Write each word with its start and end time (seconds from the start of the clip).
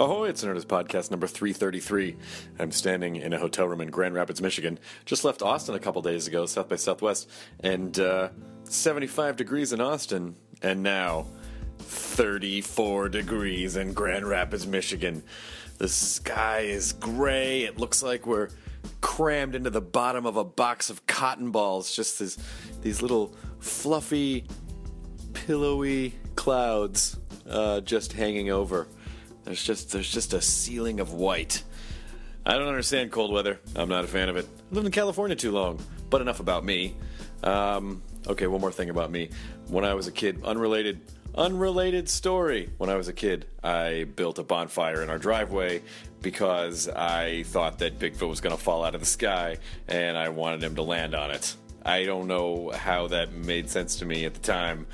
Ahoy, 0.00 0.30
it's 0.30 0.42
Nerdist 0.42 0.64
Podcast 0.64 1.10
number 1.10 1.26
333. 1.26 2.16
I'm 2.58 2.72
standing 2.72 3.16
in 3.16 3.34
a 3.34 3.38
hotel 3.38 3.68
room 3.68 3.82
in 3.82 3.90
Grand 3.90 4.14
Rapids, 4.14 4.40
Michigan. 4.40 4.78
Just 5.04 5.24
left 5.24 5.42
Austin 5.42 5.74
a 5.74 5.78
couple 5.78 6.00
days 6.00 6.26
ago, 6.26 6.46
South 6.46 6.70
by 6.70 6.76
Southwest, 6.76 7.28
and 7.62 8.00
uh, 8.00 8.30
75 8.64 9.36
degrees 9.36 9.74
in 9.74 9.80
Austin, 9.82 10.36
and 10.62 10.82
now 10.82 11.26
34 11.80 13.10
degrees 13.10 13.76
in 13.76 13.92
Grand 13.92 14.26
Rapids, 14.26 14.66
Michigan. 14.66 15.22
The 15.76 15.88
sky 15.88 16.60
is 16.60 16.94
gray. 16.94 17.64
It 17.64 17.78
looks 17.78 18.02
like 18.02 18.26
we're 18.26 18.48
crammed 19.02 19.54
into 19.54 19.68
the 19.68 19.82
bottom 19.82 20.24
of 20.24 20.38
a 20.38 20.44
box 20.44 20.88
of 20.88 21.04
cotton 21.06 21.50
balls. 21.50 21.94
Just 21.94 22.20
this, 22.20 22.38
these 22.80 23.02
little 23.02 23.36
fluffy, 23.58 24.46
pillowy 25.34 26.14
clouds 26.36 27.18
uh, 27.46 27.82
just 27.82 28.14
hanging 28.14 28.50
over. 28.50 28.88
There's 29.50 29.64
just 29.64 29.90
there's 29.90 30.08
just 30.08 30.32
a 30.32 30.40
ceiling 30.40 31.00
of 31.00 31.12
white. 31.12 31.64
I 32.46 32.52
don't 32.52 32.68
understand 32.68 33.10
cold 33.10 33.32
weather. 33.32 33.58
I'm 33.74 33.88
not 33.88 34.04
a 34.04 34.06
fan 34.06 34.28
of 34.28 34.36
it. 34.36 34.46
I 34.46 34.74
lived 34.76 34.86
in 34.86 34.92
California 34.92 35.34
too 35.34 35.50
long. 35.50 35.80
But 36.08 36.20
enough 36.20 36.38
about 36.38 36.64
me. 36.64 36.94
Um, 37.42 38.00
okay, 38.28 38.46
one 38.46 38.60
more 38.60 38.70
thing 38.70 38.90
about 38.90 39.10
me. 39.10 39.30
When 39.66 39.84
I 39.84 39.94
was 39.94 40.06
a 40.06 40.12
kid, 40.12 40.44
unrelated 40.44 41.00
unrelated 41.34 42.08
story. 42.08 42.70
When 42.78 42.90
I 42.90 42.94
was 42.94 43.08
a 43.08 43.12
kid, 43.12 43.46
I 43.60 44.04
built 44.14 44.38
a 44.38 44.44
bonfire 44.44 45.02
in 45.02 45.10
our 45.10 45.18
driveway 45.18 45.82
because 46.22 46.88
I 46.88 47.42
thought 47.42 47.80
that 47.80 47.98
Bigfoot 47.98 48.28
was 48.28 48.40
going 48.40 48.56
to 48.56 48.62
fall 48.62 48.84
out 48.84 48.94
of 48.94 49.00
the 49.00 49.06
sky 49.06 49.56
and 49.88 50.16
I 50.16 50.28
wanted 50.28 50.62
him 50.62 50.76
to 50.76 50.82
land 50.82 51.16
on 51.16 51.32
it. 51.32 51.56
I 51.84 52.04
don't 52.04 52.28
know 52.28 52.70
how 52.70 53.08
that 53.08 53.32
made 53.32 53.68
sense 53.68 53.96
to 53.96 54.04
me 54.04 54.26
at 54.26 54.34
the 54.34 54.40
time. 54.40 54.86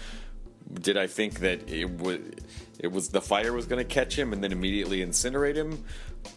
Did 0.73 0.97
I 0.97 1.09
think 1.09 1.41
that 1.41 1.69
it 1.69 1.91
would 1.91 2.43
it 2.79 2.89
was 2.89 3.09
the 3.09 3.21
fire 3.21 3.53
was 3.53 3.67
going 3.67 3.85
to 3.85 3.95
catch 3.95 4.19
him 4.19 4.33
and 4.33 4.43
then 4.43 4.53
immediately 4.53 5.05
incinerate 5.05 5.57
him, 5.57 5.85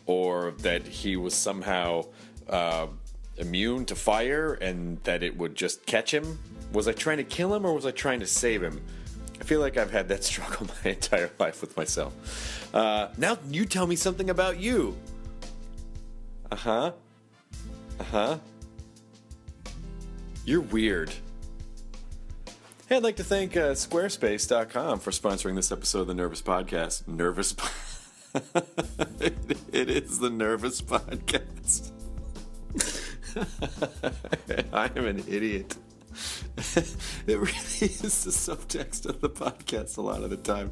or 0.06 0.52
that 0.60 0.88
he 0.88 1.16
was 1.16 1.34
somehow 1.34 2.06
uh, 2.50 2.88
immune 3.40 3.86
to 3.86 3.96
fire 3.96 4.54
and 4.56 5.02
that 5.04 5.24
it 5.24 5.36
would 5.38 5.56
just 5.56 5.86
catch 5.86 6.14
him? 6.14 6.40
Was 6.74 6.88
I 6.88 6.92
trying 6.92 7.18
to 7.18 7.24
kill 7.24 7.54
him 7.54 7.66
or 7.66 7.74
was 7.74 7.86
I 7.86 7.92
trying 7.92 8.20
to 8.20 8.28
save 8.28 8.62
him? 8.62 8.82
I 9.40 9.44
feel 9.44 9.62
like 9.62 9.78
I've 9.78 9.92
had 9.92 10.10
that 10.10 10.24
struggle 10.30 10.68
my 10.84 10.92
entire 10.92 11.32
life 11.40 11.62
with 11.62 11.76
myself. 11.76 12.74
Uh, 12.74 13.08
now 13.18 13.38
you 13.50 13.66
tell 13.66 13.88
me 13.88 13.96
something 13.96 14.30
about 14.30 14.60
you. 14.60 14.96
Uh 16.52 16.56
huh. 16.56 16.92
Uh 18.00 18.04
huh. 18.04 18.38
You're 20.46 20.62
weird. 20.62 21.12
Hey, 22.90 22.96
I'd 22.96 23.04
like 23.04 23.18
to 23.18 23.24
thank 23.24 23.56
uh, 23.56 23.74
Squarespace.com 23.74 24.98
for 24.98 25.12
sponsoring 25.12 25.54
this 25.54 25.72
episode 25.72 26.02
of 26.02 26.08
the 26.08 26.16
Nervous 26.16 26.42
Podcast. 26.42 27.08
Nervous. 27.08 27.56
it, 29.20 29.38
it 29.72 29.92
is 29.92 30.18
the 30.18 30.32
Nervous 30.32 30.82
Podcast. 30.82 31.92
I 34.74 34.90
am 34.96 35.06
an 35.06 35.24
idiot. 35.28 35.78
it 36.58 37.38
really 37.38 37.46
is 37.54 38.24
the 38.24 38.32
subtext 38.32 39.06
of 39.06 39.22
the 39.22 39.30
podcast 39.30 40.00
a 40.00 40.02
lot 40.02 40.24
of 40.24 40.32
the 40.32 40.38
time. 40.38 40.72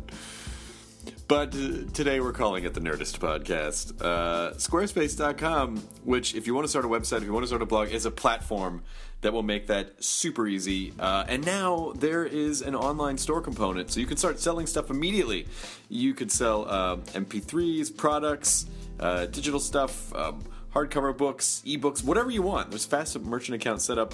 But 1.28 1.56
uh, 1.56 1.90
today 1.94 2.20
we're 2.20 2.34
calling 2.34 2.64
it 2.64 2.74
the 2.74 2.80
Nerdist 2.80 3.20
Podcast. 3.20 4.02
Uh, 4.02 4.54
Squarespace.com, 4.54 5.78
which, 6.04 6.36
if 6.36 6.48
you 6.48 6.56
want 6.56 6.66
to 6.66 6.70
start 6.70 6.86
a 6.86 6.88
website, 6.88 7.18
if 7.18 7.24
you 7.24 7.34
want 7.34 7.44
to 7.44 7.48
start 7.48 7.62
a 7.62 7.66
blog, 7.66 7.92
is 7.92 8.06
a 8.06 8.12
platform 8.12 8.84
that 9.22 9.34
will 9.34 9.44
make 9.44 9.68
that 9.68 10.04
super 10.04 10.48
easy. 10.48 10.94
Uh, 11.00 11.26
and 11.28 11.46
now 11.46 11.92
there 11.96 12.26
is 12.26 12.62
an 12.62 12.76
online 12.76 13.18
store 13.18 13.42
component, 13.42 13.92
so 13.92 14.00
you 14.00 14.06
can 14.06 14.18
start 14.18 14.40
selling 14.40 14.68
stuff 14.68 14.90
immediately. 14.90 15.48
You 15.90 16.14
could 16.14 16.32
sell 16.32 16.66
uh, 16.70 16.98
MP3s, 16.98 17.96
products, 17.96 18.66
uh, 19.00 19.26
digital 19.26 19.60
stuff, 19.60 20.14
um, 20.16 20.44
hardcover 20.74 21.16
books, 21.18 21.62
ebooks, 21.66 22.04
whatever 22.04 22.32
you 22.32 22.42
want. 22.42 22.70
There's 22.70 22.86
fast 22.86 23.20
merchant 23.20 23.56
accounts 23.56 23.86
set 23.86 23.98
up. 23.98 24.14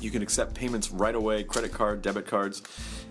You 0.00 0.10
can 0.10 0.22
accept 0.22 0.54
payments 0.54 0.90
right 0.90 1.14
away, 1.14 1.44
credit 1.44 1.72
card, 1.72 2.02
debit 2.02 2.26
cards, 2.26 2.62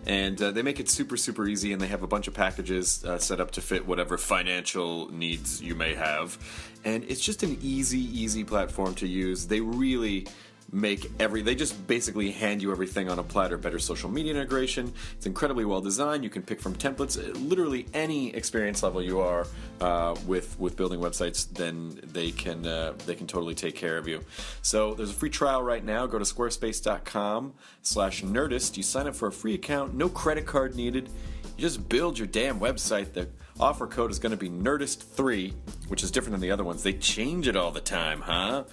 and 0.05 0.41
uh, 0.41 0.51
they 0.51 0.61
make 0.61 0.79
it 0.79 0.89
super, 0.89 1.17
super 1.17 1.47
easy. 1.47 1.73
And 1.73 1.81
they 1.81 1.87
have 1.87 2.03
a 2.03 2.07
bunch 2.07 2.27
of 2.27 2.33
packages 2.33 3.03
uh, 3.05 3.17
set 3.17 3.39
up 3.39 3.51
to 3.51 3.61
fit 3.61 3.87
whatever 3.87 4.17
financial 4.17 5.11
needs 5.11 5.61
you 5.61 5.75
may 5.75 5.93
have. 5.93 6.37
And 6.83 7.03
it's 7.03 7.21
just 7.21 7.43
an 7.43 7.57
easy, 7.61 7.99
easy 7.99 8.43
platform 8.43 8.95
to 8.95 9.07
use. 9.07 9.47
They 9.47 9.61
really 9.61 10.27
make 10.71 11.11
every 11.19 11.41
they 11.41 11.55
just 11.55 11.85
basically 11.87 12.31
hand 12.31 12.61
you 12.61 12.71
everything 12.71 13.09
on 13.09 13.19
a 13.19 13.23
platter 13.23 13.57
better 13.57 13.79
social 13.79 14.09
media 14.09 14.33
integration. 14.33 14.93
It's 15.17 15.25
incredibly 15.25 15.65
well 15.65 15.81
designed. 15.81 16.23
You 16.23 16.29
can 16.29 16.41
pick 16.41 16.61
from 16.61 16.75
templates 16.75 17.17
Uh, 17.17 17.37
literally 17.39 17.85
any 17.93 18.33
experience 18.33 18.83
level 18.83 19.01
you 19.01 19.19
are 19.19 19.45
uh, 19.81 20.15
with 20.25 20.57
with 20.59 20.75
building 20.77 20.99
websites 20.99 21.47
then 21.53 21.99
they 22.03 22.31
can 22.31 22.65
uh, 22.65 22.93
they 23.05 23.15
can 23.15 23.27
totally 23.27 23.55
take 23.55 23.75
care 23.75 23.97
of 23.97 24.07
you. 24.07 24.21
So 24.61 24.93
there's 24.93 25.11
a 25.11 25.13
free 25.13 25.29
trial 25.29 25.61
right 25.61 25.83
now. 25.83 26.05
Go 26.05 26.19
to 26.19 26.25
squarespace.com 26.25 27.53
slash 27.81 28.23
nerdist. 28.23 28.77
You 28.77 28.83
sign 28.83 29.07
up 29.07 29.15
for 29.15 29.27
a 29.27 29.31
free 29.31 29.55
account. 29.55 29.93
No 29.93 30.09
credit 30.09 30.45
card 30.45 30.75
needed. 30.75 31.09
You 31.57 31.61
just 31.61 31.89
build 31.89 32.17
your 32.17 32.27
damn 32.27 32.59
website. 32.59 33.13
The 33.13 33.27
offer 33.59 33.85
code 33.85 34.09
is 34.09 34.19
going 34.19 34.31
to 34.31 34.37
be 34.37 34.49
nerdist3 34.49 35.53
which 35.87 36.03
is 36.03 36.09
different 36.09 36.31
than 36.31 36.41
the 36.41 36.51
other 36.51 36.63
ones. 36.63 36.83
They 36.83 36.93
change 36.93 37.47
it 37.47 37.55
all 37.55 37.71
the 37.71 37.81
time 37.81 38.21
huh 38.21 38.63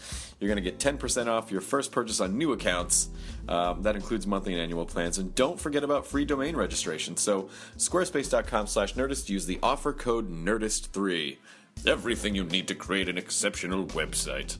you're 0.40 0.48
going 0.48 0.62
to 0.62 0.70
get 0.70 0.78
10% 0.78 1.26
off 1.26 1.50
your 1.50 1.60
first 1.60 1.90
purchase 1.90 2.20
on 2.20 2.38
new 2.38 2.52
accounts. 2.52 3.08
Um, 3.48 3.82
that 3.82 3.96
includes 3.96 4.26
monthly 4.26 4.52
and 4.52 4.62
annual 4.62 4.86
plans. 4.86 5.18
And 5.18 5.34
don't 5.34 5.58
forget 5.58 5.82
about 5.82 6.06
free 6.06 6.24
domain 6.24 6.54
registration. 6.54 7.16
So, 7.16 7.48
squarespace.com 7.76 8.66
slash 8.68 8.94
nerdist, 8.94 9.28
use 9.28 9.46
the 9.46 9.58
offer 9.62 9.92
code 9.92 10.30
NERDIST3. 10.30 11.38
Everything 11.86 12.34
you 12.34 12.44
need 12.44 12.68
to 12.68 12.74
create 12.74 13.08
an 13.08 13.18
exceptional 13.18 13.86
website. 13.86 14.56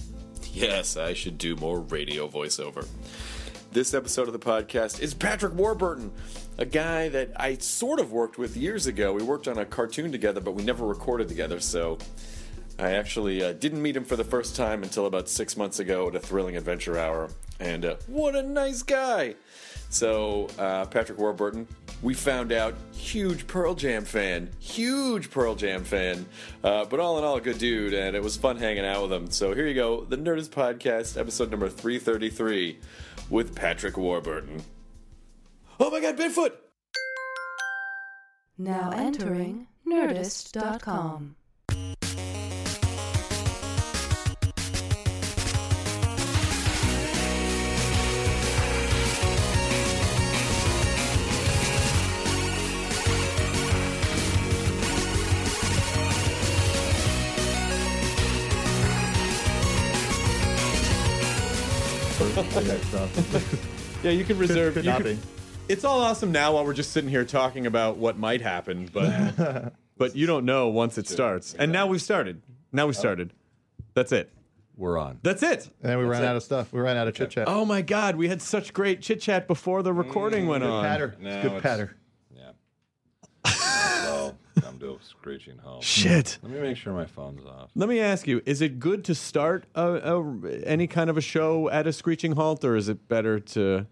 Yes, 0.53 0.97
I 0.97 1.15
should 1.15 1.39
do 1.39 1.55
more 1.57 1.81
radio 1.81 2.29
voiceover. 2.29 2.87
This 3.71 3.93
episode 3.93 4.29
of 4.29 4.33
the 4.33 4.39
podcast 4.39 5.01
is 5.01 5.13
Patrick 5.13 5.53
Warburton, 5.55 6.11
a 6.57 6.65
guy 6.65 7.11
that 7.11 7.33
I 7.37 7.59
sort 7.59 8.01
of 8.01 8.13
worked 8.13 8.39
with 8.39 8.57
years 8.57 8.87
ago. 8.87 9.13
We 9.13 9.23
worked 9.23 9.47
on 9.47 9.59
a 9.59 9.65
cartoon 9.67 10.11
together, 10.11 10.41
but 10.41 10.53
we 10.53 10.65
never 10.65 10.87
recorded 10.87 11.29
together, 11.29 11.61
so 11.61 11.99
I 12.79 12.93
actually 12.93 13.43
uh, 13.43 13.53
didn't 13.55 13.83
meet 13.83 13.97
him 13.97 14.05
for 14.05 14.15
the 14.15 14.25
first 14.25 14.55
time 14.55 14.83
until 14.83 15.07
about 15.07 15.29
six 15.29 15.57
months 15.57 15.81
ago 15.81 16.09
at 16.09 16.15
a 16.15 16.21
Thrilling 16.21 16.57
Adventure 16.57 16.97
Hour. 16.97 17.31
And 17.59 17.85
uh, 17.85 17.97
what 18.07 18.37
a 18.37 18.43
nice 18.43 18.83
guy! 18.83 19.35
So, 19.91 20.49
uh, 20.59 20.85
Patrick 20.87 21.19
Warburton, 21.19 21.67
we 22.03 22.13
found 22.15 22.53
out, 22.53 22.75
huge 22.93 23.47
Pearl 23.47 23.75
Jam 23.75 24.05
fan. 24.05 24.51
Huge 24.61 25.31
Pearl 25.31 25.55
Jam 25.55 25.83
fan. 25.83 26.27
Uh, 26.63 26.85
but 26.85 27.01
all 27.01 27.19
in 27.19 27.25
all, 27.25 27.37
a 27.37 27.41
good 27.41 27.59
dude, 27.59 27.95
and 27.95 28.15
it 28.15 28.23
was 28.23 28.37
fun 28.37 28.59
hanging 28.59 28.85
out 28.85 29.03
with 29.03 29.13
him. 29.13 29.31
So, 29.31 29.55
here 29.55 29.67
you 29.67 29.75
go 29.75 30.05
The 30.05 30.19
Nerdist 30.19 30.51
Podcast, 30.51 31.19
episode 31.19 31.51
number 31.51 31.69
333, 31.69 32.79
with 33.31 33.55
Patrick 33.57 33.97
Warburton. 33.97 34.63
Oh 35.81 35.91
my 35.91 36.01
god, 36.01 36.17
Bigfoot! 36.19 36.53
Now 38.59 38.91
entering 38.91 39.69
Nerdist.com. 39.87 41.37
type 62.45 62.83
stuff. 62.85 63.65
Yeah, 64.05 64.13
you 64.13 64.25
can 64.25 64.39
reserve. 64.39 64.75
could 64.75 64.85
you 64.85 64.93
not 64.93 65.03
could- 65.03 65.17
be. 65.21 65.29
It's 65.69 65.85
all 65.85 66.01
awesome 66.01 66.31
now 66.31 66.55
while 66.55 66.65
we're 66.65 66.73
just 66.73 66.93
sitting 66.93 67.11
here 67.11 67.25
talking 67.25 67.67
about 67.67 67.97
what 67.97 68.17
might 68.17 68.41
happen, 68.41 68.89
but 68.93 69.73
but 69.99 70.15
you 70.15 70.27
don't 70.27 70.45
know 70.45 70.69
once 70.69 70.99
it 70.99 71.09
starts. 71.09 71.53
And 71.55 71.73
now 71.73 71.89
we've 71.89 72.01
started. 72.01 72.41
Now 72.73 72.87
we've 72.87 72.97
oh. 72.97 73.01
started. 73.01 73.33
That's 73.95 74.13
it. 74.13 74.31
We're 74.77 74.97
on. 74.99 75.19
That's 75.25 75.43
it. 75.43 75.69
And 75.83 75.91
then 75.91 75.99
we 75.99 76.05
ran 76.05 76.23
out 76.25 76.37
of 76.37 76.45
stuff. 76.45 76.73
We 76.73 76.81
ran 76.81 76.97
out 76.97 77.09
of 77.09 77.15
chit 77.15 77.31
chat. 77.31 77.49
Oh 77.49 77.65
my 77.65 77.83
God, 77.83 78.15
we 78.15 78.29
had 78.29 78.41
such 78.41 78.73
great 78.73 79.03
chit 79.03 79.21
chat 79.21 79.49
before 79.49 79.83
the 79.83 79.93
recording 79.93 80.45
mm, 80.45 80.51
went 80.51 80.63
good 80.63 80.71
on. 80.71 80.85
patter. 80.85 81.17
It's 81.17 81.21
Now 81.21 81.43
good 81.43 81.47
it's- 81.47 81.63
patter. 81.63 81.97
Yeah. 84.81 84.87
well, 84.89 84.97
I'm 84.97 85.03
screeching 85.03 85.59
home. 85.59 85.81
Shit. 85.83 86.39
Let 86.43 86.53
me 86.53 86.61
make 86.61 86.77
sure 86.77 86.93
my 86.93 87.07
phone's 87.07 87.45
off. 87.45 87.71
Let 87.75 87.89
me 87.89 88.01
ask 88.01 88.27
you: 88.27 88.43
Is 88.47 88.61
it 88.63 88.79
good 88.79 89.05
to 89.05 89.15
start 89.15 89.65
a, 89.75 90.17
a, 90.17 90.51
any 90.65 90.87
kind 90.87 91.11
of 91.11 91.17
a 91.17 91.21
show 91.21 91.69
at 91.71 91.87
a 91.87 91.93
screeching 91.93 92.33
halt, 92.33 92.65
or 92.65 92.77
is 92.77 92.89
it 92.89 93.09
better 93.09 93.39
to? 93.41 93.87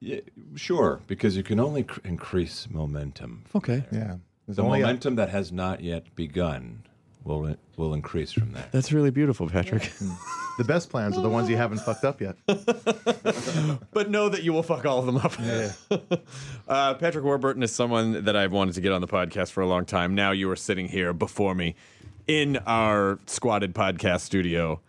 Yeah, 0.00 0.20
sure, 0.54 1.00
because 1.06 1.34
you 1.36 1.42
can 1.42 1.58
only 1.58 1.84
cr- 1.84 2.00
increase 2.04 2.68
momentum. 2.70 3.44
Okay. 3.54 3.84
there. 3.90 4.00
Yeah. 4.00 4.16
There's 4.46 4.56
The 4.56 4.62
only 4.62 4.80
a- 4.80 4.82
momentum 4.82 5.14
that 5.16 5.30
has 5.30 5.50
not 5.50 5.80
yet 5.82 6.14
begun 6.14 6.82
will 7.24 7.56
will 7.76 7.94
increase 7.94 8.32
from 8.32 8.52
there. 8.52 8.66
That's 8.70 8.92
really 8.92 9.10
beautiful, 9.10 9.48
Patrick. 9.48 9.90
the 10.58 10.64
best 10.64 10.90
plans 10.90 11.16
are 11.16 11.22
the 11.22 11.28
ones 11.28 11.48
you 11.48 11.56
haven't 11.56 11.78
fucked 11.78 12.04
up 12.04 12.20
yet. 12.20 12.36
but 12.46 14.10
know 14.10 14.28
that 14.28 14.42
you 14.42 14.52
will 14.52 14.62
fuck 14.62 14.84
all 14.84 14.98
of 14.98 15.06
them 15.06 15.16
up. 15.16 16.20
uh, 16.68 16.94
Patrick 16.94 17.24
Warburton 17.24 17.62
is 17.62 17.72
someone 17.72 18.24
that 18.24 18.36
I've 18.36 18.52
wanted 18.52 18.74
to 18.74 18.80
get 18.80 18.92
on 18.92 19.00
the 19.00 19.08
podcast 19.08 19.50
for 19.50 19.62
a 19.62 19.66
long 19.66 19.84
time. 19.84 20.14
Now 20.14 20.30
you 20.30 20.50
are 20.50 20.56
sitting 20.56 20.88
here 20.88 21.12
before 21.12 21.54
me 21.54 21.74
in 22.26 22.58
our 22.58 23.18
squatted 23.26 23.74
podcast 23.74 24.20
studio. 24.20 24.80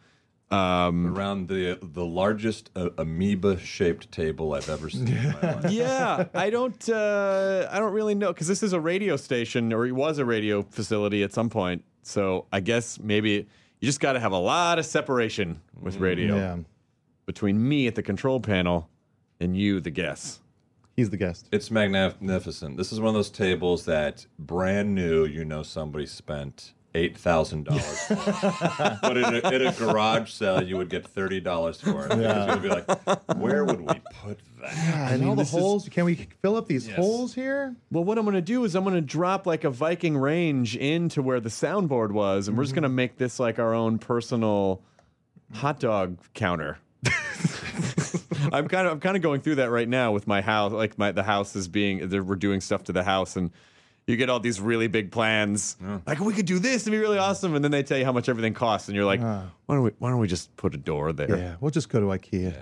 Um, 0.51 1.17
Around 1.17 1.47
the 1.47 1.79
the 1.81 2.05
largest 2.05 2.69
uh, 2.75 2.89
amoeba 2.99 3.57
shaped 3.57 4.11
table 4.11 4.53
I've 4.53 4.69
ever 4.69 4.91
seen 4.91 5.07
in 5.07 5.31
my 5.31 5.41
life. 5.41 5.71
yeah, 5.71 6.25
I 6.35 6.51
don't, 6.51 6.87
uh, 6.87 7.67
I 7.71 7.79
don't 7.79 7.93
really 7.93 8.13
know 8.13 8.27
because 8.27 8.47
this 8.47 8.61
is 8.61 8.71
a 8.71 8.79
radio 8.79 9.15
station, 9.15 9.73
or 9.73 9.87
it 9.87 9.93
was 9.93 10.19
a 10.19 10.25
radio 10.25 10.61
facility 10.61 11.23
at 11.23 11.33
some 11.33 11.49
point. 11.49 11.83
So 12.05 12.45
I 12.53 12.59
guess 12.59 12.99
maybe 12.99 13.47
you 13.79 13.85
just 13.85 13.99
got 13.99 14.13
to 14.13 14.19
have 14.19 14.31
a 14.31 14.37
lot 14.37 14.77
of 14.77 14.85
separation 14.85 15.59
with 15.81 15.95
mm-hmm. 15.95 16.03
radio 16.03 16.35
Yeah. 16.35 16.57
between 17.25 17.67
me 17.67 17.87
at 17.87 17.95
the 17.95 18.03
control 18.03 18.39
panel 18.39 18.89
and 19.39 19.57
you, 19.57 19.79
the 19.79 19.89
guests. 19.89 20.39
He's 20.95 21.09
the 21.09 21.17
guest. 21.17 21.49
It's 21.51 21.71
magnificent. 21.71 22.77
This 22.77 22.93
is 22.93 22.99
one 22.99 23.09
of 23.09 23.15
those 23.15 23.31
tables 23.31 23.85
that 23.85 24.27
brand 24.39 24.93
new. 24.93 25.25
You 25.25 25.43
know, 25.43 25.63
somebody 25.63 26.05
spent 26.05 26.73
eight 26.95 27.17
thousand 27.17 27.65
dollars, 27.65 28.05
but 28.09 29.17
in 29.17 29.23
a, 29.23 29.51
in 29.51 29.67
a 29.67 29.71
garage 29.73 30.31
sale, 30.31 30.63
you 30.63 30.77
would 30.77 30.89
get 30.89 31.05
thirty 31.05 31.39
dollars 31.39 31.79
for 31.79 32.07
it. 32.07 32.17
Yeah. 32.17 32.53
You'd 32.53 32.63
be 32.63 32.69
like, 32.69 33.37
where 33.37 33.65
would 33.65 33.81
we 33.81 34.01
put 34.23 34.39
that? 34.61 35.11
and 35.11 35.25
all 35.25 35.35
the 35.35 35.43
this 35.43 35.53
is- 35.53 35.59
holes. 35.59 35.89
Can 35.89 36.05
we 36.05 36.15
fill 36.15 36.55
up 36.55 36.67
these 36.67 36.89
holes 36.89 37.35
here? 37.35 37.75
Well, 37.91 38.03
what 38.03 38.17
I'm 38.17 38.25
going 38.25 38.35
to 38.35 38.41
do 38.41 38.63
is 38.63 38.75
I'm 38.75 38.83
going 38.83 38.95
to 38.95 39.01
drop 39.01 39.45
like 39.45 39.63
a 39.63 39.69
Viking 39.69 40.17
range 40.17 40.75
into 40.75 41.21
where 41.21 41.39
the 41.39 41.49
soundboard 41.49 42.11
was, 42.11 42.47
and 42.47 42.57
we're 42.57 42.63
just 42.63 42.71
mm-hmm. 42.71 42.81
going 42.81 42.89
to 42.91 42.95
make 42.95 43.17
this 43.17 43.39
like 43.39 43.59
our 43.59 43.73
own 43.73 43.99
personal 43.99 44.81
hot 45.53 45.79
dog 45.79 46.17
counter. 46.33 46.79
I'm 48.51 48.67
kind 48.67 48.87
of 48.87 48.93
I'm 48.93 48.99
kind 48.99 49.15
of 49.15 49.21
going 49.21 49.41
through 49.41 49.55
that 49.55 49.69
right 49.69 49.87
now 49.87 50.11
with 50.11 50.27
my 50.27 50.41
house. 50.41 50.71
Like 50.71 50.97
my 50.97 51.11
the 51.11 51.23
house 51.23 51.55
is 51.55 51.67
being 51.67 52.09
we're 52.25 52.35
doing 52.35 52.61
stuff 52.61 52.85
to 52.85 52.93
the 52.93 53.03
house, 53.03 53.35
and 53.35 53.51
you 54.07 54.17
get 54.17 54.29
all 54.29 54.39
these 54.39 54.61
really 54.61 54.87
big 54.87 55.11
plans. 55.11 55.77
Like 56.05 56.19
we 56.19 56.33
could 56.33 56.45
do 56.45 56.59
this, 56.59 56.83
it'd 56.83 56.91
be 56.91 56.97
really 56.99 57.17
awesome, 57.17 57.55
and 57.55 57.63
then 57.63 57.71
they 57.71 57.83
tell 57.83 57.97
you 57.97 58.05
how 58.05 58.11
much 58.11 58.29
everything 58.29 58.53
costs, 58.53 58.87
and 58.87 58.95
you're 58.95 59.05
like, 59.05 59.21
why 59.21 59.75
don't 59.75 59.83
we 59.83 59.91
why 59.99 60.09
don't 60.09 60.19
we 60.19 60.27
just 60.27 60.55
put 60.57 60.73
a 60.75 60.77
door 60.77 61.11
there? 61.13 61.35
Yeah. 61.37 61.55
We'll 61.59 61.71
just 61.71 61.89
go 61.89 61.99
to 61.99 62.05
IKEA. 62.07 62.55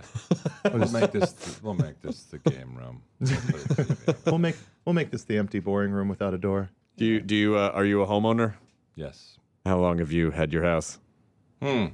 We'll 0.74 0.92
make 0.92 1.12
this. 1.12 1.60
We'll 1.62 1.74
make 1.74 2.01
this 2.01 2.24
the 2.24 2.38
game 2.40 2.75
room. 2.75 3.01
We'll 3.19 3.30
put 3.31 3.56
a 3.56 3.84
TV. 3.84 4.25
We'll 4.25 4.38
make 4.38 4.56
we'll 4.86 4.94
make 4.94 5.12
this 5.12 5.24
the 5.24 5.38
empty, 5.38 5.60
boring 5.60 5.92
room 5.92 6.07
without 6.07 6.34
a 6.34 6.38
door. 6.38 6.69
Do 6.98 7.06
you 7.06 7.19
do 7.19 7.36
you 7.36 7.57
uh, 7.57 7.72
are 7.74 7.86
you 7.86 8.01
a 8.01 8.07
homeowner? 8.07 8.56
Yes. 8.95 9.38
How 9.66 9.80
long 9.80 10.00
have 10.00 10.12
you 10.12 10.31
had 10.31 10.51
your 10.54 10.63
house? 10.63 11.00
Hmm. 11.62 11.88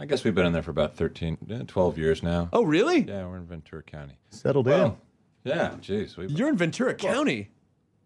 I 0.00 0.06
guess 0.06 0.24
we've 0.24 0.34
been 0.34 0.46
in 0.46 0.52
there 0.52 0.62
for 0.62 0.70
about 0.70 0.96
13, 0.96 1.38
eh, 1.50 1.62
12 1.66 1.98
years 1.98 2.22
now. 2.22 2.48
Oh, 2.52 2.62
really? 2.62 3.00
Yeah, 3.00 3.26
we're 3.26 3.36
in 3.36 3.46
Ventura 3.46 3.82
County. 3.82 4.18
Settled 4.30 4.66
in. 4.66 4.72
Well, 4.72 4.98
yeah, 5.44 5.74
jeez. 5.80 6.16
We've, 6.16 6.30
You're 6.30 6.48
in 6.48 6.56
Ventura 6.56 6.94
County. 6.94 7.50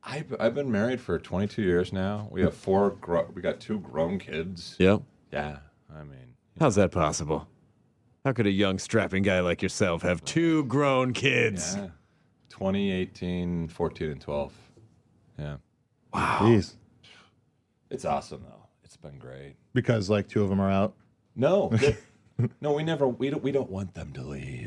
I've, 0.08 0.34
I've 0.38 0.54
been 0.54 0.70
married 0.70 1.00
for 1.00 1.18
22 1.18 1.62
years 1.62 1.92
now. 1.92 2.28
We 2.30 2.40
have 2.42 2.54
four, 2.54 2.90
gro- 2.90 3.28
we 3.34 3.42
got 3.42 3.58
two 3.60 3.80
grown 3.80 4.18
kids. 4.18 4.76
Yep. 4.78 5.02
Yeah, 5.32 5.58
I 5.92 6.04
mean, 6.04 6.34
How's 6.60 6.76
that 6.76 6.92
possible? 6.92 7.48
How 8.24 8.32
could 8.32 8.46
a 8.46 8.50
young, 8.50 8.78
strapping 8.78 9.22
guy 9.24 9.40
like 9.40 9.62
yourself 9.62 10.02
have 10.02 10.24
two 10.24 10.64
grown 10.64 11.12
kids? 11.12 11.74
yeah. 11.76 11.88
20, 12.50 12.90
18, 12.92 13.68
14, 13.68 14.10
and 14.12 14.20
12. 14.20 14.52
Yeah. 15.38 15.56
Wow. 16.14 16.38
Jeez. 16.42 16.74
It's 17.90 18.04
awesome, 18.04 18.42
though. 18.48 18.66
It's 18.84 18.96
been 18.96 19.18
great. 19.18 19.56
Because 19.74 20.08
like 20.08 20.28
two 20.28 20.42
of 20.42 20.48
them 20.48 20.60
are 20.60 20.70
out. 20.70 20.94
No. 21.34 21.68
they- 21.72 21.96
no, 22.60 22.72
we 22.72 22.82
never, 22.84 23.08
we 23.08 23.30
don't, 23.30 23.42
we 23.42 23.50
don't 23.50 23.70
want 23.70 23.94
them 23.94 24.12
to 24.12 24.22
leave. 24.22 24.66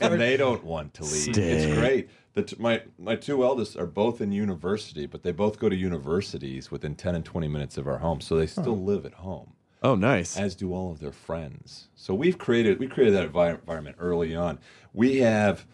and 0.00 0.20
they 0.20 0.36
don't 0.36 0.64
want 0.64 0.92
to 0.94 1.04
leave. 1.04 1.32
Stay. 1.34 1.42
It's 1.52 1.78
great. 1.78 2.08
The 2.34 2.42
t- 2.42 2.56
my, 2.58 2.82
my 2.98 3.16
two 3.16 3.44
eldest 3.44 3.76
are 3.76 3.86
both 3.86 4.20
in 4.20 4.32
university, 4.32 5.06
but 5.06 5.22
they 5.22 5.32
both 5.32 5.58
go 5.58 5.68
to 5.68 5.76
universities 5.76 6.70
within 6.70 6.94
10 6.94 7.14
and 7.14 7.24
20 7.24 7.48
minutes 7.48 7.76
of 7.78 7.86
our 7.86 7.98
home. 7.98 8.20
So 8.20 8.36
they 8.36 8.46
still 8.46 8.76
live 8.76 9.06
at 9.06 9.14
home. 9.14 9.54
Oh, 9.84 9.94
nice. 9.94 10.38
as 10.38 10.54
do 10.54 10.72
all 10.72 10.90
of 10.90 10.98
their 10.98 11.12
friends. 11.12 11.88
So 11.94 12.14
we've 12.14 12.38
created 12.38 12.78
we 12.78 12.88
created 12.88 13.14
that 13.14 13.30
envi- 13.30 13.60
environment 13.60 13.96
early 14.00 14.34
on. 14.34 14.58
We 14.94 15.18
have, 15.18 15.66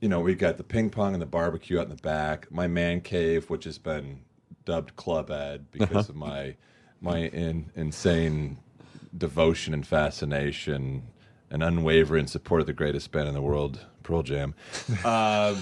you 0.00 0.08
know, 0.08 0.20
we've 0.20 0.38
got 0.38 0.58
the 0.58 0.62
ping 0.62 0.90
pong 0.90 1.14
and 1.14 1.22
the 1.22 1.26
barbecue 1.26 1.78
out 1.78 1.84
in 1.84 1.88
the 1.88 2.02
back. 2.02 2.52
My 2.52 2.66
man 2.66 3.00
cave, 3.00 3.48
which 3.48 3.64
has 3.64 3.78
been 3.78 4.20
dubbed 4.66 4.96
Club 4.96 5.30
Ed 5.30 5.70
because 5.70 6.10
uh-huh. 6.10 6.10
of 6.10 6.14
my 6.14 6.56
my 7.00 7.20
in, 7.28 7.70
insane 7.74 8.58
devotion 9.16 9.72
and 9.72 9.86
fascination 9.86 11.04
and 11.50 11.62
unwavering 11.62 12.26
support 12.26 12.60
of 12.60 12.66
the 12.66 12.72
greatest 12.74 13.12
band 13.12 13.28
in 13.28 13.34
the 13.34 13.42
world, 13.42 13.86
Pearl 14.04 14.22
Jam. 14.22 14.54
Um, 15.04 15.56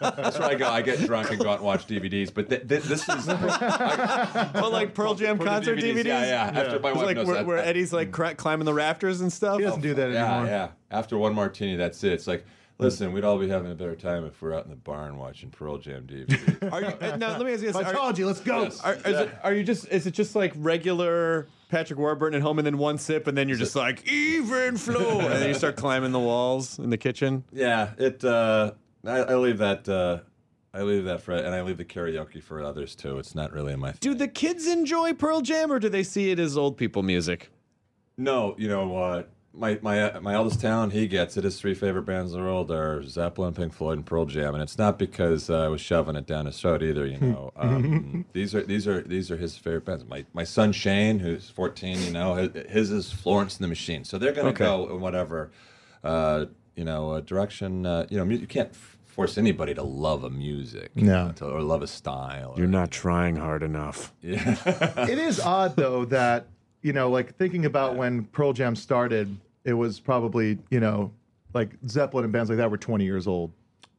that's 0.00 0.38
where 0.38 0.48
I 0.50 0.54
go. 0.56 0.68
I 0.68 0.82
get 0.82 0.98
drunk 1.06 1.30
and 1.30 1.38
go 1.40 1.48
out 1.50 1.56
and 1.58 1.64
watch 1.64 1.86
DVDs. 1.86 2.32
But 2.34 2.48
th- 2.50 2.66
th- 2.68 2.82
this 2.82 3.08
is 3.08 3.28
oh, 3.28 4.68
like 4.72 4.94
Pearl 4.94 5.14
Jam 5.14 5.38
for 5.38 5.44
concert 5.44 5.78
DVDs? 5.78 6.04
Yeah, 6.04 6.24
yeah. 6.24 6.60
After 6.60 6.80
my 6.80 6.90
It's 6.90 6.96
wife 6.98 7.06
like 7.06 7.16
knows 7.16 7.26
where, 7.26 7.36
that- 7.36 7.46
where 7.46 7.58
Eddie's 7.58 7.92
like 7.92 8.10
cra- 8.12 8.34
climbing 8.34 8.64
the 8.64 8.74
rafters 8.74 9.20
and 9.20 9.32
stuff. 9.32 9.58
He 9.58 9.64
doesn't 9.64 9.80
do 9.82 9.94
that 9.94 10.10
Yeah, 10.12 10.30
anymore. 10.38 10.46
yeah. 10.50 10.68
After 10.90 11.16
one 11.18 11.34
martini, 11.34 11.76
that's 11.76 12.02
it. 12.04 12.12
It's 12.12 12.26
like, 12.26 12.44
listen, 12.78 13.12
we'd 13.12 13.24
all 13.24 13.38
be 13.38 13.48
having 13.48 13.70
a 13.70 13.74
better 13.74 13.96
time 13.96 14.24
if 14.26 14.40
we're 14.42 14.54
out 14.54 14.64
in 14.64 14.70
the 14.70 14.76
barn 14.76 15.16
watching 15.16 15.50
Pearl 15.50 15.78
Jam 15.78 16.06
DVD. 16.06 16.72
Are 16.72 16.80
you, 16.82 16.86
uh, 16.88 17.16
now, 17.16 17.36
let 17.36 17.42
me 17.46 17.52
ask 17.52 17.62
you 17.62 17.72
this. 17.72 17.76
Are, 17.76 17.84
Vitalogy, 17.84 18.26
let's 18.26 18.40
go. 18.40 18.64
are, 18.84 18.94
is 18.94 19.04
it, 19.20 19.30
are 19.42 19.54
you 19.54 19.62
just, 19.62 19.88
is 19.88 20.06
it 20.06 20.12
just 20.12 20.34
like 20.36 20.52
regular 20.56 21.46
Patrick 21.68 21.98
Warburton 21.98 22.36
at 22.36 22.42
home 22.42 22.58
and 22.58 22.66
then 22.66 22.78
one 22.78 22.98
sip 22.98 23.26
and 23.26 23.36
then 23.36 23.48
you're 23.48 23.58
just 23.58 23.76
like, 23.76 24.06
even 24.06 24.76
flow? 24.76 25.20
and 25.20 25.32
then 25.32 25.48
you 25.48 25.54
start 25.54 25.76
climbing 25.76 26.12
the 26.12 26.20
walls 26.20 26.78
in 26.78 26.90
the 26.90 26.98
kitchen? 26.98 27.44
yeah, 27.52 27.90
it. 27.98 28.24
Uh, 28.24 28.72
I, 29.06 29.18
I 29.18 29.34
leave 29.36 29.58
that. 29.58 29.88
Uh, 29.88 30.20
I 30.72 30.82
leave 30.82 31.04
that 31.04 31.20
for, 31.20 31.32
and 31.34 31.54
I 31.54 31.62
leave 31.62 31.76
the 31.76 31.84
karaoke 31.84 32.42
for 32.42 32.62
others 32.62 32.96
too. 32.96 33.18
It's 33.18 33.34
not 33.34 33.52
really 33.52 33.72
in 33.72 33.80
my. 33.80 33.92
Do 34.00 34.14
the 34.14 34.26
kids 34.26 34.66
enjoy 34.66 35.12
Pearl 35.12 35.40
Jam 35.40 35.70
or 35.70 35.78
do 35.78 35.88
they 35.88 36.02
see 36.02 36.30
it 36.30 36.40
as 36.40 36.56
old 36.58 36.76
people 36.76 37.02
music? 37.02 37.50
No, 38.16 38.54
you 38.58 38.68
know 38.68 38.86
what? 38.88 39.30
My 39.56 39.78
my 39.82 40.18
my 40.18 40.34
eldest 40.34 40.60
Talon, 40.60 40.90
he 40.90 41.06
gets 41.06 41.36
it. 41.36 41.44
His 41.44 41.60
three 41.60 41.74
favorite 41.74 42.02
bands 42.02 42.32
in 42.32 42.38
the 42.40 42.44
world 42.44 42.72
are 42.72 43.04
Zeppelin, 43.04 43.54
Pink 43.54 43.72
Floyd, 43.72 43.98
and 43.98 44.04
Pearl 44.06 44.24
Jam, 44.26 44.52
and 44.54 44.62
it's 44.62 44.76
not 44.78 44.98
because 44.98 45.48
uh, 45.48 45.60
I 45.62 45.68
was 45.68 45.80
shoving 45.80 46.16
it 46.16 46.26
down 46.26 46.46
his 46.46 46.60
throat 46.60 46.82
either. 46.82 47.06
You 47.06 47.18
know, 47.20 47.52
um, 47.56 48.24
these 48.32 48.52
are 48.54 48.62
these 48.64 48.88
are 48.88 49.02
these 49.02 49.30
are 49.30 49.36
his 49.36 49.56
favorite 49.56 49.84
bands. 49.84 50.04
My 50.06 50.24
my 50.32 50.42
son 50.42 50.72
Shane, 50.72 51.20
who's 51.20 51.50
14, 51.50 52.02
you 52.02 52.10
know, 52.10 52.34
his, 52.34 52.50
his 52.68 52.90
is 52.90 53.12
Florence 53.12 53.56
and 53.56 53.64
the 53.64 53.68
Machine. 53.68 54.02
So 54.02 54.18
they're 54.18 54.32
gonna 54.32 54.48
Okay. 54.48 54.64
go 54.64 54.88
in 54.90 55.00
whatever, 55.00 55.52
uh, 56.02 56.46
you 56.74 56.84
know, 56.84 57.12
uh, 57.12 57.20
direction. 57.20 57.86
Uh, 57.86 58.06
you 58.10 58.18
know, 58.18 58.24
you 58.24 58.48
can't 58.48 58.70
f- 58.70 58.98
force 59.04 59.38
anybody 59.38 59.72
to 59.74 59.84
love 59.84 60.24
a 60.24 60.30
music, 60.30 60.90
you 60.96 61.04
No. 61.04 61.26
know, 61.28 61.32
to, 61.34 61.44
or 61.46 61.62
love 61.62 61.82
a 61.82 61.86
style. 61.86 62.54
You're 62.56 62.66
or- 62.66 62.68
not 62.70 62.90
trying 62.90 63.36
hard 63.36 63.62
enough. 63.62 64.12
it 64.22 65.18
is 65.18 65.38
odd 65.38 65.76
though 65.76 66.04
that 66.06 66.48
you 66.84 66.92
know, 66.92 67.10
like 67.10 67.34
thinking 67.36 67.64
about 67.64 67.96
when 67.96 68.24
Pearl 68.26 68.52
Jam 68.52 68.76
started, 68.76 69.34
it 69.64 69.72
was 69.72 69.98
probably 69.98 70.58
you 70.70 70.78
know, 70.78 71.10
like 71.54 71.70
Zeppelin 71.88 72.24
and 72.24 72.32
bands 72.32 72.50
like 72.50 72.58
that 72.58 72.70
were 72.70 72.76
20 72.76 73.04
years 73.04 73.26
old, 73.26 73.50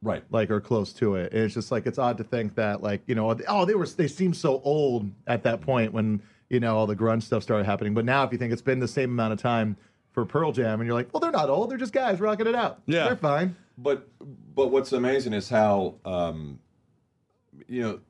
right. 0.02 0.22
like 0.30 0.50
or 0.52 0.60
close 0.60 0.92
to 0.94 1.16
it. 1.16 1.32
And 1.32 1.42
it's 1.42 1.52
just 1.52 1.72
like 1.72 1.84
it's 1.84 1.98
odd 1.98 2.16
to 2.18 2.24
think 2.24 2.54
that 2.54 2.82
like 2.82 3.02
you 3.06 3.16
know, 3.16 3.36
oh 3.48 3.64
they 3.64 3.74
were 3.74 3.86
they 3.86 4.06
seemed 4.06 4.36
so 4.36 4.62
old 4.64 5.10
at 5.26 5.42
that 5.42 5.60
point 5.60 5.92
when 5.92 6.22
you 6.48 6.60
know 6.60 6.76
all 6.76 6.86
the 6.86 6.94
grunge 6.94 7.24
stuff 7.24 7.42
started 7.42 7.66
happening. 7.66 7.92
But 7.92 8.04
now 8.04 8.22
if 8.22 8.30
you 8.30 8.38
think 8.38 8.52
it's 8.52 8.62
been 8.62 8.78
the 8.78 8.88
same 8.88 9.10
amount 9.10 9.32
of 9.32 9.40
time 9.42 9.76
for 10.12 10.24
Pearl 10.24 10.52
Jam, 10.52 10.80
and 10.80 10.86
you're 10.86 10.94
like, 10.94 11.12
well 11.12 11.20
they're 11.20 11.32
not 11.32 11.50
old, 11.50 11.70
they're 11.70 11.78
just 11.78 11.92
guys 11.92 12.20
rocking 12.20 12.46
it 12.46 12.54
out. 12.54 12.80
Yeah. 12.86 13.06
they're 13.06 13.16
fine. 13.16 13.56
But 13.76 14.08
but 14.54 14.68
what's 14.68 14.92
amazing 14.92 15.32
is 15.32 15.48
how 15.48 15.96
um, 16.04 16.60
you 17.66 17.82
know 17.82 18.00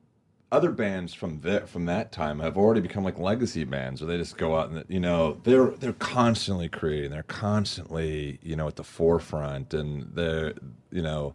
other 0.52 0.70
bands 0.70 1.12
from 1.12 1.40
that 1.40 1.68
from 1.68 1.86
that 1.86 2.12
time 2.12 2.38
have 2.40 2.56
already 2.56 2.80
become 2.80 3.04
like 3.04 3.18
legacy 3.18 3.64
bands, 3.64 4.00
where 4.00 4.08
they 4.08 4.16
just 4.16 4.36
go 4.36 4.56
out 4.56 4.70
and 4.70 4.84
you 4.88 5.00
know 5.00 5.40
they're 5.44 5.70
they're 5.70 5.92
constantly 5.94 6.68
creating, 6.68 7.10
they're 7.10 7.22
constantly 7.24 8.38
you 8.42 8.56
know 8.56 8.68
at 8.68 8.76
the 8.76 8.84
forefront, 8.84 9.74
and 9.74 10.10
they're 10.14 10.54
you 10.90 11.02
know. 11.02 11.34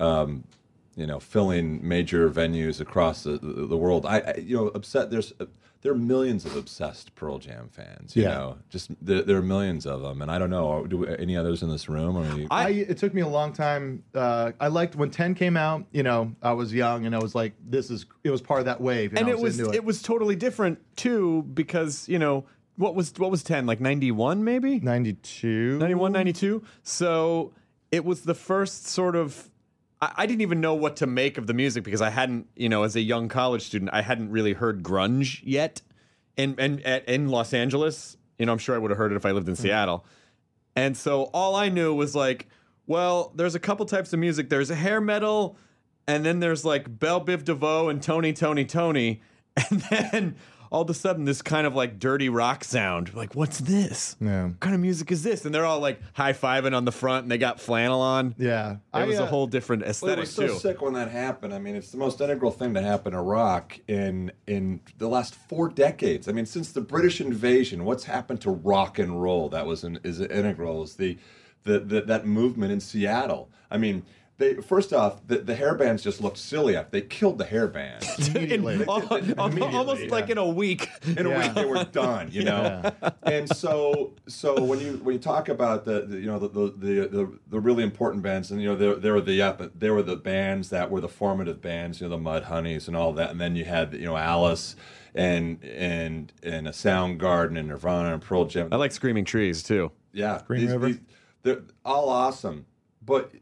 Um, 0.00 0.44
you 0.94 1.06
know, 1.06 1.20
filling 1.20 1.86
major 1.86 2.28
venues 2.28 2.80
across 2.80 3.22
the, 3.22 3.38
the, 3.38 3.66
the 3.66 3.76
world. 3.76 4.04
I, 4.04 4.18
I, 4.18 4.34
you 4.38 4.56
know, 4.56 4.66
upset. 4.68 5.10
There's 5.10 5.32
there 5.82 5.92
are 5.92 5.96
millions 5.96 6.44
of 6.44 6.56
obsessed 6.56 7.14
Pearl 7.14 7.38
Jam 7.38 7.68
fans. 7.70 8.16
You 8.16 8.22
Yeah. 8.24 8.28
know, 8.30 8.58
just 8.68 8.90
there, 9.00 9.22
there 9.22 9.36
are 9.36 9.42
millions 9.42 9.86
of 9.86 10.02
them, 10.02 10.20
and 10.22 10.30
I 10.30 10.38
don't 10.38 10.50
know. 10.50 10.86
Do 10.86 11.04
any 11.04 11.36
others 11.36 11.62
in 11.62 11.68
this 11.70 11.88
room? 11.88 12.16
Or 12.16 12.24
you, 12.36 12.48
I, 12.50 12.70
it 12.70 12.98
took 12.98 13.14
me 13.14 13.20
a 13.20 13.28
long 13.28 13.52
time. 13.52 14.02
Uh, 14.14 14.52
I 14.60 14.68
liked 14.68 14.96
when 14.96 15.10
Ten 15.10 15.34
came 15.34 15.56
out. 15.56 15.84
You 15.92 16.02
know, 16.02 16.34
I 16.42 16.52
was 16.52 16.72
young 16.74 17.06
and 17.06 17.14
I 17.14 17.18
was 17.20 17.34
like, 17.34 17.52
"This 17.64 17.90
is." 17.90 18.06
It 18.24 18.30
was 18.30 18.42
part 18.42 18.60
of 18.60 18.66
that 18.66 18.80
wave, 18.80 19.10
and, 19.10 19.20
and 19.20 19.28
I 19.28 19.32
it 19.32 19.38
was 19.38 19.58
into 19.60 19.72
it. 19.72 19.84
was 19.84 20.02
totally 20.02 20.36
different 20.36 20.78
too 20.96 21.42
because 21.54 22.08
you 22.08 22.18
know 22.18 22.44
what 22.76 22.94
was 22.94 23.12
what 23.16 23.30
was 23.30 23.42
10 23.42 23.66
like 23.66 23.80
91 23.80 24.44
maybe 24.44 24.78
ninety-two. 24.78 25.78
91 25.78 26.12
92 26.12 26.62
so 26.82 27.52
it 27.90 28.04
was 28.04 28.22
the 28.22 28.34
first 28.34 28.86
sort 28.86 29.16
of 29.16 29.50
I, 30.00 30.12
I 30.16 30.26
didn't 30.26 30.42
even 30.42 30.60
know 30.60 30.74
what 30.74 30.96
to 30.96 31.06
make 31.06 31.38
of 31.38 31.46
the 31.46 31.54
music 31.54 31.84
because 31.84 32.02
i 32.02 32.10
hadn't 32.10 32.48
you 32.56 32.68
know 32.68 32.82
as 32.82 32.96
a 32.96 33.00
young 33.00 33.28
college 33.28 33.62
student 33.62 33.90
i 33.92 34.02
hadn't 34.02 34.30
really 34.30 34.52
heard 34.52 34.82
grunge 34.82 35.40
yet 35.44 35.82
and 36.36 36.58
and 36.58 36.84
at, 36.84 37.08
in 37.08 37.28
los 37.28 37.52
angeles 37.52 38.16
you 38.38 38.46
know 38.46 38.52
i'm 38.52 38.58
sure 38.58 38.74
i 38.74 38.78
would 38.78 38.90
have 38.90 38.98
heard 38.98 39.12
it 39.12 39.16
if 39.16 39.26
i 39.26 39.30
lived 39.30 39.48
in 39.48 39.54
hmm. 39.54 39.62
seattle 39.62 40.04
and 40.78 40.96
so 40.96 41.24
all 41.34 41.56
I 41.56 41.70
knew 41.70 41.92
was 41.92 42.14
like, 42.14 42.46
well, 42.86 43.32
there's 43.34 43.56
a 43.56 43.58
couple 43.58 43.84
types 43.84 44.12
of 44.12 44.20
music. 44.20 44.48
There's 44.48 44.68
hair 44.68 45.00
metal, 45.00 45.56
and 46.06 46.24
then 46.24 46.38
there's 46.38 46.64
like 46.64 47.00
Bell 47.00 47.20
Biv 47.20 47.42
DeVoe 47.42 47.88
and 47.88 48.00
Tony, 48.00 48.32
Tony, 48.32 48.64
Tony. 48.64 49.20
And 49.70 49.80
then 49.90 50.36
all 50.70 50.82
of 50.82 50.90
a 50.90 50.94
sudden, 50.94 51.24
this 51.24 51.42
kind 51.42 51.66
of 51.66 51.74
like 51.74 51.98
dirty 51.98 52.28
rock 52.28 52.64
sound. 52.64 53.14
Like, 53.14 53.34
what's 53.34 53.58
this? 53.58 54.16
Yeah. 54.20 54.46
What 54.46 54.60
kind 54.60 54.74
of 54.74 54.80
music 54.80 55.10
is 55.10 55.22
this? 55.22 55.44
And 55.44 55.54
they're 55.54 55.64
all 55.66 55.80
like 55.80 56.00
high 56.12 56.32
fiving 56.32 56.76
on 56.76 56.84
the 56.84 56.92
front 56.92 57.24
and 57.24 57.30
they 57.30 57.38
got 57.38 57.60
flannel 57.60 58.00
on. 58.00 58.34
Yeah, 58.38 58.72
It 58.72 58.78
I, 58.92 59.04
was 59.04 59.18
uh, 59.18 59.24
a 59.24 59.26
whole 59.26 59.46
different 59.46 59.82
Well, 59.82 59.88
it 59.88 59.90
aesthetic, 59.90 60.18
was 60.20 60.32
so 60.34 60.46
too. 60.48 60.54
sick 60.54 60.82
when 60.82 60.92
that 60.94 61.10
happened. 61.10 61.54
I 61.54 61.58
mean, 61.58 61.74
it's 61.74 61.90
the 61.90 61.96
most 61.98 62.20
integral 62.20 62.50
thing 62.50 62.74
to 62.74 62.82
happen 62.82 63.12
to 63.12 63.20
rock 63.20 63.78
in 63.88 64.32
in 64.46 64.80
the 64.98 65.08
last 65.08 65.34
four 65.34 65.68
decades. 65.68 66.28
I 66.28 66.32
mean, 66.32 66.46
since 66.46 66.72
the 66.72 66.80
British 66.80 67.20
invasion, 67.20 67.84
what's 67.84 68.04
happened 68.04 68.40
to 68.42 68.50
rock 68.50 68.98
and 68.98 69.22
roll? 69.22 69.48
That 69.48 69.66
was 69.66 69.84
an, 69.84 69.98
is 70.04 70.20
integral. 70.20 70.82
Is 70.82 70.96
the, 70.96 71.18
the 71.64 71.78
the 71.80 72.00
that 72.02 72.26
movement 72.26 72.72
in 72.72 72.80
Seattle? 72.80 73.50
I 73.70 73.78
mean. 73.78 74.04
They, 74.38 74.54
first 74.54 74.92
off, 74.92 75.26
the, 75.26 75.38
the 75.38 75.56
hair 75.56 75.74
bands 75.74 76.02
just 76.02 76.20
looked 76.20 76.38
silly. 76.38 76.76
after 76.76 76.92
They 76.92 77.00
killed 77.02 77.38
the 77.38 77.44
hair 77.44 77.66
band. 77.66 78.04
immediately. 78.18 78.84
Al- 78.88 79.12
al- 79.12 79.62
almost 79.74 80.06
like 80.10 80.30
in 80.30 80.38
a 80.38 80.46
week. 80.48 80.88
in 81.04 81.26
a 81.26 81.38
week 81.38 81.54
they 81.54 81.64
were 81.64 81.82
done 81.84 82.28
you 82.30 82.44
know 82.44 82.82
and 83.24 83.48
so 83.48 84.12
so 84.28 84.62
when 84.62 84.78
you 84.80 84.92
when 85.02 85.14
you 85.14 85.18
talk 85.20 85.48
about 85.48 85.84
the, 85.84 86.02
the 86.06 86.18
you 86.20 86.26
know 86.26 86.38
the, 86.38 86.48
the 86.48 86.60
the 86.78 87.08
the 87.08 87.38
the 87.48 87.60
really 87.60 87.82
important 87.82 88.22
bands 88.22 88.50
and 88.50 88.60
you 88.62 88.68
know 88.68 88.76
there 88.76 88.94
there 88.94 89.12
were 89.14 89.20
the 89.20 89.32
yeah, 89.32 89.52
but 89.52 89.78
there 89.80 89.92
were 89.94 90.02
the 90.02 90.16
bands 90.16 90.68
that 90.70 90.90
were 90.90 91.00
the 91.00 91.08
formative 91.08 91.60
bands 91.60 92.00
you 92.00 92.08
know 92.08 92.16
the 92.16 92.22
Mudhoneys 92.22 92.86
and 92.88 92.96
all 92.96 93.12
that 93.14 93.30
and 93.30 93.40
then 93.40 93.56
you 93.56 93.64
had 93.64 93.92
you 93.94 94.04
know 94.04 94.16
alice 94.16 94.76
and 95.14 95.62
and 95.64 96.32
and 96.42 96.68
a 96.68 96.72
soundgarden 96.72 97.58
and 97.58 97.68
nirvana 97.68 98.12
and 98.12 98.22
pearl 98.22 98.44
jam 98.44 98.68
I 98.70 98.76
like 98.76 98.92
Screaming 98.92 99.24
Trees, 99.24 99.62
too. 99.62 99.90
yeah 100.12 100.42
Green 100.46 100.60
these- 100.62 100.72
River? 100.72 100.86
these- 100.88 101.00
they're 101.42 101.62
all 101.84 102.08
awesome 102.08 102.66
but 103.04 103.32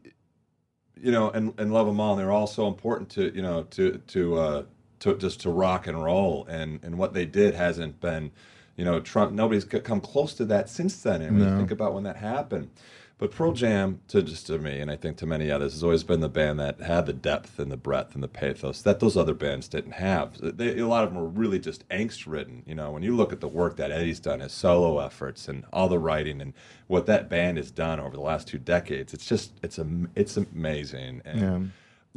you 1.01 1.11
know, 1.11 1.29
and, 1.31 1.53
and 1.57 1.73
love 1.73 1.87
them 1.87 1.99
all. 1.99 2.13
And 2.13 2.19
they're 2.19 2.31
all 2.31 2.47
so 2.47 2.67
important 2.67 3.09
to 3.11 3.33
you 3.35 3.41
know 3.41 3.63
to 3.71 3.97
to 4.07 4.35
uh, 4.35 4.63
to 4.99 5.17
just 5.17 5.41
to 5.41 5.49
rock 5.49 5.87
and 5.87 6.03
roll. 6.03 6.45
And 6.49 6.79
and 6.83 6.97
what 6.97 7.13
they 7.13 7.25
did 7.25 7.53
hasn't 7.53 7.99
been, 8.01 8.31
you 8.75 8.85
know, 8.85 8.99
Trump. 8.99 9.33
Nobody's 9.33 9.65
come 9.65 10.01
close 10.01 10.33
to 10.35 10.45
that 10.45 10.69
since 10.69 11.01
then. 11.01 11.21
And 11.21 11.39
when 11.39 11.49
you 11.49 11.57
think 11.57 11.71
about 11.71 11.93
when 11.93 12.03
that 12.03 12.17
happened. 12.17 12.69
But 13.19 13.31
Pearl 13.31 13.51
Jam, 13.53 14.01
to 14.09 14.21
just 14.21 14.45
to 14.45 14.59
me, 14.59 14.79
and 14.79 14.91
I 14.91 14.95
think 14.95 15.17
to 15.17 15.25
many 15.25 15.49
others, 15.49 15.73
has 15.73 15.83
always 15.83 16.03
been 16.03 16.19
the 16.19 16.29
band 16.29 16.59
that 16.59 16.79
had 16.81 17.07
the 17.07 17.13
depth 17.13 17.57
and 17.57 17.71
the 17.71 17.77
breadth 17.77 18.13
and 18.13 18.23
the 18.23 18.27
pathos 18.27 18.83
that 18.83 18.99
those 18.99 19.17
other 19.17 19.33
bands 19.33 19.67
didn't 19.67 19.93
have. 19.93 20.37
They, 20.39 20.77
a 20.77 20.85
lot 20.87 21.03
of 21.03 21.09
them 21.13 21.19
were 21.19 21.27
really 21.27 21.57
just 21.57 21.87
angst-ridden. 21.89 22.61
You 22.67 22.75
know, 22.75 22.91
when 22.91 23.01
you 23.01 23.15
look 23.15 23.33
at 23.33 23.39
the 23.41 23.47
work 23.47 23.75
that 23.77 23.89
Eddie's 23.89 24.19
done, 24.19 24.41
his 24.41 24.51
solo 24.51 24.99
efforts, 24.99 25.47
and 25.47 25.65
all 25.73 25.89
the 25.89 25.97
writing, 25.97 26.41
and 26.41 26.53
what 26.85 27.07
that 27.07 27.27
band 27.27 27.57
has 27.57 27.71
done 27.71 27.99
over 27.99 28.15
the 28.15 28.21
last 28.21 28.47
two 28.47 28.59
decades, 28.59 29.15
it's 29.15 29.25
just 29.25 29.51
it's 29.63 29.79
am- 29.79 30.11
it's 30.13 30.37
amazing. 30.37 31.23
And 31.25 31.39
Yeah. 31.41 31.59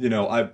you 0.05 0.09
know, 0.09 0.29
I've 0.29 0.51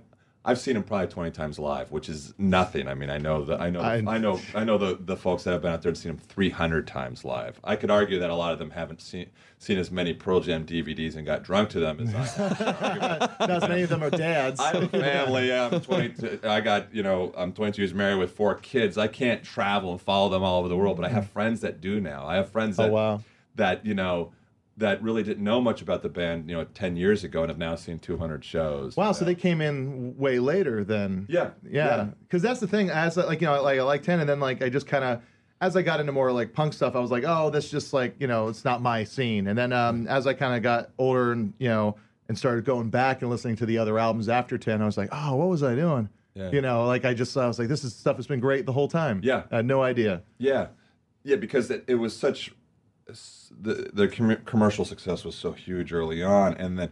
I've 0.48 0.58
seen 0.58 0.78
him 0.78 0.84
probably 0.84 1.08
twenty 1.08 1.32
times 1.32 1.60
live, 1.60 1.92
which 1.92 2.08
is 2.08 2.34
nothing. 2.38 2.88
I 2.88 2.94
mean, 2.94 3.10
I 3.10 3.18
know 3.18 3.44
that 3.44 3.60
I 3.60 3.70
know 3.70 3.82
I- 3.82 3.96
I, 3.98 4.18
know 4.18 4.40
I 4.56 4.64
know 4.64 4.78
the 4.78 4.98
the 5.00 5.18
folks 5.18 5.44
that 5.44 5.52
have 5.52 5.62
been 5.62 5.74
out 5.74 5.82
there 5.82 5.90
and 5.90 5.98
seen 5.98 6.12
him 6.12 6.18
three 6.18 6.50
hundred 6.50 6.88
times 6.88 7.26
live. 7.26 7.60
I 7.66 7.76
could 7.76 7.92
argue 7.92 8.18
that 8.20 8.30
a 8.30 8.36
lot 8.36 8.54
of 8.54 8.60
them 8.60 8.72
haven't 8.72 9.02
seen 9.02 9.30
seen 9.60 9.78
as 9.78 9.92
many 9.92 10.14
Pearl 10.14 10.40
Jam 10.40 10.66
DVDs 10.66 11.18
and 11.18 11.26
got 11.26 11.44
drunk 11.44 11.70
to 11.72 11.82
them 11.82 12.00
as 12.00 12.16
I. 12.16 13.30
Not 13.42 13.50
as 13.50 13.68
many 13.68 13.82
of 13.82 13.90
them 13.90 14.02
are 14.02 14.10
dads. 14.10 14.62
I 14.62 14.72
have 14.74 14.84
a 14.84 14.88
family. 14.88 15.50
Yeah, 15.50 15.70
I'm 15.70 15.82
22. 15.82 16.40
I 16.44 16.62
got 16.62 16.96
you 16.96 17.04
know 17.04 17.34
I'm 17.36 17.52
22 17.52 17.82
years 17.82 17.94
married 17.94 18.18
with 18.18 18.32
four 18.32 18.56
kids. 18.56 18.98
I 18.98 19.08
can't 19.08 19.44
travel 19.44 19.92
and 19.92 20.02
follow 20.02 20.30
them 20.30 20.44
all 20.44 20.60
over 20.60 20.70
the 20.70 20.78
world, 20.78 20.96
but 20.96 21.06
I 21.06 21.10
have 21.10 21.26
mm. 21.26 21.30
friends 21.30 21.60
that 21.62 21.82
do 21.82 22.00
now. 22.00 22.26
I 22.26 22.38
have 22.38 22.50
friends 22.50 22.80
oh, 22.80 22.84
that 22.84 22.90
Oh, 22.90 22.94
wow. 22.94 23.22
that 23.56 23.86
you 23.86 23.96
know 23.96 24.32
that 24.78 25.02
really 25.02 25.24
didn't 25.24 25.44
know 25.44 25.60
much 25.60 25.82
about 25.82 26.04
the 26.04 26.10
band 26.10 26.48
you 26.50 26.56
know 26.56 26.64
10 26.64 26.96
years 26.96 27.24
ago 27.24 27.42
and 27.42 27.50
have 27.50 27.58
now 27.58 27.76
seen 27.76 27.98
200 28.00 28.46
shows. 28.46 28.96
Wow, 28.96 29.12
so 29.12 29.26
they 29.26 29.36
came 29.36 29.60
in 29.60 30.16
way 30.18 30.40
later 30.40 30.84
then. 30.84 31.26
Yeah, 31.28 31.52
Yeah. 31.68 32.10
Because 32.22 32.42
that's 32.42 32.60
the 32.60 32.68
thing. 32.68 32.90
As 32.90 33.18
like 33.18 33.42
you 33.42 33.48
know, 33.48 33.62
like 33.62 33.80
I 33.80 33.84
like 33.84 34.04
ten, 34.04 34.20
and 34.20 34.30
then 34.30 34.40
like 34.40 34.62
I 34.62 34.70
just 34.70 34.88
kind 34.88 35.04
of, 35.04 35.22
as 35.60 35.76
I 35.76 35.82
got 35.82 36.00
into 36.00 36.12
more 36.12 36.32
like 36.32 36.54
punk 36.54 36.74
stuff, 36.74 36.96
I 36.96 37.00
was 37.00 37.12
like, 37.12 37.24
oh, 37.26 37.50
that's 37.50 37.70
just 37.70 37.92
like 37.94 38.16
you 38.20 38.28
know, 38.28 38.48
it's 38.48 38.64
not 38.64 38.82
my 38.82 39.04
scene. 39.04 39.48
And 39.48 39.58
then 39.58 39.74
um, 39.74 40.08
as 40.08 40.28
I 40.28 40.34
kind 40.34 40.56
of 40.56 40.62
got 40.62 40.92
older 40.98 41.32
and 41.32 41.54
you 41.58 41.70
know, 41.70 41.96
and 42.30 42.38
started 42.38 42.66
going 42.66 42.90
back 42.90 43.22
and 43.22 43.32
listening 43.32 43.56
to 43.58 43.66
the 43.66 43.78
other 43.80 43.98
albums 43.98 44.30
after 44.30 44.58
ten, 44.58 44.82
I 44.82 44.86
was 44.86 44.98
like, 44.98 45.10
oh, 45.12 45.36
what 45.36 45.50
was 45.50 45.64
I 45.64 45.74
doing? 45.76 46.10
Yeah. 46.36 46.52
You 46.52 46.62
know, 46.62 46.86
like 46.86 47.04
I 47.04 47.16
just 47.16 47.36
I 47.36 47.48
was 47.48 47.58
like, 47.58 47.68
this 47.68 47.84
is 47.84 47.96
stuff 47.96 48.18
that's 48.18 48.28
been 48.28 48.40
great 48.40 48.68
the 48.68 48.74
whole 48.74 48.88
time. 48.88 49.22
Yeah. 49.24 49.44
I 49.50 49.58
had 49.58 49.66
no 49.66 49.82
idea. 49.82 50.22
Yeah, 50.38 50.68
yeah, 51.24 51.38
because 51.38 51.72
it, 51.72 51.84
it 51.88 51.96
was 51.96 52.16
such 52.16 52.52
the 53.62 53.90
the 53.94 54.08
com- 54.08 54.38
commercial 54.46 54.86
success 54.86 55.24
was 55.24 55.36
so 55.36 55.52
huge 55.52 55.94
early 55.94 56.22
on, 56.24 56.54
and 56.56 56.78
then 56.78 56.90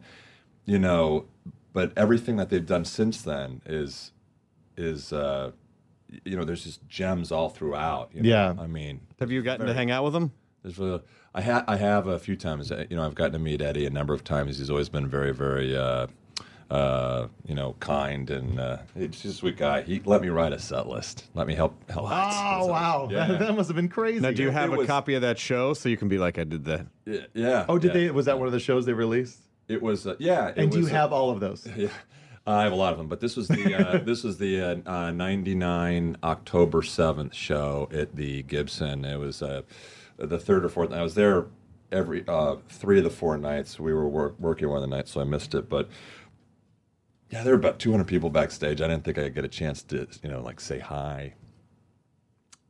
you 0.66 0.80
know, 0.80 1.26
but 1.74 1.92
everything 1.98 2.38
that 2.38 2.50
they've 2.50 2.66
done 2.66 2.86
since 2.86 3.22
then 3.22 3.62
is 3.66 4.12
is 4.78 5.12
uh, 5.14 5.52
you 6.24 6.36
know, 6.38 6.44
there's 6.44 6.64
just 6.64 6.88
gems 6.88 7.32
all 7.32 7.50
throughout. 7.50 8.10
You 8.14 8.22
know? 8.22 8.30
Yeah. 8.30 8.54
I 8.58 8.68
mean, 8.68 9.02
Have 9.20 9.32
you 9.32 9.42
gotten 9.42 9.66
to 9.68 9.74
hang 9.74 9.92
out 9.92 10.04
with 10.04 10.14
them? 10.14 10.32
there's 10.64 10.78
really, 10.80 11.02
I 11.34 11.42
ha- 11.42 11.64
I 11.68 11.76
have 11.78 12.08
a 12.08 12.18
few 12.20 12.36
times. 12.36 12.72
uh, 12.72 12.86
You 12.90 12.96
know, 12.96 13.06
I've 13.06 13.16
gotten 13.16 13.34
to 13.34 13.40
meet 13.40 13.62
Eddie 13.62 13.86
a 13.86 13.90
number 13.90 14.14
of 14.14 14.24
times. 14.24 14.58
He's 14.58 14.70
always 14.70 14.90
been 14.90 15.08
very, 15.08 15.34
very. 15.34 15.76
Uh, 15.76 16.08
uh, 16.70 17.28
you 17.46 17.54
know, 17.54 17.76
kind 17.80 18.30
and 18.30 18.60
uh, 18.60 18.78
he's 18.96 19.10
just 19.12 19.26
a 19.26 19.32
sweet 19.34 19.58
guy. 19.58 19.82
He 19.84 20.02
let 20.06 20.22
me 20.22 20.30
write 20.30 20.54
a 20.54 20.60
set 20.60 20.88
list. 20.88 21.26
Let 21.34 21.48
me 21.48 21.54
help. 21.54 21.76
help 21.90 22.06
Oh 22.12 22.66
wow, 22.68 23.08
Yeah. 23.12 23.28
that 23.28 23.56
must 23.56 23.70
have 23.70 23.76
been 23.76 23.90
crazy. 23.90 24.20
Now, 24.20 24.32
do 24.32 24.42
you 24.44 24.50
have 24.50 24.72
it 24.72 24.74
a 24.74 24.78
was- 24.78 24.88
copy 24.88 25.14
of 25.14 25.22
that 25.22 25.38
show 25.38 25.74
so 25.74 25.90
you 25.90 25.98
can 25.98 26.08
be 26.08 26.18
like, 26.18 26.40
I 26.40 26.44
did 26.44 26.66
that? 26.66 26.88
Yeah. 27.06 27.20
yeah 27.34 27.66
oh, 27.70 27.78
did 27.78 27.90
yeah. 27.90 27.94
they? 27.94 28.12
Was 28.12 28.26
that 28.26 28.38
one 28.38 28.48
of 28.48 28.54
the 28.54 28.60
shows 28.60 28.86
they 28.86 28.94
released? 28.94 29.40
It 29.68 29.82
was, 29.82 30.06
uh, 30.06 30.16
yeah. 30.20 30.50
It 30.50 30.58
And 30.58 30.72
do 30.72 30.78
you 30.78 30.84
was, 30.84 30.92
uh, 30.92 30.96
have 30.96 31.14
all 31.14 31.30
of 31.30 31.40
those? 31.40 31.68
Yeah, 31.76 31.90
I 32.48 32.64
have 32.64 32.72
a 32.72 32.76
lot 32.76 32.92
of 32.94 33.00
them, 33.00 33.08
but 33.08 33.20
this 33.20 33.36
was 33.36 33.48
the 33.48 33.74
uh, 33.76 33.98
this 34.04 34.24
was 34.24 34.38
the 34.38 34.62
uh, 34.62 34.76
uh, 34.86 35.12
'99 35.12 36.18
October 36.24 36.84
seventh 36.84 37.34
show 37.34 37.90
at 37.92 38.16
the 38.16 38.44
Gibson. 38.44 39.04
It 39.06 39.18
was 39.18 39.42
uh, 39.42 39.64
the 40.18 40.38
third 40.40 40.64
or 40.66 40.70
fourth. 40.70 40.92
I 40.92 41.02
was 41.02 41.16
there 41.16 41.48
every 41.92 42.24
uh, 42.28 42.58
three 42.70 43.00
of 43.00 43.04
the 43.04 43.10
four 43.10 43.38
nights. 43.38 43.80
We 43.80 43.94
were 43.94 44.08
work, 44.08 44.36
working 44.40 44.68
one 44.70 44.78
of 44.78 44.88
the 44.88 44.96
nights, 44.96 45.12
so 45.12 45.22
I 45.22 45.24
missed 45.24 45.56
it. 45.56 45.70
But 45.70 45.90
yeah, 47.30 47.44
there 47.44 47.54
were 47.54 47.60
about 47.60 47.80
200 47.80 48.06
people 48.06 48.30
backstage. 48.30 48.82
I 48.82 48.88
didn't 48.88 49.04
think 49.04 49.18
I'd 49.18 49.34
get 49.34 49.46
a 49.46 49.50
chance 49.50 49.82
to, 49.84 50.08
you 50.22 50.30
know, 50.30 50.42
like 50.42 50.60
say 50.60 50.80
hi. 50.80 51.34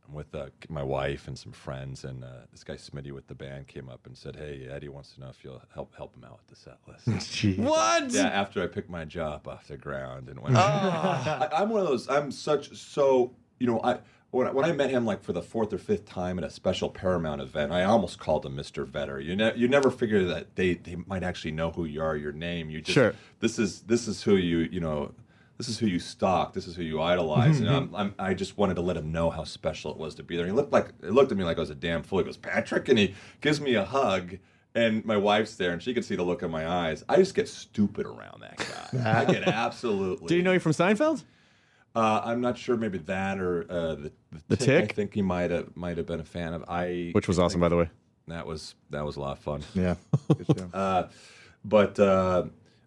I'm 0.07 0.13
with 0.13 0.33
uh, 0.35 0.47
my 0.69 0.83
wife 0.83 1.27
and 1.27 1.38
some 1.38 1.51
friends, 1.51 2.03
and 2.03 2.24
uh, 2.24 2.45
this 2.51 2.63
guy 2.63 2.75
Smitty 2.75 3.12
with 3.12 3.27
the 3.27 3.33
band 3.33 3.67
came 3.67 3.89
up 3.89 4.05
and 4.05 4.15
said, 4.15 4.35
"Hey, 4.35 4.67
Eddie 4.71 4.89
wants 4.89 5.13
to 5.13 5.21
know 5.21 5.29
if 5.29 5.43
you'll 5.43 5.62
help 5.74 5.95
help 5.95 6.15
him 6.15 6.24
out 6.24 6.38
with 6.38 6.47
the 6.47 6.55
set 6.55 6.77
list." 6.88 7.07
Jeez. 7.31 7.57
What? 7.57 8.12
Yeah, 8.12 8.27
after 8.27 8.62
I 8.62 8.67
picked 8.67 8.89
my 8.89 9.03
job 9.03 9.47
off 9.47 9.67
the 9.67 9.77
ground 9.77 10.29
and 10.29 10.39
went. 10.39 10.55
I, 10.57 11.50
I'm 11.51 11.69
one 11.69 11.81
of 11.81 11.88
those. 11.88 12.07
I'm 12.07 12.31
such 12.31 12.75
so. 12.75 13.33
You 13.59 13.67
know, 13.67 13.81
I 13.83 13.97
when, 14.32 14.48
I- 14.48 14.51
when 14.51 14.65
I 14.65 14.72
met 14.74 14.89
him 14.89 15.05
like 15.05 15.24
for 15.24 15.34
the 15.34 15.41
fourth 15.41 15.72
or 15.74 15.77
fifth 15.77 16.05
time 16.05 16.38
at 16.38 16.44
a 16.44 16.50
special 16.50 16.89
Paramount 16.89 17.41
event, 17.41 17.72
I 17.72 17.84
almost 17.84 18.20
called 18.20 18.46
him 18.46 18.55
Mr. 18.55 18.86
Vedder. 18.86 19.20
You 19.20 19.36
ne- 19.36 19.55
you 19.55 19.67
never 19.67 19.89
figure 19.91 20.24
that 20.25 20.55
they 20.55 20.74
they 20.75 20.96
might 21.08 21.24
actually 21.24 21.51
know 21.51 21.72
who 21.72 21.86
you 21.86 22.01
are, 22.01 22.15
your 22.15 22.34
name. 22.34 22.70
You 22.70 22.82
just 22.82 22.94
Sure. 22.94 23.13
this 23.39 23.58
is 23.60 23.82
this 23.82 24.08
is 24.08 24.24
who 24.24 24.36
you 24.36 24.60
you 24.72 24.79
know. 24.79 25.13
This 25.58 25.70
is 25.70 25.79
who 25.79 25.88
you 25.88 26.00
stalk. 26.00 26.51
This 26.53 26.67
is 26.67 26.75
who 26.75 26.84
you 26.84 27.01
idolize. 27.01 27.60
and 27.62 27.67
mm-hmm. 27.70 27.96
I'm, 27.96 28.13
I'm, 28.17 28.29
I 28.32 28.34
just 28.34 28.58
wanted 28.58 28.74
to 28.74 28.82
let 28.82 28.98
him 28.98 29.13
know 29.13 29.29
how 29.29 29.46
special 29.46 29.89
it 29.89 29.96
was 29.98 30.13
to 30.15 30.24
be 30.24 30.36
there. 30.36 30.46
He 30.46 30.51
looked 30.51 30.74
like 30.74 30.89
it 31.01 31.12
looked 31.13 31.32
at 31.32 31.38
me 31.38 31.46
like 31.46 31.55
I 31.55 31.62
was 31.62 31.70
a 31.70 31.75
damn 31.75 32.03
fool. 32.03 32.20
He 32.20 32.25
goes, 32.25 32.36
Patrick, 32.36 32.89
and 32.89 33.00
he 33.00 33.15
gives 33.39 33.62
me 33.62 33.75
a 33.75 33.86
hug. 33.86 34.38
And 34.75 35.05
my 35.05 35.15
wife's 35.15 35.55
there, 35.55 35.72
and 35.72 35.82
she 35.82 35.94
can 35.94 36.03
see 36.03 36.17
the 36.17 36.24
look 36.24 36.44
in 36.44 36.51
my 36.51 36.67
eyes. 36.67 37.05
I 37.08 37.15
just 37.15 37.34
get 37.36 37.48
stupid 37.48 38.05
around 38.05 38.41
that 38.41 38.58
guy. 38.58 39.22
I 39.22 39.24
get 39.32 39.44
absolutely. 39.48 40.27
Do 40.27 40.36
you 40.36 40.44
know 40.44 40.51
you 40.51 40.60
from 40.60 40.74
Seinfeld? 40.74 41.24
Uh, 41.95 42.21
I'm 42.25 42.41
not 42.41 42.57
sure. 42.57 42.75
Maybe 42.75 42.97
that 42.99 43.39
or 43.39 43.65
uh, 43.69 43.95
the, 43.95 44.11
The 44.49 44.57
Tick? 44.57 44.91
I 44.91 44.93
think 44.93 45.13
he 45.13 45.21
might 45.21 45.51
have 45.51 45.75
might 45.75 45.97
have 45.97 46.05
been 46.05 46.19
a 46.19 46.25
fan 46.25 46.53
of. 46.53 46.65
I 46.67 47.09
Which 47.13 47.27
was 47.27 47.39
awesome, 47.39 47.61
by 47.61 47.69
the 47.69 47.77
way. 47.77 47.89
that 48.27 48.45
was 48.45 48.75
that 48.89 49.05
was 49.05 49.15
a 49.15 49.21
lot 49.21 49.37
of 49.37 49.39
fun. 49.39 49.63
Yeah. 49.73 49.95
Good 50.27 50.47
show. 50.57 50.69
Uh, 50.73 51.07
but 51.63 51.99
uh, 51.99 52.43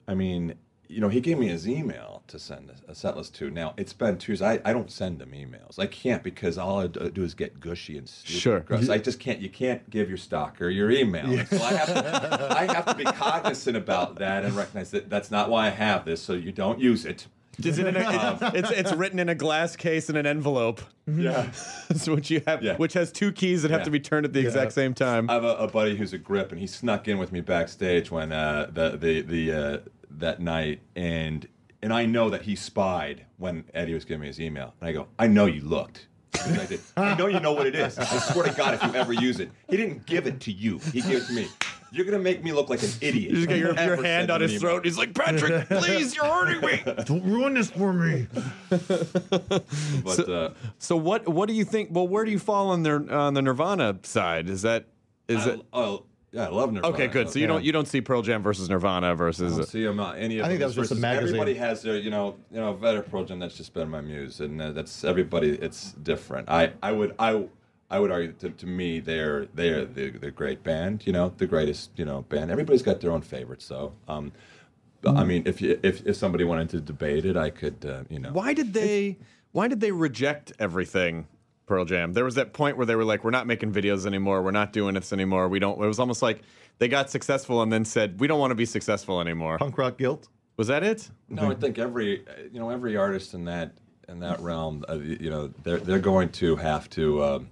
I 0.06 0.14
mean, 0.14 0.54
you 0.88 1.00
know, 1.00 1.08
he 1.08 1.20
gave 1.20 1.38
me 1.38 1.48
his 1.48 1.66
email 1.66 2.22
to 2.28 2.38
send 2.38 2.70
a, 2.70 2.90
a 2.90 2.94
set 2.94 3.16
list 3.16 3.34
to. 3.36 3.50
Now 3.50 3.72
it's 3.78 3.92
been 3.94 4.18
two 4.18 4.32
years. 4.32 4.42
I, 4.42 4.60
I 4.64 4.72
don't 4.74 4.90
send 4.90 5.22
him 5.22 5.30
emails. 5.32 5.78
I 5.78 5.86
can't 5.86 6.22
because 6.22 6.58
all 6.58 6.80
I 6.80 6.86
do 6.88 7.08
do 7.10 7.24
is 7.24 7.32
get 7.34 7.60
gushy 7.60 7.96
and 7.96 8.06
stupid. 8.08 8.40
Sure. 8.40 8.56
and 8.58 8.66
gross. 8.66 8.88
I 8.90 8.98
just 8.98 9.20
can't. 9.20 9.40
You 9.40 9.48
can't 9.48 9.88
give 9.88 10.08
your 10.10 10.18
stalker 10.18 10.68
your 10.68 10.90
email. 10.90 11.26
And 11.30 11.48
So 11.48 11.56
I 11.62 11.72
have 11.72 11.86
to. 11.88 12.48
I 12.58 12.72
have 12.74 12.84
to 12.86 12.94
be 12.94 13.04
cognizant 13.04 13.76
about 13.76 14.16
that 14.16 14.44
and 14.44 14.54
recognize 14.54 14.90
that 14.90 15.08
that's 15.08 15.30
not 15.30 15.48
why 15.48 15.66
I 15.66 15.70
have 15.70 16.04
this. 16.04 16.20
So 16.20 16.34
you 16.34 16.52
don't 16.52 16.78
use 16.78 17.06
it. 17.06 17.26
Is 17.64 17.78
it 17.78 17.86
in 17.86 17.96
a, 17.96 18.38
it's 18.54 18.70
it's 18.70 18.92
written 18.92 19.18
in 19.18 19.28
a 19.28 19.34
glass 19.34 19.74
case 19.76 20.08
in 20.08 20.16
an 20.16 20.26
envelope. 20.26 20.80
Yeah. 21.06 21.50
That's 21.88 22.08
what 22.08 22.30
you 22.30 22.42
have, 22.46 22.62
Yeah. 22.62 22.76
which 22.76 22.92
has 22.92 23.10
two 23.10 23.32
keys 23.32 23.62
that 23.62 23.70
have 23.70 23.80
Yeah. 23.80 23.84
to 23.84 23.90
be 23.90 24.00
turned 24.00 24.24
at 24.26 24.32
the 24.32 24.40
exact 24.40 24.72
same 24.72 24.94
time. 24.94 25.28
I 25.28 25.34
have 25.34 25.44
a, 25.44 25.56
a 25.56 25.68
buddy 25.68 25.96
who's 25.96 26.12
a 26.12 26.18
grip, 26.18 26.52
and 26.52 26.60
he 26.60 26.66
snuck 26.66 27.08
in 27.08 27.18
with 27.18 27.32
me 27.32 27.40
backstage 27.40 28.10
when 28.10 28.30
uh, 28.32 28.70
the 28.72 28.96
the 28.96 29.22
the 29.22 29.52
uh, 29.52 29.78
that 30.10 30.40
night, 30.40 30.80
and 30.94 31.48
and 31.82 31.92
I 31.92 32.06
know 32.06 32.30
that 32.30 32.42
he 32.42 32.54
spied 32.56 33.24
when 33.38 33.64
Eddie 33.74 33.94
was 33.94 34.04
giving 34.04 34.20
me 34.22 34.26
his 34.28 34.40
email, 34.40 34.74
and 34.80 34.88
I 34.88 34.92
go, 34.92 35.08
I 35.18 35.26
know 35.26 35.46
you 35.46 35.62
looked. 35.62 36.06
Because 36.32 36.58
I 36.58 36.66
did. 36.66 36.80
I 36.96 37.14
know 37.14 37.26
you 37.26 37.40
know 37.40 37.52
what 37.54 37.66
it 37.66 37.74
is. 37.74 37.98
I 37.98 38.04
swear 38.04 38.46
to 38.46 38.52
God, 38.54 38.74
if 38.74 38.82
you 38.84 38.94
ever 38.94 39.12
use 39.12 39.40
it, 39.40 39.50
he 39.68 39.76
didn't 39.76 40.06
give 40.06 40.26
it 40.26 40.38
to 40.40 40.52
you. 40.52 40.78
He 40.92 41.00
gave 41.00 41.22
it 41.22 41.26
to 41.26 41.32
me. 41.32 41.48
You're 41.90 42.04
gonna 42.04 42.18
make 42.18 42.44
me 42.44 42.52
look 42.52 42.68
like 42.68 42.82
an 42.82 42.90
idiot. 43.00 43.30
You 43.30 43.36
just 43.36 43.48
got 43.48 43.58
your, 43.58 43.74
your 43.74 44.02
hand 44.02 44.30
on 44.30 44.40
his 44.40 44.52
email. 44.52 44.60
throat. 44.60 44.84
He's 44.84 44.98
like, 44.98 45.14
Patrick, 45.14 45.68
please, 45.68 46.14
you're 46.14 46.24
hurting 46.24 46.60
me. 46.60 46.82
Don't 47.04 47.24
ruin 47.24 47.54
this 47.54 47.70
for 47.70 47.92
me. 47.92 48.26
But 48.70 50.28
uh, 50.28 50.50
So 50.78 50.96
what 50.96 51.28
what 51.28 51.48
do 51.48 51.54
you 51.54 51.64
think? 51.64 51.90
Well, 51.92 52.06
where 52.08 52.24
do 52.24 52.30
you 52.30 52.38
fall 52.38 52.70
on 52.70 52.82
their 52.82 53.10
on 53.12 53.34
the 53.34 53.42
Nirvana 53.42 53.98
side? 54.02 54.48
Is 54.48 54.62
that 54.62 54.86
is 55.28 55.46
I, 55.46 55.50
it 55.50 55.66
oh, 55.72 56.04
yeah, 56.32 56.46
I 56.46 56.48
love 56.48 56.72
Nirvana. 56.72 56.94
okay? 56.94 57.06
Good. 57.06 57.30
So 57.30 57.38
you 57.38 57.46
don't 57.46 57.64
you 57.64 57.72
don't 57.72 57.88
see 57.88 58.00
Pearl 58.00 58.22
Jam 58.22 58.42
versus 58.42 58.68
Nirvana 58.68 59.12
I 59.12 59.14
versus 59.14 59.56
don't 59.56 59.66
see 59.66 59.84
them 59.84 59.98
uh, 59.98 60.12
any 60.12 60.38
of 60.38 60.44
I 60.44 60.48
think 60.48 60.60
those 60.60 60.74
that 60.74 60.80
was 60.80 60.90
just 60.90 60.98
a 60.98 61.00
magazine. 61.00 61.28
Everybody 61.28 61.54
has 61.54 61.82
their, 61.82 61.96
you 61.96 62.10
know, 62.10 62.36
you 62.50 62.58
know, 62.58 62.74
Vedder 62.74 63.02
Pearl 63.02 63.24
Jam. 63.24 63.38
That's 63.38 63.56
just 63.56 63.72
been 63.72 63.88
my 63.88 64.02
muse, 64.02 64.40
and 64.40 64.60
uh, 64.60 64.72
that's 64.72 65.04
everybody. 65.04 65.50
It's 65.50 65.92
different. 65.92 66.50
I, 66.50 66.72
I 66.82 66.92
would, 66.92 67.14
I, 67.18 67.46
I 67.90 67.98
would 67.98 68.10
argue 68.10 68.32
to, 68.32 68.50
to 68.50 68.66
me 68.66 69.00
they're 69.00 69.46
they're 69.54 69.84
the 69.84 70.10
the 70.10 70.30
great 70.30 70.62
band. 70.62 71.06
You 71.06 71.12
know, 71.12 71.32
the 71.36 71.46
greatest, 71.46 71.90
you 71.96 72.04
know, 72.04 72.22
band. 72.22 72.50
Everybody's 72.50 72.82
got 72.82 73.00
their 73.00 73.10
own 73.10 73.22
favorites, 73.22 73.68
though. 73.68 73.92
Um, 74.06 74.32
but, 75.00 75.16
I 75.16 75.24
mean, 75.24 75.44
if 75.46 75.62
you 75.62 75.78
if 75.82 76.06
if 76.06 76.16
somebody 76.16 76.44
wanted 76.44 76.70
to 76.70 76.80
debate 76.80 77.24
it, 77.24 77.36
I 77.36 77.50
could, 77.50 77.84
uh, 77.84 78.04
you 78.10 78.18
know. 78.18 78.32
why 78.32 78.52
did 78.52 78.72
they 78.74 79.18
why 79.52 79.68
did 79.68 79.80
they 79.80 79.92
reject 79.92 80.52
everything 80.58 81.26
Pearl 81.66 81.84
Jam? 81.84 82.12
There 82.12 82.24
was 82.24 82.34
that 82.34 82.52
point 82.52 82.76
where 82.76 82.86
they 82.86 82.96
were 82.96 83.04
like, 83.04 83.24
we're 83.24 83.30
not 83.30 83.46
making 83.46 83.72
videos 83.72 84.06
anymore. 84.06 84.42
We're 84.42 84.50
not 84.50 84.72
doing 84.72 84.94
this 84.94 85.12
anymore. 85.12 85.48
We 85.48 85.58
don't. 85.58 85.82
It 85.82 85.86
was 85.86 85.98
almost 85.98 86.20
like 86.20 86.42
they 86.78 86.88
got 86.88 87.10
successful 87.10 87.62
and 87.62 87.72
then 87.72 87.84
said, 87.84 88.20
we 88.20 88.26
don't 88.26 88.38
want 88.40 88.50
to 88.50 88.56
be 88.56 88.66
successful 88.66 89.20
anymore. 89.20 89.58
Punk 89.58 89.78
rock 89.78 89.98
guilt. 89.98 90.28
Was 90.56 90.66
that 90.66 90.82
it? 90.82 91.08
No, 91.28 91.50
I 91.50 91.54
think 91.54 91.78
every 91.78 92.26
uh, 92.26 92.32
you 92.52 92.58
know 92.58 92.70
every 92.70 92.96
artist 92.96 93.32
in 93.32 93.44
that 93.44 93.72
in 94.08 94.20
that 94.20 94.40
realm, 94.40 94.84
uh, 94.88 94.94
you 94.94 95.30
know, 95.30 95.48
they're 95.62 95.78
they're 95.78 95.98
going 96.00 96.30
to 96.30 96.56
have 96.56 96.90
to 96.90 97.22
um, 97.22 97.50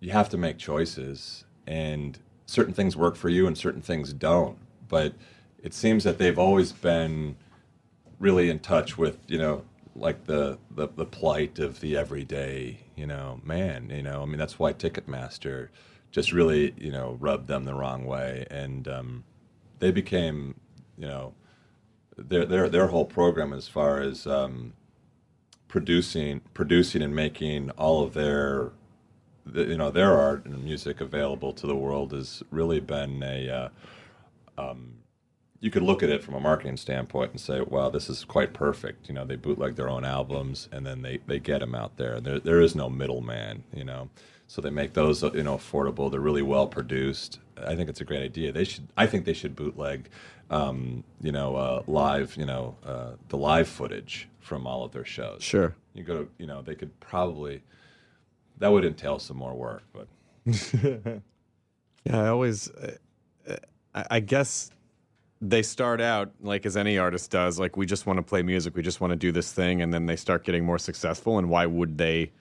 you 0.00 0.10
have 0.10 0.28
to 0.30 0.36
make 0.36 0.58
choices, 0.58 1.44
and 1.66 2.18
certain 2.46 2.74
things 2.74 2.96
work 2.96 3.16
for 3.16 3.28
you 3.28 3.46
and 3.46 3.56
certain 3.56 3.82
things 3.82 4.12
don't. 4.12 4.58
But 4.88 5.14
it 5.62 5.74
seems 5.74 6.04
that 6.04 6.18
they've 6.18 6.38
always 6.38 6.72
been 6.72 7.36
really 8.18 8.50
in 8.50 8.58
touch 8.58 8.98
with 8.98 9.18
you 9.28 9.38
know 9.38 9.64
like 9.94 10.24
the 10.24 10.58
the, 10.70 10.88
the 10.88 11.06
plight 11.06 11.58
of 11.58 11.80
the 11.80 11.96
everyday 11.96 12.80
you 12.96 13.06
know 13.06 13.40
man. 13.44 13.90
You 13.90 14.02
know, 14.02 14.22
I 14.22 14.24
mean 14.26 14.38
that's 14.38 14.58
why 14.58 14.72
Ticketmaster 14.72 15.68
just 16.10 16.32
really 16.32 16.74
you 16.76 16.90
know 16.90 17.16
rubbed 17.20 17.46
them 17.46 17.64
the 17.64 17.74
wrong 17.74 18.04
way, 18.06 18.46
and 18.50 18.88
um, 18.88 19.24
they 19.78 19.90
became 19.90 20.54
you 20.96 21.06
know 21.06 21.34
their 22.16 22.44
their 22.46 22.68
their 22.68 22.86
whole 22.88 23.04
program 23.04 23.52
as 23.52 23.68
far 23.68 24.00
as 24.00 24.26
um, 24.26 24.72
producing 25.68 26.40
producing 26.54 27.02
and 27.02 27.14
making 27.14 27.70
all 27.72 28.02
of 28.02 28.14
their 28.14 28.72
the, 28.72 28.79
you 29.54 29.76
know 29.76 29.90
their 29.90 30.12
art 30.12 30.44
and 30.44 30.62
music 30.64 31.00
available 31.00 31.52
to 31.52 31.66
the 31.66 31.76
world 31.76 32.12
has 32.12 32.42
really 32.50 32.80
been 32.80 33.22
a 33.22 33.48
uh, 33.48 33.68
um, 34.58 35.00
you 35.60 35.70
could 35.70 35.82
look 35.82 36.02
at 36.02 36.08
it 36.08 36.22
from 36.22 36.34
a 36.34 36.40
marketing 36.40 36.78
standpoint 36.78 37.32
and 37.32 37.40
say, 37.40 37.60
wow, 37.60 37.90
this 37.90 38.08
is 38.08 38.24
quite 38.24 38.54
perfect. 38.54 39.08
You 39.08 39.14
know, 39.14 39.26
they 39.26 39.36
bootleg 39.36 39.76
their 39.76 39.90
own 39.90 40.06
albums 40.06 40.68
and 40.72 40.86
then 40.86 41.02
they, 41.02 41.18
they 41.26 41.38
get 41.38 41.60
them 41.60 41.74
out 41.74 41.98
there. 41.98 42.18
There 42.20 42.40
there 42.40 42.60
is 42.60 42.74
no 42.74 42.88
middleman. 42.88 43.64
You 43.74 43.84
know, 43.84 44.08
so 44.46 44.62
they 44.62 44.70
make 44.70 44.94
those 44.94 45.22
you 45.22 45.42
know 45.42 45.56
affordable. 45.56 46.10
They're 46.10 46.20
really 46.20 46.42
well 46.42 46.66
produced. 46.66 47.40
I 47.62 47.76
think 47.76 47.90
it's 47.90 48.00
a 48.00 48.04
great 48.04 48.22
idea. 48.22 48.52
They 48.52 48.64
should. 48.64 48.88
I 48.96 49.06
think 49.06 49.26
they 49.26 49.34
should 49.34 49.54
bootleg, 49.54 50.08
um, 50.50 51.04
you 51.20 51.30
know, 51.30 51.56
uh, 51.56 51.82
live. 51.86 52.36
You 52.36 52.46
know, 52.46 52.76
uh, 52.84 53.10
the 53.28 53.36
live 53.36 53.68
footage 53.68 54.28
from 54.40 54.66
all 54.66 54.82
of 54.82 54.92
their 54.92 55.04
shows. 55.04 55.42
Sure. 55.42 55.76
You 55.92 56.04
go. 56.04 56.26
You 56.38 56.46
know, 56.46 56.62
they 56.62 56.74
could 56.74 56.98
probably. 57.00 57.62
That 58.60 58.68
would 58.70 58.84
entail 58.84 59.18
some 59.18 59.36
more 59.36 59.54
work, 59.54 59.82
but 59.92 60.06
Yeah, 62.04 62.22
I 62.22 62.28
always, 62.28 62.70
uh, 62.70 62.96
uh, 63.48 63.56
I 63.94 64.04
I 64.10 64.20
guess 64.20 64.70
they 65.42 65.62
start 65.62 66.00
out 66.00 66.30
like 66.40 66.64
as 66.66 66.76
any 66.76 66.98
artist 66.98 67.30
does, 67.30 67.58
like 67.58 67.76
we 67.76 67.86
just 67.86 68.06
want 68.06 68.18
to 68.18 68.22
play 68.22 68.42
music, 68.42 68.76
we 68.76 68.82
just 68.82 69.00
want 69.00 69.10
to 69.10 69.16
do 69.16 69.32
this 69.32 69.52
thing, 69.52 69.82
and 69.82 69.92
then 69.92 70.06
they 70.06 70.16
start 70.16 70.44
getting 70.44 70.64
more 70.64 70.78
successful. 70.78 71.38
And 71.38 71.48
why 71.50 71.66
would 71.66 71.98
they 71.98 72.32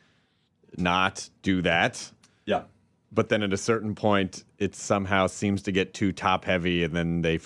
not 0.78 1.30
do 1.42 1.62
that? 1.64 2.12
yeah. 2.46 2.64
But 3.12 3.30
then 3.30 3.42
at 3.42 3.52
a 3.54 3.58
certain 3.58 3.96
point, 3.96 4.44
it 4.60 4.76
somehow 4.76 5.26
seems 5.28 5.64
to 5.64 5.72
get 5.72 5.96
too 5.96 6.12
top 6.12 6.46
heavy, 6.46 6.84
and 6.84 6.96
then 6.96 7.22
they, 7.24 7.40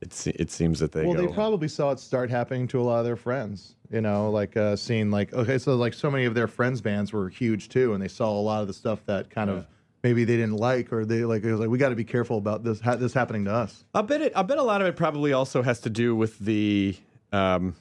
it 0.00 0.26
it 0.36 0.50
seems 0.50 0.78
that 0.80 0.92
they 0.92 1.04
Well, 1.04 1.14
go. 1.14 1.26
they 1.26 1.32
probably 1.32 1.68
saw 1.68 1.90
it 1.90 1.98
start 2.00 2.30
happening 2.30 2.68
to 2.68 2.80
a 2.80 2.82
lot 2.82 2.98
of 3.00 3.04
their 3.04 3.16
friends. 3.16 3.74
You 3.90 4.00
know, 4.02 4.30
like 4.30 4.56
uh, 4.56 4.76
seeing 4.76 5.10
like 5.10 5.32
okay, 5.32 5.58
so 5.58 5.74
like 5.76 5.94
so 5.94 6.10
many 6.10 6.24
of 6.26 6.34
their 6.34 6.46
friends' 6.46 6.80
bands 6.80 7.12
were 7.12 7.28
huge 7.28 7.68
too, 7.68 7.94
and 7.94 8.02
they 8.02 8.08
saw 8.08 8.30
a 8.30 8.40
lot 8.40 8.60
of 8.60 8.68
the 8.68 8.74
stuff 8.74 9.04
that 9.06 9.30
kind 9.30 9.48
of 9.50 9.66
maybe 10.02 10.24
they 10.24 10.36
didn't 10.36 10.56
like, 10.56 10.92
or 10.92 11.04
they 11.04 11.24
like 11.24 11.42
it 11.42 11.50
was 11.50 11.60
like 11.60 11.70
we 11.70 11.78
got 11.78 11.88
to 11.88 11.96
be 11.96 12.04
careful 12.04 12.36
about 12.38 12.62
this 12.64 12.80
ha- 12.80 12.96
this 12.96 13.14
happening 13.14 13.44
to 13.46 13.52
us. 13.52 13.84
I 13.94 14.02
bet 14.02 14.20
it. 14.20 14.32
I 14.36 14.42
bet 14.42 14.58
a 14.58 14.62
lot 14.62 14.80
of 14.82 14.86
it 14.86 14.94
probably 14.96 15.32
also 15.32 15.62
has 15.62 15.80
to 15.80 15.90
do 15.90 16.14
with 16.14 16.38
the, 16.38 16.96
um, 17.32 17.74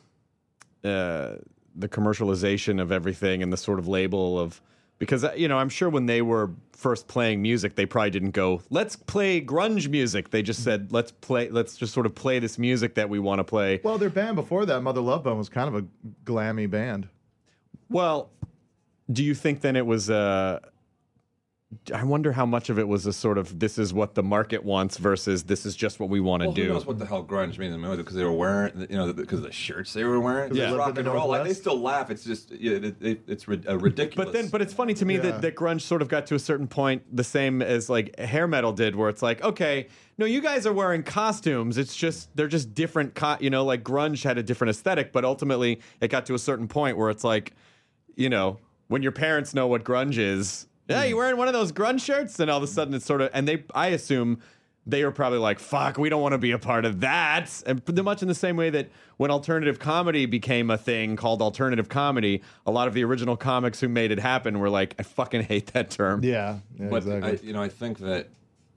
uh, 0.83 1.35
the 1.75 1.89
commercialization 1.89 2.81
of 2.81 2.91
everything 2.91 3.43
and 3.43 3.51
the 3.51 3.57
sort 3.57 3.77
of 3.77 3.87
label 3.87 4.39
of 4.39 4.61
because 4.99 5.23
uh, 5.23 5.33
you 5.35 5.47
know 5.47 5.57
I'm 5.57 5.69
sure 5.69 5.89
when 5.89 6.05
they 6.05 6.21
were 6.21 6.51
first 6.73 7.07
playing 7.07 7.41
music 7.41 7.75
they 7.75 7.85
probably 7.87 8.11
didn't 8.11 8.31
go 8.31 8.61
let's 8.69 8.95
play 8.95 9.41
grunge 9.41 9.89
music 9.89 10.29
they 10.29 10.43
just 10.43 10.63
said 10.63 10.91
let's 10.91 11.11
play 11.11 11.49
let's 11.49 11.75
just 11.75 11.91
sort 11.93 12.05
of 12.05 12.13
play 12.13 12.37
this 12.39 12.59
music 12.59 12.93
that 12.95 13.09
we 13.09 13.17
want 13.17 13.39
to 13.39 13.43
play 13.43 13.79
Well, 13.83 13.97
their 13.97 14.11
band 14.11 14.35
before 14.35 14.65
that, 14.67 14.81
Mother 14.81 15.01
Love 15.01 15.23
Bone, 15.23 15.37
was 15.39 15.49
kind 15.49 15.73
of 15.73 15.83
a 15.83 15.87
glammy 16.23 16.69
band. 16.69 17.07
well 17.89 18.29
do 19.11 19.23
you 19.23 19.33
think 19.33 19.61
then 19.61 19.75
it 19.75 19.85
was 19.85 20.09
uh 20.09 20.59
I 21.93 22.05
wonder 22.05 22.31
how 22.31 22.45
much 22.45 22.69
of 22.69 22.79
it 22.79 22.87
was 22.87 23.05
a 23.05 23.11
sort 23.11 23.37
of 23.37 23.59
this 23.59 23.77
is 23.77 23.93
what 23.93 24.15
the 24.15 24.23
market 24.23 24.63
wants 24.63 24.97
versus 24.97 25.43
this 25.43 25.65
is 25.65 25.75
just 25.75 25.99
what 25.99 26.07
we 26.09 26.21
want 26.21 26.41
to 26.41 26.47
Well, 26.47 26.55
who 26.55 26.61
do 26.63 26.67
knows 26.69 26.85
what 26.85 26.97
the 26.97 27.05
hell 27.05 27.25
grunge 27.25 27.57
means? 27.57 27.73
I 27.73 27.77
mean, 27.77 27.93
because 27.97 28.15
they 28.15 28.23
were 28.23 28.31
wearing, 28.31 28.87
you 28.89 28.95
know, 28.95 29.11
because 29.11 29.39
of 29.39 29.45
the 29.45 29.51
shirts 29.51 29.91
they 29.91 30.05
were 30.05 30.17
wearing. 30.21 30.53
they 30.53 30.71
rock 30.71 30.97
and 30.97 31.05
roll. 31.05 31.27
Like, 31.27 31.43
they 31.43 31.53
still 31.53 31.77
laugh. 31.77 32.09
It's 32.09 32.23
just, 32.23 32.51
yeah, 32.51 32.77
it, 32.77 32.95
it, 33.01 33.21
it's 33.27 33.49
rid- 33.49 33.67
uh, 33.67 33.77
ridiculous. 33.77 34.27
But 34.27 34.31
then, 34.33 34.47
but 34.47 34.61
it's 34.61 34.73
funny 34.73 34.93
to 34.93 35.03
me 35.03 35.15
Yeah. 35.15 35.23
that, 35.23 35.41
that 35.41 35.55
grunge 35.57 35.81
sort 35.81 36.01
of 36.01 36.07
got 36.07 36.25
to 36.27 36.35
a 36.35 36.39
certain 36.39 36.67
point, 36.67 37.03
the 37.13 37.23
same 37.25 37.61
as 37.61 37.89
like 37.89 38.17
hair 38.17 38.47
metal 38.47 38.71
did, 38.71 38.95
where 38.95 39.09
it's 39.09 39.21
like, 39.21 39.43
okay, 39.43 39.87
no, 40.17 40.25
you 40.25 40.39
guys 40.39 40.65
are 40.65 40.73
wearing 40.73 41.03
costumes. 41.03 41.77
It's 41.77 41.97
just 41.97 42.33
they're 42.37 42.47
just 42.47 42.73
different. 42.75 43.13
Co- 43.13 43.37
you 43.41 43.49
know, 43.49 43.65
like 43.65 43.83
grunge 43.83 44.23
had 44.23 44.37
a 44.37 44.43
different 44.43 44.69
aesthetic, 44.69 45.11
but 45.11 45.25
ultimately 45.25 45.81
it 45.99 46.07
got 46.07 46.25
to 46.27 46.33
a 46.33 46.39
certain 46.39 46.69
point 46.69 46.95
where 46.97 47.09
it's 47.09 47.25
like, 47.25 47.51
you 48.15 48.29
know, 48.29 48.57
when 48.87 49.03
your 49.03 49.11
parents 49.11 49.53
know 49.53 49.67
what 49.67 49.83
grunge 49.83 50.17
is, 50.17 50.65
yeah, 50.87 51.03
hmm. 51.03 51.09
you're 51.09 51.17
wearing 51.17 51.37
one 51.37 51.47
of 51.47 51.53
those 51.53 51.71
grunge 51.71 52.03
shirts, 52.03 52.39
and 52.39 52.49
all 52.49 52.57
of 52.57 52.63
a 52.63 52.67
sudden 52.67 52.93
it's 52.93 53.05
sort 53.05 53.21
of, 53.21 53.29
and 53.33 53.47
they, 53.47 53.63
I 53.73 53.87
assume. 53.87 54.39
They 54.89 55.03
were 55.03 55.11
probably 55.11 55.39
like, 55.39 55.59
"Fuck, 55.59 55.97
we 55.97 56.07
don't 56.07 56.21
want 56.21 56.31
to 56.31 56.37
be 56.37 56.51
a 56.51 56.57
part 56.57 56.85
of 56.85 57.01
that." 57.01 57.61
And 57.65 57.83
pretty 57.83 58.01
much 58.03 58.21
in 58.21 58.29
the 58.29 58.33
same 58.33 58.55
way 58.55 58.69
that 58.69 58.87
when 59.17 59.29
alternative 59.31 59.79
comedy 59.79 60.25
became 60.25 60.69
a 60.69 60.77
thing 60.77 61.17
called 61.17 61.41
alternative 61.41 61.89
comedy, 61.89 62.41
a 62.65 62.71
lot 62.71 62.87
of 62.87 62.93
the 62.93 63.03
original 63.03 63.35
comics 63.35 63.81
who 63.81 63.89
made 63.89 64.11
it 64.11 64.19
happen 64.19 64.59
were 64.59 64.69
like, 64.69 64.95
"I 64.97 65.03
fucking 65.03 65.43
hate 65.43 65.73
that 65.73 65.89
term." 65.89 66.23
Yeah, 66.23 66.59
yeah 66.79 66.87
but 66.87 67.03
exactly. 67.03 67.31
I, 67.31 67.39
you 67.43 67.51
know, 67.51 67.61
I 67.61 67.67
think 67.67 67.97
that 67.97 68.15
you 68.15 68.21
know, 68.21 68.29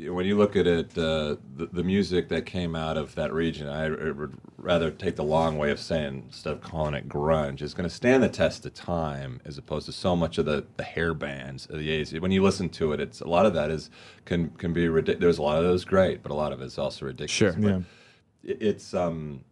when 0.08 0.24
you 0.26 0.36
look 0.36 0.56
at 0.56 0.66
it, 0.66 0.96
uh, 0.96 1.36
the, 1.56 1.68
the 1.72 1.82
music 1.84 2.28
that 2.28 2.46
came 2.46 2.74
out 2.74 2.96
of 2.96 3.14
that 3.16 3.32
region, 3.32 3.68
I, 3.68 3.84
I 3.86 4.10
would 4.10 4.38
rather 4.56 4.90
take 4.90 5.16
the 5.16 5.24
long 5.24 5.58
way 5.58 5.70
of 5.70 5.78
saying 5.78 6.24
instead 6.26 6.52
of 6.52 6.60
calling 6.60 6.94
it 6.94 7.08
grunge, 7.08 7.60
is 7.62 7.74
going 7.74 7.88
to 7.88 7.94
stand 7.94 8.22
the 8.22 8.28
test 8.28 8.64
of 8.64 8.74
time 8.74 9.40
as 9.44 9.58
opposed 9.58 9.86
to 9.86 9.92
so 9.92 10.16
much 10.16 10.38
of 10.38 10.46
the, 10.46 10.64
the 10.76 10.84
hair 10.84 11.12
bands 11.14 11.66
of 11.66 11.78
the 11.78 11.88
80s. 11.88 12.20
When 12.20 12.30
you 12.32 12.42
listen 12.42 12.68
to 12.70 12.92
it, 12.92 13.00
it's 13.00 13.20
a 13.20 13.28
lot 13.28 13.46
of 13.46 13.52
that 13.54 13.70
is 13.70 13.90
can 14.24 14.50
can 14.50 14.72
be 14.72 14.88
ridiculous. 14.88 15.20
There's 15.20 15.38
a 15.38 15.42
lot 15.42 15.58
of 15.58 15.64
those 15.64 15.84
great, 15.84 16.22
but 16.22 16.30
a 16.32 16.34
lot 16.34 16.52
of 16.52 16.60
it's 16.62 16.78
also 16.78 17.06
ridiculous. 17.06 17.30
Sure. 17.32 17.52
But 17.52 17.68
Yeah. 17.68 17.80
it- 18.52 18.62
it's 18.62 18.94
um 18.94 19.44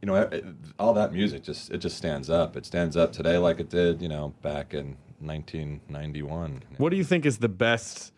you 0.00 0.06
know, 0.06 0.16
it- 0.16 0.44
all 0.78 0.92
that 0.94 1.12
music 1.12 1.42
just 1.44 1.70
it 1.70 1.78
just 1.78 1.96
stands 1.96 2.28
up. 2.28 2.56
It 2.56 2.66
stands 2.66 2.96
up 2.96 3.12
today 3.12 3.38
like 3.38 3.58
it 3.60 3.68
did, 3.70 4.02
you 4.02 4.08
know, 4.08 4.34
back 4.42 4.74
in 4.74 4.96
1991. 5.20 6.62
What 6.78 6.90
do 6.90 6.96
you 6.96 7.04
think 7.04 7.24
is 7.26 7.38
the 7.38 7.48
best? 7.48 8.11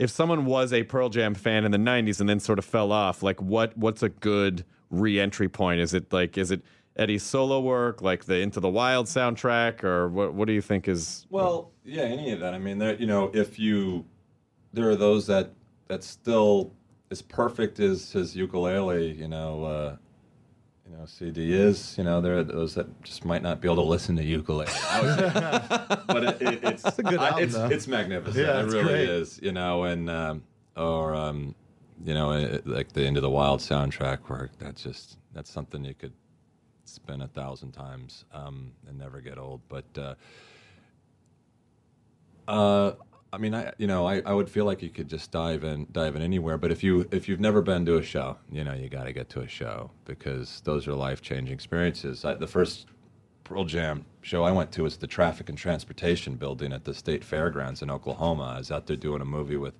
If 0.00 0.10
someone 0.10 0.46
was 0.46 0.72
a 0.72 0.82
Pearl 0.84 1.10
Jam 1.10 1.34
fan 1.34 1.64
in 1.64 1.72
the 1.72 1.78
'90s 1.78 2.20
and 2.20 2.28
then 2.28 2.40
sort 2.40 2.58
of 2.58 2.64
fell 2.64 2.90
off, 2.90 3.22
like 3.22 3.40
what? 3.42 3.76
What's 3.76 4.02
a 4.02 4.08
good 4.08 4.64
re-entry 4.90 5.48
point? 5.48 5.80
Is 5.80 5.92
it 5.92 6.10
like 6.12 6.38
is 6.38 6.50
it 6.50 6.62
Eddie's 6.96 7.22
solo 7.22 7.60
work, 7.60 8.00
like 8.00 8.24
the 8.24 8.36
Into 8.40 8.60
the 8.60 8.68
Wild 8.68 9.06
soundtrack, 9.06 9.84
or 9.84 10.08
what? 10.08 10.32
What 10.32 10.48
do 10.48 10.54
you 10.54 10.62
think 10.62 10.88
is? 10.88 11.26
Well, 11.28 11.70
yeah, 11.84 12.02
any 12.02 12.32
of 12.32 12.40
that. 12.40 12.54
I 12.54 12.58
mean, 12.58 12.78
there, 12.78 12.94
you 12.94 13.06
know, 13.06 13.30
if 13.34 13.58
you, 13.58 14.06
there 14.72 14.88
are 14.88 14.96
those 14.96 15.26
that 15.26 15.52
that 15.88 16.02
still 16.02 16.72
as 17.10 17.20
perfect 17.20 17.78
as 17.78 18.12
his 18.12 18.34
ukulele, 18.34 19.12
you 19.12 19.28
know, 19.28 19.64
uh, 19.64 19.96
you 20.90 20.96
know, 20.96 21.06
CD 21.06 21.52
is. 21.52 21.96
You 21.96 22.04
know, 22.04 22.20
there 22.20 22.38
are 22.38 22.42
those 22.44 22.74
that 22.74 23.02
just 23.02 23.24
might 23.24 23.42
not 23.42 23.60
be 23.60 23.68
able 23.68 23.76
to 23.76 23.88
listen 23.88 24.16
to 24.16 24.24
ukulele. 24.24 24.66
I 24.90 25.00
would 25.00 25.18
say. 25.18 26.04
but 26.06 26.24
it, 26.24 26.42
it, 26.42 26.64
it's 26.64 26.84
It's 26.84 26.98
a 26.98 27.02
good 27.02 27.20
I- 27.20 27.40
it's, 27.40 27.54
it's 27.54 27.86
magnificent. 27.86 28.44
Yeah, 28.46 28.60
it 28.60 28.64
really 28.66 28.82
great. 28.82 29.08
is. 29.08 29.38
You 29.42 29.52
know, 29.52 29.84
and 29.84 30.10
um, 30.10 30.42
or 30.76 31.14
um, 31.14 31.54
you 32.04 32.14
know, 32.14 32.32
it, 32.32 32.66
like 32.66 32.92
the 32.92 33.04
Into 33.04 33.20
the 33.20 33.30
Wild 33.30 33.60
soundtrack, 33.60 34.18
where 34.28 34.50
that's 34.58 34.82
just 34.82 35.18
that's 35.32 35.50
something 35.50 35.84
you 35.84 35.94
could 35.94 36.12
spin 36.86 37.22
a 37.22 37.28
thousand 37.28 37.70
times 37.70 38.24
um, 38.32 38.72
and 38.88 38.98
never 38.98 39.20
get 39.20 39.38
old. 39.38 39.60
But 39.68 39.84
uh, 39.96 40.14
uh, 42.48 42.92
I 43.32 43.38
mean, 43.38 43.54
I 43.54 43.72
you 43.78 43.86
know, 43.86 44.06
I, 44.06 44.22
I 44.26 44.32
would 44.32 44.50
feel 44.50 44.64
like 44.64 44.82
you 44.82 44.88
could 44.90 45.08
just 45.08 45.30
dive 45.30 45.62
in 45.64 45.86
dive 45.92 46.16
in 46.16 46.22
anywhere. 46.22 46.58
But 46.58 46.72
if 46.72 46.82
you 46.82 47.06
if 47.12 47.28
you've 47.28 47.40
never 47.40 47.62
been 47.62 47.86
to 47.86 47.96
a 47.98 48.02
show, 48.02 48.36
you 48.50 48.64
know, 48.64 48.72
you 48.74 48.88
got 48.88 49.04
to 49.04 49.12
get 49.12 49.28
to 49.30 49.40
a 49.40 49.48
show 49.48 49.90
because 50.04 50.60
those 50.64 50.88
are 50.88 50.94
life 50.94 51.22
changing 51.22 51.54
experiences. 51.54 52.24
I, 52.24 52.34
the 52.34 52.46
first 52.48 52.86
Pearl 53.44 53.64
Jam 53.64 54.04
show 54.22 54.42
I 54.42 54.50
went 54.52 54.72
to 54.72 54.82
was 54.82 54.96
the 54.96 55.06
Traffic 55.06 55.48
and 55.48 55.56
Transportation 55.56 56.34
Building 56.36 56.72
at 56.72 56.84
the 56.84 56.94
State 56.94 57.22
Fairgrounds 57.24 57.82
in 57.82 57.90
Oklahoma. 57.90 58.54
I 58.56 58.58
was 58.58 58.70
out 58.70 58.86
there 58.86 58.96
doing 58.96 59.22
a 59.22 59.24
movie 59.24 59.56
with 59.56 59.74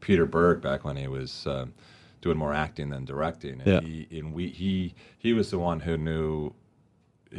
Peter 0.00 0.26
Berg 0.26 0.60
back 0.60 0.84
when 0.84 0.96
he 0.96 1.06
was 1.08 1.46
uh, 1.46 1.66
doing 2.20 2.36
more 2.36 2.52
acting 2.54 2.90
than 2.90 3.04
directing, 3.04 3.60
and 3.60 3.66
Yeah. 3.66 3.80
he 3.80 4.08
and 4.18 4.32
we 4.32 4.48
he 4.48 4.94
he 5.18 5.32
was 5.32 5.50
the 5.52 5.58
one 5.58 5.80
who 5.80 5.96
knew 5.96 6.52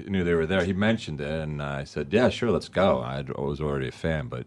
knew 0.08 0.24
they 0.24 0.34
were 0.36 0.45
there. 0.45 0.63
He 0.63 0.72
mentioned 0.74 1.19
it, 1.19 1.30
and 1.41 1.62
I 1.62 1.84
said, 1.84 2.08
"Yeah, 2.13 2.30
sure, 2.30 2.50
let's 2.52 2.69
go." 2.69 3.00
I'd, 3.02 3.30
I 3.38 3.41
was 3.41 3.60
already 3.60 3.89
a 3.89 3.91
fan, 3.91 4.28
but 4.28 4.45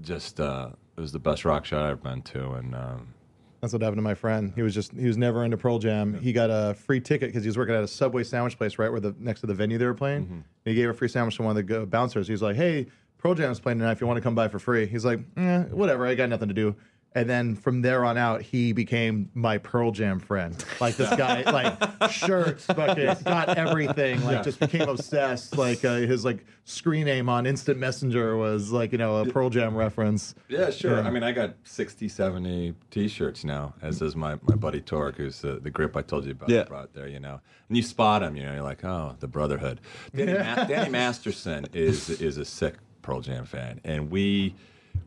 just 0.00 0.40
uh, 0.40 0.70
it 0.96 1.00
was 1.00 1.12
the 1.12 1.18
best 1.18 1.44
rock 1.44 1.64
show 1.64 1.80
I've 1.80 2.02
been 2.02 2.22
to, 2.22 2.52
and 2.52 2.74
um, 2.74 3.14
That's 3.60 3.72
what 3.72 3.82
happened 3.82 3.98
to 3.98 4.02
my 4.02 4.14
friend. 4.14 4.52
He 4.54 4.62
was 4.62 4.74
just 4.74 4.92
he 4.92 5.06
was 5.06 5.16
never 5.16 5.44
into 5.44 5.56
Pearl 5.56 5.78
Jam. 5.78 6.14
He 6.20 6.32
got 6.32 6.50
a 6.50 6.74
free 6.74 7.00
ticket 7.00 7.28
because 7.28 7.42
he 7.42 7.48
was 7.48 7.56
working 7.58 7.74
at 7.74 7.82
a 7.82 7.88
Subway 7.88 8.22
sandwich 8.24 8.56
place 8.56 8.78
right 8.78 8.90
where 8.90 9.00
the 9.00 9.14
next 9.18 9.40
to 9.40 9.46
the 9.46 9.54
venue 9.54 9.78
they 9.78 9.86
were 9.86 9.94
playing. 9.94 10.24
Mm-hmm. 10.24 10.40
He 10.64 10.74
gave 10.74 10.88
a 10.88 10.94
free 10.94 11.08
sandwich 11.08 11.36
to 11.36 11.42
one 11.42 11.56
of 11.56 11.66
the 11.66 11.86
bouncers. 11.86 12.26
He 12.26 12.32
was 12.32 12.42
like, 12.42 12.56
"Hey, 12.56 12.86
Pearl 13.18 13.34
Jam's 13.34 13.60
playing 13.60 13.78
tonight. 13.78 13.92
If 13.92 14.00
you 14.00 14.06
want 14.06 14.18
to 14.18 14.22
come 14.22 14.34
by 14.34 14.48
for 14.48 14.58
free." 14.58 14.86
He's 14.86 15.04
like, 15.04 15.20
eh, 15.36 15.64
"Whatever. 15.64 16.06
I 16.06 16.14
got 16.14 16.28
nothing 16.28 16.48
to 16.48 16.54
do." 16.54 16.76
And 17.14 17.28
then 17.28 17.56
from 17.56 17.80
there 17.82 18.04
on 18.04 18.18
out, 18.18 18.42
he 18.42 18.72
became 18.72 19.30
my 19.34 19.58
Pearl 19.58 19.90
Jam 19.90 20.20
friend. 20.20 20.62
Like 20.78 20.96
this 20.96 21.08
guy, 21.16 21.42
like 21.50 22.12
shirts, 22.12 22.66
buckets, 22.66 23.22
got 23.22 23.56
everything. 23.56 24.22
Like 24.24 24.44
just 24.44 24.60
became 24.60 24.88
obsessed. 24.88 25.56
Like 25.56 25.84
uh, 25.84 25.96
his 25.96 26.24
like 26.24 26.44
screen 26.64 27.06
name 27.06 27.28
on 27.30 27.46
Instant 27.46 27.78
Messenger 27.78 28.36
was 28.36 28.70
like 28.72 28.92
you 28.92 28.98
know 28.98 29.16
a 29.16 29.26
Pearl 29.26 29.48
Jam 29.48 29.74
reference. 29.74 30.34
Yeah, 30.48 30.70
sure. 30.70 30.98
Yeah. 30.98 31.06
I 31.08 31.10
mean, 31.10 31.22
I 31.22 31.32
got 31.32 31.54
60, 31.64 32.08
70 32.08 32.74
T-shirts 32.90 33.42
now, 33.42 33.74
as 33.80 33.98
does 34.00 34.14
my, 34.14 34.38
my 34.42 34.54
buddy 34.54 34.80
Torque, 34.80 35.16
who's 35.16 35.40
the, 35.40 35.54
the 35.54 35.70
grip 35.70 35.96
I 35.96 36.02
told 36.02 36.26
you 36.26 36.32
about 36.32 36.50
Yeah. 36.50 36.64
brought 36.64 36.92
there, 36.92 37.08
you 37.08 37.20
know. 37.20 37.40
And 37.68 37.76
you 37.76 37.82
spot 37.82 38.22
him, 38.22 38.36
you 38.36 38.44
know, 38.44 38.52
you're 38.52 38.62
like, 38.62 38.84
oh, 38.84 39.16
the 39.18 39.28
brotherhood. 39.28 39.80
Danny, 40.14 40.34
Ma- 40.34 40.64
Danny 40.68 40.90
Masterson 40.90 41.66
is 41.72 42.10
is 42.20 42.36
a 42.36 42.44
sick 42.44 42.74
Pearl 43.02 43.22
Jam 43.22 43.44
fan, 43.46 43.80
and 43.82 44.10
we 44.10 44.54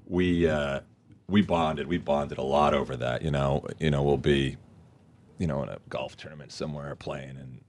we 0.08 0.48
uh, 0.50 0.82
we 1.28 1.42
bonded. 1.42 1.88
We 1.88 1.98
bonded 1.98 2.38
a 2.38 2.44
lot 2.44 2.74
over 2.74 2.96
that, 2.98 3.22
you 3.22 3.32
know. 3.32 3.66
You 3.80 3.92
know, 3.92 4.04
we'll 4.04 4.18
be, 4.18 4.58
you 5.38 5.48
know, 5.48 5.64
in 5.64 5.70
a 5.70 5.78
golf 5.90 6.18
tournament 6.18 6.52
somewhere 6.52 6.96
playing 6.96 7.38
and 7.38 7.62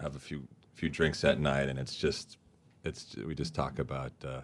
have 0.00 0.16
a 0.16 0.18
few 0.18 0.46
few 0.74 0.88
drinks 0.88 1.24
at 1.24 1.40
night, 1.40 1.68
and 1.68 1.78
it's 1.78 1.96
just 1.96 2.38
it's 2.84 3.16
we 3.16 3.34
just 3.34 3.54
talk 3.54 3.78
about. 3.78 4.12
Uh, 4.24 4.40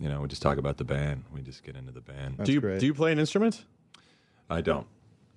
you 0.00 0.08
know, 0.08 0.20
we 0.20 0.28
just 0.28 0.42
talk 0.42 0.58
about 0.58 0.76
the 0.76 0.84
band. 0.84 1.22
We 1.32 1.40
just 1.40 1.62
get 1.62 1.76
into 1.76 1.92
the 1.92 2.00
band. 2.00 2.42
do 2.42 2.52
you 2.52 2.60
great. 2.60 2.80
do 2.80 2.86
you 2.86 2.94
play 2.94 3.12
an 3.12 3.18
instrument? 3.18 3.64
I 4.50 4.60
don't. 4.60 4.86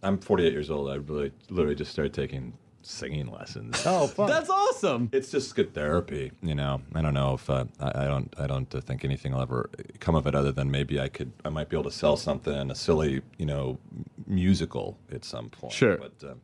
I'm 0.03 0.17
48 0.17 0.51
years 0.51 0.69
old. 0.69 0.89
I 0.89 0.95
really, 0.95 1.31
literally 1.49 1.75
just 1.75 1.91
started 1.91 2.13
taking 2.13 2.53
singing 2.88 3.28
lessons. 3.28 3.82
Oh, 3.86 4.08
fun. 4.17 4.28
That's 4.30 4.50
awesome. 4.50 5.10
It's 5.12 5.30
just 5.32 5.56
good 5.56 5.73
therapy, 5.73 6.32
you 6.41 6.56
know. 6.56 6.82
I 6.95 7.02
don't 7.02 7.13
know 7.13 7.34
if 7.36 7.50
uh, 7.50 7.65
I, 7.80 8.06
I 8.06 8.08
don't, 8.08 8.34
I 8.38 8.47
don't 8.47 8.73
uh, 8.73 8.82
think 8.82 9.04
anything 9.04 9.34
will 9.34 9.41
ever 9.41 9.69
come 10.00 10.15
of 10.15 10.28
it 10.28 10.36
other 10.36 10.52
than 10.52 10.71
maybe 10.71 11.00
I 11.00 11.10
could, 11.10 11.32
I 11.45 11.50
might 11.50 11.69
be 11.69 11.78
able 11.78 11.89
to 11.89 11.95
sell 11.95 12.17
something, 12.17 12.71
a 12.71 12.76
silly, 12.76 13.21
you 13.38 13.45
know, 13.45 13.78
musical 14.26 14.97
at 15.12 15.26
some 15.26 15.50
point. 15.50 15.73
Sure. 15.73 15.97
but 15.97 16.30
um, 16.30 16.41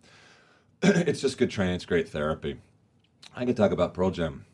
it's 0.84 1.22
just 1.22 1.38
good 1.38 1.50
training. 1.50 1.76
It's 1.76 1.86
great 1.86 2.10
therapy. 2.10 2.58
I 3.36 3.46
could 3.46 3.58
talk 3.58 3.72
about 3.72 3.94
Pearl 3.94 4.12
Jam 4.12 4.46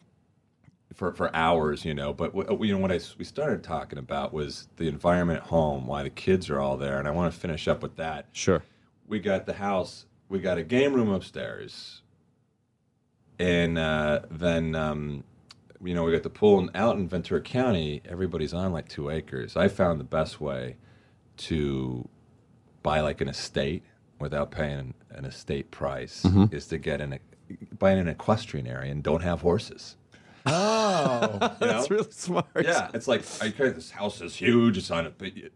for, 0.94 1.14
for 1.14 1.34
hours, 1.36 1.86
you 1.86 1.94
know. 1.94 2.14
But 2.14 2.36
w- 2.36 2.66
you 2.66 2.74
know 2.74 2.80
what 2.80 2.92
I 2.92 3.00
we 3.18 3.26
started 3.26 3.64
talking 3.64 4.00
about 4.00 4.34
was 4.34 4.68
the 4.78 4.88
environment 4.88 5.42
at 5.42 5.48
home, 5.48 5.88
why 5.88 6.04
the 6.04 6.10
kids 6.10 6.50
are 6.50 6.60
all 6.60 6.78
there, 6.78 7.00
and 7.00 7.08
I 7.08 7.12
want 7.12 7.34
to 7.34 7.40
finish 7.40 7.68
up 7.68 7.82
with 7.82 7.96
that. 7.98 8.28
Sure. 8.32 8.64
We 9.08 9.20
got 9.20 9.46
the 9.46 9.54
house. 9.54 10.06
We 10.30 10.40
got 10.40 10.58
a 10.58 10.64
game 10.64 10.94
room 10.94 11.10
upstairs, 11.10 12.02
and 13.40 13.78
uh, 13.78 14.22
then 14.30 14.76
um, 14.76 15.24
you 15.84 15.94
know 15.94 16.04
we 16.04 16.12
got 16.12 16.24
the 16.24 16.30
pool. 16.30 16.60
And 16.60 16.70
out 16.76 16.98
in 16.98 17.10
Ventura 17.10 17.42
County, 17.42 18.02
everybody's 18.06 18.54
on 18.54 18.72
like 18.72 18.88
two 18.88 19.10
acres. 19.10 19.58
I 19.58 19.68
found 19.68 20.00
the 20.00 20.06
best 20.06 20.40
way 20.40 20.78
to 21.38 22.08
buy 22.84 23.02
like 23.02 23.22
an 23.22 23.28
estate 23.30 23.84
without 24.20 24.52
paying 24.52 24.94
an 25.12 25.26
estate 25.26 25.72
price 25.72 26.26
is 26.52 26.68
to 26.68 26.78
get 26.78 27.02
an 27.02 27.20
buy 27.80 27.92
an 27.92 28.08
equestrian 28.08 28.68
area 28.68 28.92
and 28.92 29.02
don't 29.02 29.22
have 29.22 29.42
horses. 29.42 29.96
Oh, 30.46 31.38
You 31.62 31.68
know? 31.68 31.74
That's 31.74 31.90
really 31.92 32.12
smart. 32.12 32.46
Yeah, 32.62 32.90
it's 32.94 33.08
like 33.08 33.24
I 33.42 33.48
okay, 33.48 33.70
this 33.70 33.92
house 33.92 34.22
is 34.22 34.36
huge. 34.36 34.78
It's 34.78 34.92
on 34.92 35.08
a, 35.08 35.14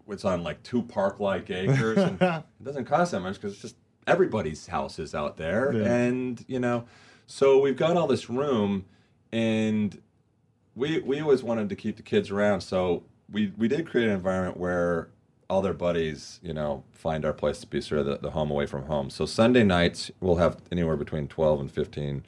it's 0.08 0.26
on 0.26 0.44
like 0.44 0.62
two 0.64 0.84
park-like 0.84 1.50
acres, 1.50 1.98
and 1.98 2.22
it 2.22 2.44
doesn't 2.64 2.86
cost 2.86 3.12
that 3.12 3.22
much 3.22 3.36
because 3.36 3.54
it's 3.54 3.62
just 3.62 3.76
everybody's 4.08 4.68
house 4.68 5.00
is 5.00 5.16
out 5.16 5.38
there, 5.38 5.70
and 5.86 6.44
you 6.48 6.60
know, 6.60 6.86
so 7.26 7.60
we've 7.60 7.78
got 7.78 7.98
all 7.98 8.08
this 8.08 8.30
room, 8.30 8.86
and 9.32 10.02
we 10.76 11.00
we 11.00 11.22
always 11.22 11.44
wanted 11.44 11.70
to 11.70 11.76
keep 11.76 11.98
the 11.98 12.04
kids 12.04 12.30
around, 12.32 12.62
so 12.62 13.04
we 13.32 13.54
we 13.58 13.68
did 13.68 13.88
create 13.88 14.08
an 14.08 14.14
environment 14.14 14.58
where 14.58 15.10
all 15.50 15.62
their 15.62 15.74
buddies, 15.74 16.40
you 16.42 16.54
know, 16.54 16.84
find 16.92 17.26
our 17.26 17.34
place 17.34 17.60
to 17.60 17.68
be 17.68 17.82
sort 17.82 18.00
of 18.00 18.06
the, 18.08 18.18
the 18.18 18.32
home 18.32 18.50
away 18.50 18.66
from 18.66 18.86
home. 18.86 19.10
So 19.10 19.26
Sunday 19.26 19.64
nights 19.64 20.10
we'll 20.20 20.38
have 20.38 20.58
anywhere 20.72 20.98
between 20.98 21.28
twelve 21.28 21.60
and 21.60 21.72
fifteen 21.72 22.24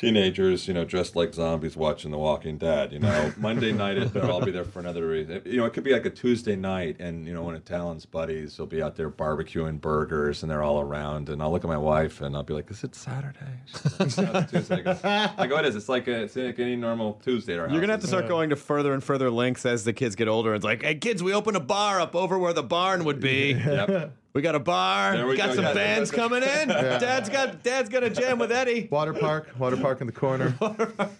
teenagers, 0.00 0.66
you 0.66 0.72
know, 0.72 0.84
dressed 0.84 1.14
like 1.14 1.34
zombies 1.34 1.76
watching 1.76 2.10
The 2.10 2.16
Walking 2.18 2.56
Dead. 2.56 2.92
You 2.92 3.00
know, 3.00 3.32
Monday 3.38 3.70
night 3.70 3.98
it- 3.98 4.12
they'll 4.14 4.30
all 4.30 4.40
be 4.44 4.50
there 4.50 4.64
for 4.64 4.80
another 4.80 5.06
reason. 5.06 5.42
You 5.44 5.58
know, 5.58 5.66
it 5.66 5.74
could 5.74 5.84
be 5.84 5.92
like 5.92 6.06
a 6.06 6.10
Tuesday 6.10 6.56
night, 6.56 6.96
and 6.98 7.26
you 7.26 7.34
know, 7.34 7.42
one 7.42 7.54
of 7.54 7.64
Talon's 7.66 8.06
buddies 8.06 8.58
will 8.58 8.66
be 8.66 8.82
out 8.82 8.96
there 8.96 9.10
barbecuing 9.10 9.78
burgers, 9.80 10.42
and 10.42 10.50
they're 10.50 10.62
all 10.62 10.80
around. 10.80 11.28
And 11.28 11.42
I'll 11.42 11.52
look 11.52 11.64
at 11.64 11.68
my 11.68 11.76
wife, 11.76 12.22
and 12.22 12.34
I'll 12.34 12.42
be 12.42 12.54
like, 12.54 12.70
"Is 12.70 12.82
it 12.82 12.94
Saturday?" 12.94 13.60
Like, 13.98 14.16
"No, 14.16 14.40
it's 14.40 14.50
Tuesday." 14.52 14.76
I 14.76 14.80
go, 14.82 14.98
I 15.38 15.46
go, 15.46 15.56
"It 15.58 15.66
is. 15.66 15.76
It's 15.76 15.88
like 15.90 16.08
a, 16.08 16.22
it's 16.22 16.36
like 16.36 16.58
any 16.58 16.76
normal 16.76 17.20
Tuesday." 17.22 17.52
At 17.54 17.60
our 17.60 17.68
You're 17.68 17.80
gonna 17.82 17.92
have 17.92 18.00
to 18.00 18.06
house." 18.06 18.10
start 18.10 18.28
going 18.28 18.50
to 18.50 18.56
further 18.56 18.94
and 18.94 19.04
further 19.04 19.30
lengths 19.30 19.66
as 19.66 19.84
the 19.84 19.92
kids 19.92 20.16
get 20.16 20.28
older. 20.28 20.54
It's 20.54 20.64
like, 20.64 20.82
hey 20.82 20.94
kids, 20.94 21.22
we 21.22 21.34
open 21.34 21.56
a 21.56 21.60
bar 21.60 22.00
up 22.00 22.14
over 22.16 22.38
where 22.38 22.52
the 22.54 22.62
barn 22.62 23.04
would 23.04 23.20
be. 23.20 23.50
Yep. 23.70 24.16
We 24.32 24.42
got 24.42 24.54
a 24.54 24.60
bar. 24.60 25.16
There 25.16 25.26
we 25.26 25.36
got 25.36 25.48
go. 25.48 25.54
some 25.56 25.64
Yeah, 25.64 25.74
bands 25.74 26.10
that's- 26.10 26.28
coming 26.28 26.42
in. 26.44 26.68
Dad's 27.00 27.28
got 27.28 27.62
Dad's 27.64 27.88
got 27.88 28.04
a 28.04 28.10
jam 28.10 28.38
with 28.38 28.52
Eddie. 28.52 28.86
water 28.90 29.12
park, 29.12 29.50
water 29.58 29.76
park 29.76 30.00
in 30.00 30.06
the 30.06 30.12
corner. 30.12 30.54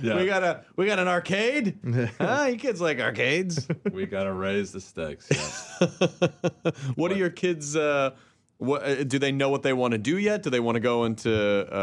Yeah. 0.00 0.16
We 0.20 0.26
got 0.26 0.44
a 0.44 0.62
we 0.76 0.86
got 0.86 1.00
an 1.00 1.08
arcade. 1.08 1.76
huh? 2.20 2.46
You 2.50 2.56
kids 2.56 2.80
like 2.80 3.00
arcades. 3.00 3.66
we 3.90 4.06
gotta 4.06 4.32
raise 4.32 4.70
the 4.70 4.80
stakes. 4.80 5.28
Yeah. 5.80 6.70
what 6.94 7.10
are 7.10 7.16
your 7.16 7.30
kids? 7.30 7.74
Uh, 7.74 8.10
what 8.58 8.82
uh, 8.84 9.02
do 9.02 9.18
they 9.18 9.32
know 9.32 9.48
what 9.48 9.62
they 9.64 9.72
want 9.72 9.90
to 9.92 9.98
do 9.98 10.18
yet? 10.18 10.44
Do 10.44 10.50
they 10.50 10.60
want 10.60 10.76
to 10.76 10.80
go 10.80 11.04
into 11.04 11.32
uh, 11.72 11.74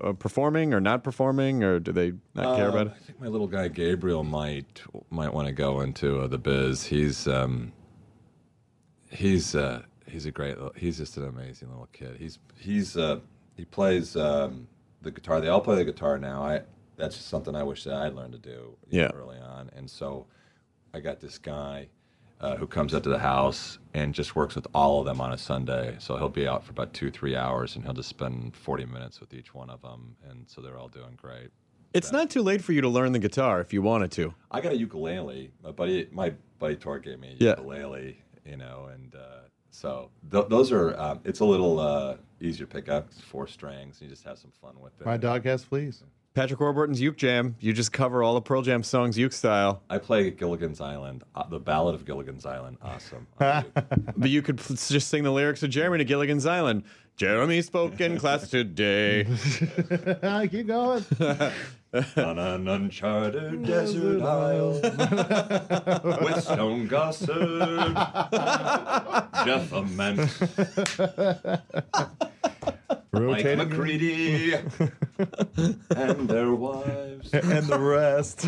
uh, 0.00 0.12
performing 0.14 0.72
or 0.72 0.80
not 0.80 1.04
performing, 1.04 1.62
or 1.62 1.78
do 1.78 1.92
they 1.92 2.12
not 2.34 2.56
care 2.56 2.68
about 2.70 2.86
it? 2.86 2.92
I 2.96 3.04
think 3.04 3.20
my 3.20 3.26
little 3.28 3.46
guy 3.48 3.68
Gabriel 3.68 4.24
might 4.24 4.82
might 5.10 5.34
want 5.34 5.46
to 5.46 5.52
go 5.52 5.82
into 5.82 6.20
uh, 6.20 6.26
the 6.28 6.38
biz. 6.38 6.84
He's 6.86 7.28
um, 7.28 7.72
he's 9.10 9.54
uh, 9.54 9.82
he's 10.06 10.26
a 10.26 10.30
great. 10.30 10.56
He's 10.76 10.98
just 10.98 11.16
an 11.16 11.24
amazing 11.26 11.68
little 11.70 11.88
kid. 11.92 12.16
He's 12.18 12.38
he's 12.58 12.96
uh, 12.96 13.20
he 13.56 13.64
plays 13.64 14.16
um, 14.16 14.68
the 15.02 15.10
guitar. 15.10 15.40
They 15.40 15.48
all 15.48 15.60
play 15.60 15.76
the 15.76 15.84
guitar 15.84 16.18
now. 16.18 16.42
I 16.42 16.62
that's 16.96 17.16
just 17.16 17.28
something 17.28 17.54
I 17.54 17.62
wish 17.62 17.84
that 17.84 17.94
I'd 17.94 18.14
learned 18.14 18.32
to 18.32 18.38
do 18.38 18.76
you 18.90 18.98
know, 19.02 19.04
Yeah. 19.04 19.10
early 19.14 19.38
on. 19.38 19.70
And 19.76 19.88
so 19.90 20.26
I 20.94 21.00
got 21.00 21.20
this 21.20 21.38
guy. 21.38 21.88
uh, 22.38 22.54
who 22.56 22.66
comes 22.66 22.92
up 22.92 23.02
to 23.02 23.08
the 23.08 23.18
house 23.18 23.78
and 23.94 24.12
just 24.12 24.36
works 24.36 24.54
with 24.54 24.66
all 24.74 25.00
of 25.00 25.06
them 25.06 25.22
on 25.22 25.32
a 25.32 25.38
Sunday. 25.38 25.96
So 25.98 26.18
he'll 26.18 26.28
be 26.28 26.46
out 26.46 26.62
for 26.64 26.70
about 26.72 26.92
two, 26.92 27.10
three 27.10 27.34
hours, 27.34 27.74
and 27.76 27.82
he'll 27.82 27.94
just 27.94 28.10
spend 28.10 28.54
40 28.54 28.84
minutes 28.84 29.20
with 29.20 29.32
each 29.32 29.54
one 29.54 29.70
of 29.70 29.80
them, 29.80 30.16
and 30.28 30.44
so 30.46 30.60
they're 30.60 30.76
all 30.76 30.88
doing 30.90 31.16
great. 31.16 31.48
It's 31.94 32.12
not 32.12 32.28
too 32.28 32.42
late 32.42 32.60
for 32.62 32.72
you 32.74 32.82
to 32.82 32.90
learn 32.90 33.12
the 33.12 33.18
guitar 33.18 33.62
if 33.62 33.72
you 33.72 33.80
wanted 33.80 34.10
to. 34.12 34.34
I 34.50 34.60
got 34.60 34.72
a 34.72 34.76
ukulele. 34.76 35.50
My 35.64 35.70
buddy, 35.70 36.08
my 36.12 36.34
buddy 36.58 36.76
Tor 36.76 36.98
gave 36.98 37.18
me 37.18 37.38
a 37.40 37.42
Yeah. 37.42 37.50
ukulele, 37.52 38.18
you 38.44 38.58
know, 38.58 38.90
and 38.92 39.14
uh, 39.14 39.45
so 39.76 40.10
th- 40.30 40.46
those 40.48 40.72
are. 40.72 40.98
Um, 40.98 41.20
it's 41.24 41.40
a 41.40 41.44
little 41.44 41.78
uh, 41.78 42.16
easier 42.40 42.66
to 42.66 42.72
pick 42.72 42.88
up. 42.88 43.12
Four 43.12 43.46
strings. 43.46 44.00
You 44.00 44.08
just 44.08 44.24
have 44.24 44.38
some 44.38 44.52
fun 44.60 44.74
with 44.80 44.98
it. 45.00 45.04
My 45.06 45.16
dog 45.16 45.44
has 45.44 45.62
fleas. 45.64 46.02
Patrick 46.34 46.60
Warburton's 46.60 47.00
Uke 47.00 47.16
Jam. 47.16 47.56
You 47.60 47.72
just 47.72 47.92
cover 47.92 48.22
all 48.22 48.34
the 48.34 48.40
Pearl 48.42 48.60
Jam 48.62 48.82
songs 48.82 49.16
Uke 49.18 49.32
style. 49.32 49.82
I 49.88 49.98
play 49.98 50.30
Gilligan's 50.30 50.80
Island, 50.80 51.24
uh, 51.34 51.46
the 51.48 51.58
Ballad 51.58 51.94
of 51.94 52.04
Gilligan's 52.04 52.44
Island. 52.44 52.76
Awesome. 52.82 53.26
on 53.40 53.64
the 53.74 53.82
uke. 53.86 54.14
But 54.16 54.30
you 54.30 54.42
could 54.42 54.58
pl- 54.58 54.76
just 54.76 55.08
sing 55.08 55.22
the 55.22 55.30
lyrics 55.30 55.62
of 55.62 55.70
Jeremy 55.70 55.98
to 55.98 56.04
Gilligan's 56.04 56.44
Island. 56.46 56.82
Jeremy 57.16 57.62
spoke 57.62 57.98
in 58.02 58.18
class 58.18 58.48
today. 58.50 59.24
Keep 60.50 60.66
going. 60.66 61.04
on 61.94 62.38
an 62.38 62.68
uncharted 62.68 63.62
desert 63.66 64.22
isle 64.22 64.72
with 64.82 66.42
Stone 66.42 66.88
Gossard, 66.88 67.94
Jeff 69.46 69.72
Ament, 69.72 70.18
Mike 73.12 73.22
Rotating 73.22 73.58
McCready, 73.68 74.54
and 75.96 76.28
their 76.28 76.52
wives. 76.52 77.32
and 77.32 77.66
the 77.66 77.78
rest. 77.78 78.46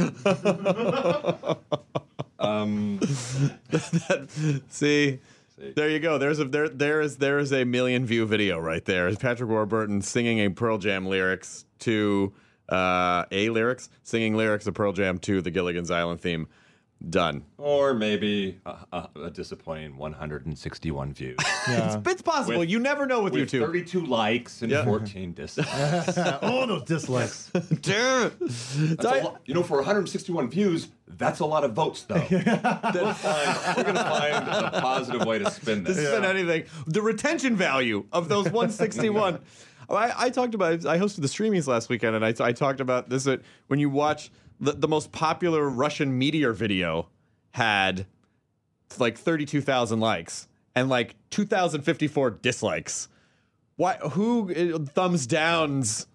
Um, 2.41 3.01
See, 4.69 4.69
See. 4.69 5.19
there 5.75 5.89
you 5.89 5.99
go. 5.99 6.19
There's 6.19 6.39
a 6.39 6.45
there 6.45 6.69
there 6.69 7.01
is 7.01 7.17
there 7.17 7.39
is 7.39 7.53
a 7.53 7.65
million 7.65 8.05
view 8.07 8.27
video 8.27 8.59
right 8.59 8.85
there. 8.85 9.09
Is 9.09 9.17
Patrick 9.17 9.51
Warburton 9.51 10.03
singing 10.03 10.39
a 10.39 10.49
Pearl 10.51 10.79
Jam 10.79 11.07
lyrics 11.07 11.65
to 11.81 12.33
uh, 12.69 13.25
a 13.31 13.51
lyrics 13.51 13.89
singing 14.03 14.37
lyrics 14.37 14.67
of 14.67 14.75
Pearl 14.75 14.93
Jam 14.93 15.19
to 15.21 15.41
the 15.41 15.51
Gilligan's 15.51 15.91
Island 15.91 16.21
theme. 16.21 16.49
Done. 17.11 17.45
or 17.59 17.95
maybe 17.95 18.59
a, 18.67 18.75
a, 18.93 19.09
a 19.27 19.31
disappointing 19.31 19.97
161 19.99 21.13
views. 21.13 21.37
Yeah. 21.69 22.01
It's 22.07 22.23
possible. 22.23 22.61
With- 22.61 22.71
you 22.71 22.81
never 22.81 23.07
know 23.07 23.23
with, 23.23 23.35
With 23.35 23.53
YouTube. 23.53 23.61
32 23.61 24.07
likes 24.07 24.63
and 24.63 24.71
Yeah. 24.73 24.85
14 24.85 25.33
dislikes. 25.35 26.19
oh, 26.43 26.67
those 26.67 26.83
dislikes. 26.85 27.51
Damn. 27.83 28.33
That's 28.41 29.05
a 29.05 29.23
lot- 29.23 29.41
you 29.45 29.55
know, 29.55 29.63
for 29.63 29.77
161 29.77 30.49
views, 30.51 30.89
that's 31.07 31.39
a 31.41 31.45
lot 31.47 31.63
of 31.63 31.75
votes, 31.75 32.03
though. 32.03 32.15
we're 32.31 32.43
going 32.43 32.63
to 32.63 33.15
find 33.15 34.49
a 34.49 34.81
positive 34.81 35.25
way 35.27 35.39
to 35.39 35.51
spin 35.53 35.85
this. 35.85 35.97
This 35.97 36.07
isn't 36.07 36.25
anything. 36.25 36.65
The 36.87 37.03
retention 37.03 37.55
value 37.55 38.07
of 38.13 38.29
those 38.29 38.47
161. 38.47 39.39
I, 39.97 40.13
I 40.27 40.31
talked 40.31 40.55
about. 40.55 40.85
I 40.85 40.99
hosted 40.99 41.23
the 41.23 41.29
Streamys 41.29 41.67
last 41.67 41.89
weekend, 41.89 42.15
and 42.17 42.25
I, 42.25 42.35
I 42.41 42.53
talked 42.53 42.81
about 42.81 43.09
this. 43.09 43.25
That 43.25 43.41
when 43.69 43.79
you 43.79 43.89
watch 43.89 44.31
the, 44.61 44.73
the 44.73 44.89
most 44.89 45.13
popular 45.13 45.69
Russian 45.69 46.19
meteor 46.19 46.53
video 46.53 47.09
had 47.53 48.07
like 48.99 49.17
32,000 49.19 50.01
likes 50.01 50.49
and 50.75 50.89
like 50.89 51.15
2,054 51.31 52.31
dislikes. 52.31 53.09
Why? 53.77 53.95
Who 53.97 54.53
uh, 54.75 54.79
thumbs 54.93 55.27
downs? 55.27 56.07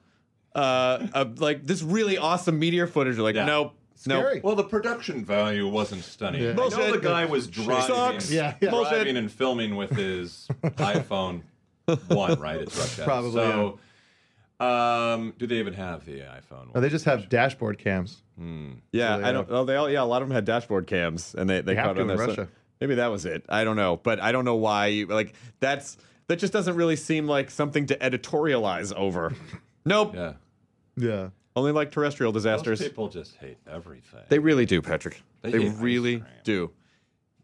Uh, 0.55 1.07
uh, 1.13 1.25
like 1.37 1.65
this 1.65 1.81
really 1.81 2.17
awesome 2.17 2.59
meteor 2.59 2.85
footage. 2.85 3.17
Like, 3.17 3.35
Yeah. 3.35 3.45
nope, 3.45 3.73
nope. 4.05 4.23
Scary. 4.23 4.41
Well, 4.41 4.55
the 4.55 4.63
production 4.63 5.25
value 5.25 5.67
wasn't 5.67 6.03
stunning. 6.03 6.43
Yeah. 6.43 6.49
I 6.49 6.53
know 6.53 6.69
Bullshit. 6.69 6.93
the 6.93 6.99
guy 6.99 7.25
was 7.25 7.47
driving, 7.47 7.95
Sucks. 7.95 8.31
Yeah, 8.31 8.53
yeah. 8.61 8.69
Bullshit. 8.69 8.93
driving 8.93 9.17
and 9.17 9.31
filming 9.31 9.75
with 9.75 9.91
his 9.91 10.47
iPhone 10.63 11.41
one, 12.07 12.39
right? 12.39 12.61
It's 12.61 12.77
Russia. 12.77 13.01
Probably, 13.05 13.31
So, 13.31 13.79
um, 14.59 15.33
do 15.37 15.47
they 15.47 15.57
even 15.59 15.73
have 15.73 16.05
the 16.05 16.19
iPhone? 16.21 16.69
Oh, 16.73 16.79
they 16.79 16.89
just 16.89 17.05
have 17.05 17.27
dashboard 17.29 17.77
cams. 17.77 18.21
Yeah, 18.91 19.17
So, 19.17 19.23
I 19.25 19.31
don't. 19.31 19.47
Oh, 19.49 19.65
they 19.65 19.75
all. 19.75 19.89
Yeah, 19.89 20.03
a 20.03 20.05
lot 20.05 20.21
of 20.21 20.27
them 20.29 20.35
had 20.35 20.45
dashboard 20.45 20.87
cams, 20.87 21.35
and 21.37 21.49
they 21.49 21.55
they, 21.61 21.73
They 21.73 21.75
have 21.75 21.85
caught 21.87 21.93
to 21.95 22.01
on 22.01 22.09
in 22.09 22.17
there. 22.17 22.25
So 22.25 22.31
Russia. 22.31 22.47
maybe 22.81 22.95
that 22.95 23.07
was 23.07 23.25
it. 23.25 23.43
I 23.49 23.63
don't 23.63 23.75
know, 23.75 23.97
but 23.97 24.19
I 24.19 24.31
don't 24.31 24.45
know 24.45 24.55
why. 24.55 24.87
You, 24.87 25.05
like 25.07 25.33
that's 25.59 25.97
that 26.27 26.37
just 26.37 26.53
doesn't 26.53 26.75
really 26.75 26.95
seem 26.95 27.27
like 27.27 27.51
something 27.51 27.85
to 27.87 27.95
editorialize 27.97 28.93
over. 28.95 29.33
nope. 29.85 30.13
Yeah. 30.15 30.33
Yeah. 30.95 31.29
Only 31.55 31.71
like 31.71 31.91
terrestrial 31.91 32.31
Most 32.31 32.43
disasters. 32.43 32.81
people 32.81 33.09
just 33.09 33.35
hate 33.35 33.57
everything. 33.71 34.21
They 34.29 34.39
really 34.39 34.65
do, 34.65 34.81
Patrick. 34.81 35.21
They 35.41 35.51
They, 35.51 35.61
hate 35.63 35.71
ice 35.73 35.77
really 35.79 36.19
cream. 36.19 36.31
do. 36.43 36.71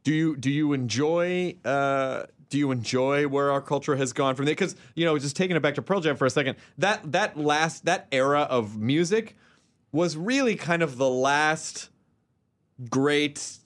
Do 0.04 0.14
you 0.14 0.36
do 0.38 0.50
you 0.50 0.74
enjoy 0.74 1.56
uh, 1.66 2.24
do 2.50 2.58
you 2.58 2.72
enjoy 2.72 3.28
where 3.28 3.52
our 3.52 3.62
culture 3.62 3.96
has 3.96 4.14
gone 4.14 4.36
from 4.36 4.46
there? 4.46 4.56
Because 4.56 4.76
you 4.96 5.06
know, 5.06 5.18
just 5.18 5.36
taking 5.36 5.56
it 5.56 5.62
back 5.62 5.76
to 5.76 5.82
Pearl 5.82 6.02
Jam 6.02 6.16
for 6.16 6.26
a 6.26 6.30
second, 6.30 6.58
that 6.78 7.12
that 7.12 7.38
last 7.38 7.86
that 7.86 8.08
era 8.12 8.42
of 8.42 8.78
music 8.78 9.36
was 9.92 10.18
really 10.18 10.56
kind 10.56 10.82
of 10.82 10.98
the 10.98 11.10
last 11.10 11.90
great 12.90 13.58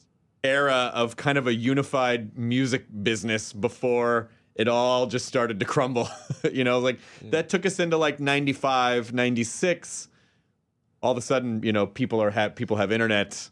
era 0.43 0.91
of 0.93 1.15
kind 1.15 1.37
of 1.37 1.47
a 1.47 1.53
unified 1.53 2.37
music 2.37 2.85
business 3.03 3.53
before 3.53 4.29
it 4.55 4.67
all 4.67 5.07
just 5.07 5.25
started 5.25 5.59
to 5.59 5.65
crumble. 5.65 6.09
you 6.51 6.63
know, 6.63 6.79
like 6.79 6.99
that 7.21 7.49
took 7.49 7.65
us 7.65 7.79
into 7.79 7.97
like 7.97 8.19
95, 8.19 9.13
96 9.13 10.09
all 11.03 11.11
of 11.11 11.17
a 11.17 11.21
sudden, 11.21 11.61
you 11.63 11.73
know, 11.73 11.85
people 11.85 12.23
are 12.23 12.31
have 12.31 12.55
people 12.55 12.77
have 12.77 12.91
internet, 12.91 13.49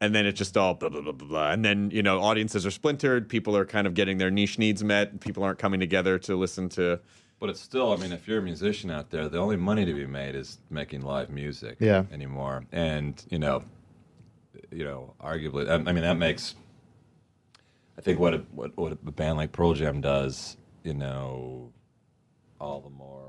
and 0.00 0.14
then 0.14 0.26
it's 0.26 0.38
just 0.38 0.56
all 0.56 0.74
blah 0.74 0.88
blah 0.88 1.00
blah 1.00 1.12
blah, 1.12 1.28
blah. 1.28 1.50
and 1.52 1.64
then 1.64 1.90
you 1.92 2.02
know, 2.02 2.20
audiences 2.20 2.64
are 2.66 2.70
splintered. 2.70 3.28
People 3.28 3.56
are 3.56 3.64
kind 3.66 3.86
of 3.86 3.94
getting 3.94 4.18
their 4.18 4.30
niche 4.30 4.58
needs 4.58 4.82
met. 4.84 5.20
People 5.20 5.42
aren't 5.42 5.58
coming 5.58 5.80
together 5.80 6.18
to 6.20 6.36
listen 6.36 6.68
to. 6.70 7.00
But 7.40 7.50
it's 7.50 7.60
still, 7.60 7.92
I 7.92 7.96
mean, 7.96 8.10
if 8.10 8.26
you're 8.26 8.40
a 8.40 8.42
musician 8.42 8.90
out 8.90 9.10
there, 9.10 9.28
the 9.28 9.38
only 9.38 9.56
money 9.56 9.84
to 9.84 9.94
be 9.94 10.06
made 10.06 10.34
is 10.34 10.58
making 10.70 11.02
live 11.02 11.30
music 11.30 11.76
Yeah. 11.78 12.02
anymore. 12.12 12.64
And, 12.72 13.14
you 13.30 13.38
know, 13.38 13.62
you 14.72 14.82
know, 14.82 15.14
arguably, 15.22 15.68
I, 15.70 15.74
I 15.74 15.92
mean, 15.92 16.02
that 16.02 16.18
makes, 16.18 16.56
I 17.96 18.00
think 18.00 18.18
what 18.18 18.34
a, 18.34 18.38
what, 18.50 18.76
what 18.76 18.90
a 18.92 18.96
band 18.96 19.36
like 19.36 19.52
Pearl 19.52 19.72
Jam 19.74 20.00
does, 20.00 20.56
you 20.82 20.94
know, 20.94 21.70
all 22.60 22.80
the 22.80 22.90
more, 22.90 23.27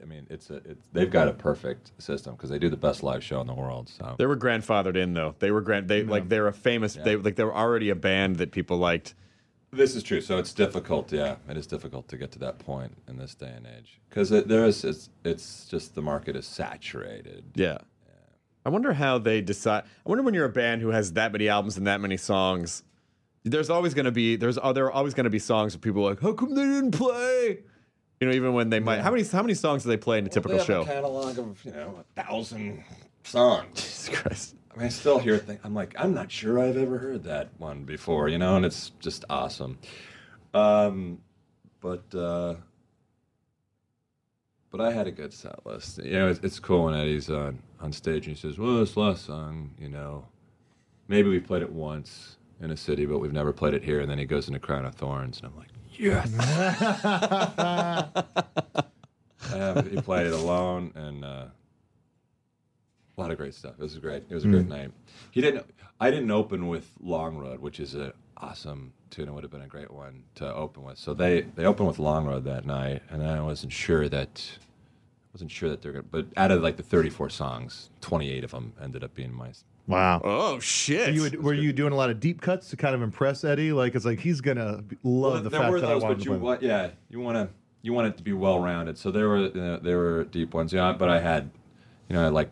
I 0.00 0.04
mean, 0.04 0.26
it's 0.30 0.50
a, 0.50 0.56
it's, 0.56 0.86
they've 0.92 1.10
got 1.10 1.28
a 1.28 1.32
perfect 1.32 1.92
system 1.98 2.34
because 2.34 2.50
they 2.50 2.58
do 2.58 2.68
the 2.68 2.76
best 2.76 3.02
live 3.02 3.22
show 3.22 3.40
in 3.40 3.46
the 3.46 3.54
world. 3.54 3.88
So 3.88 4.14
They 4.18 4.26
were 4.26 4.36
grandfathered 4.36 4.96
in 4.96 5.14
though. 5.14 5.34
They 5.38 5.50
were 5.50 5.60
grand. 5.60 5.88
They 5.88 6.02
like 6.02 6.28
they're 6.28 6.48
a 6.48 6.52
famous. 6.52 6.94
They 6.94 7.16
like 7.16 7.36
they 7.36 7.44
were 7.44 7.54
already 7.54 7.90
a 7.90 7.94
band 7.94 8.36
that 8.36 8.52
people 8.52 8.78
liked. 8.78 9.14
This 9.72 9.96
is 9.96 10.02
true. 10.02 10.20
So 10.20 10.36
it's 10.38 10.52
difficult. 10.52 11.12
Yeah, 11.12 11.36
it 11.48 11.56
is 11.56 11.66
difficult 11.66 12.06
to 12.08 12.18
get 12.18 12.30
to 12.32 12.38
that 12.40 12.58
point 12.58 12.92
in 13.08 13.16
this 13.16 13.34
day 13.34 13.52
and 13.56 13.66
age 13.66 14.00
because 14.08 14.30
there 14.30 14.64
is. 14.64 14.84
It's, 14.84 15.08
it's 15.24 15.66
just 15.66 15.94
the 15.94 16.02
market 16.02 16.36
is 16.36 16.46
saturated. 16.46 17.44
Yeah. 17.54 17.78
I 18.64 18.68
wonder 18.68 18.92
how 18.92 19.18
they 19.18 19.40
decide. 19.40 19.84
I 19.84 20.08
wonder 20.08 20.22
when 20.22 20.34
you're 20.34 20.44
a 20.44 20.50
band 20.50 20.82
who 20.82 20.88
has 20.88 21.14
that 21.14 21.32
many 21.32 21.48
albums 21.48 21.76
and 21.76 21.86
that 21.86 22.00
many 22.00 22.16
songs. 22.16 22.84
There's 23.44 23.70
always 23.70 23.92
going 23.92 24.04
to 24.04 24.12
be 24.12 24.36
there's 24.36 24.58
oh, 24.62 24.72
there 24.72 24.84
are 24.84 24.92
always 24.92 25.14
going 25.14 25.24
to 25.24 25.30
be 25.30 25.40
songs 25.40 25.74
where 25.74 25.80
people 25.80 26.06
are 26.06 26.10
like, 26.10 26.20
how 26.20 26.32
come 26.32 26.54
they 26.54 26.62
didn't 26.62 26.92
play? 26.92 27.60
You 28.22 28.28
know, 28.28 28.34
even 28.34 28.52
when 28.52 28.70
they 28.70 28.78
might. 28.78 29.00
How 29.00 29.10
many 29.10 29.24
how 29.24 29.42
many 29.42 29.54
songs 29.54 29.82
do 29.82 29.88
they 29.88 29.96
play 29.96 30.18
in 30.18 30.26
a 30.26 30.28
typical 30.28 30.52
they 30.52 30.58
have 30.58 30.66
show? 30.68 30.82
A 30.82 30.84
catalog 30.84 31.40
of 31.40 31.64
you 31.64 31.72
know 31.72 32.04
a 32.16 32.22
thousand 32.22 32.84
songs. 33.24 33.66
Jesus 33.74 34.10
Christ. 34.10 34.54
I 34.72 34.78
mean, 34.78 34.86
I 34.86 34.90
still 34.90 35.18
hear 35.18 35.38
things. 35.38 35.58
I'm 35.64 35.74
like, 35.74 35.92
I'm 35.98 36.14
not 36.14 36.30
sure 36.30 36.60
I've 36.60 36.76
ever 36.76 36.98
heard 36.98 37.24
that 37.24 37.48
one 37.58 37.82
before. 37.82 38.28
You 38.28 38.38
know, 38.38 38.54
and 38.54 38.64
it's 38.64 38.90
just 39.00 39.24
awesome. 39.28 39.76
Um, 40.54 41.18
but 41.80 42.14
uh, 42.14 42.54
but 44.70 44.80
I 44.80 44.92
had 44.92 45.08
a 45.08 45.10
good 45.10 45.32
set 45.32 45.66
list. 45.66 45.98
You 45.98 46.12
know, 46.12 46.28
it's, 46.28 46.38
it's 46.44 46.60
cool 46.60 46.84
when 46.84 46.94
Eddie's 46.94 47.28
on 47.28 47.58
on 47.80 47.92
stage 47.92 48.28
and 48.28 48.36
he 48.36 48.40
says, 48.40 48.56
"Well, 48.56 48.78
this 48.78 48.96
last 48.96 49.26
song, 49.26 49.72
you 49.80 49.88
know, 49.88 50.26
maybe 51.08 51.28
we 51.28 51.40
played 51.40 51.62
it 51.62 51.72
once 51.72 52.36
in 52.60 52.70
a 52.70 52.76
city, 52.76 53.04
but 53.04 53.18
we've 53.18 53.32
never 53.32 53.52
played 53.52 53.74
it 53.74 53.82
here." 53.82 53.98
And 53.98 54.08
then 54.08 54.18
he 54.18 54.26
goes 54.26 54.46
into 54.46 54.60
Crown 54.60 54.84
of 54.84 54.94
Thorns, 54.94 55.38
and 55.38 55.48
I'm 55.48 55.58
like, 55.58 55.71
"Yes." 56.02 56.32
uh, 59.52 59.82
he 59.82 60.00
played 60.00 60.26
it 60.26 60.32
alone, 60.32 60.92
and 60.94 61.24
uh, 61.24 61.46
a 63.16 63.20
lot 63.20 63.30
of 63.30 63.36
great 63.36 63.54
stuff. 63.54 63.74
It 63.78 63.82
was 63.82 63.96
great. 63.98 64.24
It 64.28 64.34
was 64.34 64.44
a 64.44 64.48
great 64.48 64.68
night. 64.68 64.90
He 65.30 65.40
didn't. 65.40 65.66
I 66.00 66.10
didn't 66.10 66.30
open 66.30 66.66
with 66.66 66.90
Long 67.00 67.36
Road, 67.36 67.60
which 67.60 67.78
is 67.78 67.94
an 67.94 68.12
awesome 68.36 68.92
tune. 69.10 69.28
It 69.28 69.32
would 69.32 69.44
have 69.44 69.52
been 69.52 69.62
a 69.62 69.68
great 69.68 69.90
one 69.90 70.24
to 70.36 70.52
open 70.52 70.82
with. 70.82 70.98
So 70.98 71.14
they 71.14 71.42
they 71.42 71.64
opened 71.64 71.88
with 71.88 71.98
Long 71.98 72.26
Road 72.26 72.44
that 72.44 72.66
night, 72.66 73.02
and 73.08 73.22
I 73.22 73.40
wasn't 73.40 73.72
sure 73.72 74.08
that 74.08 74.58
wasn't 75.32 75.50
sure 75.50 75.68
that 75.68 75.82
they're 75.82 75.92
gonna. 75.92 76.04
But 76.10 76.26
out 76.36 76.50
of 76.50 76.62
like 76.62 76.76
the 76.76 76.82
34 76.82 77.30
songs, 77.30 77.90
28 78.00 78.44
of 78.44 78.50
them 78.50 78.72
ended 78.82 79.04
up 79.04 79.14
being 79.14 79.32
my. 79.32 79.50
Wow. 79.86 80.20
Oh 80.24 80.60
shit. 80.60 81.14
You 81.14 81.22
would, 81.22 81.42
were 81.42 81.54
you 81.54 81.72
doing 81.72 81.92
a 81.92 81.96
lot 81.96 82.10
of 82.10 82.20
deep 82.20 82.40
cuts 82.40 82.70
to 82.70 82.76
kind 82.76 82.94
of 82.94 83.02
impress 83.02 83.44
Eddie? 83.44 83.72
Like 83.72 83.94
it's 83.94 84.04
like 84.04 84.20
he's 84.20 84.40
gonna 84.40 84.84
love 85.02 85.44
the 85.44 85.50
there 85.50 85.60
fact 85.60 85.72
were 85.72 85.80
that 85.80 85.88
those, 85.88 86.02
I 86.02 86.06
wanted 86.06 86.18
but 86.18 86.18
to 86.18 86.24
you 86.24 86.30
play. 86.30 86.38
want, 86.40 86.62
yeah, 86.62 86.90
you 87.10 87.20
want 87.20 87.36
to 87.36 87.48
you 87.82 87.92
want 87.92 88.06
it 88.08 88.16
to 88.16 88.22
be 88.22 88.32
well 88.32 88.60
rounded. 88.60 88.96
So 88.96 89.10
there 89.10 89.28
were 89.28 89.46
uh, 89.46 89.78
there 89.82 89.98
were 89.98 90.24
deep 90.24 90.54
ones, 90.54 90.72
yeah. 90.72 90.92
But 90.92 91.08
I 91.08 91.20
had, 91.20 91.50
you 92.08 92.14
know, 92.14 92.24
I 92.24 92.28
like, 92.28 92.50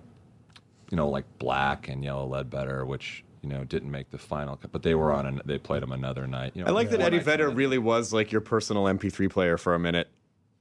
you 0.90 0.96
know, 0.96 1.08
like 1.08 1.24
Black 1.38 1.88
and 1.88 2.02
Yellow 2.04 2.26
Ledbetter, 2.26 2.84
which 2.84 3.24
you 3.42 3.48
know, 3.48 3.64
didn't 3.64 3.90
make 3.90 4.10
the 4.10 4.18
final. 4.18 4.56
cut, 4.56 4.70
But 4.70 4.82
they 4.82 4.94
were 4.94 5.12
on, 5.12 5.26
and 5.26 5.42
they 5.46 5.56
played 5.56 5.82
them 5.82 5.92
another 5.92 6.26
night. 6.26 6.52
You 6.54 6.62
know, 6.62 6.68
I 6.68 6.72
like 6.72 6.90
that 6.90 7.00
Eddie 7.00 7.20
Vedder 7.20 7.48
really 7.48 7.78
was 7.78 8.12
like 8.12 8.32
your 8.32 8.42
personal 8.42 8.84
MP3 8.84 9.30
player 9.30 9.56
for 9.56 9.74
a 9.74 9.78
minute. 9.78 10.09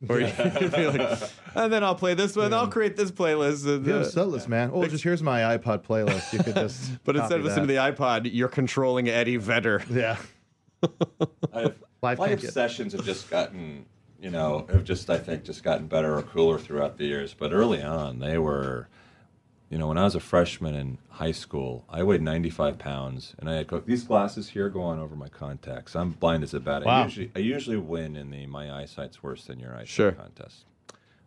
Where 0.05 0.21
you'd 0.21 0.71
be 0.71 0.87
like, 0.87 1.19
and 1.55 1.73
then 1.73 1.83
I'll 1.83 1.95
play 1.95 2.13
this 2.13 2.33
one. 2.35 2.53
I'll 2.53 2.69
create 2.69 2.95
this 2.95 3.11
playlist. 3.11 3.67
and, 3.67 3.85
You 3.85 3.95
uh, 3.95 3.99
a 3.99 4.05
set 4.05 4.29
list, 4.29 4.47
man. 4.47 4.71
Oh, 4.73 4.85
just 4.87 5.03
here's 5.03 5.21
my 5.21 5.57
iPod 5.57 5.83
playlist. 5.83 6.31
You 6.31 6.39
could 6.41 6.55
just. 6.55 6.91
but 7.03 7.17
instead 7.17 7.39
of 7.39 7.45
listening 7.45 7.67
to 7.67 7.73
the 7.73 7.79
iPod, 7.79 8.29
you're 8.31 8.47
controlling 8.47 9.09
Eddie 9.09 9.35
Vedder. 9.35 9.83
yeah, 9.91 10.15
I've, 11.53 11.75
Live 12.01 12.17
my 12.17 12.27
can't 12.27 12.39
get- 12.39 12.47
obsessions 12.49 12.93
have 12.93 13.03
just 13.03 13.29
gotten, 13.29 13.85
you 14.21 14.29
know, 14.29 14.65
have 14.71 14.85
just 14.85 15.09
I 15.09 15.17
think 15.17 15.43
just 15.43 15.63
gotten 15.63 15.87
better 15.87 16.17
or 16.17 16.21
cooler 16.21 16.57
throughout 16.57 16.97
the 16.97 17.03
years. 17.05 17.33
But 17.37 17.51
early 17.51 17.81
on, 17.83 18.19
they 18.19 18.37
were, 18.37 18.87
you 19.69 19.77
know, 19.77 19.87
when 19.87 19.97
I 19.97 20.03
was 20.03 20.15
a 20.15 20.19
freshman 20.19 20.73
in 20.75 20.97
high 21.09 21.31
school, 21.31 21.85
I 21.89 22.01
weighed 22.03 22.21
95 22.23 22.79
pounds, 22.79 23.35
and 23.37 23.49
I 23.49 23.53
had 23.55 23.67
co- 23.67 23.81
these 23.81 24.03
glasses 24.03 24.49
here 24.49 24.67
go 24.69 24.81
on 24.81 24.99
over 24.99 25.15
my 25.15 25.29
contacts. 25.29 25.95
I'm 25.95 26.11
blind 26.11 26.43
as 26.43 26.53
a 26.53 26.59
bat. 26.59 26.87
I 26.87 27.03
usually 27.03 27.31
I 27.35 27.39
usually 27.39 27.77
win 27.77 28.15
in 28.15 28.31
the 28.31 28.47
my 28.47 28.71
eyesight's 28.71 29.21
worse 29.21 29.45
than 29.45 29.59
your 29.59 29.73
eyesight 29.75 29.87
Sure. 29.87 30.11
contest, 30.13 30.65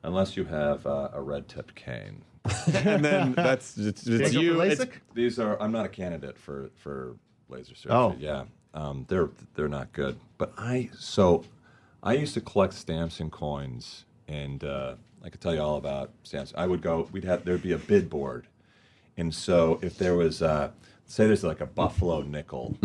unless 0.03 0.37
you 0.37 0.45
have 0.45 0.85
uh, 0.87 1.11
a 1.13 1.23
red 1.23 1.49
tipped 1.49 1.75
cane. 1.77 2.25
and 2.75 3.05
then 3.05 3.33
that's 3.35 3.79
it's, 3.79 4.05
it's 4.07 4.35
you. 4.35 4.61
It's, 4.61 4.85
These 5.15 5.39
are 5.39 5.61
I'm 5.63 5.71
not 5.71 5.87
a 5.87 5.89
candidate 5.89 6.37
for 6.37 6.71
for 6.77 7.15
laser 7.49 7.77
surgery. 7.77 7.97
Oh. 7.97 8.17
yeah, 8.19 8.45
um, 8.75 9.05
they're 9.09 9.31
they're 9.55 9.69
not 9.69 9.93
good. 9.93 10.19
But 10.39 10.53
I 10.59 10.91
so 10.99 11.45
I 12.03 12.15
used 12.15 12.35
to 12.35 12.41
collect 12.41 12.75
stamps 12.75 13.21
and 13.21 13.31
coins, 13.31 14.05
and 14.27 14.65
uh, 14.65 14.97
I 15.25 15.29
could 15.29 15.41
tell 15.41 15.55
you 15.55 15.61
all 15.61 15.77
about 15.77 16.11
stamps. 16.23 16.53
I 16.57 16.67
would 16.67 16.83
go. 16.83 17.09
We'd 17.13 17.25
have 17.25 17.45
there'd 17.45 17.63
be 17.63 17.73
a 17.73 17.79
bid 17.79 18.11
board, 18.11 18.47
and 19.17 19.35
so 19.35 19.79
if 19.83 19.97
there 19.99 20.15
was 20.17 20.43
uh, 20.43 20.71
say 21.07 21.27
there's 21.27 21.45
like 21.45 21.61
a 21.61 21.67
buffalo 21.67 22.23
nickel, 22.23 22.77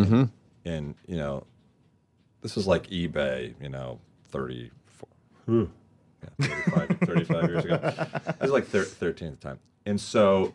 and 0.65 0.95
you 1.07 1.17
know 1.17 1.45
this 2.41 2.55
was 2.55 2.67
like 2.67 2.87
eBay, 2.87 3.55
you 3.61 3.69
know, 3.69 3.99
thirty 4.29 4.71
four. 4.85 5.09
Yeah, 6.39 6.47
35, 6.47 6.97
35 7.05 7.49
years 7.49 7.65
ago. 7.65 7.79
I 7.83 8.33
was 8.41 8.51
like 8.51 8.65
thir- 8.65 8.83
13 8.83 9.27
at 9.27 9.39
the 9.39 9.47
time. 9.49 9.59
And 9.85 10.01
so 10.01 10.53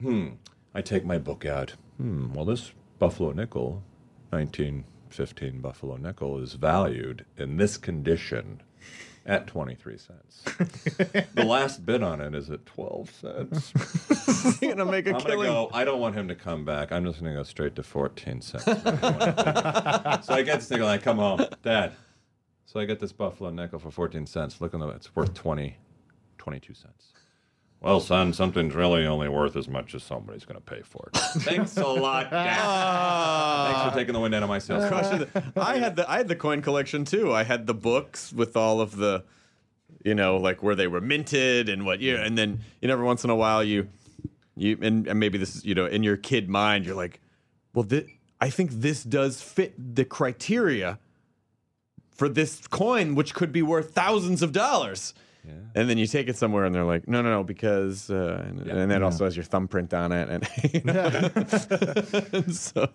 hmm, 0.00 0.28
I 0.72 0.82
take 0.82 1.04
my 1.04 1.18
book 1.18 1.44
out. 1.44 1.74
Hmm, 1.96 2.32
well, 2.32 2.44
this 2.44 2.70
Buffalo 3.00 3.32
nickel, 3.32 3.82
1915 4.30 5.60
Buffalo 5.60 5.96
nickel, 5.96 6.38
is 6.38 6.54
valued 6.54 7.24
in 7.36 7.56
this 7.56 7.76
condition 7.76 8.62
at 9.26 9.46
23 9.46 9.96
cents. 9.96 10.42
the 11.34 11.44
last 11.44 11.86
bid 11.86 12.02
on 12.02 12.20
it 12.20 12.34
is 12.34 12.50
at 12.50 12.66
12 12.66 13.10
cents. 13.10 13.72
you're 14.62 14.74
gonna 14.74 14.90
make 14.90 15.06
a 15.06 15.10
I'm 15.10 15.14
going 15.14 15.24
to 15.24 15.30
killing. 15.30 15.48
go, 15.48 15.70
I 15.72 15.84
don't 15.84 16.00
want 16.00 16.14
him 16.14 16.28
to 16.28 16.34
come 16.34 16.64
back. 16.64 16.92
I'm 16.92 17.04
just 17.04 17.20
going 17.20 17.32
to 17.32 17.38
go 17.38 17.42
straight 17.42 17.74
to 17.76 17.82
14 17.82 18.40
cents. 18.42 18.64
so 18.64 18.74
I 18.74 20.42
get 20.44 20.60
this 20.60 20.70
nickel 20.70 20.86
and 20.88 21.00
I 21.00 21.02
come 21.02 21.16
home. 21.18 21.46
Dad, 21.62 21.92
so 22.66 22.80
I 22.80 22.84
get 22.84 23.00
this 23.00 23.12
Buffalo 23.12 23.50
nickel 23.50 23.78
for 23.78 23.90
14 23.90 24.26
cents. 24.26 24.60
Look 24.60 24.74
on 24.74 24.80
the, 24.80 24.88
it's 24.88 25.14
worth 25.16 25.32
20, 25.32 25.76
22 26.38 26.74
cents. 26.74 27.13
Well, 27.84 28.00
son, 28.00 28.32
something's 28.32 28.74
really 28.74 29.06
only 29.06 29.28
worth 29.28 29.56
as 29.56 29.68
much 29.68 29.94
as 29.94 30.02
somebody's 30.02 30.46
going 30.46 30.58
to 30.58 30.64
pay 30.64 30.80
for 30.80 31.10
it. 31.12 31.18
Thanks 31.42 31.76
a 31.76 31.86
lot, 31.86 32.30
Dad. 32.30 33.72
Thanks 33.72 33.90
for 33.92 33.98
taking 33.98 34.14
the 34.14 34.20
wind 34.20 34.34
out 34.34 34.42
of 34.42 34.48
my 34.48 34.58
sails. 34.58 34.84
Oh, 34.84 34.88
Crushing. 34.88 35.26
I 35.54 35.76
had 35.76 35.96
the 35.96 36.10
I 36.10 36.16
had 36.16 36.28
the 36.28 36.34
coin 36.36 36.62
collection 36.62 37.04
too. 37.04 37.30
I 37.34 37.44
had 37.44 37.66
the 37.66 37.74
books 37.74 38.32
with 38.32 38.56
all 38.56 38.80
of 38.80 38.96
the, 38.96 39.22
you 40.02 40.14
know, 40.14 40.38
like 40.38 40.62
where 40.62 40.74
they 40.74 40.86
were 40.86 41.02
minted 41.02 41.68
and 41.68 41.84
what 41.84 42.00
year. 42.00 42.16
And 42.22 42.38
then 42.38 42.60
you 42.80 42.88
know, 42.88 42.94
every 42.94 43.04
once 43.04 43.22
in 43.22 43.28
a 43.28 43.36
while 43.36 43.62
you, 43.62 43.88
you 44.56 44.78
and, 44.80 45.06
and 45.06 45.20
maybe 45.20 45.36
this 45.36 45.54
is 45.54 45.66
you 45.66 45.74
know 45.74 45.84
in 45.84 46.02
your 46.02 46.16
kid 46.16 46.48
mind 46.48 46.86
you're 46.86 46.94
like, 46.96 47.20
well, 47.74 47.84
thi- 47.84 48.18
I 48.40 48.48
think 48.48 48.70
this 48.70 49.04
does 49.04 49.42
fit 49.42 49.74
the 49.94 50.06
criteria 50.06 50.98
for 52.12 52.30
this 52.30 52.66
coin, 52.68 53.14
which 53.14 53.34
could 53.34 53.52
be 53.52 53.60
worth 53.60 53.90
thousands 53.94 54.40
of 54.42 54.52
dollars. 54.52 55.12
And 55.76 55.90
then 55.90 55.98
you 55.98 56.06
take 56.06 56.28
it 56.28 56.36
somewhere, 56.36 56.64
and 56.64 56.74
they're 56.74 56.84
like, 56.84 57.08
"No, 57.08 57.20
no, 57.20 57.30
no," 57.30 57.42
because 57.42 58.08
uh, 58.10 58.44
and, 58.46 58.60
and 58.60 58.90
that 58.90 59.02
also 59.02 59.24
has 59.24 59.36
your 59.36 59.42
thumbprint 59.44 59.92
on 59.92 60.12
it, 60.12 60.28
and, 60.30 60.48
you 60.72 60.80
know? 60.84 61.30
And 62.32 62.54
so 62.54 62.86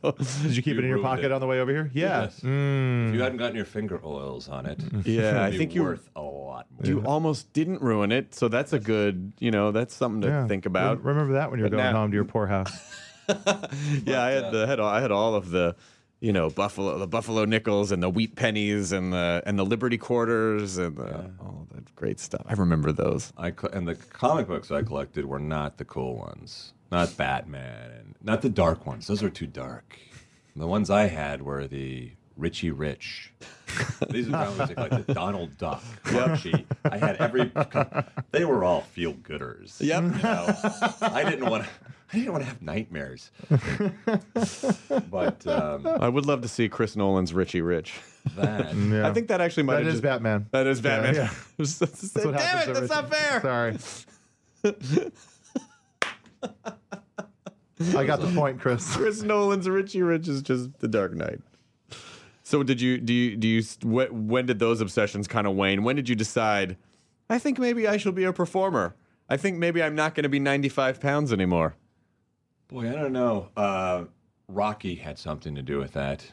Did 0.41 0.55
you 0.55 0.61
keep 0.63 0.73
You 0.75 0.79
it 0.79 0.83
in 0.85 0.89
your 0.89 0.99
pocket 0.99 1.25
it. 1.25 1.31
on 1.33 1.41
the 1.41 1.47
way 1.47 1.59
over 1.59 1.71
here? 1.71 1.91
Yeah. 1.93 2.21
Yes. 2.23 2.39
Mm. 2.39 3.09
If 3.09 3.15
you 3.15 3.21
hadn't 3.21 3.37
gotten 3.37 3.55
your 3.55 3.65
finger 3.65 3.99
oils 4.03 4.47
on 4.49 4.65
it, 4.65 4.79
Yeah, 5.05 5.41
I 5.43 5.47
it'd 5.47 5.51
be 5.51 5.57
think 5.57 5.75
you- 5.75 5.83
worth 5.83 6.09
a 6.15 6.21
lot 6.21 6.67
more. 6.71 6.85
You 6.89 7.01
almost 7.05 7.51
didn't 7.53 7.81
ruin 7.81 8.11
it, 8.11 8.33
so 8.33 8.47
that's 8.47 8.71
a 8.73 8.79
good, 8.79 9.33
you 9.39 9.51
know, 9.51 9.71
that's 9.71 9.93
something 9.93 10.21
to 10.21 10.27
Yeah. 10.27 10.47
think 10.47 10.65
about. 10.65 11.03
Remember 11.03 11.33
that 11.33 11.51
when 11.51 11.59
you're 11.59 11.69
But 11.69 11.77
going 11.77 11.91
now- 11.93 11.99
home 11.99 12.11
to 12.11 12.15
your 12.15 12.25
poor 12.25 12.47
house. 12.47 12.71
yeah, 13.27 14.23
I 14.23 14.31
had 14.31 14.51
the 14.51 14.65
had 14.67 14.79
all, 14.79 14.89
I 14.89 15.01
had 15.01 15.11
all 15.11 15.35
of 15.35 15.49
the, 15.51 15.75
you 16.19 16.33
know, 16.33 16.49
buffalo 16.49 16.97
the 16.97 17.07
buffalo 17.07 17.45
nickels 17.45 17.91
and 17.91 18.03
the 18.03 18.09
wheat 18.09 18.35
pennies 18.35 18.91
and 18.91 19.13
the 19.13 19.41
and 19.45 19.57
the 19.57 19.65
Liberty 19.65 19.97
quarters 19.97 20.77
and 20.77 20.97
the, 20.97 21.31
all 21.39 21.67
that 21.73 21.95
great 21.95 22.19
stuff. 22.19 22.45
I 22.45 22.53
remember 22.53 22.91
those. 22.91 23.31
I 23.37 23.53
and 23.71 23.87
the 23.87 23.95
comic 23.95 24.47
books 24.47 24.71
I 24.71 24.83
collected 24.83 25.25
were 25.25 25.39
not 25.39 25.77
the 25.77 25.85
cool 25.85 26.17
ones, 26.17 26.73
not 26.91 27.15
Batman, 27.15 27.91
and 27.91 28.15
not 28.21 28.41
the 28.41 28.49
dark 28.49 28.85
ones. 28.85 29.07
Those 29.07 29.23
are 29.23 29.29
too 29.29 29.47
dark. 29.47 29.97
The 30.55 30.67
ones 30.67 30.89
I 30.89 31.07
had 31.07 31.41
were 31.41 31.67
the 31.67 32.11
Richie 32.39 32.71
Rich. 32.71 33.33
These 34.09 34.27
are 34.29 34.53
probably 34.55 34.75
like 34.75 35.05
the 35.05 35.13
Donald 35.13 35.57
Duck, 35.57 35.83
Archie. 36.13 36.65
I 36.85 36.97
had 36.97 37.17
every. 37.17 37.51
They 38.31 38.45
were 38.45 38.63
all 38.63 38.81
feel 38.81 39.13
gooders. 39.13 39.79
Yep. 39.79 40.03
You 40.03 40.09
know, 40.09 40.55
I 41.01 41.23
didn't 41.29 41.49
want. 41.49 41.65
to. 41.65 41.69
I 42.11 42.15
didn't 42.17 42.31
want 42.31 42.43
to 42.43 42.49
have 42.49 42.61
nightmares. 42.63 43.29
but 45.11 45.45
um, 45.45 45.85
I 45.85 46.09
would 46.09 46.25
love 46.25 46.41
to 46.41 46.47
see 46.47 46.67
Chris 46.67 46.95
Nolan's 46.95 47.35
Richie 47.35 47.61
Rich. 47.61 47.99
that. 48.35 48.73
Yeah. 48.89 49.07
I 49.07 49.13
think 49.13 49.27
that 49.27 49.41
actually 49.41 49.63
might 49.63 49.75
that 49.75 49.79
have 49.83 49.87
is 49.89 49.93
just, 49.95 50.03
Batman. 50.03 50.47
That 50.51 50.65
is 50.65 50.81
Batman. 50.81 51.13
yeah. 51.15 51.29
That's 51.57 51.77
That's 51.77 52.15
what 52.15 52.23
Damn 52.23 52.33
happens 52.33 52.77
it, 52.77 52.81
to 52.81 52.87
that's 52.87 52.91
not 52.91 53.13
fair. 53.13 53.41
Sorry. 53.41 55.13
I 57.95 58.03
got 58.05 58.19
the 58.21 58.31
point, 58.33 58.59
Chris. 58.59 58.95
Chris 58.95 59.21
Nolan's 59.21 59.69
Richie 59.69 60.01
Rich 60.01 60.27
is 60.27 60.41
just 60.41 60.79
the 60.79 60.87
Dark 60.87 61.13
Knight. 61.13 61.41
So 62.49 62.63
did 62.63 62.81
you 62.81 62.97
do 62.97 63.13
you 63.13 63.35
do 63.37 63.47
you 63.47 63.61
wh- 63.83 64.11
when 64.11 64.47
did 64.47 64.57
those 64.57 64.81
obsessions 64.81 65.27
kind 65.27 65.45
of 65.45 65.55
wane? 65.55 65.83
When 65.83 65.95
did 65.95 66.09
you 66.09 66.15
decide? 66.15 66.77
I 67.29 67.37
think 67.37 67.59
maybe 67.59 67.87
I 67.87 67.97
shall 67.97 68.11
be 68.11 68.23
a 68.23 68.33
performer. 68.33 68.95
I 69.29 69.37
think 69.37 69.59
maybe 69.59 69.83
I'm 69.83 69.93
not 69.93 70.15
going 70.15 70.23
to 70.23 70.29
be 70.29 70.39
95 70.39 70.99
pounds 70.99 71.31
anymore. 71.31 71.75
Boy, 72.67 72.89
I 72.89 72.93
don't 72.93 73.13
know. 73.13 73.49
Uh, 73.55 74.05
Rocky 74.47 74.95
had 74.95 75.19
something 75.19 75.53
to 75.53 75.61
do 75.61 75.77
with 75.77 75.93
that. 75.93 76.25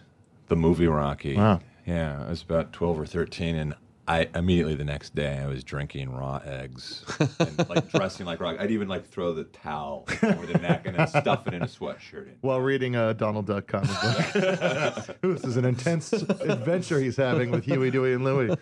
The 0.47 0.57
movie 0.57 0.87
Rocky. 0.87 1.37
Wow. 1.37 1.61
Yeah, 1.85 2.25
I 2.27 2.31
was 2.31 2.41
about 2.41 2.73
12 2.73 3.01
or 3.01 3.05
13, 3.05 3.55
and 3.55 3.75
I 4.09 4.29
immediately 4.35 4.77
the 4.77 4.85
next 4.85 5.17
day 5.17 5.39
I 5.39 5.47
was 5.47 5.65
drinking 5.65 6.15
raw 6.15 6.41
eggs 6.45 7.05
and 7.41 7.69
like 7.69 7.91
dressing 7.93 8.25
like 8.25 8.39
rock. 8.39 8.57
I'd 8.61 8.71
even 8.71 8.87
like 8.87 9.09
throw 9.09 9.33
the 9.35 9.45
towel 9.45 10.07
over 10.23 10.47
the 10.47 10.59
neck 10.59 10.87
and 10.87 10.97
then 10.97 11.09
stuff 11.09 11.47
it 11.49 11.55
in 11.55 11.63
a 11.63 11.67
sweatshirt. 11.67 12.29
While 12.41 12.61
reading 12.61 12.95
a 12.95 13.15
Donald 13.15 13.47
Duck 13.47 13.67
comic 13.67 13.91
book. 13.91 15.21
This 15.23 15.45
is 15.45 15.57
an 15.57 15.65
intense 15.65 16.13
adventure 16.13 17.01
he's 17.01 17.17
having 17.17 17.51
with 17.51 17.65
Huey, 17.65 17.91
Dewey, 17.91 18.15
and 18.15 18.23
Louie. 18.25 18.55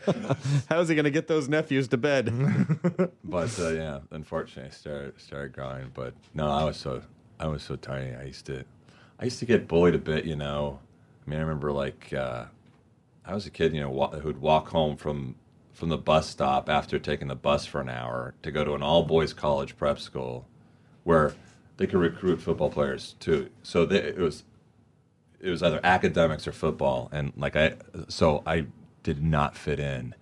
How's 0.71 0.89
he 0.89 0.95
going 0.95 1.05
to 1.05 1.11
get 1.11 1.29
those 1.29 1.49
nephews 1.49 1.89
to 1.89 1.97
bed? 1.97 2.33
But 3.25 3.59
uh, 3.59 3.71
yeah, 3.71 3.99
unfortunately, 4.13 4.71
I 4.71 4.73
started 4.73 5.21
started 5.21 5.53
growing. 5.53 5.91
But 5.93 6.15
no, 6.35 6.49
I 6.49 6.63
was 6.65 6.77
so 6.77 7.03
I 7.41 7.49
was 7.49 7.63
so 7.63 7.75
tiny. 7.75 8.15
I 8.15 8.25
used 8.25 8.47
to 8.47 8.65
I 9.19 9.25
used 9.25 9.41
to 9.41 9.47
get 9.47 9.67
bullied 9.67 9.95
a 9.95 9.99
bit. 9.99 10.25
You 10.25 10.37
know, 10.37 10.79
I 11.27 11.31
mean, 11.31 11.39
I 11.39 11.43
remember 11.43 11.73
like 11.73 12.13
uh, 12.13 12.45
I 13.25 13.35
was 13.35 13.47
a 13.47 13.51
kid. 13.51 13.75
You 13.75 13.81
know, 13.81 13.91
wa- 13.91 14.11
who'd 14.11 14.41
walk 14.41 14.69
home 14.69 14.97
from 14.97 15.37
from 15.73 15.89
the 15.89 15.99
bus 15.99 16.29
stop 16.29 16.69
after 16.69 16.99
taking 16.99 17.29
the 17.29 17.35
bus 17.35 17.67
for 17.67 17.81
an 17.81 17.89
hour 17.89 18.35
to 18.43 18.53
go 18.53 18.65
to 18.65 18.75
an 18.75 18.83
all 18.83 19.03
boys 19.03 19.33
college 19.33 19.77
prep 19.77 19.99
school, 19.99 20.47
where 21.03 21.35
they 21.77 21.87
could 21.87 21.99
recruit 21.99 22.41
football 22.41 22.71
players 22.71 23.17
too. 23.19 23.51
So 23.63 23.85
they, 23.85 23.99
it 23.99 24.19
was 24.19 24.45
it 25.41 25.51
was 25.51 25.63
either 25.63 25.81
academics 25.83 26.47
or 26.47 26.53
football, 26.53 27.09
and 27.13 27.33
like 27.37 27.57
I 27.57 27.77
so 28.09 28.43
I 28.47 28.67
did 29.03 29.23
not 29.23 29.57
fit 29.57 29.81
in 29.81 30.15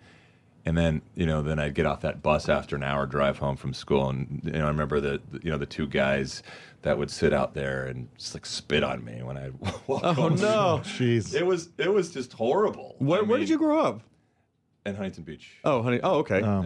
and 0.64 0.76
then 0.76 1.02
you 1.14 1.26
know 1.26 1.42
then 1.42 1.58
I'd 1.58 1.74
get 1.74 1.86
off 1.86 2.00
that 2.02 2.22
bus 2.22 2.48
after 2.48 2.76
an 2.76 2.82
hour 2.82 3.06
drive 3.06 3.38
home 3.38 3.56
from 3.56 3.74
school 3.74 4.08
and 4.08 4.40
you 4.44 4.52
know 4.52 4.64
I 4.64 4.68
remember 4.68 5.00
the 5.00 5.20
you 5.42 5.50
know 5.50 5.58
the 5.58 5.66
two 5.66 5.86
guys 5.86 6.42
that 6.82 6.98
would 6.98 7.10
sit 7.10 7.32
out 7.32 7.54
there 7.54 7.86
and 7.86 8.08
just 8.18 8.34
like 8.34 8.46
spit 8.46 8.82
on 8.82 9.04
me 9.04 9.22
when 9.22 9.36
I 9.36 9.50
walk 9.86 10.02
oh 10.04 10.12
home. 10.12 10.34
no! 10.36 10.80
Jeez. 10.84 11.34
It 11.34 11.46
was 11.46 11.70
it 11.78 11.92
was 11.92 12.12
just 12.12 12.32
horrible. 12.32 12.96
Where, 12.98 13.20
I 13.20 13.22
where 13.22 13.38
did 13.38 13.48
you 13.48 13.58
grow 13.58 13.78
up? 13.80 14.02
in 14.84 14.94
Huntington 14.94 15.24
Beach? 15.24 15.58
Oh, 15.64 15.82
honey. 15.82 16.00
Oh, 16.02 16.18
okay. 16.18 16.42
Oh. 16.42 16.62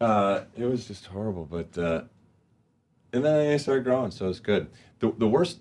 Yeah. 0.00 0.06
Uh, 0.06 0.44
it 0.56 0.64
was 0.64 0.86
just 0.86 1.06
horrible, 1.06 1.46
but 1.46 1.76
uh, 1.78 2.02
and 3.12 3.24
then 3.24 3.52
I 3.52 3.56
started 3.56 3.84
growing, 3.84 4.10
so 4.10 4.28
it's 4.28 4.40
good. 4.40 4.68
The 4.98 5.10
the 5.16 5.26
worst 5.26 5.60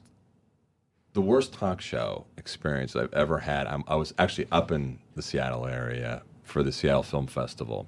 the 1.14 1.22
worst 1.22 1.54
talk 1.54 1.80
show 1.80 2.26
experience 2.38 2.96
I've 2.96 3.14
ever 3.14 3.40
had. 3.40 3.68
I'm, 3.68 3.86
I 3.88 3.96
was 3.96 4.14
actually 4.20 4.48
up 4.52 4.72
in 4.72 5.00
the 5.16 5.22
Seattle 5.22 5.66
area 5.66 6.24
for 6.46 6.64
the 6.64 6.72
Seattle 6.72 7.04
Film 7.04 7.28
Festival, 7.28 7.88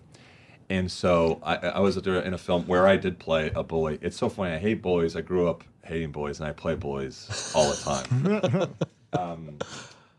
And 0.69 0.91
so 0.91 1.39
I, 1.43 1.55
I 1.55 1.79
was 1.79 1.95
in 1.95 2.33
a 2.33 2.37
film 2.37 2.67
where 2.67 2.85
I 2.87 2.97
did 2.97 3.19
play 3.19 3.51
a 3.55 3.63
bully. 3.63 3.99
It's 4.01 4.17
so 4.17 4.27
funny. 4.27 4.55
I 4.55 4.57
hate 4.57 4.81
bullies. 4.81 5.15
I 5.15 5.21
grew 5.21 5.47
up 5.47 5.63
hating 5.85 6.11
bullies, 6.11 6.39
and 6.41 6.49
I 6.49 6.51
play 6.51 6.75
bullies 6.75 7.51
all 7.55 7.69
the 7.71 7.77
time. 7.77 8.73
um, 9.13 9.57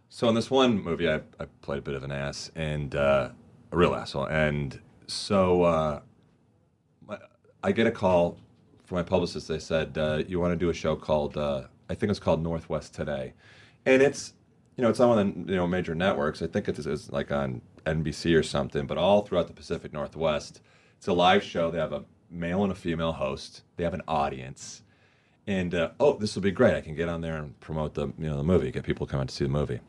so 0.09 0.29
in 0.29 0.35
this 0.35 0.51
one 0.51 0.81
movie, 0.83 1.11
I, 1.11 1.17
I 1.39 1.45
played 1.61 1.81
a 1.81 1.83
bit 1.83 1.95
of 1.95 2.03
an 2.05 2.13
ass 2.13 2.51
and 2.57 2.95
uh, 2.95 3.29
a 3.73 3.77
real 3.77 3.95
asshole. 3.95 4.25
And 4.27 4.81
so 5.07 5.63
uh, 5.65 6.01
my- 7.07 7.19
I 7.63 7.73
get 7.73 7.87
a 7.87 7.91
call 7.91 8.39
from 8.85 8.97
my 8.97 9.03
publicist. 9.03 9.49
They 9.49 9.59
said, 9.59 9.99
uh, 9.99 10.23
"You 10.27 10.41
want 10.41 10.53
to 10.53 10.57
do 10.57 10.71
a 10.71 10.75
show 10.75 10.97
called 10.97 11.37
uh, 11.37 11.65
I 11.91 11.95
think 11.95 12.09
it's 12.11 12.21
called 12.21 12.43
Northwest 12.43 12.95
Today," 12.95 13.35
and 13.85 14.01
it's 14.01 14.33
you 14.77 14.83
know 14.83 14.89
it's 14.89 15.01
on 15.01 15.09
one 15.11 15.19
of 15.19 15.47
the 15.47 15.53
you 15.53 15.57
know 15.57 15.67
major 15.67 15.95
networks. 15.95 16.41
I 16.41 16.47
think 16.47 16.69
it's, 16.69 16.87
it's 16.87 17.11
like 17.13 17.31
on 17.31 17.61
NBC 17.95 18.39
or 18.39 18.43
something, 18.43 18.87
but 18.87 18.99
all 18.99 19.23
throughout 19.23 19.47
the 19.47 19.53
Pacific 19.53 19.93
Northwest. 19.93 20.61
It's 20.97 21.07
a 21.07 21.13
live 21.13 21.43
show. 21.43 21.71
They 21.71 21.79
have 21.79 21.93
a 21.93 22.05
male 22.31 22.63
and 22.63 22.73
a 22.73 22.75
female 22.75 23.13
host. 23.13 23.63
They 23.77 23.85
have 23.85 23.95
an 23.95 24.03
audience, 24.09 24.83
and 25.47 25.75
uh, 25.75 25.91
oh, 26.01 26.17
this 26.19 26.35
will 26.35 26.43
be 26.43 26.51
great. 26.51 26.75
I 26.75 26.81
can 26.81 26.95
get 26.95 27.09
on 27.09 27.21
there 27.21 27.37
and 27.37 27.59
promote 27.61 27.95
the 27.95 28.09
you 28.19 28.29
know 28.29 28.37
the 28.37 28.45
movie, 28.45 28.71
get 28.71 28.85
people 28.85 29.09
out 29.13 29.29
to 29.29 29.35
see 29.35 29.45
the 29.45 29.51
movie. 29.51 29.81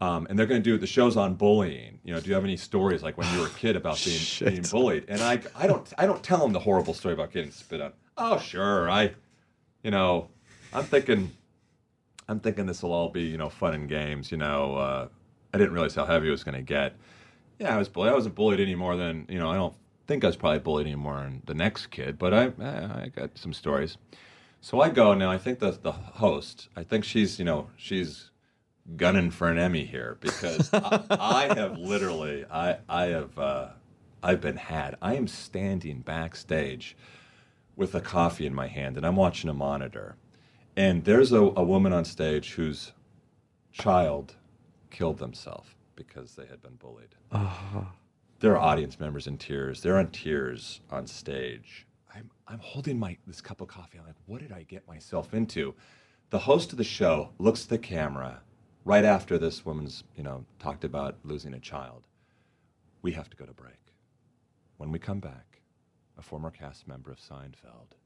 Um, 0.00 0.26
and 0.28 0.38
they're 0.38 0.46
going 0.46 0.62
to 0.62 0.70
do 0.70 0.76
the 0.76 0.86
shows 0.86 1.16
on 1.16 1.34
bullying. 1.34 1.98
You 2.04 2.14
know, 2.14 2.20
do 2.20 2.28
you 2.28 2.34
have 2.34 2.44
any 2.44 2.56
stories 2.56 3.02
like 3.02 3.16
when 3.16 3.32
you 3.32 3.40
were 3.40 3.46
a 3.46 3.50
kid 3.50 3.76
about 3.76 4.02
being, 4.04 4.20
being 4.40 4.62
bullied? 4.62 5.04
And 5.08 5.22
I, 5.22 5.40
I 5.56 5.66
don't, 5.66 5.90
I 5.96 6.04
don't 6.04 6.22
tell 6.22 6.38
them 6.38 6.52
the 6.52 6.60
horrible 6.60 6.94
story 6.94 7.14
about 7.14 7.32
getting 7.32 7.50
spit 7.50 7.80
on. 7.80 7.92
Oh, 8.16 8.38
sure, 8.38 8.90
I, 8.90 9.14
you 9.82 9.90
know, 9.90 10.28
I'm 10.72 10.84
thinking, 10.84 11.30
I'm 12.28 12.40
thinking 12.40 12.66
this 12.66 12.82
will 12.82 12.92
all 12.92 13.08
be 13.08 13.22
you 13.22 13.38
know 13.38 13.48
fun 13.48 13.74
and 13.74 13.88
games. 13.88 14.30
You 14.30 14.38
know, 14.38 14.76
uh, 14.76 15.08
I 15.52 15.58
didn't 15.58 15.72
realize 15.72 15.94
how 15.94 16.04
heavy 16.04 16.28
it 16.28 16.32
was 16.32 16.44
going 16.44 16.56
to 16.56 16.62
get. 16.62 16.96
Yeah, 17.58 17.74
I 17.74 17.78
was 17.78 17.88
bullied. 17.88 18.10
I 18.10 18.14
wasn't 18.14 18.34
bullied 18.34 18.60
any 18.60 18.74
more 18.74 18.96
than 18.96 19.26
you 19.28 19.38
know. 19.38 19.50
I 19.50 19.56
don't 19.56 19.74
think 20.06 20.24
I 20.24 20.26
was 20.26 20.36
probably 20.36 20.58
bullied 20.58 20.86
any 20.86 20.96
more 20.96 21.20
than 21.20 21.42
the 21.46 21.54
next 21.54 21.88
kid, 21.88 22.18
but 22.18 22.34
I, 22.34 22.44
I, 22.60 23.10
got 23.14 23.38
some 23.38 23.52
stories. 23.52 23.96
So 24.60 24.80
I 24.80 24.90
go 24.90 25.14
now. 25.14 25.30
I 25.30 25.38
think 25.38 25.60
the 25.60 25.70
the 25.70 25.92
host. 25.92 26.68
I 26.76 26.82
think 26.82 27.04
she's 27.04 27.38
you 27.38 27.44
know 27.44 27.70
she's 27.76 28.30
gunning 28.96 29.30
for 29.30 29.48
an 29.48 29.58
Emmy 29.58 29.84
here 29.84 30.18
because 30.20 30.70
I, 30.72 31.04
I 31.10 31.54
have 31.54 31.78
literally 31.78 32.44
I 32.50 32.78
I 32.88 33.06
have 33.06 33.38
uh, 33.38 33.68
I've 34.22 34.40
been 34.40 34.56
had. 34.56 34.96
I 35.00 35.14
am 35.14 35.28
standing 35.28 36.00
backstage 36.00 36.96
with 37.76 37.94
a 37.94 38.00
coffee 38.00 38.46
in 38.46 38.54
my 38.54 38.68
hand 38.68 38.96
and 38.96 39.06
I'm 39.06 39.16
watching 39.16 39.50
a 39.50 39.54
monitor, 39.54 40.16
and 40.76 41.04
there's 41.04 41.32
a, 41.32 41.40
a 41.40 41.62
woman 41.62 41.92
on 41.92 42.04
stage 42.04 42.52
whose 42.54 42.92
child 43.72 44.36
killed 44.90 45.18
themselves 45.18 45.74
because 45.96 46.34
they 46.34 46.46
had 46.46 46.62
been 46.62 46.76
bullied. 46.76 47.14
Uh-huh. 47.32 47.82
There 48.40 48.52
are 48.52 48.58
audience 48.58 48.98
members 49.00 49.26
in 49.26 49.38
tears. 49.38 49.80
They're 49.80 50.00
in 50.00 50.08
tears 50.08 50.80
on 50.90 51.06
stage. 51.06 51.86
I'm, 52.14 52.30
I'm 52.46 52.58
holding 52.58 52.98
my 52.98 53.16
this 53.26 53.40
cup 53.40 53.60
of 53.60 53.68
coffee. 53.68 53.98
I'm 53.98 54.06
like, 54.06 54.14
what 54.26 54.40
did 54.40 54.52
I 54.52 54.62
get 54.62 54.86
myself 54.86 55.34
into? 55.34 55.74
The 56.30 56.38
host 56.40 56.72
of 56.72 56.78
the 56.78 56.84
show 56.84 57.30
looks 57.38 57.64
at 57.64 57.68
the 57.70 57.78
camera 57.78 58.42
right 58.84 59.04
after 59.04 59.38
this 59.38 59.64
woman's, 59.64 60.04
you 60.16 60.22
know, 60.22 60.44
talked 60.58 60.84
about 60.84 61.16
losing 61.24 61.54
a 61.54 61.60
child. 61.60 62.06
We 63.02 63.12
have 63.12 63.30
to 63.30 63.36
go 63.36 63.44
to 63.44 63.52
break. 63.52 63.74
When 64.76 64.90
we 64.90 64.98
come 64.98 65.20
back, 65.20 65.60
a 66.18 66.22
former 66.22 66.50
cast 66.50 66.86
member 66.86 67.10
of 67.10 67.18
Seinfeld 67.18 67.96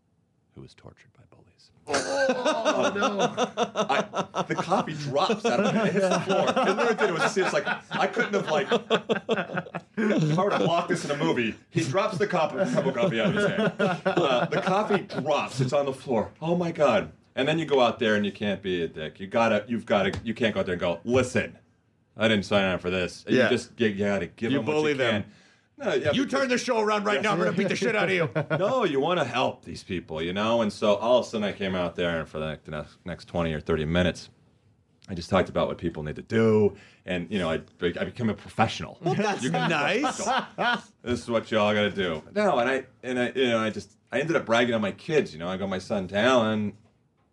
who 0.54 0.62
was 0.62 0.74
tortured 0.74 1.12
by 1.14 1.22
bullies. 1.30 1.70
Oh 2.30 2.92
no! 2.94 3.18
I, 3.74 4.26
the 4.48 4.54
coffee 4.54 4.94
drops 4.94 5.44
out 5.44 5.60
of 5.60 5.74
it. 5.74 5.86
It 5.86 5.92
hits 5.92 6.08
the 6.08 6.20
floor. 6.20 6.52
And 6.56 6.76
what 6.76 6.90
it 6.90 6.98
did 6.98 7.10
was 7.12 7.30
see, 7.32 7.42
it's 7.42 7.52
like 7.52 7.66
I 7.90 8.06
couldn't 8.06 8.34
have 8.34 8.50
like 8.50 8.66
if 9.96 10.38
I 10.38 10.42
were 10.44 10.50
to 10.50 10.58
block 10.58 10.88
this 10.88 11.04
in 11.04 11.10
a 11.10 11.16
movie, 11.16 11.54
he 11.70 11.82
drops 11.82 12.18
the 12.18 12.26
cup, 12.26 12.52
cup 12.52 12.86
of 12.86 12.94
coffee 12.94 13.20
out 13.20 13.28
of 13.28 13.34
his 13.34 13.46
hand. 13.46 13.72
Uh, 14.06 14.46
the 14.46 14.60
coffee 14.60 14.98
drops. 15.20 15.60
It's 15.60 15.72
on 15.72 15.86
the 15.86 15.92
floor. 15.92 16.30
Oh 16.40 16.56
my 16.56 16.72
god! 16.72 17.12
And 17.36 17.46
then 17.46 17.58
you 17.58 17.64
go 17.66 17.80
out 17.80 17.98
there 17.98 18.14
and 18.16 18.24
you 18.24 18.32
can't 18.32 18.62
be 18.62 18.82
a 18.82 18.88
dick. 18.88 19.20
You 19.20 19.26
gotta. 19.26 19.64
You've 19.68 19.86
gotta. 19.86 20.18
You 20.24 20.34
can't 20.34 20.54
go 20.54 20.60
out 20.60 20.66
there 20.66 20.74
and 20.74 20.80
go. 20.80 21.00
Listen, 21.04 21.56
I 22.16 22.28
didn't 22.28 22.44
sign 22.44 22.64
on 22.64 22.78
for 22.78 22.90
this. 22.90 23.24
Yeah. 23.28 23.44
You 23.44 23.48
just 23.50 23.78
you, 23.80 23.92
gotta 23.94 24.26
give 24.26 24.50
You 24.52 24.58
them 24.58 24.66
what 24.66 24.72
bully 24.74 24.92
you 24.92 24.98
them. 24.98 25.22
can. 25.22 25.32
No, 25.80 25.94
yeah, 25.94 26.10
You 26.12 26.24
because- 26.24 26.40
turn 26.40 26.48
the 26.48 26.58
show 26.58 26.80
around 26.80 27.04
right 27.04 27.22
now. 27.22 27.30
I'm 27.32 27.38
gonna 27.38 27.52
beat 27.52 27.68
the 27.68 27.76
shit 27.76 27.94
out 27.94 28.08
of 28.08 28.14
you. 28.14 28.28
no, 28.58 28.82
you 28.84 28.98
want 28.98 29.20
to 29.20 29.24
help 29.24 29.64
these 29.64 29.84
people, 29.84 30.20
you 30.20 30.32
know? 30.32 30.60
And 30.62 30.72
so 30.72 30.96
all 30.96 31.20
of 31.20 31.26
a 31.26 31.28
sudden 31.28 31.44
I 31.44 31.52
came 31.52 31.76
out 31.76 31.94
there 31.94 32.18
and 32.18 32.28
for 32.28 32.40
the 32.40 32.58
next, 32.66 32.96
next 33.04 33.26
20 33.26 33.52
or 33.52 33.60
30 33.60 33.84
minutes, 33.84 34.28
I 35.08 35.14
just 35.14 35.30
talked 35.30 35.48
about 35.48 35.68
what 35.68 35.78
people 35.78 36.02
need 36.02 36.16
to 36.16 36.22
do. 36.22 36.76
And, 37.06 37.30
you 37.30 37.38
know, 37.38 37.50
I, 37.50 37.60
I 37.80 38.04
became 38.04 38.28
a 38.28 38.34
professional. 38.34 38.98
Well, 39.00 39.14
That's 39.14 39.42
nice. 39.50 40.16
this 41.02 41.20
is 41.22 41.30
what 41.30 41.50
y'all 41.50 41.72
got 41.72 41.82
to 41.82 41.90
do. 41.90 42.22
No, 42.34 42.58
and 42.58 42.68
I, 42.68 42.84
and 43.02 43.18
I, 43.18 43.32
you 43.34 43.48
know, 43.48 43.58
I 43.58 43.70
just, 43.70 43.92
I 44.12 44.20
ended 44.20 44.36
up 44.36 44.44
bragging 44.44 44.74
on 44.74 44.80
my 44.82 44.92
kids, 44.92 45.32
you 45.32 45.38
know, 45.38 45.48
I 45.48 45.56
got 45.56 45.68
my 45.68 45.78
son 45.78 46.08
Talon, 46.08 46.74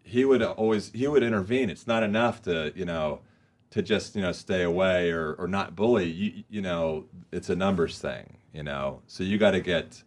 he 0.03 0.23
would 0.23 0.41
always, 0.43 0.91
he 0.93 1.07
would 1.07 1.23
intervene. 1.23 1.69
It's 1.69 1.87
not 1.87 2.03
enough 2.03 2.41
to, 2.43 2.71
you 2.75 2.85
know, 2.85 3.21
to 3.71 3.81
just, 3.81 4.15
you 4.15 4.21
know, 4.21 4.31
stay 4.31 4.61
away 4.63 5.11
or, 5.11 5.33
or 5.33 5.47
not 5.47 5.75
bully. 5.75 6.05
You, 6.09 6.43
you 6.49 6.61
know, 6.61 7.05
it's 7.31 7.49
a 7.49 7.55
numbers 7.55 7.99
thing, 7.99 8.37
you 8.53 8.63
know? 8.63 9.01
So 9.07 9.23
you 9.23 9.37
got 9.37 9.51
to 9.51 9.59
get, 9.59 10.01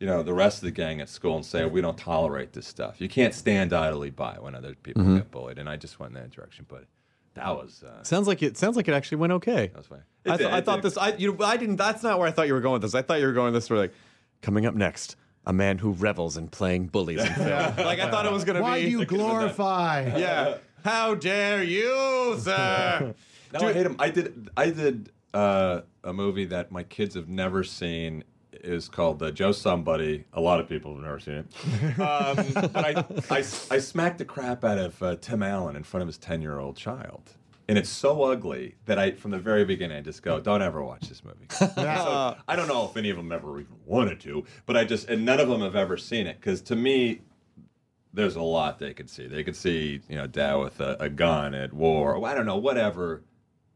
you 0.00 0.06
know, 0.08 0.22
the 0.24 0.34
rest 0.34 0.58
of 0.58 0.62
the 0.64 0.70
gang 0.72 1.00
at 1.00 1.08
school 1.08 1.36
and 1.36 1.44
say, 1.46 1.64
we 1.66 1.80
don't 1.80 1.96
tolerate 1.98 2.54
this 2.54 2.66
stuff. 2.66 3.00
You 3.00 3.08
can't 3.08 3.34
stand 3.34 3.72
idly 3.72 4.10
by 4.10 4.36
when 4.40 4.54
other 4.56 4.74
people 4.74 5.02
Mm-hmm. 5.02 5.16
get 5.18 5.30
bullied. 5.30 5.58
And 5.58 5.68
I 5.68 5.76
just 5.76 6.00
went 6.00 6.16
in 6.16 6.22
that 6.22 6.30
direction. 6.30 6.64
But 6.68 6.86
that 7.34 7.48
was, 7.48 7.82
uh, 7.82 8.02
Sounds 8.02 8.26
like 8.26 8.42
it. 8.42 8.56
Sounds 8.56 8.76
like 8.76 8.88
it 8.88 8.94
actually 8.94 9.18
went 9.18 9.32
okay. 9.34 9.68
that 9.68 9.76
was 9.76 9.86
fine. 9.86 10.02
I, 10.24 10.36
th- 10.36 10.38
did, 10.38 10.46
I 10.48 10.60
thought 10.60 10.76
did. 10.76 10.84
this. 10.84 10.96
I 10.96 11.14
you 11.16 11.36
I 11.42 11.56
didn't. 11.56 11.76
That's 11.76 12.02
not 12.02 12.18
where 12.18 12.28
I 12.28 12.30
thought 12.30 12.46
you 12.46 12.54
were 12.54 12.60
going 12.60 12.74
with 12.74 12.82
this. 12.82 12.94
I 12.94 13.02
thought 13.02 13.20
you 13.20 13.26
were 13.26 13.32
going 13.32 13.52
this 13.52 13.68
where 13.68 13.78
like 13.78 13.94
coming 14.42 14.66
up 14.66 14.74
next, 14.74 15.16
a 15.46 15.52
man 15.52 15.78
who 15.78 15.92
revels 15.92 16.36
in 16.36 16.48
playing 16.48 16.86
bullies 16.86 17.20
in 17.20 17.32
film. 17.34 17.48
like 17.78 18.00
I 18.00 18.10
thought 18.10 18.24
it 18.26 18.32
was 18.32 18.44
gonna 18.44 18.60
be. 18.60 18.62
Why 18.62 18.82
do 18.82 18.88
you 18.88 19.04
glorify? 19.06 20.16
yeah. 20.16 20.56
How 20.84 21.14
dare 21.14 21.62
you, 21.62 22.36
sir? 22.38 23.14
No, 23.52 23.68
I 23.68 23.72
hate 23.72 23.86
him. 23.86 23.94
I 24.00 24.10
did. 24.10 24.50
I 24.56 24.70
did 24.70 25.12
uh, 25.32 25.82
a 26.02 26.12
movie 26.12 26.46
that 26.46 26.72
my 26.72 26.82
kids 26.82 27.14
have 27.14 27.28
never 27.28 27.62
seen. 27.62 28.24
Is 28.64 28.88
called 28.88 29.22
uh, 29.22 29.30
Joe 29.30 29.52
Somebody. 29.52 30.24
A 30.32 30.40
lot 30.40 30.58
of 30.58 30.68
people 30.68 30.94
have 30.94 31.02
never 31.04 31.20
seen 31.20 31.34
it. 31.34 32.00
Um, 32.00 32.36
but 32.54 32.76
I, 32.76 33.04
I, 33.30 33.38
I 33.38 33.78
smacked 33.78 34.18
the 34.18 34.24
crap 34.24 34.64
out 34.64 34.78
of 34.78 35.02
uh, 35.02 35.16
Tim 35.20 35.42
Allen 35.42 35.76
in 35.76 35.82
front 35.82 36.02
of 36.02 36.08
his 36.08 36.18
ten-year-old 36.18 36.76
child, 36.76 37.30
and 37.68 37.78
it's 37.78 37.88
so 37.88 38.22
ugly 38.24 38.74
that 38.86 38.98
I, 38.98 39.12
from 39.12 39.30
the 39.30 39.38
very 39.38 39.64
beginning, 39.64 39.98
I 39.98 40.00
just 40.00 40.22
go, 40.22 40.40
"Don't 40.40 40.62
ever 40.62 40.82
watch 40.82 41.08
this 41.08 41.22
movie." 41.24 41.46
so, 41.50 42.36
I 42.48 42.56
don't 42.56 42.68
know 42.68 42.86
if 42.86 42.96
any 42.96 43.10
of 43.10 43.16
them 43.16 43.32
ever 43.32 43.60
even 43.60 43.76
wanted 43.84 44.20
to, 44.20 44.44
but 44.66 44.76
I 44.76 44.84
just, 44.84 45.08
and 45.08 45.24
none 45.24 45.40
of 45.40 45.48
them 45.48 45.60
have 45.60 45.76
ever 45.76 45.96
seen 45.96 46.26
it 46.26 46.40
because 46.40 46.60
to 46.62 46.76
me, 46.76 47.20
there's 48.14 48.36
a 48.36 48.42
lot 48.42 48.78
they 48.78 48.94
could 48.94 49.10
see. 49.10 49.26
They 49.26 49.42
could 49.42 49.56
see, 49.56 50.00
you 50.08 50.16
know, 50.16 50.26
dad 50.26 50.54
with 50.54 50.80
a, 50.80 50.96
a 51.00 51.08
gun 51.08 51.54
at 51.54 51.72
war, 51.72 52.14
or 52.14 52.26
I 52.26 52.34
don't 52.34 52.46
know, 52.46 52.56
whatever, 52.56 53.22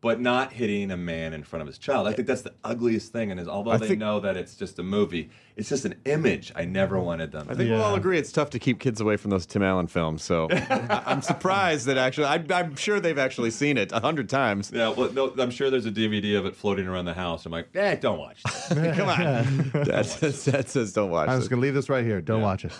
but 0.00 0.20
not 0.20 0.52
hitting 0.52 0.92
a 0.92 0.96
man 0.96 1.32
in 1.32 1.42
front 1.42 1.60
of 1.60 1.66
his 1.66 1.76
child. 1.76 2.06
I 2.06 2.12
think 2.12 2.28
that's 2.28 2.42
the 2.42 2.54
ugliest 2.62 3.12
thing. 3.12 3.32
And 3.32 3.40
is 3.40 3.48
although 3.48 3.72
I 3.72 3.78
they 3.78 3.88
think- 3.88 3.98
know 4.00 4.20
that 4.20 4.36
it's 4.36 4.54
just 4.54 4.78
a 4.78 4.82
movie, 4.84 5.28
it's 5.56 5.68
just 5.68 5.84
an 5.84 5.96
image. 6.04 6.52
I 6.54 6.64
never 6.66 7.00
wanted 7.00 7.32
them. 7.32 7.48
I 7.50 7.54
think 7.54 7.68
we'll 7.70 7.82
all 7.82 7.96
agree 7.96 8.16
it's 8.16 8.30
tough 8.30 8.50
to 8.50 8.60
keep 8.60 8.78
kids 8.78 9.00
away 9.00 9.16
from 9.16 9.30
those 9.32 9.44
Tim 9.44 9.60
Allen 9.64 9.88
films. 9.88 10.22
So 10.22 10.46
I- 10.52 11.02
I'm 11.04 11.20
surprised 11.20 11.86
that 11.86 11.96
actually, 11.98 12.26
I, 12.26 12.44
I'm 12.50 12.76
sure 12.76 13.00
they've 13.00 13.18
actually 13.18 13.50
seen 13.50 13.76
it 13.76 13.90
a 13.90 13.98
hundred 13.98 14.28
times. 14.28 14.70
Yeah, 14.72 14.90
well, 14.90 15.10
no, 15.12 15.34
I'm 15.36 15.50
sure 15.50 15.68
there's 15.68 15.86
a 15.86 15.90
DVD 15.90 16.38
of 16.38 16.46
it 16.46 16.54
floating 16.54 16.86
around 16.86 17.06
the 17.06 17.14
house. 17.14 17.44
I'm 17.44 17.50
like, 17.50 17.74
eh, 17.74 17.96
don't 17.96 18.20
watch 18.20 18.40
this. 18.44 18.68
Come 18.96 19.08
on, 19.08 19.70
Dad 19.84 20.06
says, 20.06 20.44
Dad 20.44 20.68
says 20.68 20.92
don't 20.92 21.10
watch. 21.10 21.28
I'm 21.28 21.38
just 21.40 21.50
gonna 21.50 21.60
leave 21.62 21.74
this 21.74 21.88
right 21.88 22.04
here. 22.04 22.20
Don't 22.20 22.42
watch 22.42 22.64
it. 22.64 22.72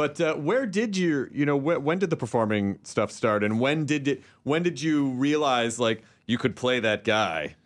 But 0.00 0.18
uh, 0.18 0.34
where 0.36 0.64
did 0.64 0.96
you, 0.96 1.28
you 1.30 1.44
know, 1.44 1.60
wh- 1.60 1.84
when 1.84 1.98
did 1.98 2.08
the 2.08 2.16
performing 2.16 2.78
stuff 2.84 3.10
start, 3.10 3.44
and 3.44 3.60
when 3.60 3.84
did 3.84 4.08
it, 4.08 4.22
when 4.44 4.62
did 4.62 4.80
you 4.80 5.10
realize 5.10 5.78
like 5.78 6.02
you 6.26 6.38
could 6.38 6.56
play 6.56 6.80
that 6.80 7.04
guy? 7.04 7.56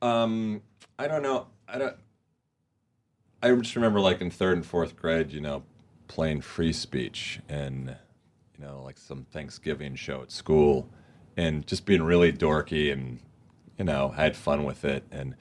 Um, 0.00 0.62
I 0.98 1.08
don't 1.08 1.22
know. 1.22 1.48
I 1.68 1.76
don't. 1.76 1.94
I 3.42 3.54
just 3.54 3.76
remember, 3.76 4.00
like 4.00 4.22
in 4.22 4.30
third 4.30 4.56
and 4.56 4.64
fourth 4.64 4.96
grade, 4.96 5.30
you 5.30 5.42
know, 5.42 5.62
playing 6.06 6.40
free 6.40 6.72
speech 6.72 7.40
and 7.50 7.94
you 8.58 8.64
know, 8.64 8.82
like 8.82 8.96
some 8.96 9.26
Thanksgiving 9.30 9.94
show 9.94 10.22
at 10.22 10.32
school, 10.32 10.88
and 11.36 11.66
just 11.66 11.84
being 11.84 12.02
really 12.02 12.32
dorky 12.32 12.90
and 12.90 13.18
you 13.76 13.84
know, 13.84 14.08
had 14.08 14.38
fun 14.38 14.64
with 14.64 14.86
it 14.86 15.04
and. 15.12 15.34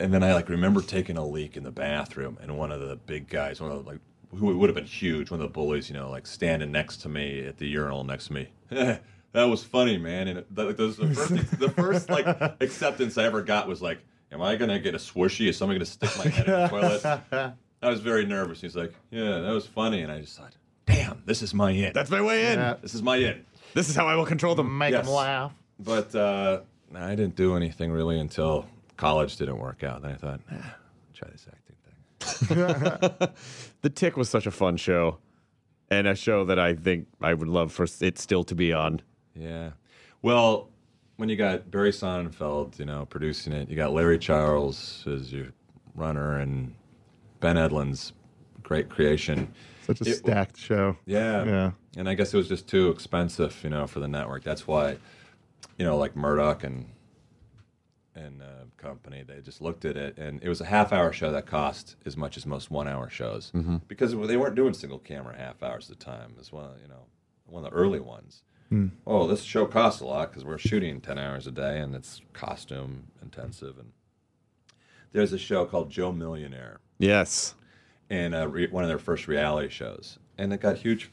And 0.00 0.12
then 0.12 0.24
I 0.24 0.34
like 0.34 0.48
remember 0.48 0.82
taking 0.82 1.16
a 1.16 1.24
leak 1.24 1.56
in 1.56 1.62
the 1.62 1.70
bathroom, 1.70 2.36
and 2.42 2.58
one 2.58 2.72
of 2.72 2.80
the 2.80 2.96
big 2.96 3.28
guys, 3.28 3.60
one 3.60 3.70
of 3.70 3.84
the, 3.84 3.90
like 3.92 4.00
who 4.34 4.56
would 4.58 4.68
have 4.68 4.74
been 4.74 4.84
huge, 4.84 5.30
one 5.30 5.40
of 5.40 5.46
the 5.46 5.52
bullies, 5.52 5.88
you 5.88 5.94
know, 5.96 6.10
like 6.10 6.26
standing 6.26 6.70
next 6.72 6.98
to 6.98 7.08
me 7.08 7.44
at 7.46 7.58
the 7.58 7.66
urinal 7.66 8.04
next 8.04 8.28
to 8.28 8.32
me. 8.34 8.48
that 8.70 9.00
was 9.34 9.62
funny, 9.64 9.98
man. 9.98 10.28
And 10.28 10.38
it, 10.40 10.54
that, 10.54 10.76
that 10.76 10.82
was 10.82 10.96
the 10.96 11.14
first, 11.14 11.58
the 11.58 11.70
first 11.70 12.08
like 12.10 12.26
acceptance 12.60 13.16
I 13.18 13.24
ever 13.24 13.42
got 13.42 13.66
was 13.68 13.80
like, 13.82 13.98
"Am 14.32 14.40
I 14.42 14.56
gonna 14.56 14.78
get 14.78 14.94
a 14.94 14.98
swishy? 14.98 15.48
Is 15.48 15.56
somebody 15.56 15.78
gonna 15.78 15.86
stick 15.86 16.10
my 16.18 16.28
head 16.28 16.46
in 16.46 16.52
the 16.52 16.68
toilet?" 16.68 17.54
I 17.82 17.88
was 17.90 18.00
very 18.00 18.24
nervous. 18.24 18.60
He's 18.60 18.76
like, 18.76 18.94
"Yeah, 19.10 19.40
that 19.40 19.52
was 19.52 19.66
funny," 19.66 20.02
and 20.02 20.10
I 20.10 20.20
just 20.20 20.38
thought, 20.38 20.54
"Damn, 20.86 21.22
this 21.26 21.42
is 21.42 21.52
my 21.54 21.70
in. 21.70 21.92
That's 21.92 22.10
my 22.10 22.22
way 22.22 22.52
in. 22.52 22.58
Yeah. 22.58 22.74
this 22.80 22.94
is 22.94 23.02
my 23.02 23.16
in." 23.16 23.44
This 23.74 23.88
is 23.88 23.96
how 23.96 24.06
I 24.06 24.14
will 24.16 24.26
control 24.26 24.54
them. 24.54 24.78
Make 24.78 24.92
Yes. 24.92 25.04
them 25.04 25.14
laugh. 25.14 25.52
But 25.80 26.14
uh, 26.14 26.60
I 26.94 27.10
didn't 27.16 27.34
do 27.34 27.56
anything 27.56 27.90
really 27.90 28.18
until 28.20 28.66
college 28.96 29.36
didn't 29.36 29.58
work 29.58 29.82
out. 29.82 30.02
Then 30.02 30.12
I 30.12 30.14
thought, 30.14 30.40
eh, 30.50 30.54
try 31.12 31.28
this 31.30 31.44
acting. 31.48 31.63
The 33.82 33.90
Tick 33.90 34.16
was 34.16 34.30
such 34.30 34.46
a 34.46 34.50
fun 34.50 34.76
show, 34.78 35.18
and 35.90 36.06
a 36.06 36.14
show 36.14 36.44
that 36.46 36.58
I 36.58 36.74
think 36.74 37.06
I 37.20 37.34
would 37.34 37.48
love 37.48 37.70
for 37.72 37.86
it 38.00 38.18
still 38.18 38.42
to 38.44 38.54
be 38.54 38.72
on. 38.72 39.02
Yeah. 39.34 39.72
Well, 40.22 40.70
when 41.16 41.28
you 41.28 41.36
got 41.36 41.70
Barry 41.70 41.90
Sonnenfeld, 41.92 42.78
you 42.78 42.86
know, 42.86 43.04
producing 43.04 43.52
it, 43.52 43.68
you 43.68 43.76
got 43.76 43.92
Larry 43.92 44.18
Charles 44.18 45.04
as 45.06 45.32
your 45.32 45.48
runner, 45.94 46.38
and 46.38 46.74
Ben 47.40 47.56
Edlund's 47.56 48.14
great 48.62 48.88
creation. 48.88 49.52
Such 49.86 50.00
a 50.00 50.08
It- 50.08 50.14
stacked 50.14 50.56
show. 50.56 50.96
Yeah. 51.04 51.44
Yeah. 51.44 51.70
And 51.98 52.08
I 52.08 52.14
guess 52.14 52.32
it 52.32 52.38
was 52.38 52.48
just 52.48 52.66
too 52.66 52.88
expensive, 52.88 53.60
you 53.62 53.68
know, 53.68 53.86
for 53.86 54.00
the 54.00 54.08
network. 54.08 54.42
That's 54.44 54.66
why, 54.66 54.96
you 55.78 55.84
know, 55.84 55.98
like 55.98 56.16
Murdoch 56.16 56.64
and 56.64 56.86
and 58.16 58.40
uh, 58.42 58.63
company, 58.88 59.24
they 59.26 59.40
just 59.40 59.60
looked 59.62 59.84
at 59.84 59.96
it, 59.96 60.18
and 60.18 60.42
it 60.42 60.48
was 60.48 60.60
a 60.60 60.66
half-hour 60.66 61.12
show 61.12 61.32
that 61.32 61.46
cost 61.46 61.96
as 62.04 62.16
much 62.16 62.36
as 62.36 62.44
most 62.44 62.70
one-hour 62.70 63.08
shows 63.08 63.50
because 63.88 64.12
they 64.12 64.36
weren't 64.36 64.54
doing 64.54 64.74
single 64.74 64.98
camera 64.98 65.34
half 65.36 65.62
hours 65.62 65.90
at 65.90 65.96
a 65.96 65.98
time. 65.98 66.34
As 66.38 66.52
well, 66.52 66.74
you 66.82 66.88
know, 66.88 67.06
one 67.46 67.64
of 67.64 67.70
the 67.70 67.76
early 67.76 68.00
ones. 68.00 68.42
Oh, 69.06 69.28
this 69.28 69.42
show 69.42 69.66
costs 69.66 70.00
a 70.00 70.06
lot 70.06 70.30
because 70.30 70.44
we're 70.44 70.58
shooting 70.58 71.00
ten 71.00 71.16
hours 71.18 71.46
a 71.46 71.52
day, 71.52 71.78
and 71.78 71.94
it's 71.94 72.20
costume 72.32 73.04
intensive. 73.22 73.78
And 73.78 73.92
there's 75.12 75.32
a 75.32 75.38
show 75.38 75.64
called 75.64 75.90
Joe 75.90 76.10
Millionaire 76.12 76.80
Yes. 76.98 77.54
and 78.10 78.34
uh, 78.34 78.48
re- 78.48 78.66
one 78.66 78.82
of 78.82 78.88
their 78.88 78.98
first 78.98 79.28
reality 79.28 79.68
shows, 79.68 80.18
and 80.36 80.52
it 80.52 80.60
got 80.60 80.78
huge 80.78 81.10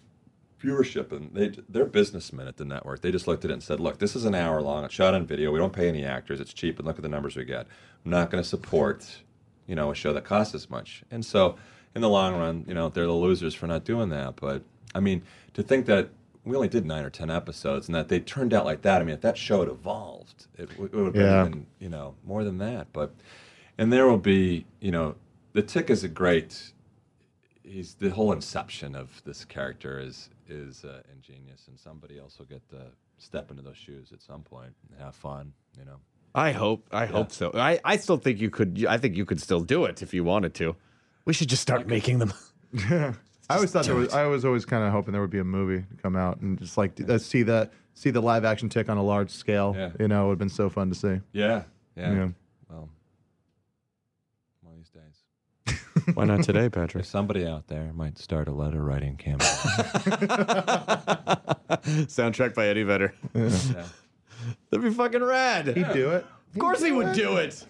viewership. 0.62 1.12
And 1.12 1.34
they 1.34 1.51
they're 1.70 1.86
businessmen 1.86 2.47
at 2.47 2.57
the 2.57 2.66
network. 2.66 3.01
They 3.01 3.12
just 3.12 3.28
looked 3.28 3.43
at 3.45 3.51
it 3.51 3.55
and 3.55 3.64
said, 3.64 3.80
"Look, 3.80 3.99
this 3.99 4.16
is 4.16 4.26
an 4.26 4.36
hour 4.36 4.62
long. 4.62 4.84
It's 4.86 4.93
shot 4.93 5.14
on 5.14 5.26
video. 5.26 5.51
We 5.51 5.59
don't 5.59 5.74
pay 5.74 5.88
any 5.89 6.03
actors. 6.05 6.39
It's 6.39 6.53
cheap, 6.53 6.78
and 6.80 6.88
look 6.88 6.97
at 6.97 7.01
the 7.03 7.09
numbers 7.09 7.36
we 7.36 7.45
get. 7.45 7.68
I'm 8.05 8.12
not 8.12 8.30
going 8.32 8.41
to 8.43 8.47
support, 8.47 9.22
you 9.68 9.76
know, 9.76 9.91
a 9.91 9.95
show 9.95 10.14
that 10.14 10.24
costs 10.24 10.55
as 10.55 10.70
much." 10.70 11.03
And 11.12 11.26
so, 11.26 11.55
in 11.95 12.01
the 12.01 12.09
long 12.09 12.36
run, 12.36 12.66
you 12.68 12.74
know, 12.74 12.89
they're 12.89 13.05
the 13.05 13.12
losers 13.14 13.53
for 13.53 13.68
not 13.68 13.84
doing 13.84 14.09
that. 14.09 14.36
But 14.38 14.64
I 14.95 14.99
mean, 14.99 15.24
to 15.53 15.64
think 15.64 15.86
that. 15.88 16.09
We 16.43 16.55
only 16.55 16.70
did 16.70 16.88
nine 16.88 17.05
or 17.05 17.12
ten 17.12 17.30
episodes, 17.30 17.88
and 17.88 17.93
that 17.93 18.07
they 18.07 18.20
turned 18.20 18.51
out 18.51 18.66
like 18.66 18.82
that. 18.82 18.99
I 18.99 19.03
mean, 19.05 19.14
if 19.14 19.22
that 19.22 19.38
show 19.38 19.59
had 19.59 19.70
evolved, 19.70 20.47
it, 20.57 20.72
it 20.72 20.80
would 20.80 20.91
have 20.91 21.14
been 21.14 21.22
Yeah. 21.24 21.45
even, 21.45 21.66
you 21.78 21.88
know 21.88 22.16
more 22.26 22.43
than 22.43 22.57
that. 22.57 22.88
But 22.93 23.14
and 23.78 23.93
there 23.93 24.07
will 24.07 24.18
be, 24.18 24.66
you 24.80 24.89
know, 24.89 25.18
the 25.53 25.62
Tick 25.62 25.91
is 25.91 26.03
a 26.03 26.07
great. 26.07 26.72
He's 27.72 27.93
the 27.95 28.09
whole 28.09 28.34
inception 28.34 28.95
of 28.95 29.22
this 29.24 29.45
character 29.45 29.99
is 29.99 30.30
is 30.49 30.84
uh, 30.84 31.01
ingenious, 31.13 31.67
and 31.67 31.80
somebody 31.80 32.19
else 32.19 32.38
will 32.38 32.45
get 32.45 32.67
to 32.69 32.88
step 33.17 33.49
into 33.49 33.63
those 33.63 33.78
shoes 33.78 34.11
at 34.11 34.22
some 34.22 34.41
point 34.41 34.74
and 34.89 34.99
have 34.99 35.15
fun. 35.15 35.53
You 35.80 35.86
know, 35.86 35.97
I 36.36 36.51
hope. 36.51 36.86
I 36.91 37.05
hope 37.05 37.32
so. 37.32 37.51
I, 37.53 37.80
I 37.86 37.97
still 37.97 38.17
think 38.17 38.39
you 38.39 38.49
could. 38.49 38.86
I 38.88 38.97
think 38.97 39.15
you 39.15 39.26
could 39.26 39.39
still 39.41 39.61
do 39.61 39.86
it 39.86 40.01
if 40.01 40.13
you 40.13 40.24
wanted 40.24 40.53
to. 40.55 40.76
We 41.26 41.34
should 41.34 41.47
just 41.47 41.61
start 41.61 41.88
making 41.88 42.19
them. 42.19 42.34
I 43.49 43.55
always 43.55 43.72
thought 43.72 43.86
there 43.86 43.95
was. 43.95 44.13
I 44.13 44.26
was 44.26 44.43
always 44.43 44.65
kind 44.65 44.84
of 44.86 44.91
hoping 44.91 45.13
there 45.13 45.22
would 45.22 45.30
be 45.30 45.39
a 45.39 45.43
movie 45.43 45.86
to 45.89 46.01
come 46.01 46.15
out 46.15 46.41
and 46.41 46.59
just 46.59 46.78
like 46.78 46.99
uh, 47.09 47.17
see 47.17 47.43
that 47.43 47.72
see 47.93 48.09
the 48.09 48.22
live 48.22 48.45
action 48.45 48.69
tick 48.69 48.89
on 48.89 48.97
a 48.97 49.03
large 49.03 49.30
scale. 49.30 49.74
Yeah. 49.78 49.91
You 49.99 50.07
know, 50.07 50.26
it 50.26 50.28
would 50.28 50.32
have 50.34 50.39
been 50.39 50.49
so 50.49 50.69
fun 50.69 50.89
to 50.89 50.95
see. 50.95 51.19
yeah, 51.34 51.63
yeah. 51.95 52.13
Yeah. 52.13 52.28
Well, 52.69 52.89
one 54.61 54.74
of 54.74 54.78
these 54.78 54.89
days, 54.89 55.24
Why 56.14 56.26
not 56.26 56.43
today, 56.43 56.70
Patrick? 56.78 57.03
if 57.03 57.09
somebody 57.09 57.45
out 57.45 57.68
there 57.68 57.91
might 57.93 58.18
start 58.18 58.47
a 58.47 58.51
letter 58.51 58.84
writing 58.84 59.16
campaign. 59.18 59.47
Soundtrack 62.07 62.53
by 62.53 62.68
Eddie 62.68 62.84
Vedder. 62.84 63.14
yeah. 63.34 63.86
That'd 64.70 64.84
be 64.84 64.89
fucking 64.91 65.24
rad. 65.24 65.68
He'd 65.68 65.93
do 65.93 66.12
it. 66.12 66.26
Of 66.53 66.59
course 66.59 66.84
he 66.84 66.91
would 66.91 67.14
do 67.14 67.38
it. 67.38 67.64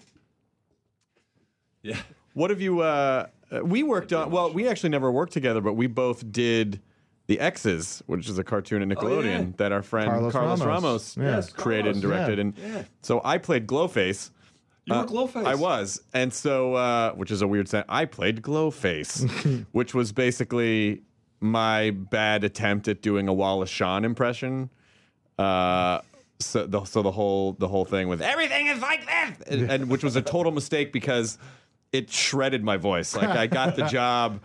yeah. 1.82 1.98
What 2.34 2.50
have 2.50 2.60
you? 2.60 2.80
Uh, 2.80 3.26
we 3.62 3.82
worked 3.82 4.12
on. 4.12 4.30
Well, 4.30 4.52
we 4.52 4.66
actually 4.68 4.90
never 4.90 5.12
worked 5.12 5.32
together, 5.34 5.60
but 5.60 5.74
we 5.74 5.86
both 5.86 6.30
did 6.32 6.80
the 7.26 7.38
X's, 7.38 8.02
which 8.06 8.28
is 8.28 8.38
a 8.38 8.44
cartoon 8.44 8.82
at 8.82 8.88
Nickelodeon 8.96 9.24
yeah. 9.24 9.52
that 9.58 9.70
our 9.72 9.82
friend 9.82 10.08
Carlos 10.10 10.32
Carlos, 10.32 10.60
Ramos. 10.60 10.66
Ramos, 10.66 11.16
Yeah. 11.16 11.36
Yes, 11.36 11.52
created 11.52 11.92
and 11.94 12.02
directed. 12.02 12.38
yeah. 12.38 12.40
And 12.42 12.54
Yeah. 12.58 12.82
so 13.02 13.20
I 13.24 13.38
played 13.38 13.66
Glowface. 13.66 14.30
You 14.86 14.94
Uh, 14.94 15.02
were 15.02 15.08
Glowface. 15.08 15.44
I 15.46 15.54
was, 15.54 16.02
and 16.12 16.32
so 16.32 16.74
uh, 16.74 17.12
which 17.12 17.30
is 17.30 17.40
a 17.42 17.46
weird 17.46 17.68
sound. 17.68 17.84
I 17.88 18.04
played 18.04 18.42
Glowface, 18.42 19.64
which 19.72 19.94
was 19.94 20.12
basically 20.12 21.02
my 21.40 21.90
bad 21.90 22.42
attempt 22.44 22.88
at 22.88 23.00
doing 23.02 23.28
a 23.28 23.32
Wallace 23.32 23.70
Shawn 23.70 24.04
impression. 24.04 24.70
Uh, 25.38 26.00
so 26.40 26.66
the 26.66 26.84
so 26.84 27.02
the 27.02 27.12
whole 27.12 27.52
the 27.54 27.68
whole 27.68 27.84
thing 27.84 28.08
with 28.08 28.20
everything 28.20 28.66
is 28.66 28.80
like 28.80 29.06
this, 29.06 29.48
and, 29.48 29.70
and 29.70 29.88
which 29.88 30.02
was 30.02 30.16
a 30.16 30.22
total 30.22 30.50
mistake 30.50 30.92
because 30.92 31.38
it 31.92 32.10
shredded 32.10 32.64
my 32.64 32.76
voice. 32.76 33.14
Like 33.14 33.28
I 33.30 33.46
got 33.46 33.76
the 33.76 33.86
job, 33.88 34.40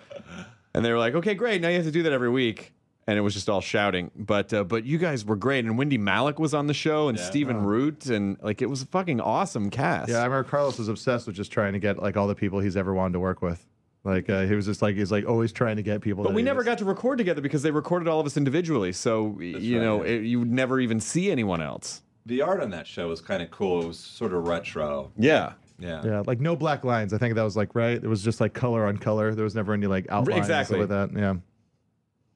and 0.76 0.86
they 0.86 0.92
were 0.92 1.00
like, 1.00 1.16
"Okay, 1.16 1.34
great, 1.34 1.62
now 1.62 1.70
you 1.70 1.78
have 1.78 1.86
to 1.86 1.92
do 1.92 2.04
that 2.04 2.14
every 2.14 2.30
week." 2.30 2.74
And 3.10 3.18
it 3.18 3.22
was 3.22 3.34
just 3.34 3.48
all 3.48 3.62
shouting, 3.62 4.12
but 4.18 4.52
uh, 4.54 4.66
but 4.66 4.84
you 4.84 4.98
guys 4.98 5.24
were 5.24 5.38
great, 5.38 5.64
and 5.64 5.78
Wendy 5.78 5.98
Malick 5.98 6.40
was 6.40 6.54
on 6.54 6.68
the 6.68 6.74
show, 6.74 7.08
and 7.08 7.18
Stephen 7.18 7.64
Root, 7.64 8.08
and 8.08 8.36
like 8.42 8.62
it 8.62 8.66
was 8.70 8.82
a 8.82 8.86
fucking 8.86 9.22
awesome 9.22 9.70
cast. 9.70 10.10
Yeah, 10.10 10.18
I 10.18 10.26
remember 10.26 10.44
Carlos 10.50 10.78
was 10.78 10.90
obsessed 10.90 11.26
with 11.26 11.36
just 11.38 11.50
trying 11.50 11.72
to 11.72 11.80
get 11.80 12.00
like 12.04 12.18
all 12.18 12.28
the 12.28 12.36
people 12.36 12.60
he's 12.60 12.76
ever 12.76 12.94
wanted 12.94 13.14
to 13.14 13.20
work 13.22 13.42
with. 13.42 13.66
Like 14.04 14.30
uh, 14.30 14.42
he 14.46 14.56
was 14.56 14.66
just 14.66 14.82
like 14.82 14.96
he's 14.98 15.10
like 15.10 15.26
always 15.26 15.54
trying 15.54 15.78
to 15.78 15.84
get 15.84 16.02
people. 16.02 16.26
But 16.26 16.34
we 16.34 16.42
never 16.44 16.58
was- 16.58 16.66
got 16.66 16.78
to 16.80 16.86
record 16.86 17.18
together 17.18 17.40
because 17.40 17.62
they 17.62 17.72
recorded 17.72 18.10
all 18.10 18.20
of 18.20 18.26
us 18.26 18.36
individually. 18.36 18.92
So 18.92 19.40
you 19.40 19.78
right, 19.78 19.86
know, 19.86 20.04
yeah. 20.04 20.12
it, 20.12 20.24
you 20.24 20.40
would 20.40 20.52
never 20.52 20.78
even 20.82 21.00
see 21.00 21.32
anyone 21.32 21.62
else. 21.62 22.02
The 22.26 22.42
art 22.42 22.62
on 22.62 22.72
that 22.72 22.88
show 22.88 23.08
was 23.08 23.22
kind 23.22 23.42
of 23.42 23.52
cool. 23.52 23.84
It 23.84 23.88
was 23.88 24.00
sort 24.00 24.34
of 24.34 24.46
retro. 24.48 25.14
Yeah, 25.18 25.54
Yeah. 25.80 26.02
Yeah, 26.04 26.24
like 26.28 26.42
no 26.42 26.58
black 26.58 26.84
lines. 26.84 27.14
I 27.14 27.18
think 27.18 27.36
that 27.36 27.44
was 27.44 27.56
like 27.56 27.74
right. 27.74 27.96
It 28.04 28.08
was 28.08 28.22
just 28.22 28.42
like 28.42 28.54
color 28.54 28.86
on 28.86 28.98
color. 28.98 29.34
There 29.34 29.46
was 29.46 29.56
never 29.56 29.74
any 29.74 29.88
like 29.88 30.08
outlines 30.10 30.40
Exactly. 30.40 30.78
with 30.80 30.90
that. 30.90 31.12
Yeah, 31.16 31.32
it 31.36 31.38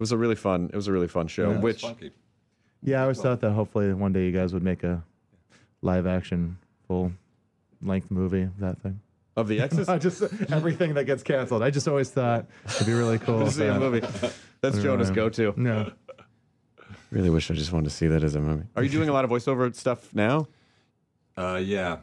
was 0.02 0.12
a 0.12 0.18
really 0.18 0.36
fun. 0.36 0.70
It 0.74 0.76
was 0.76 0.88
a 0.88 0.92
really 0.92 1.08
fun 1.08 1.28
show. 1.28 1.52
It 1.52 1.54
was 1.56 1.64
which 1.64 1.82
funky. 1.82 2.12
yeah. 2.84 3.00
I 3.00 3.02
always 3.04 3.22
thought 3.22 3.40
that 3.40 3.52
hopefully 3.52 3.94
one 3.94 4.12
day 4.12 4.26
you 4.26 4.32
guys 4.34 4.54
would 4.54 4.64
make 4.64 4.84
a 4.84 5.04
live 5.82 6.06
action 6.06 6.58
full 6.88 7.14
length 7.82 8.12
movie 8.12 8.42
of 8.42 8.60
that 8.60 8.82
thing. 8.82 9.00
of 9.38 9.48
the 9.48 9.62
X's, 9.62 9.88
I 9.96 9.98
just 9.98 10.22
everything 10.52 10.96
that 10.96 11.06
gets 11.06 11.24
canceled. 11.24 11.64
I 11.64 11.70
just 11.70 11.88
always 11.88 12.10
thought 12.10 12.46
it'd 12.66 12.86
be 12.88 12.94
really 12.94 13.18
cool. 13.20 13.40
to 13.42 13.46
if 13.46 13.54
see 13.54 13.68
a 13.68 13.80
movie. 13.80 14.06
That's 14.60 14.80
Jonah's 14.80 15.10
go-to. 15.12 15.54
No, 15.56 15.92
Really 17.12 17.30
wish 17.30 17.52
I 17.52 17.56
just 17.56 17.72
wanted 17.74 17.86
to 17.86 17.96
see 17.96 18.08
that 18.08 18.24
as 18.24 18.36
a 18.36 18.40
movie. 18.40 18.66
Are 18.76 18.84
you 18.84 18.90
doing 18.90 19.10
a 19.10 19.14
lot 19.14 19.26
of 19.26 19.32
voiceover 19.32 19.74
stuff 19.76 20.14
now? 20.16 20.48
Uh, 21.38 21.60
yeah, 21.62 21.98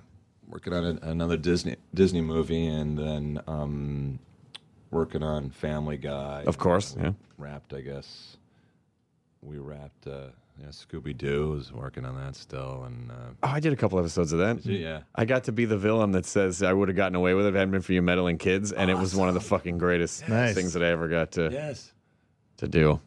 working 0.46 0.72
on 0.74 0.84
a, 0.84 1.08
another 1.08 1.36
Disney 1.36 1.76
Disney 1.94 2.20
movie, 2.20 2.66
and 2.66 2.98
then 2.98 3.40
um, 3.46 4.18
working 4.90 5.22
on 5.22 5.50
Family 5.50 5.96
Guy. 5.96 6.44
Of 6.46 6.58
course, 6.58 6.96
yeah. 6.98 7.12
Wrapped, 7.36 7.72
I 7.74 7.80
guess. 7.80 8.36
We 9.42 9.58
wrapped. 9.58 10.06
Uh, 10.06 10.28
yeah, 10.60 10.66
Scooby 10.70 11.16
Doo 11.16 11.54
is 11.54 11.72
working 11.72 12.04
on 12.04 12.16
that 12.16 12.34
still, 12.34 12.82
and 12.84 13.12
uh, 13.12 13.14
Oh, 13.44 13.48
I 13.48 13.60
did 13.60 13.72
a 13.72 13.76
couple 13.76 13.96
episodes 14.00 14.32
of 14.32 14.40
that. 14.40 14.66
yeah, 14.66 15.02
I 15.14 15.24
got 15.24 15.44
to 15.44 15.52
be 15.52 15.64
the 15.66 15.78
villain 15.78 16.10
that 16.12 16.26
says 16.26 16.64
I 16.64 16.72
would 16.72 16.88
have 16.88 16.96
gotten 16.96 17.14
away 17.14 17.34
with 17.34 17.46
it 17.46 17.50
if 17.50 17.54
it 17.54 17.58
hadn't 17.58 17.70
been 17.70 17.82
for 17.82 17.92
you 17.92 18.02
meddling 18.02 18.38
kids, 18.38 18.72
and 18.72 18.90
it 18.90 18.98
was 18.98 19.14
one 19.14 19.28
of 19.28 19.34
the 19.34 19.40
fucking 19.40 19.78
greatest 19.78 20.28
Nice. 20.28 20.56
things 20.56 20.72
that 20.72 20.82
I 20.82 20.88
ever 20.88 21.06
got 21.06 21.30
to 21.32 21.48
yes, 21.52 21.92
to 22.56 22.66
do. 22.66 22.98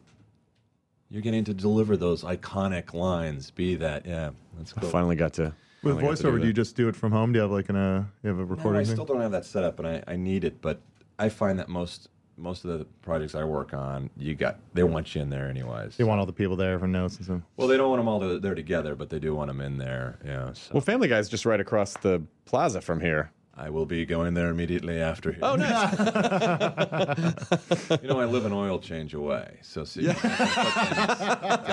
you're 1.10 1.20
getting 1.20 1.44
to 1.44 1.52
deliver 1.52 1.98
those 1.98 2.24
iconic 2.24 2.94
lines. 2.94 3.50
Be 3.50 3.74
that, 3.74 4.06
yeah, 4.06 4.30
that's 4.56 4.72
cool. 4.72 4.88
I 4.88 4.90
finally 4.90 5.16
got 5.16 5.34
to. 5.34 5.52
with 5.82 5.96
finally 5.96 6.02
got 6.04 6.16
to 6.16 6.22
voiceover, 6.24 6.32
do 6.36 6.40
that. 6.40 6.46
you 6.46 6.52
just 6.54 6.74
do 6.74 6.88
it 6.88 6.96
from 6.96 7.12
home? 7.12 7.32
Do 7.34 7.36
you 7.36 7.42
have 7.42 7.50
like 7.50 7.68
an 7.68 7.76
uh, 7.76 8.04
you 8.22 8.30
have 8.30 8.38
a 8.38 8.44
recording? 8.46 8.48
No, 8.48 8.56
recording? 8.56 8.80
I 8.80 8.84
thing? 8.84 8.94
still 8.96 9.04
don't 9.04 9.20
have 9.20 9.32
that 9.32 9.44
set 9.44 9.62
up, 9.62 9.78
and 9.78 9.86
I, 9.86 10.02
I 10.08 10.16
need 10.16 10.44
it. 10.44 10.62
But 10.62 10.80
I 11.18 11.28
find 11.28 11.58
that 11.58 11.68
most 11.68 12.08
most 12.38 12.64
of 12.64 12.78
the 12.78 12.86
projects 13.02 13.34
I 13.34 13.44
work 13.44 13.74
on, 13.74 14.08
you 14.16 14.34
got 14.34 14.58
they 14.74 14.82
want 14.82 15.14
you 15.14 15.20
in 15.20 15.28
there 15.30 15.48
anyways. 15.48 15.96
They 15.96 16.04
want 16.04 16.18
all 16.18 16.26
the 16.26 16.32
people 16.32 16.56
there 16.56 16.78
for 16.78 16.88
notes 16.88 17.16
and 17.16 17.24
stuff. 17.24 17.40
Well, 17.56 17.68
they 17.68 17.76
don't 17.76 17.90
want 17.90 18.00
them 18.00 18.08
all 18.08 18.20
to- 18.20 18.38
there 18.40 18.54
together, 18.54 18.94
but 18.94 19.10
they 19.10 19.18
do 19.18 19.34
want 19.34 19.48
them 19.48 19.60
in 19.60 19.76
there. 19.78 20.18
Yeah. 20.24 20.52
So 20.54 20.70
Well, 20.74 20.80
Family 20.80 21.08
Guy's 21.08 21.28
just 21.28 21.44
right 21.44 21.60
across 21.60 21.92
the 21.98 22.22
plaza 22.46 22.80
from 22.80 23.00
here. 23.00 23.30
I 23.62 23.70
will 23.70 23.86
be 23.86 24.04
going 24.04 24.34
there 24.34 24.48
immediately 24.50 25.00
after. 25.00 25.30
Here. 25.30 25.38
Oh, 25.44 25.54
nice. 25.54 25.96
You 28.02 28.08
know, 28.08 28.18
I 28.20 28.24
live 28.24 28.44
an 28.46 28.52
oil 28.52 28.78
change 28.80 29.14
away, 29.14 29.58
so 29.62 29.84
see, 29.84 30.02
yeah. 30.02 30.14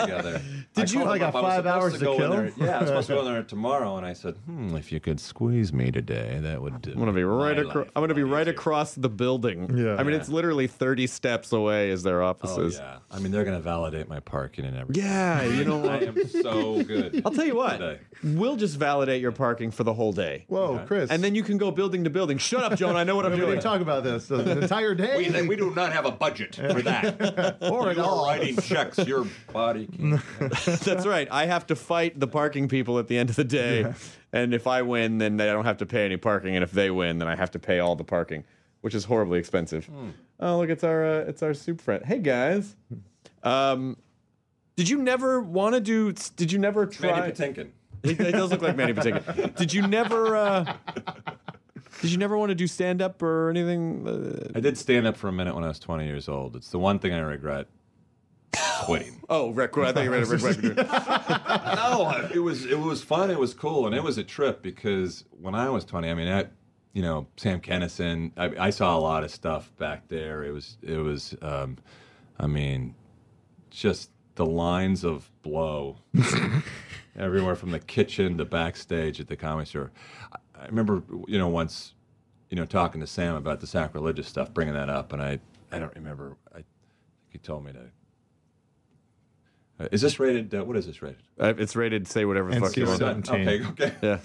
together. 0.01 0.41
Did 0.75 0.91
you- 0.91 0.99
called 0.99 1.07
Only 1.07 1.19
them 1.19 1.31
got 1.31 1.39
up. 1.39 1.45
I 1.45 1.55
five 1.55 1.65
hours 1.65 1.93
to 1.93 1.99
go 1.99 2.11
in 2.13 2.17
kill? 2.19 2.29
there- 2.31 2.51
Yeah, 2.57 2.77
I 2.77 2.79
was 2.81 2.89
supposed 2.89 3.07
to 3.07 3.13
go 3.15 3.19
in 3.25 3.33
there 3.33 3.43
tomorrow, 3.55 3.97
and 3.97 4.05
I 4.05 4.13
said, 4.13 4.35
"Hmm, 4.45 4.75
if 4.75 4.91
you 4.91 4.99
could 4.99 5.19
squeeze 5.19 5.71
me 5.73 5.91
today, 5.91 6.39
that 6.41 6.61
would." 6.61 6.73
I'm 6.87 6.99
gonna 6.99 7.13
be 7.13 7.23
right 7.23 7.57
across. 7.57 7.87
I'm 7.95 8.03
gonna 8.03 8.13
be 8.13 8.23
right 8.23 8.47
across 8.47 8.93
the 8.95 9.09
building. 9.09 9.75
Yeah. 9.75 9.95
I 9.95 10.03
mean, 10.03 10.13
Yeah. 10.13 10.19
it's 10.19 10.29
literally 10.29 10.67
30 10.67 11.07
steps 11.07 11.51
away 11.53 11.89
as 11.91 12.03
their 12.03 12.21
offices. 12.21 12.57
Oh 12.57 12.61
offices. 12.65 12.79
yeah, 12.79 12.97
I 13.11 13.19
mean 13.19 13.31
they're 13.31 13.45
gonna 13.45 13.59
validate 13.59 14.07
my 14.07 14.19
parking 14.19 14.65
and 14.65 14.77
everything. 14.77 15.03
yeah. 15.03 15.43
You 15.43 15.63
know 15.65 15.87
I 15.87 15.97
am 15.99 16.27
so 16.27 16.83
good. 16.83 17.21
I'll 17.25 17.31
tell 17.31 17.45
you 17.45 17.55
what. 17.55 17.77
Today. 17.77 17.99
We'll 18.23 18.57
just 18.57 18.77
validate 18.77 19.21
your 19.21 19.31
parking 19.31 19.71
for 19.71 19.83
the 19.83 19.93
whole 19.93 20.11
day, 20.11 20.45
Whoa, 20.49 20.83
Chris! 20.85 21.09
and 21.09 21.23
then 21.23 21.35
you 21.35 21.43
can 21.43 21.57
go 21.57 21.71
building 21.79 22.03
to 22.03 22.09
building. 22.09 22.37
Shut 22.37 22.61
up, 22.61 22.77
Joan. 22.77 22.97
I 22.97 23.05
know 23.05 23.15
what 23.15 23.25
I'm 23.25 23.37
doing. 23.37 23.51
we 23.51 23.57
talk 23.57 23.79
about 23.79 24.03
this 24.03 24.27
the, 24.27 24.35
the 24.35 24.63
entire 24.63 24.93
day. 24.93 25.31
We, 25.31 25.47
we 25.47 25.55
do 25.55 25.73
not 25.73 25.93
have 25.93 26.05
a 26.05 26.11
budget 26.11 26.55
for 26.55 26.81
that. 26.81 27.57
or 27.71 27.89
at 27.89 27.97
all. 27.97 28.25
writing 28.25 28.57
checks. 28.57 28.97
Your 28.97 29.25
body 29.53 29.87
can't. 29.87 30.21
That's 30.65 31.05
right. 31.05 31.29
I 31.31 31.45
have 31.45 31.65
to 31.67 31.77
fight 31.77 32.19
the 32.19 32.27
parking 32.27 32.67
people 32.67 32.99
at 32.99 33.07
the 33.07 33.17
end 33.17 33.29
of 33.29 33.37
the 33.37 33.45
day, 33.45 33.93
and 34.33 34.53
if 34.53 34.67
I 34.67 34.81
win, 34.81 35.19
then 35.19 35.39
I 35.39 35.45
don't 35.45 35.63
have 35.63 35.77
to 35.77 35.85
pay 35.85 36.03
any 36.03 36.17
parking, 36.17 36.53
and 36.53 36.63
if 36.65 36.71
they 36.71 36.91
win, 36.91 37.17
then 37.17 37.29
I 37.29 37.37
have 37.37 37.51
to 37.51 37.59
pay 37.59 37.79
all 37.79 37.95
the 37.95 38.03
parking. 38.03 38.43
which 38.81 38.93
is 38.93 39.05
horribly 39.05 39.39
expensive. 39.39 39.89
Oh, 40.41 40.57
look, 40.57 40.69
it's 40.69 40.83
our 40.83 41.05
uh, 41.05 41.29
it's 41.29 41.41
our 41.41 41.53
soup 41.53 41.79
friend. 41.79 42.03
Hey 42.05 42.19
guys, 42.19 42.75
um, 43.43 43.95
did 44.75 44.89
you 44.89 44.97
never 45.01 45.39
want 45.39 45.75
to 45.75 45.79
do? 45.79 46.11
Did 46.35 46.51
you 46.51 46.59
never 46.59 46.85
try? 46.85 47.21
Mandy 47.21 47.31
Patinkin. 47.31 47.69
It, 48.03 48.19
it 48.19 48.31
does 48.31 48.51
look 48.51 48.61
like 48.61 48.75
Mandy 48.77 48.93
Patinkin. 48.93 49.55
Did 49.57 49.73
you 49.73 49.85
never? 49.87 50.35
Uh, 50.35 50.73
did 52.01 52.11
you 52.11 52.17
never 52.17 52.37
want 52.37 52.49
to 52.49 52.55
do 52.55 52.67
stand 52.67 53.01
up 53.01 53.21
or 53.21 53.49
anything? 53.49 54.07
Uh, 54.07 54.57
I 54.57 54.59
did 54.59 54.77
stand 54.77 55.07
up 55.07 55.17
for 55.17 55.27
a 55.27 55.31
minute 55.31 55.55
when 55.55 55.63
I 55.63 55.67
was 55.67 55.79
20 55.79 56.05
years 56.05 56.29
old. 56.29 56.55
It's 56.55 56.69
the 56.69 56.79
one 56.79 56.99
thing 56.99 57.13
I 57.13 57.19
regret 57.19 57.67
quitting. 58.89 59.21
oh, 59.29 59.51
Rick, 59.51 59.77
I 59.77 59.91
thought 59.91 60.03
you 60.03 60.11
read 60.11 60.23
it. 60.23 60.77
no, 61.75 62.29
it 62.33 62.39
was 62.39 62.65
it 62.65 62.79
was 62.79 63.03
fun. 63.03 63.29
It 63.31 63.39
was 63.39 63.53
cool, 63.53 63.85
and 63.85 63.95
it 63.95 64.03
was 64.03 64.17
a 64.17 64.23
trip 64.23 64.61
because 64.61 65.25
when 65.39 65.55
I 65.55 65.69
was 65.69 65.85
20, 65.85 66.09
I 66.09 66.13
mean, 66.13 66.27
I, 66.27 66.45
you 66.93 67.01
know, 67.01 67.27
Sam 67.37 67.61
Kinison, 67.61 68.31
I, 68.37 68.67
I 68.67 68.69
saw 68.69 68.97
a 68.97 68.99
lot 68.99 69.23
of 69.23 69.31
stuff 69.31 69.71
back 69.77 70.07
there. 70.07 70.43
It 70.43 70.51
was 70.51 70.77
it 70.81 70.97
was, 70.97 71.35
um, 71.41 71.77
I 72.39 72.47
mean, 72.47 72.95
just 73.69 74.11
the 74.35 74.45
lines 74.45 75.03
of 75.03 75.29
blow 75.41 75.97
everywhere 77.17 77.55
from 77.55 77.71
the 77.71 77.79
kitchen 77.79 78.37
to 78.37 78.45
backstage 78.45 79.19
at 79.19 79.27
the 79.27 79.35
comedy 79.35 79.65
store. 79.67 79.91
I, 80.59 80.65
remember, 80.67 81.03
you 81.27 81.37
know, 81.37 81.47
once, 81.47 81.93
you 82.49 82.55
know, 82.57 82.65
talking 82.65 83.01
to 83.01 83.07
Sam 83.07 83.35
about 83.35 83.59
the 83.61 83.67
sacrilegious 83.67 84.27
stuff, 84.27 84.53
bringing 84.53 84.73
that 84.73 84.89
up, 84.89 85.13
and 85.13 85.21
I 85.21 85.39
I 85.71 85.79
don't 85.79 85.93
remember. 85.95 86.35
I 86.51 86.55
think 86.55 86.65
he 87.29 87.37
told 87.37 87.65
me 87.65 87.73
to. 87.73 87.79
Uh, 89.81 89.87
is 89.91 90.01
this 90.01 90.19
rated? 90.19 90.53
Uh, 90.53 90.63
what 90.65 90.75
is 90.75 90.85
this 90.87 91.01
rated? 91.01 91.21
Uh, 91.39 91.53
it's 91.57 91.75
rated. 91.75 92.07
Say 92.07 92.25
whatever 92.25 92.51
the 92.51 92.59
fuck 92.59 92.75
you 92.75 92.85
want. 92.85 93.01
NC-17. 93.01 93.29
Okay, 93.29 93.65
okay. 93.85 93.95
Yeah, 94.01 94.17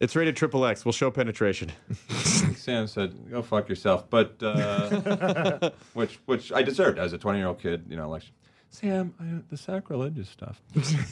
it's 0.00 0.14
rated 0.16 0.36
triple 0.36 0.66
X. 0.66 0.84
We'll 0.84 0.92
show 0.92 1.10
penetration. 1.10 1.70
Sam 2.56 2.86
said, 2.86 3.14
"Go 3.30 3.40
fuck 3.42 3.68
yourself," 3.68 4.10
but 4.10 4.36
uh, 4.42 5.70
which 5.94 6.18
which 6.26 6.52
I 6.52 6.62
deserved 6.62 6.98
as 6.98 7.12
a 7.12 7.18
twenty 7.18 7.38
year 7.38 7.48
old 7.48 7.60
kid. 7.60 7.86
You 7.88 7.96
know, 7.96 8.10
like 8.10 8.24
Sam, 8.68 9.14
I, 9.20 9.42
the 9.48 9.56
sacrilegious 9.56 10.28
stuff. 10.28 10.60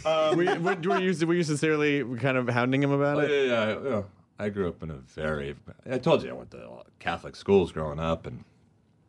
were, 0.05 0.43
you, 0.43 0.61
were, 0.61 0.75
were 0.75 0.99
you 1.01 1.27
were 1.27 1.35
you 1.35 1.43
sincerely 1.43 2.05
kind 2.19 2.37
of 2.37 2.49
hounding 2.49 2.83
him 2.83 2.91
about 2.91 3.19
Oh, 3.19 3.21
it? 3.21 3.31
yeah, 3.31 3.69
yeah, 3.69 3.79
yeah. 3.91 4.03
I 4.41 4.49
grew 4.49 4.69
up 4.69 4.83
in 4.83 4.91
a 4.91 4.95
very. 4.95 5.55
I 5.89 5.99
told 5.99 6.23
you 6.23 6.31
I 6.31 6.33
went 6.33 6.51
to 6.53 6.83
Catholic 6.99 7.37
schools 7.37 7.73
growing 7.73 7.99
up, 7.99 8.27
and 8.27 8.45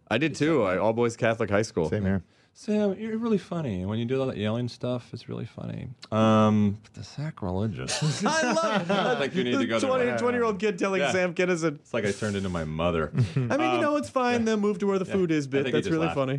I 0.10 0.18
did 0.18 0.36
too. 0.36 0.64
I, 0.64 0.78
all 0.78 0.92
boys 0.92 1.16
Catholic 1.16 1.50
high 1.50 1.62
school. 1.62 1.90
Same 1.90 2.04
here. 2.04 2.24
Sam, 2.54 2.96
you're 3.00 3.18
really 3.18 3.38
funny. 3.40 3.86
When 3.86 3.98
you 3.98 4.06
do 4.06 4.20
all 4.22 4.28
that 4.28 4.38
yelling 4.38 4.68
stuff, 4.68 5.10
it's 5.14 5.28
really 5.28 5.46
funny. 5.46 5.88
Um, 6.12 6.78
but 6.84 6.94
the 6.94 7.04
sacrilegious. 7.04 8.24
I 8.26 8.52
love. 8.52 8.82
it. 8.90 8.92
I 8.92 9.16
think 9.20 9.36
you 9.36 9.44
need 9.44 9.58
to 9.58 9.66
go 9.66 9.80
there. 9.80 9.90
20, 10.12 10.20
20 10.20 10.36
year 10.38 10.44
old 10.44 10.60
kid 10.60 10.78
telling 10.78 11.02
Yeah. 11.02 11.12
Sam 11.12 11.34
Kinison. 11.34 11.76
It's 11.76 11.94
like 11.94 12.06
I 12.06 12.12
turned 12.12 12.36
into 12.36 12.50
my 12.50 12.66
mother. 12.66 13.12
I 13.36 13.58
mean, 13.58 13.76
you 13.76 13.82
know, 13.82 13.96
it's 13.96 14.10
fine. 14.10 14.46
The 14.46 14.58
move 14.58 14.78
to 14.80 14.86
where 14.88 15.00
the 15.00 15.06
food 15.06 15.32
is 15.32 15.48
I 15.48 15.50
bit. 15.50 15.64
think 15.64 15.76
he 15.76 15.82
That's 15.82 15.88
just 15.88 15.94
really 15.94 16.06
laughed. 16.08 16.18
funny. 16.18 16.38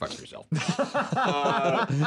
fuck 0.00 0.18
yourself. 0.18 0.46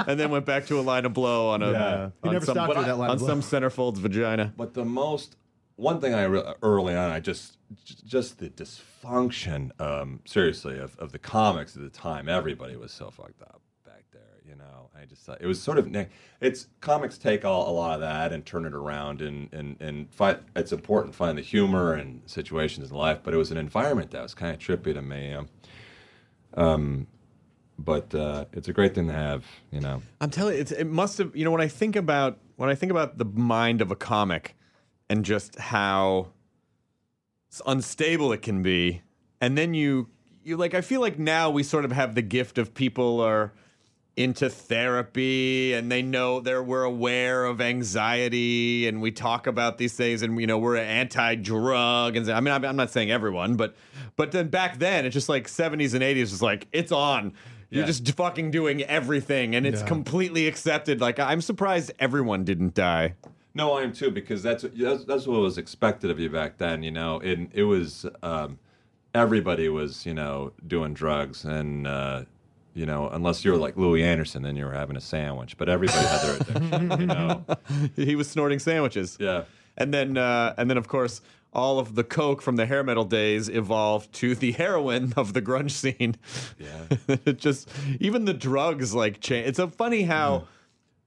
and 0.07 0.19
then 0.19 0.29
went 0.31 0.45
back 0.45 0.65
to 0.67 0.79
a 0.79 0.81
line 0.81 1.05
of 1.05 1.13
blow 1.13 1.49
on 1.49 1.61
a 1.61 1.71
Yeah. 1.71 2.09
He 2.23 2.27
on 2.29 2.33
never 2.33 2.45
some, 2.45 2.55
stopped 2.55 2.73
doing 2.73 2.85
that 2.87 2.97
line 2.97 3.09
on 3.11 3.15
of 3.15 3.19
blow. 3.19 3.27
some 3.29 3.41
centerfold's 3.41 3.99
vagina. 3.99 4.53
But 4.57 4.73
the 4.73 4.83
most 4.83 5.37
one 5.79 6.01
thing 6.01 6.13
I 6.13 6.23
re- 6.23 6.53
early 6.61 6.95
on, 6.95 7.09
I 7.09 7.19
just 7.19 7.57
just 8.05 8.39
the 8.39 8.49
dysfunction, 8.49 9.79
um, 9.79 10.19
seriously, 10.25 10.77
of, 10.77 10.97
of 10.97 11.11
the 11.11 11.19
comics 11.19 11.75
at 11.75 11.81
the 11.81 11.89
time. 11.89 12.27
Everybody 12.27 12.75
was 12.75 12.91
so 12.91 13.09
fucked 13.09 13.41
up 13.41 13.61
back 13.85 14.03
there, 14.11 14.21
you 14.45 14.55
know. 14.55 14.89
I 14.99 15.05
just 15.05 15.23
thought 15.23 15.37
it 15.39 15.47
was 15.47 15.61
sort 15.61 15.77
of 15.77 15.95
it's 16.41 16.67
comics 16.81 17.17
take 17.17 17.45
all, 17.45 17.69
a 17.69 17.71
lot 17.71 17.93
of 17.93 18.01
that 18.01 18.33
and 18.33 18.45
turn 18.45 18.65
it 18.65 18.73
around 18.73 19.21
and 19.21 19.51
and 19.53 19.77
and 19.79 20.13
find 20.13 20.39
it's 20.55 20.73
important 20.73 21.15
find 21.15 21.37
the 21.37 21.41
humor 21.41 21.93
and 21.93 22.21
situations 22.25 22.91
in 22.91 22.97
life, 22.97 23.19
but 23.23 23.33
it 23.33 23.37
was 23.37 23.51
an 23.51 23.57
environment 23.57 24.11
that 24.11 24.21
was 24.21 24.33
kind 24.33 24.53
of 24.53 24.59
trippy 24.59 24.93
to 24.93 25.01
me. 25.01 25.33
Um, 25.33 25.49
um, 26.55 27.07
but 27.77 28.13
uh, 28.13 28.45
it's 28.51 28.67
a 28.67 28.73
great 28.73 28.93
thing 28.93 29.07
to 29.07 29.13
have, 29.13 29.45
you 29.71 29.79
know. 29.79 30.01
I'm 30.19 30.29
telling 30.29 30.57
you, 30.57 30.65
it 30.77 30.87
must 30.87 31.17
have. 31.19 31.33
You 31.33 31.45
know, 31.45 31.51
when 31.51 31.61
I 31.61 31.69
think 31.69 31.95
about 31.95 32.37
when 32.57 32.69
I 32.69 32.75
think 32.75 32.91
about 32.91 33.17
the 33.17 33.23
mind 33.23 33.81
of 33.81 33.91
a 33.91 33.95
comic, 33.95 34.57
and 35.09 35.25
just 35.25 35.57
how 35.59 36.27
unstable 37.65 38.31
it 38.31 38.41
can 38.41 38.61
be, 38.61 39.01
and 39.41 39.57
then 39.57 39.73
you 39.73 40.07
you 40.43 40.57
like, 40.57 40.73
I 40.73 40.81
feel 40.81 41.01
like 41.01 41.19
now 41.19 41.49
we 41.49 41.63
sort 41.63 41.85
of 41.85 41.91
have 41.91 42.15
the 42.15 42.21
gift 42.21 42.57
of 42.57 42.73
people 42.73 43.19
are 43.21 43.51
into 44.15 44.49
therapy 44.49 45.73
and 45.73 45.89
they 45.91 46.01
know 46.01 46.39
they're 46.41 46.63
we're 46.63 46.83
aware 46.83 47.45
of 47.45 47.61
anxiety 47.61 48.85
and 48.87 49.01
we 49.01 49.11
talk 49.11 49.47
about 49.47 49.77
these 49.77 49.93
things 49.93 50.21
and 50.21 50.39
you 50.41 50.47
know 50.47 50.57
we're 50.57 50.75
anti-drug 50.75 52.17
and 52.17 52.29
I 52.29 52.41
mean 52.41 52.53
I'm, 52.53 52.65
I'm 52.65 52.75
not 52.75 52.89
saying 52.89 53.11
everyone 53.11 53.55
but 53.55 53.75
but 54.17 54.33
then 54.33 54.49
back 54.49 54.77
then 54.79 55.05
it's 55.05 55.13
just 55.13 55.29
like 55.29 55.47
70s 55.47 55.93
and 55.93 56.03
80s 56.03 56.31
was 56.31 56.41
like 56.41 56.67
it's 56.73 56.91
on 56.91 57.31
you're 57.69 57.81
Yeah. 57.83 57.87
just 57.87 58.11
fucking 58.17 58.51
doing 58.51 58.83
everything 58.83 59.55
and 59.55 59.65
it's 59.65 59.81
Yeah. 59.81 59.87
completely 59.87 60.47
accepted 60.47 60.99
like 60.99 61.17
I'm 61.17 61.39
surprised 61.39 61.91
everyone 61.99 62.43
didn't 62.43 62.73
die 62.73 63.13
No, 63.59 63.73
I 63.73 63.83
am 63.83 63.91
too 63.91 64.09
because 64.09 64.41
that's 64.41 64.63
that's, 64.73 65.03
that's 65.03 65.27
what 65.27 65.41
was 65.41 65.57
expected 65.57 66.09
of 66.09 66.19
you 66.19 66.29
back 66.29 66.57
then. 66.57 66.81
You 66.81 66.91
know, 66.91 67.19
and 67.19 67.49
it 67.53 67.63
was 67.63 68.05
um, 68.23 68.57
everybody 69.13 69.67
was 69.67 70.05
you 70.05 70.13
know 70.13 70.53
doing 70.65 70.93
drugs 70.93 71.45
and. 71.45 71.87
Uh, 71.87 72.23
you 72.75 72.85
know, 72.85 73.09
unless 73.09 73.43
you 73.43 73.51
were 73.51 73.57
like 73.57 73.75
Louie 73.75 74.03
Anderson, 74.03 74.43
then 74.43 74.55
you 74.55 74.63
were 74.63 74.73
having 74.73 74.95
a 74.95 75.01
sandwich. 75.01 75.57
But 75.57 75.67
everybody 75.67 76.05
had 76.05 76.21
their 76.21 76.35
addiction. 76.35 77.01
You 77.01 77.05
know, 77.07 77.45
he 77.95 78.15
was 78.15 78.29
snorting 78.29 78.59
sandwiches 78.59 79.17
yeah. 79.19 79.45
and 79.75 79.93
then 79.93 80.17
uh, 80.17 80.53
and 80.55 80.69
then 80.69 80.77
of 80.77 80.87
course 80.87 81.19
all 81.51 81.79
of 81.79 81.95
the 81.95 82.03
coke 82.03 82.41
from 82.41 82.55
the 82.55 82.65
hair 82.65 82.83
metal 82.83 83.03
days 83.03 83.49
evolved 83.49 84.13
to 84.13 84.35
the 84.35 84.51
heroin 84.53 85.13
of 85.17 85.33
the 85.33 85.41
grunge 85.41 85.71
scene. 85.71 86.15
Yeah. 86.57 87.17
it 87.25 87.37
just 87.39 87.69
even 87.99 88.25
the 88.25 88.33
drugs 88.33 88.93
like 88.93 89.19
change. 89.19 89.47
It's 89.47 89.57
so 89.57 89.67
funny 89.67 90.03
how 90.03 90.47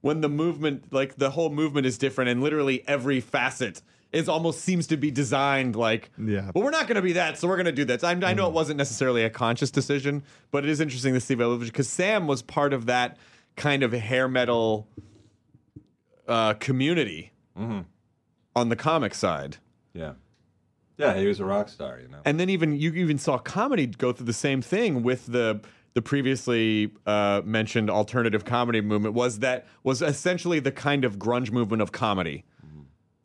when 0.03 0.19
the 0.21 0.29
movement 0.29 0.91
like 0.91 1.15
the 1.15 1.29
whole 1.31 1.49
movement 1.49 1.85
is 1.87 1.97
different 1.97 2.29
and 2.29 2.41
literally 2.43 2.83
every 2.87 3.19
facet 3.19 3.81
is 4.11 4.29
almost 4.29 4.59
seems 4.61 4.85
to 4.85 4.97
be 4.97 5.09
designed 5.09 5.75
like 5.75 6.11
Yeah. 6.19 6.51
well 6.53 6.63
we're 6.63 6.69
not 6.71 6.87
going 6.87 6.97
to 6.97 7.01
be 7.01 7.13
that 7.13 7.37
so 7.39 7.47
we're 7.47 7.55
going 7.55 7.65
to 7.65 7.71
do 7.71 7.85
this 7.85 8.03
I, 8.03 8.11
I 8.11 8.33
know 8.33 8.45
it 8.47 8.53
wasn't 8.53 8.77
necessarily 8.77 9.23
a 9.23 9.29
conscious 9.29 9.71
decision 9.71 10.21
but 10.51 10.63
it 10.65 10.69
is 10.69 10.79
interesting 10.81 11.13
to 11.15 11.19
see 11.19 11.35
because 11.35 11.87
sam 11.89 12.27
was 12.27 12.41
part 12.43 12.73
of 12.73 12.85
that 12.87 13.17
kind 13.55 13.81
of 13.81 13.91
hair 13.93 14.27
metal 14.27 14.87
uh, 16.27 16.53
community 16.55 17.31
on 18.55 18.69
the 18.69 18.75
comic 18.75 19.13
side 19.15 19.57
Yeah. 19.93 20.13
Yeah, 20.97 21.15
he 21.15 21.25
was 21.25 21.39
a 21.39 21.45
rock 21.45 21.69
star, 21.69 21.99
you 21.99 22.07
know. 22.07 22.19
and 22.23 22.39
then 22.39 22.49
even 22.49 22.77
you 22.79 22.91
even 22.93 23.17
saw 23.17 23.37
comedy 23.39 23.87
go 23.87 24.11
through 24.13 24.27
the 24.27 24.31
same 24.33 24.61
thing 24.61 25.01
with 25.01 25.25
the 25.25 25.59
the 25.93 26.01
previously 26.01 26.91
uh, 27.05 27.41
mentioned 27.45 27.89
alternative 27.89 28.45
comedy 28.45 28.81
movement 28.81 29.13
was 29.13 29.39
that 29.39 29.67
was 29.83 30.01
essentially 30.01 30.59
the 30.59 30.71
kind 30.71 31.05
of 31.05 31.17
grunge 31.17 31.51
movement 31.51 31.81
of 31.81 31.91
comedy. 31.91 32.43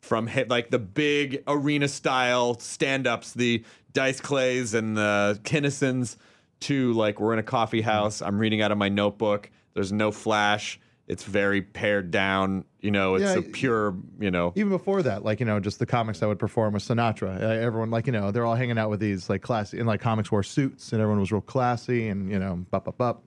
From 0.01 0.27
hit 0.27 0.49
like 0.49 0.71
the 0.71 0.79
big 0.79 1.43
arena 1.45 1.87
style 1.87 2.57
stand-ups 2.57 3.33
the 3.33 3.63
dice 3.93 4.19
clays 4.19 4.73
and 4.73 4.97
the 4.97 5.39
kinisons 5.43 6.15
to 6.61 6.93
like 6.93 7.19
we're 7.19 7.33
in 7.33 7.39
a 7.39 7.43
coffee 7.43 7.81
house 7.81 8.21
i'm 8.21 8.37
reading 8.37 8.61
out 8.61 8.71
of 8.71 8.77
my 8.77 8.89
notebook 8.89 9.49
there's 9.73 9.91
no 9.91 10.11
flash 10.11 10.79
it's 11.09 11.23
very 11.23 11.61
pared 11.61 12.11
down 12.11 12.63
you 12.81 12.91
know 12.91 13.15
it's 13.15 13.35
Yeah, 13.35 13.39
a 13.39 13.41
pure 13.41 13.95
you 14.19 14.31
know 14.31 14.53
Even 14.55 14.69
before 14.69 15.01
that, 15.03 15.25
like 15.25 15.39
you 15.39 15.45
know, 15.45 15.59
just 15.59 15.79
the 15.79 15.85
comics 15.85 16.23
I 16.23 16.27
would 16.27 16.39
perform 16.39 16.73
with 16.75 16.83
Sinatra. 16.83 17.41
Uh, 17.41 17.45
everyone, 17.47 17.89
like 17.91 18.05
you 18.05 18.13
know, 18.13 18.31
they're 18.31 18.45
all 18.45 18.55
hanging 18.55 18.77
out 18.77 18.89
with 18.89 18.99
these 19.01 19.29
like 19.29 19.41
classy, 19.41 19.79
and 19.79 19.87
like 19.87 19.99
comics 19.99 20.31
wore 20.31 20.43
suits, 20.43 20.93
and 20.93 21.01
everyone 21.01 21.19
was 21.19 21.31
real 21.31 21.41
classy, 21.41 22.07
and 22.07 22.31
you 22.31 22.39
know, 22.39 22.65
bup 22.71 22.85
bup 22.85 22.97
bup. 22.97 23.23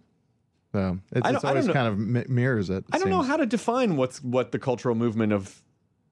So 0.72 0.98
it's, 1.10 1.28
it's 1.28 1.44
always 1.44 1.68
kind 1.68 1.86
of 1.86 1.98
mi- 1.98 2.24
mirrors 2.28 2.70
it. 2.70 2.76
it 2.78 2.84
I 2.92 2.98
don't 2.98 3.10
know 3.10 3.20
how 3.20 3.36
to 3.36 3.44
define 3.44 3.96
what's 3.96 4.22
what 4.22 4.52
the 4.52 4.58
cultural 4.58 4.94
movement 4.94 5.32
of 5.34 5.62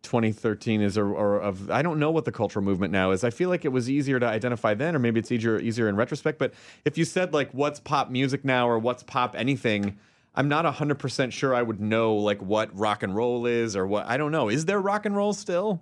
2013 0.02 0.82
is, 0.82 0.98
or, 0.98 1.12
or 1.14 1.40
of 1.40 1.70
I 1.70 1.80
don't 1.82 1.98
know 1.98 2.10
what 2.10 2.26
the 2.26 2.32
cultural 2.32 2.64
movement 2.64 2.92
now 2.92 3.10
is. 3.12 3.24
I 3.24 3.30
feel 3.30 3.48
like 3.48 3.64
it 3.64 3.70
was 3.70 3.88
easier 3.88 4.20
to 4.20 4.26
identify 4.26 4.74
then, 4.74 4.94
or 4.94 4.98
maybe 4.98 5.18
it's 5.20 5.32
easier 5.32 5.58
easier 5.58 5.88
in 5.88 5.96
retrospect. 5.96 6.38
But 6.38 6.52
if 6.84 6.98
you 6.98 7.06
said 7.06 7.32
like 7.32 7.50
what's 7.52 7.80
pop 7.80 8.10
music 8.10 8.44
now, 8.44 8.68
or 8.68 8.78
what's 8.78 9.02
pop 9.02 9.34
anything, 9.34 9.98
I'm 10.34 10.48
not 10.48 10.64
hundred 10.74 10.98
percent 10.98 11.32
sure 11.32 11.54
I 11.54 11.62
would 11.62 11.80
know 11.80 12.14
like 12.16 12.40
what 12.40 12.76
rock 12.78 13.02
and 13.02 13.14
roll 13.14 13.46
is, 13.46 13.74
or 13.76 13.86
what 13.86 14.06
I 14.06 14.16
don't 14.16 14.32
know. 14.32 14.48
Is 14.48 14.64
there 14.64 14.80
rock 14.80 15.04
and 15.06 15.16
roll 15.16 15.32
still? 15.32 15.80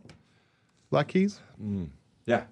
Black 0.90 1.08
Keys. 1.08 1.40
yeah. 2.26 2.44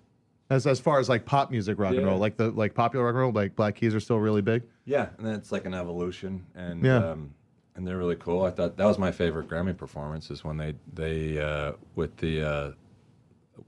As 0.50 0.66
as 0.66 0.78
far 0.78 1.00
as 1.00 1.08
like 1.08 1.24
pop 1.24 1.50
music, 1.50 1.78
rock 1.78 1.94
and 1.94 2.06
roll, 2.06 2.18
like 2.18 2.36
the 2.36 2.50
like 2.50 2.74
popular 2.74 3.04
rock 3.06 3.12
and 3.14 3.20
roll, 3.20 3.32
like 3.32 3.56
Black 3.56 3.74
Keys 3.76 3.94
are 3.94 4.00
still 4.00 4.18
really 4.18 4.42
big. 4.42 4.62
Yeah, 4.84 5.08
and 5.18 5.26
then 5.26 5.34
it's 5.34 5.50
like 5.50 5.64
an 5.66 5.74
evolution, 5.74 6.46
and 6.54 6.84
Yeah. 6.84 6.98
um, 7.12 7.34
and 7.74 7.86
they're 7.86 7.96
really 7.98 8.14
cool. 8.16 8.44
I 8.44 8.50
thought 8.50 8.76
that 8.76 8.84
was 8.86 8.98
my 8.98 9.10
favorite 9.10 9.48
Grammy 9.48 9.76
performance 9.76 10.30
is 10.30 10.44
when 10.44 10.56
they 10.56 10.74
they 10.94 11.38
uh, 11.38 11.72
with 11.96 12.16
the 12.18 12.42
uh, 12.48 12.72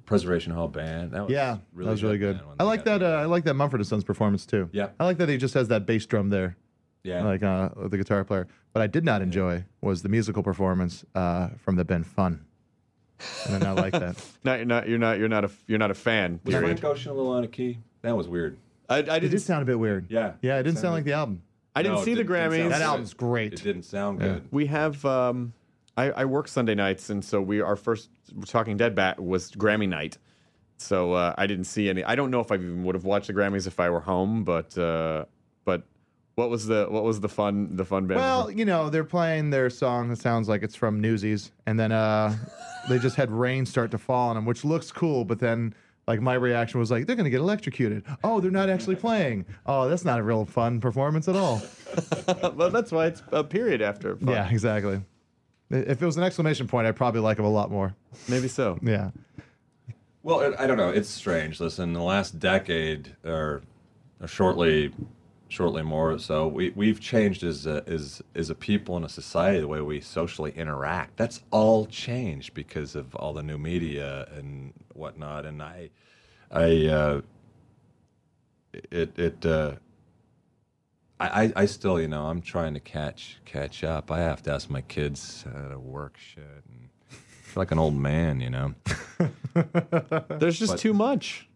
Preservation 0.06 0.52
Hall 0.52 0.68
band. 0.68 1.12
That 1.12 1.22
was 1.24 1.32
Yeah, 1.32 1.56
really 1.72 1.86
that 1.86 1.90
was 1.92 2.02
really 2.04 2.18
good. 2.18 2.36
man, 2.36 2.44
I 2.60 2.64
like 2.64 2.84
that. 2.84 3.02
Uh. 3.02 3.06
I 3.06 3.24
like 3.24 3.44
that 3.44 3.54
Mumford 3.54 3.80
and 3.80 3.86
Sons 3.86 4.04
performance 4.04 4.46
too. 4.46 4.68
Yeah. 4.72 4.90
I 5.00 5.04
like 5.04 5.18
that 5.18 5.28
he 5.28 5.36
just 5.36 5.54
has 5.54 5.68
that 5.68 5.84
bass 5.86 6.06
drum 6.06 6.28
there, 6.28 6.56
yeah, 7.04 7.22
like 7.24 7.42
uh, 7.42 7.70
the 7.88 7.96
guitar 7.96 8.24
player. 8.24 8.46
What 8.72 8.82
I 8.82 8.86
did 8.86 9.04
not 9.04 9.22
enjoy 9.22 9.64
was 9.80 10.02
the 10.02 10.08
musical 10.08 10.42
performance 10.42 11.04
uh, 11.14 11.48
from 11.58 11.76
the 11.76 11.84
Ben 11.84 12.04
Fun. 12.04 12.44
and 13.46 13.54
then 13.54 13.66
I 13.66 13.72
like 13.72 13.92
that. 13.92 14.16
Not, 14.44 14.58
you're 14.58 14.66
not. 14.66 14.88
You're 14.88 14.98
not. 14.98 15.18
You're 15.18 15.28
not 15.28 15.44
a. 15.44 15.50
You're 15.66 15.78
not 15.78 15.90
a 15.90 15.94
fan. 15.94 16.40
Was 16.44 16.54
Period. 16.54 16.78
Frank 16.80 16.84
Ocean 16.92 17.10
a 17.10 17.14
little 17.14 17.32
on 17.32 17.42
a 17.44 17.48
key? 17.48 17.78
That 18.02 18.16
was 18.16 18.28
weird. 18.28 18.56
I, 18.88 18.98
I 18.98 19.02
didn't. 19.02 19.30
did 19.32 19.40
sound 19.42 19.62
a 19.62 19.66
bit 19.66 19.78
weird. 19.78 20.06
Yeah. 20.10 20.34
Yeah, 20.40 20.58
it 20.58 20.62
didn't 20.62 20.78
sound 20.78 20.94
like 20.94 21.04
the 21.04 21.12
album. 21.14 21.42
I 21.74 21.82
didn't 21.82 21.96
No, 21.96 22.00
it 22.02 22.04
see 22.04 22.14
the 22.14 22.22
didn't- 22.24 22.32
didn't 22.32 22.50
sound 22.52 22.52
Grammys. 22.52 22.70
That 22.70 22.78
good. 22.78 22.84
album's 22.84 23.14
great. 23.14 23.52
It 23.54 23.62
didn't 23.62 23.82
sound 23.82 24.20
Yeah. 24.20 24.26
good. 24.28 24.48
We 24.52 24.66
have. 24.66 25.04
Um, 25.04 25.52
I, 25.96 26.10
I 26.12 26.24
work 26.26 26.46
Sunday 26.46 26.76
nights, 26.76 27.10
and 27.10 27.24
so 27.24 27.42
we 27.42 27.60
our 27.60 27.74
first 27.74 28.08
Talking 28.46 28.76
Dead 28.76 28.94
bat 28.94 29.18
was 29.20 29.50
Grammy 29.50 29.88
night. 29.88 30.16
So 30.76 31.12
uh, 31.14 31.34
I 31.36 31.48
didn't 31.48 31.64
see 31.64 31.88
any. 31.90 32.04
I 32.04 32.14
don't 32.14 32.30
know 32.30 32.38
if 32.40 32.52
I 32.52 32.54
even 32.54 32.84
would 32.84 32.94
have 32.94 33.04
watched 33.04 33.26
the 33.26 33.32
Grammys 33.34 33.66
if 33.66 33.80
I 33.80 33.90
were 33.90 33.98
home, 34.00 34.44
but 34.44 34.78
uh, 34.78 35.24
but 35.24 35.28
what 36.38 36.50
was 36.50 36.66
the 36.66 36.86
what 36.88 37.02
was 37.02 37.18
the 37.18 37.28
fun 37.28 37.74
the 37.74 37.84
fun 37.84 38.06
band? 38.06 38.20
Well, 38.20 38.48
you 38.48 38.64
know, 38.64 38.90
they're 38.90 39.02
playing 39.02 39.50
their 39.50 39.68
song 39.68 40.08
that 40.10 40.20
sounds 40.20 40.48
like 40.48 40.62
it's 40.62 40.76
from 40.76 41.00
Newsies, 41.00 41.50
and 41.66 41.78
then 41.78 41.90
uh, 41.90 42.36
they 42.88 43.00
just 43.00 43.16
had 43.16 43.30
rain 43.32 43.66
start 43.66 43.90
to 43.90 43.98
fall 43.98 44.28
on 44.28 44.36
them, 44.36 44.44
which 44.44 44.64
looks 44.64 44.92
cool. 44.92 45.24
But 45.24 45.40
then, 45.40 45.74
like, 46.06 46.20
my 46.20 46.34
reaction 46.34 46.78
was 46.78 46.92
like, 46.92 47.08
they're 47.08 47.16
going 47.16 47.24
to 47.24 47.30
get 47.30 47.40
electrocuted. 47.40 48.04
Oh, 48.22 48.38
they're 48.40 48.52
not 48.52 48.70
actually 48.70 48.94
playing. 48.94 49.46
Oh, 49.66 49.88
that's 49.88 50.04
not 50.04 50.20
a 50.20 50.22
real 50.22 50.44
fun 50.44 50.80
performance 50.80 51.26
at 51.26 51.34
all. 51.34 51.60
well, 52.54 52.70
that's 52.70 52.92
why 52.92 53.06
it's 53.06 53.20
a 53.32 53.42
period 53.42 53.82
after. 53.82 54.14
Fun. 54.14 54.28
Yeah, 54.28 54.48
exactly. 54.48 55.02
If 55.70 56.00
it 56.00 56.06
was 56.06 56.16
an 56.16 56.22
exclamation 56.22 56.68
point, 56.68 56.86
I'd 56.86 56.94
probably 56.94 57.20
like 57.20 57.38
them 57.38 57.46
a 57.46 57.50
lot 57.50 57.68
more. 57.68 57.96
maybe 58.28 58.46
so. 58.46 58.78
Yeah. 58.80 59.10
Well, 60.22 60.40
it, 60.42 60.54
I 60.56 60.68
don't 60.68 60.76
know. 60.76 60.90
It's 60.90 61.08
strange. 61.08 61.58
Listen, 61.58 61.94
the 61.94 62.02
last 62.02 62.38
decade, 62.38 63.16
or, 63.24 63.62
or 64.20 64.28
shortly, 64.28 64.92
shortly 65.48 65.82
more 65.82 66.18
so, 66.18 66.46
we 66.46 66.70
we've 66.70 67.00
changed 67.00 67.42
as 67.42 67.66
a, 67.66 67.82
as 67.86 68.22
as 68.34 68.50
a 68.50 68.54
people 68.54 68.96
and 68.96 69.04
a 69.04 69.08
society 69.08 69.60
the 69.60 69.68
way 69.68 69.80
we 69.80 70.00
socially 70.00 70.52
interact. 70.52 71.16
That's 71.16 71.42
all 71.50 71.86
changed 71.86 72.54
because 72.54 72.94
of 72.94 73.14
all 73.16 73.32
the 73.32 73.42
new 73.42 73.58
media 73.58 74.28
and 74.36 74.72
whatnot. 74.94 75.46
And 75.46 75.62
I, 75.62 75.90
I, 76.50 76.86
uh, 76.86 77.20
it 78.90 79.18
it. 79.18 79.44
Uh, 79.46 79.74
I, 81.20 81.52
I, 81.56 81.66
still, 81.66 82.00
you 82.00 82.06
know, 82.06 82.26
I'm 82.26 82.40
trying 82.40 82.74
to 82.74 82.80
catch 82.80 83.40
catch 83.44 83.82
up. 83.82 84.12
I 84.12 84.20
have 84.20 84.40
to 84.44 84.52
ask 84.52 84.70
my 84.70 84.82
kids 84.82 85.44
how 85.52 85.66
to 85.68 85.78
work 85.78 86.16
shit, 86.16 86.44
and 86.44 86.88
I 87.10 87.14
feel 87.42 87.60
like 87.60 87.72
an 87.72 87.78
old 87.80 87.96
man, 87.96 88.40
you 88.40 88.50
know. 88.50 88.74
There's 90.38 90.60
just 90.60 90.74
But- 90.74 90.78
too 90.78 90.94
much. 90.94 91.47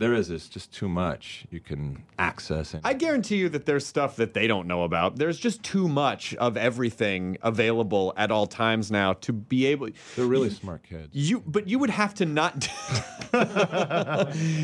There 0.00 0.14
is. 0.14 0.30
It's 0.30 0.48
just 0.48 0.72
too 0.72 0.88
much. 0.88 1.44
You 1.50 1.60
can 1.60 2.02
access 2.18 2.72
it. 2.72 2.80
I 2.84 2.94
guarantee 2.94 3.36
you 3.36 3.50
that 3.50 3.66
there's 3.66 3.86
stuff 3.86 4.16
that 4.16 4.32
they 4.32 4.46
don't 4.46 4.66
know 4.66 4.82
about. 4.82 5.16
There's 5.16 5.38
just 5.38 5.62
too 5.62 5.88
much 5.88 6.34
of 6.36 6.56
everything 6.56 7.36
available 7.42 8.14
at 8.16 8.30
all 8.30 8.46
times 8.46 8.90
now 8.90 9.12
to 9.12 9.32
be 9.34 9.66
able. 9.66 9.90
They're 10.16 10.24
really 10.24 10.48
smart 10.48 10.84
kids. 10.84 11.10
You, 11.12 11.40
but 11.46 11.68
you 11.68 11.78
would 11.78 11.90
have 11.90 12.14
to 12.14 12.24
not. 12.24 12.66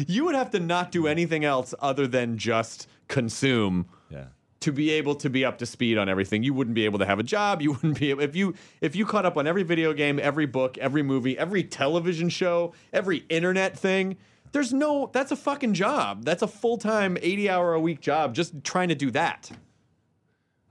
you 0.09 0.25
would 0.25 0.35
have 0.35 0.51
to 0.53 0.59
not 0.61 0.91
do 0.91 1.07
anything 1.07 1.45
else 1.45 1.75
other 1.81 2.07
than 2.07 2.39
just 2.39 2.89
consume 3.09 3.87
Yeah. 4.11 4.25
to 4.61 4.73
be 4.73 4.91
able 4.93 5.15
to 5.17 5.29
be 5.31 5.45
up 5.45 5.59
to 5.59 5.67
speed 5.67 5.99
on 5.99 6.09
everything. 6.09 6.43
You 6.45 6.55
wouldn't 6.55 6.75
be 6.75 6.85
able 6.87 6.99
to 7.01 7.07
have 7.07 7.19
a 7.19 7.23
job. 7.23 7.61
You 7.63 7.73
wouldn't 7.73 7.99
be 8.01 8.11
able 8.11 8.23
if 8.23 8.35
you 8.35 8.55
if 8.81 8.97
you 8.97 9.05
caught 9.07 9.27
up 9.27 9.37
on 9.37 9.47
every 9.47 9.63
video 9.65 9.93
game, 9.93 10.19
every 10.19 10.47
book, 10.47 10.79
every 10.79 11.03
movie, 11.03 11.37
every 11.39 11.63
television 11.63 12.29
show, 12.31 12.73
every 12.93 13.25
internet 13.29 13.79
thing. 13.79 14.17
There's 14.57 14.73
no 14.73 15.11
that's 15.13 15.33
a 15.33 15.37
fucking 15.37 15.75
job. 15.75 16.25
That's 16.25 16.41
a 16.41 16.49
full-time 16.49 17.17
80-hour 17.17 17.75
a 17.75 17.81
week 17.81 18.01
job 18.01 18.35
just 18.35 18.65
trying 18.65 18.89
to 18.89 18.95
do 18.95 19.11
that. 19.11 19.51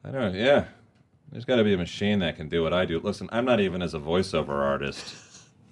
I 0.03 0.09
don't 0.09 0.33
know. 0.33 0.39
Yeah. 0.39 0.65
There's 1.31 1.45
got 1.45 1.57
to 1.57 1.63
be 1.63 1.75
a 1.75 1.77
machine 1.77 2.17
that 2.17 2.35
can 2.35 2.49
do 2.49 2.63
what 2.63 2.73
I 2.73 2.85
do. 2.85 2.99
Listen, 2.99 3.29
I'm 3.31 3.45
not 3.45 3.59
even 3.59 3.83
as 3.83 3.93
a 3.93 3.99
voiceover 3.99 4.49
artist. 4.49 5.13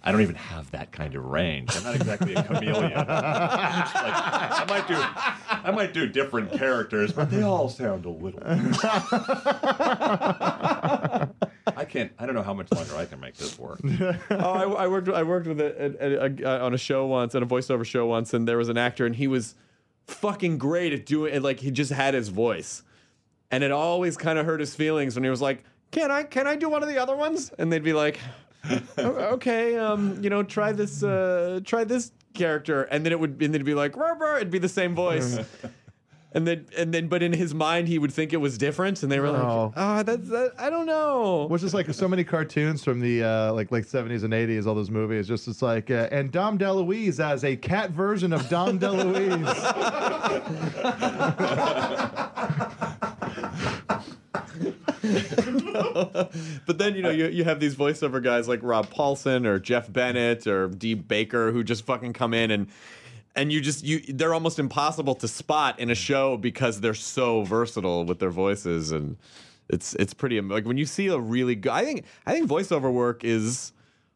I 0.04 0.12
don't 0.12 0.22
even 0.22 0.36
have 0.36 0.70
that 0.70 0.92
kind 0.92 1.16
of 1.16 1.26
range. 1.26 1.76
I'm 1.76 1.86
not 1.86 1.96
exactly 1.96 2.36
a 2.36 2.44
chameleon. 2.44 2.92
like, 2.92 3.08
I 3.08 4.66
might 4.70 4.88
do, 4.88 5.68
I 5.68 5.72
might 5.72 5.92
do 5.92 6.06
different 6.06 6.52
characters, 6.52 7.14
but 7.14 7.32
they 7.32 7.42
all 7.42 7.68
sound 7.68 8.06
a 8.06 8.10
little. 8.10 8.42
I 11.94 11.98
can't. 12.00 12.12
I 12.18 12.26
don't 12.26 12.34
know 12.34 12.42
how 12.42 12.56
much 12.56 12.72
longer 12.72 12.96
I 12.96 13.06
can 13.06 13.20
make 13.20 13.36
this 13.36 13.60
work. 13.60 13.80
oh, 14.32 14.36
I, 14.36 14.64
I 14.64 14.88
worked. 14.88 15.10
I 15.10 15.22
worked 15.22 15.46
with 15.46 15.62
a, 15.62 15.96
a, 16.02 16.44
a, 16.44 16.60
on 16.66 16.74
a 16.74 16.78
show 16.78 17.06
once, 17.06 17.36
on 17.36 17.44
a 17.44 17.46
voiceover 17.46 17.86
show 17.86 18.08
once, 18.08 18.34
and 18.34 18.48
there 18.48 18.58
was 18.58 18.70
an 18.70 18.78
actor, 18.78 19.06
and 19.06 19.16
he 19.16 19.28
was 19.28 19.54
fucking 20.08 20.58
great 20.58 20.92
at 20.92 21.06
doing. 21.06 21.36
it. 21.36 21.44
Like 21.44 21.60
he 21.60 21.70
just 21.70 21.92
had 21.92 22.16
his 22.16 22.30
voice, 22.30 22.82
and 23.52 23.64
it 23.64 23.72
always 23.72 24.18
kind 24.18 24.40
of 24.40 24.46
hurt 24.48 24.60
his 24.60 24.74
feelings 24.74 25.14
when 25.16 25.24
he 25.24 25.30
was 25.30 25.42
like, 25.42 25.64
"Can 25.92 26.10
I? 26.10 26.24
Can 26.24 26.48
I 26.48 26.56
do 26.56 26.68
one 26.68 26.82
of 26.82 26.90
the 26.90 26.98
other 26.98 27.16
ones?" 27.16 27.52
And 27.60 27.72
they'd 27.72 27.84
be 27.84 27.94
like, 27.94 28.20
"Okay, 28.98 29.78
um, 29.78 30.18
you 30.24 30.32
know, 30.32 30.42
try 30.42 30.72
this. 30.72 31.04
Uh, 31.04 31.60
try 31.64 31.84
this 31.84 32.12
character," 32.34 32.84
and 32.84 33.06
then 33.06 33.12
it 33.12 33.20
would, 33.20 33.32
and 33.32 33.42
then 33.42 33.56
it'd 33.56 33.66
be 33.66 33.76
like, 33.76 33.96
"Rah, 33.96 34.14
rah," 34.14 34.38
it'd 34.38 34.50
be 34.50 34.58
the 34.60 34.68
same 34.68 34.96
voice. 34.96 35.38
And 36.36 36.48
then, 36.48 36.66
and 36.76 36.94
then, 36.94 37.08
but 37.08 37.22
in 37.22 37.32
his 37.34 37.54
mind, 37.54 37.88
he 37.88 38.00
would 38.00 38.12
think 38.12 38.34
it 38.34 38.38
was 38.38 38.58
different, 38.58 39.04
and 39.04 39.12
they 39.12 39.20
were 39.20 39.30
like, 39.30 39.44
Oh. 39.44 39.72
"Ah, 39.76 40.02
that's 40.04 40.28
that. 40.30 40.54
I 40.58 40.70
don't 40.72 40.88
know." 40.88 41.46
Which 41.48 41.62
is 41.62 41.74
like 41.74 41.94
so 41.94 42.08
many 42.08 42.24
cartoons 42.24 42.84
from 42.84 43.00
the 43.02 43.24
uh, 43.24 43.54
like 43.54 43.72
like 43.72 43.86
70s 43.86 44.24
and 44.24 44.34
80s, 44.34 44.66
all 44.66 44.74
those 44.74 44.90
movies. 44.90 45.28
Just 45.28 45.48
it's 45.48 45.62
like, 45.62 45.92
uh, 45.92 46.08
and 46.12 46.32
Dom 46.32 46.58
DeLuise 46.58 47.20
as 47.20 47.44
a 47.44 47.56
cat 47.56 47.92
version 47.92 48.34
of 48.34 48.50
Dom 48.50 48.80
DeLuise. 48.84 49.54
But 56.66 56.78
then 56.78 56.96
you 56.96 57.02
know 57.02 57.10
you, 57.10 57.28
you 57.28 57.44
have 57.44 57.60
these 57.60 57.76
voiceover 57.76 58.24
guys 58.24 58.48
like 58.48 58.60
Rob 58.64 58.88
Paulsen 58.92 59.46
or 59.46 59.60
Jeff 59.60 59.92
Bennett 59.92 60.48
or 60.48 60.70
Dee 60.70 60.94
Baker 60.94 61.52
who 61.52 61.64
just 61.64 61.86
fucking 61.86 62.14
come 62.14 62.34
in 62.34 62.52
and 62.52 62.68
and 63.36 63.52
you 63.52 63.62
just 63.62 63.84
you 63.84 64.00
they're 64.10 64.34
almost 64.34 64.60
impossible 64.60 65.16
to 65.16 65.28
spot 65.28 65.80
in 65.80 65.90
a 65.90 65.96
show 65.96 66.38
because 66.38 66.82
they're 66.82 66.94
so 66.94 67.44
versatile 67.44 68.06
with 68.06 68.20
their 68.20 68.30
voices 68.30 68.92
and 68.92 69.18
it's 69.70 69.96
it's 69.96 70.14
pretty 70.14 70.40
like 70.42 70.66
when 70.66 70.78
you 70.78 70.86
see 70.86 71.08
a 71.08 71.18
really 71.18 71.56
good 71.56 71.72
I 71.72 71.84
think 71.84 72.06
I 72.26 72.34
think 72.34 72.50
voiceover 72.50 72.92
work 72.92 73.24
is 73.24 73.72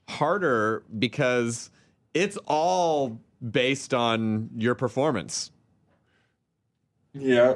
harder 0.07 0.83
because 0.99 1.69
it's 2.13 2.37
all 2.45 3.19
based 3.51 3.93
on 3.93 4.49
your 4.55 4.75
performance. 4.75 5.51
Yeah, 7.13 7.55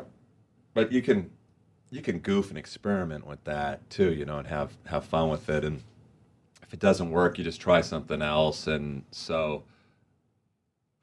but 0.74 0.92
you 0.92 1.02
can 1.02 1.30
you 1.90 2.02
can 2.02 2.20
goof 2.20 2.50
and 2.50 2.58
experiment 2.58 3.28
with 3.28 3.44
that 3.44 3.88
too, 3.90 4.14
you 4.14 4.26
know, 4.26 4.38
and 4.38 4.48
have 4.48 4.78
have 4.86 5.06
fun 5.06 5.30
with 5.30 5.50
it. 5.50 5.64
And 5.64 5.84
if 6.64 6.74
it 6.74 6.80
doesn't 6.80 7.12
work, 7.12 7.38
you 7.38 7.44
just 7.44 7.62
try 7.62 7.82
something 7.82 8.22
else. 8.22 8.68
And 8.68 9.04
so 9.12 9.64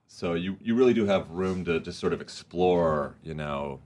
so 0.08 0.34
you 0.34 0.56
you 0.62 0.74
really 0.74 0.94
do 0.94 1.06
have 1.06 1.30
room 1.30 1.64
to 1.66 1.78
just 1.80 2.00
sort 2.00 2.12
of 2.12 2.20
explore, 2.20 3.14
you 3.22 3.34
know. 3.34 3.80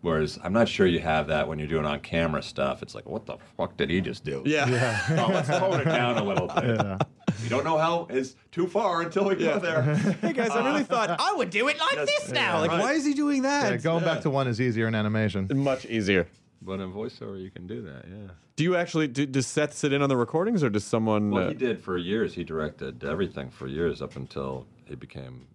Whereas 0.00 0.38
I'm 0.44 0.52
not 0.52 0.68
sure 0.68 0.86
you 0.86 1.00
have 1.00 1.26
that 1.26 1.48
when 1.48 1.58
you're 1.58 1.66
doing 1.66 1.84
on 1.84 1.98
camera 2.00 2.40
stuff. 2.40 2.82
It's 2.84 2.94
like, 2.94 3.08
what 3.08 3.26
the 3.26 3.36
fuck 3.56 3.76
did 3.76 3.90
he 3.90 4.00
just 4.00 4.24
do? 4.24 4.42
Yeah. 4.46 4.66
Oh, 5.18 5.26
let's 5.32 5.48
tone 5.48 5.80
it 5.80 5.84
down 5.86 6.18
a 6.18 6.22
little 6.24 6.46
bit. 6.46 7.02
You 7.42 7.48
don't 7.48 7.64
know 7.64 7.76
how 7.78 8.06
is 8.08 8.36
too 8.52 8.68
far 8.68 9.02
until 9.02 9.24
we 9.28 9.36
Yeah. 9.36 9.54
go 9.54 9.58
there. 9.58 9.82
hey 10.22 10.32
guys, 10.32 10.50
I 10.50 10.64
really 10.64 10.82
uh, 10.82 10.84
thought 10.84 11.16
I 11.20 11.34
would 11.34 11.50
do 11.50 11.66
it 11.66 11.78
like 11.80 12.06
this 12.06 12.30
now. 12.30 12.60
Like, 12.60 12.70
why 12.70 12.92
is 12.92 13.04
he 13.04 13.12
doing 13.12 13.42
that? 13.42 13.72
yeah, 13.72 13.76
going 13.78 14.04
back 14.04 14.20
to 14.20 14.30
one 14.30 14.46
is 14.46 14.60
easier 14.60 14.86
in 14.86 14.94
animation. 14.94 15.48
much 15.52 15.84
easier. 15.86 16.28
But 16.60 16.80
in 16.80 16.92
voiceover, 16.92 17.40
you 17.40 17.50
can 17.50 17.66
do 17.66 17.82
that. 17.82 18.04
Yeah. 18.08 18.32
Do 18.56 18.64
you 18.64 18.74
actually 18.76 19.06
do, 19.06 19.26
does 19.26 19.46
Seth 19.46 19.72
sit 19.72 19.92
in 19.92 20.02
on 20.02 20.08
the 20.08 20.16
recordings 20.16 20.64
or 20.64 20.70
does 20.70 20.84
someone? 20.84 21.30
Well, 21.30 21.44
uh, 21.46 21.48
he 21.48 21.54
did 21.54 21.80
for 21.80 21.96
years. 21.96 22.34
He 22.34 22.42
directed 22.42 23.04
everything 23.04 23.50
for 23.50 23.68
years 23.68 24.02
up 24.02 24.16
until 24.16 24.66
he 24.84 24.96
became. 24.96 25.46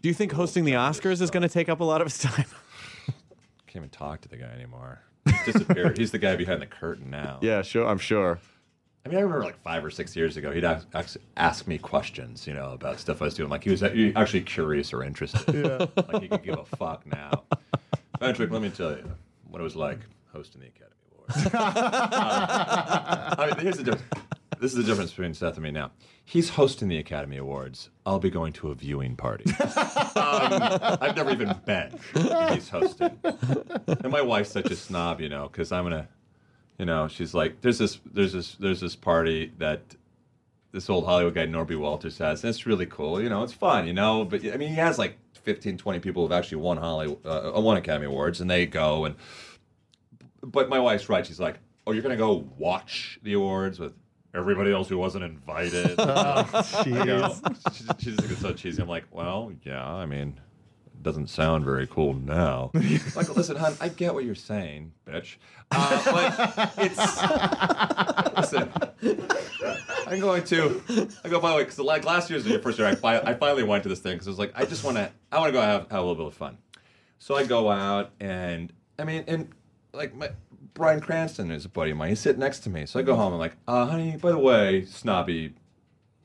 do 0.00 0.08
you 0.08 0.14
think 0.14 0.32
hosting 0.32 0.64
the 0.64 0.72
Oscars 0.72 1.20
is 1.20 1.30
going 1.30 1.42
to 1.42 1.48
take 1.48 1.68
up 1.68 1.80
a 1.80 1.84
lot 1.84 2.00
of 2.00 2.06
his 2.06 2.18
time? 2.18 2.46
Can't 3.66 3.76
even 3.84 3.90
talk 3.90 4.22
to 4.22 4.28
the 4.28 4.38
guy 4.38 4.46
anymore. 4.46 5.02
He's 5.26 5.52
disappeared. 5.52 5.98
He's 5.98 6.10
the 6.10 6.18
guy 6.18 6.36
behind 6.36 6.62
the 6.62 6.66
curtain 6.66 7.10
now. 7.10 7.38
yeah, 7.42 7.60
sure. 7.60 7.86
I'm 7.86 7.98
sure. 7.98 8.38
I 9.04 9.10
mean, 9.10 9.18
I 9.18 9.20
remember 9.20 9.44
like 9.44 9.62
five 9.62 9.84
or 9.84 9.90
six 9.90 10.16
years 10.16 10.38
ago, 10.38 10.50
he'd 10.50 10.64
ask, 10.64 10.86
ask, 10.94 11.16
ask 11.36 11.66
me 11.66 11.76
questions, 11.78 12.46
you 12.46 12.54
know, 12.54 12.72
about 12.72 12.98
stuff 12.98 13.20
I 13.20 13.26
was 13.26 13.34
doing. 13.34 13.50
Like 13.50 13.64
he 13.64 13.70
was 13.70 13.82
actually 13.82 14.42
curious 14.42 14.92
or 14.94 15.02
interested. 15.02 15.54
Yeah. 15.54 15.86
like 16.08 16.22
he 16.22 16.28
could 16.28 16.42
give 16.42 16.58
a 16.58 16.64
fuck 16.64 17.06
now. 17.06 17.44
Patrick, 18.18 18.50
let 18.50 18.62
me 18.62 18.70
tell 18.70 18.92
you 18.92 19.04
what 19.50 19.60
it 19.60 19.64
was 19.64 19.76
like 19.76 19.98
hosting 20.38 20.60
the 20.60 20.68
Academy 20.68 20.94
Awards. 21.12 21.54
Uh, 21.54 23.34
I 23.38 23.46
mean, 23.48 23.58
here's 23.58 23.76
the 23.76 23.82
difference. 23.82 24.04
This 24.60 24.72
is 24.72 24.78
the 24.78 24.84
difference 24.84 25.10
between 25.10 25.34
Seth 25.34 25.54
and 25.54 25.64
me 25.64 25.70
now. 25.70 25.90
He's 26.24 26.50
hosting 26.50 26.88
the 26.88 26.98
Academy 26.98 27.36
Awards. 27.36 27.90
I'll 28.06 28.18
be 28.20 28.30
going 28.30 28.52
to 28.54 28.70
a 28.70 28.74
viewing 28.74 29.16
party. 29.16 29.44
um, 29.60 30.98
I've 31.00 31.16
never 31.16 31.30
even 31.30 31.54
been. 31.66 31.92
He's 32.52 32.68
hosting. 32.68 33.18
And 33.22 34.10
my 34.10 34.22
wife's 34.22 34.50
such 34.50 34.70
a 34.70 34.76
snob, 34.76 35.20
you 35.20 35.28
know, 35.28 35.48
because 35.48 35.72
I'm 35.72 35.84
gonna, 35.84 36.08
you 36.78 36.86
know, 36.86 37.08
she's 37.08 37.34
like, 37.34 37.60
there's 37.60 37.78
this, 37.78 37.98
there's 38.12 38.32
this, 38.32 38.54
there's 38.54 38.80
this 38.80 38.96
party 38.96 39.52
that 39.58 39.96
this 40.72 40.88
old 40.88 41.04
Hollywood 41.04 41.34
guy 41.34 41.46
Norby 41.46 41.78
Walters 41.78 42.18
has, 42.18 42.42
and 42.42 42.50
it's 42.50 42.64
really 42.66 42.86
cool. 42.86 43.20
You 43.20 43.28
know, 43.28 43.42
it's 43.42 43.52
fun. 43.52 43.86
You 43.86 43.92
know, 43.92 44.24
but 44.24 44.44
I 44.46 44.56
mean, 44.56 44.70
he 44.70 44.76
has 44.76 44.98
like 44.98 45.18
15, 45.42 45.78
20 45.78 45.98
people 45.98 46.22
who've 46.22 46.32
actually 46.32 46.58
won 46.58 46.76
Hollywood, 46.78 47.18
uh, 47.26 47.52
won 47.56 47.76
Academy 47.76 48.06
Awards, 48.06 48.40
and 48.40 48.48
they 48.50 48.66
go 48.66 49.04
and. 49.04 49.16
But 50.42 50.68
my 50.68 50.78
wife's 50.78 51.08
right. 51.08 51.26
She's 51.26 51.40
like, 51.40 51.58
"Oh, 51.86 51.92
you're 51.92 52.02
gonna 52.02 52.16
go 52.16 52.48
watch 52.58 53.18
the 53.22 53.32
awards 53.34 53.78
with 53.78 53.92
everybody 54.34 54.72
else 54.72 54.88
who 54.88 54.98
wasn't 54.98 55.24
invited. 55.24 55.94
Oh, 55.98 56.82
You 56.86 56.92
know, 57.04 57.34
she, 57.72 57.84
she 57.98 58.10
just 58.16 58.28
gets 58.28 58.40
so 58.40 58.52
cheesy. 58.52 58.80
I'm 58.82 58.88
like, 58.88 59.04
well, 59.10 59.52
yeah, 59.64 59.84
I 59.84 60.04
mean, 60.06 60.38
it 60.86 61.02
doesn't 61.02 61.28
sound 61.28 61.64
very 61.64 61.86
cool 61.86 62.12
now. 62.14 62.70
like, 63.16 63.34
listen, 63.34 63.56
hon, 63.56 63.74
I 63.80 63.88
get 63.88 64.14
what 64.14 64.24
you're 64.24 64.34
saying, 64.34 64.92
bitch. 65.06 65.36
Uh, 65.70 66.02
but 66.36 66.72
it's 66.78 66.96
listen. 68.36 68.70
I'm 70.06 70.20
going 70.20 70.44
to. 70.44 71.08
I 71.24 71.28
go 71.28 71.40
by 71.40 71.50
the 71.50 71.56
way 71.56 71.64
because 71.64 71.78
like 71.78 72.04
last 72.04 72.30
year's 72.30 72.46
your 72.46 72.60
first 72.60 72.78
year. 72.78 72.88
I, 72.88 72.94
fi- 72.94 73.18
I 73.20 73.34
finally 73.34 73.62
went 73.64 73.82
to 73.82 73.88
this 73.88 74.00
thing 74.00 74.14
because 74.14 74.26
I 74.28 74.30
was 74.30 74.38
like, 74.38 74.52
I 74.54 74.64
just 74.64 74.84
want 74.84 74.96
to. 74.96 75.10
I 75.30 75.38
want 75.38 75.48
to 75.48 75.52
go 75.52 75.60
have, 75.60 75.82
have 75.90 76.00
a 76.00 76.06
little 76.06 76.14
bit 76.14 76.26
of 76.26 76.34
fun. 76.34 76.58
So 77.18 77.34
I 77.34 77.44
go 77.44 77.70
out 77.70 78.12
and 78.20 78.72
I 78.98 79.04
mean, 79.04 79.24
and 79.26 79.48
like 79.92 80.14
my 80.14 80.30
Bryan 80.74 81.00
Cranston 81.00 81.50
is 81.50 81.64
a 81.64 81.68
buddy 81.68 81.90
of 81.92 81.96
mine. 81.96 82.10
He's 82.10 82.20
sitting 82.20 82.40
next 82.40 82.60
to 82.60 82.70
me. 82.70 82.86
So 82.86 82.98
I 83.00 83.02
go 83.02 83.14
home. 83.16 83.32
I'm 83.32 83.38
like, 83.38 83.56
uh, 83.66 83.86
honey, 83.86 84.16
by 84.16 84.30
the 84.30 84.38
way, 84.38 84.84
snobby 84.84 85.54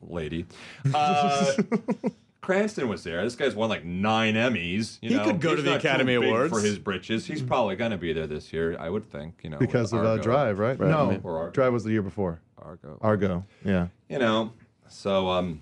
lady. 0.02 0.46
Uh, 0.94 1.54
Cranston 2.42 2.90
was 2.90 3.04
there. 3.06 3.24
This 3.24 3.36
guy's 3.36 3.56
won 3.56 3.70
like 3.70 3.86
nine 3.86 4.34
Emmys. 4.36 4.98
You 5.02 5.10
He 5.12 5.16
know, 5.16 5.24
could 5.24 5.40
go 5.40 5.50
He's 5.52 5.60
to 5.60 5.62
the 5.64 5.70
not 5.72 5.82
too 5.82 5.88
Academy 5.88 6.18
big 6.18 6.28
Awards. 6.28 6.52
for 6.52 6.60
his 6.60 6.78
britches. 6.78 7.26
He's 7.26 7.42
probably 7.42 7.76
going 7.78 7.92
to 7.92 7.98
be 7.98 8.12
there 8.12 8.28
this 8.28 8.52
year, 8.52 8.76
I 8.78 8.90
would 8.90 9.10
think. 9.10 9.40
You 9.44 9.50
know, 9.52 9.58
Because 9.60 9.94
of 9.94 10.04
uh, 10.04 10.10
Argo. 10.10 10.24
Drive, 10.24 10.60
right? 10.60 10.78
No, 10.80 11.20
Or 11.24 11.38
Argo. 11.38 11.52
Drive 11.52 11.72
was 11.74 11.86
the 11.86 11.92
year 11.92 12.02
before. 12.02 12.42
Argo. 12.58 12.98
Argo, 13.02 13.46
yeah. 13.64 13.88
You 14.10 14.20
know, 14.20 14.52
so 14.90 15.30
um, 15.30 15.62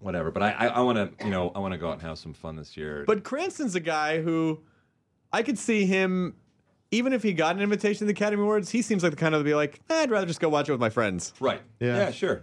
whatever. 0.00 0.30
But 0.30 0.42
I, 0.42 0.50
I, 0.52 0.66
I 0.68 0.80
want 0.80 1.18
to, 1.18 1.24
you 1.24 1.30
know, 1.30 1.52
I 1.54 1.58
want 1.58 1.72
to 1.72 1.78
go 1.78 1.88
out 1.88 1.94
and 1.94 2.02
have 2.02 2.18
some 2.18 2.32
fun 2.32 2.56
this 2.56 2.76
year. 2.78 3.04
But 3.06 3.22
Cranston's 3.22 3.74
a 3.74 3.80
guy 3.80 4.22
who 4.22 4.60
I 5.32 5.42
could 5.42 5.58
see 5.58 5.84
him, 5.84 6.34
even 6.90 7.12
if 7.12 7.22
he 7.22 7.32
got 7.32 7.56
an 7.56 7.62
invitation 7.62 8.00
to 8.00 8.04
the 8.06 8.12
Academy 8.12 8.42
Awards, 8.42 8.70
he 8.70 8.82
seems 8.82 9.02
like 9.02 9.10
the 9.12 9.16
kind 9.16 9.34
of 9.34 9.40
to 9.40 9.44
be 9.44 9.54
like, 9.54 9.80
"Eh, 9.90 10.02
I'd 10.02 10.10
rather 10.10 10.26
just 10.26 10.40
go 10.40 10.48
watch 10.48 10.68
it 10.68 10.72
with 10.72 10.80
my 10.80 10.90
friends. 10.90 11.32
right. 11.40 11.60
Yeah. 11.78 11.96
Yeah. 11.96 12.10
Sure. 12.10 12.42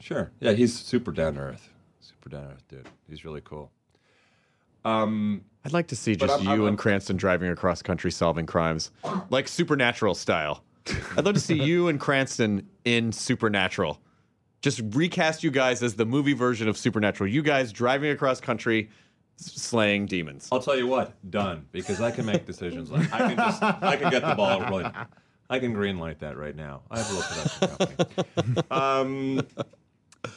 Sure. 0.00 0.30
Yeah. 0.40 0.52
He's 0.52 0.78
super 0.78 1.10
down 1.12 1.34
to 1.34 1.40
earth. 1.40 1.70
Super 2.00 2.28
down 2.28 2.44
to 2.44 2.50
earth, 2.54 2.68
dude. 2.68 2.88
He's 3.08 3.24
really 3.24 3.40
cool. 3.42 3.70
Um. 4.84 5.42
I'd 5.64 5.72
like 5.72 5.88
to 5.88 5.96
see 5.96 6.14
just 6.16 6.32
I'm- 6.32 6.42
you 6.44 6.50
I'm- 6.50 6.64
and 6.66 6.78
Cranston 6.78 7.16
driving 7.16 7.50
across 7.50 7.82
country 7.82 8.10
solving 8.10 8.46
crimes, 8.46 8.90
like 9.30 9.48
Supernatural 9.48 10.14
style. 10.14 10.64
I'd 11.16 11.24
love 11.26 11.34
to 11.34 11.40
see 11.40 11.56
you 11.62 11.88
and 11.88 12.00
Cranston 12.00 12.66
in 12.86 13.12
Supernatural. 13.12 14.00
Just 14.62 14.80
recast 14.94 15.44
you 15.44 15.50
guys 15.50 15.82
as 15.82 15.94
the 15.96 16.06
movie 16.06 16.32
version 16.32 16.66
of 16.68 16.78
Supernatural. 16.78 17.28
You 17.28 17.42
guys 17.42 17.72
driving 17.72 18.10
across 18.10 18.40
country, 18.40 18.88
s- 18.88 18.88
slaying 19.38 20.06
demons. 20.06 20.48
I'll 20.50 20.60
tell 20.60 20.76
you 20.76 20.86
what, 20.86 21.14
done 21.30 21.66
because 21.72 22.00
I 22.00 22.10
can 22.10 22.26
make 22.26 22.44
decisions. 22.44 22.90
Like 22.90 23.12
I 23.12 23.18
can 23.18 23.36
just, 23.36 23.62
I 23.62 23.96
can 23.96 24.10
get 24.10 24.22
the 24.22 24.34
ball 24.34 24.60
rolling. 24.62 24.90
I 25.50 25.58
can 25.58 25.72
green 25.72 25.98
light 25.98 26.18
that 26.20 26.36
right 26.36 26.54
now. 26.54 26.82
I 26.90 26.98
have 26.98 27.10
a 27.10 27.14
little 27.14 27.30
production 27.30 28.16
company. 28.36 28.62
Um, 28.70 29.46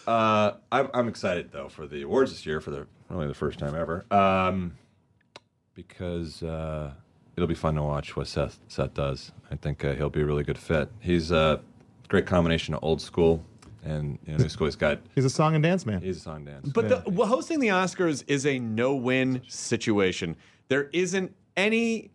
uh, 0.08 0.54
I'm, 0.72 0.90
I'm 0.94 1.08
excited 1.08 1.52
though 1.52 1.68
for 1.68 1.88
the 1.88 2.04
awards 2.04 2.32
this 2.32 2.46
year 2.46 2.62
for 2.62 2.72
the 2.72 2.88
really 3.10 3.28
the 3.28 3.34
first 3.34 3.60
time 3.60 3.76
ever. 3.76 4.06
Um, 4.12 4.78
because 5.74 6.44
uh, 6.44 6.94
it'll 7.36 7.48
be 7.48 7.56
fun 7.56 7.76
to 7.76 7.84
watch 7.84 8.16
what 8.16 8.28
Seth 8.28 8.60
Seth 8.68 8.94
does. 8.94 9.32
I 9.50 9.56
think 9.56 9.84
uh, 9.84 9.94
he'll 9.94 10.10
be 10.10 10.22
a 10.22 10.26
really 10.26 10.44
good 10.44 10.58
fit. 10.58 10.90
He's 11.00 11.32
a 11.32 11.62
great 12.08 12.26
combination 12.26 12.74
of 12.74 12.84
old 12.84 13.02
school 13.02 13.44
and 13.84 14.20
you 14.26 14.34
know, 14.34 14.40
new 14.44 14.50
school. 14.50 14.68
He's 14.68 14.76
got 14.76 15.00
He's 15.16 15.26
a 15.26 15.30
song 15.30 15.56
and 15.56 15.64
dance 15.64 15.86
man. 15.86 16.02
he's 16.02 16.18
a 16.18 16.22
song 16.22 16.38
and 16.38 16.46
dance. 16.46 16.70
But 16.70 16.90
the, 16.90 17.10
well, 17.10 17.28
hosting 17.28 17.60
the 17.60 17.70
Oscars 17.70 18.24
is 18.28 18.46
a 18.46 18.60
no-win 18.60 19.42
situation. 19.48 20.36
There 20.68 20.90
isn't 20.94 21.36
any 21.58 22.12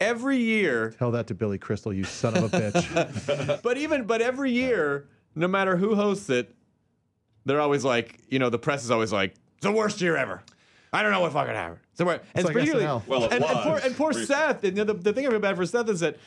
every 0.00 0.38
year, 0.38 0.90
Tell 0.98 1.10
that 1.12 1.26
to 1.28 1.34
Billy 1.34 1.58
Crystal, 1.58 1.92
you 1.92 2.04
son 2.04 2.36
of 2.36 2.52
a 2.52 2.60
bitch. 2.60 3.62
but 3.62 3.76
even 3.76 4.04
but 4.04 4.20
every 4.20 4.50
year, 4.50 5.08
no 5.34 5.48
matter 5.48 5.76
who 5.76 5.94
hosts 5.94 6.30
it, 6.30 6.54
they're 7.44 7.60
always 7.60 7.84
like, 7.84 8.20
you 8.28 8.38
know, 8.38 8.50
the 8.50 8.58
press 8.58 8.84
is 8.84 8.90
always 8.90 9.12
like, 9.12 9.34
it's 9.56 9.66
the 9.66 9.72
worst 9.72 10.00
year 10.00 10.16
ever. 10.16 10.42
I 10.92 11.02
don't 11.02 11.10
know 11.10 11.20
what 11.20 11.32
fucking 11.32 11.54
happened. 11.54 11.80
So, 11.94 12.08
and 12.08 12.20
it's 12.34 12.44
like 12.44 12.52
particularly 12.52 12.84
SNL. 12.84 13.06
Well, 13.06 13.24
it 13.24 13.32
and, 13.32 13.44
and 13.44 13.58
poor, 13.60 13.80
and 13.82 13.96
poor. 13.96 14.12
Seth. 14.12 14.62
And 14.64 14.76
the, 14.76 14.92
the 14.92 15.12
thing 15.12 15.26
I 15.26 15.30
feel 15.30 15.38
bad 15.38 15.56
for 15.56 15.64
Seth 15.64 15.88
is 15.88 16.00
that 16.00 16.18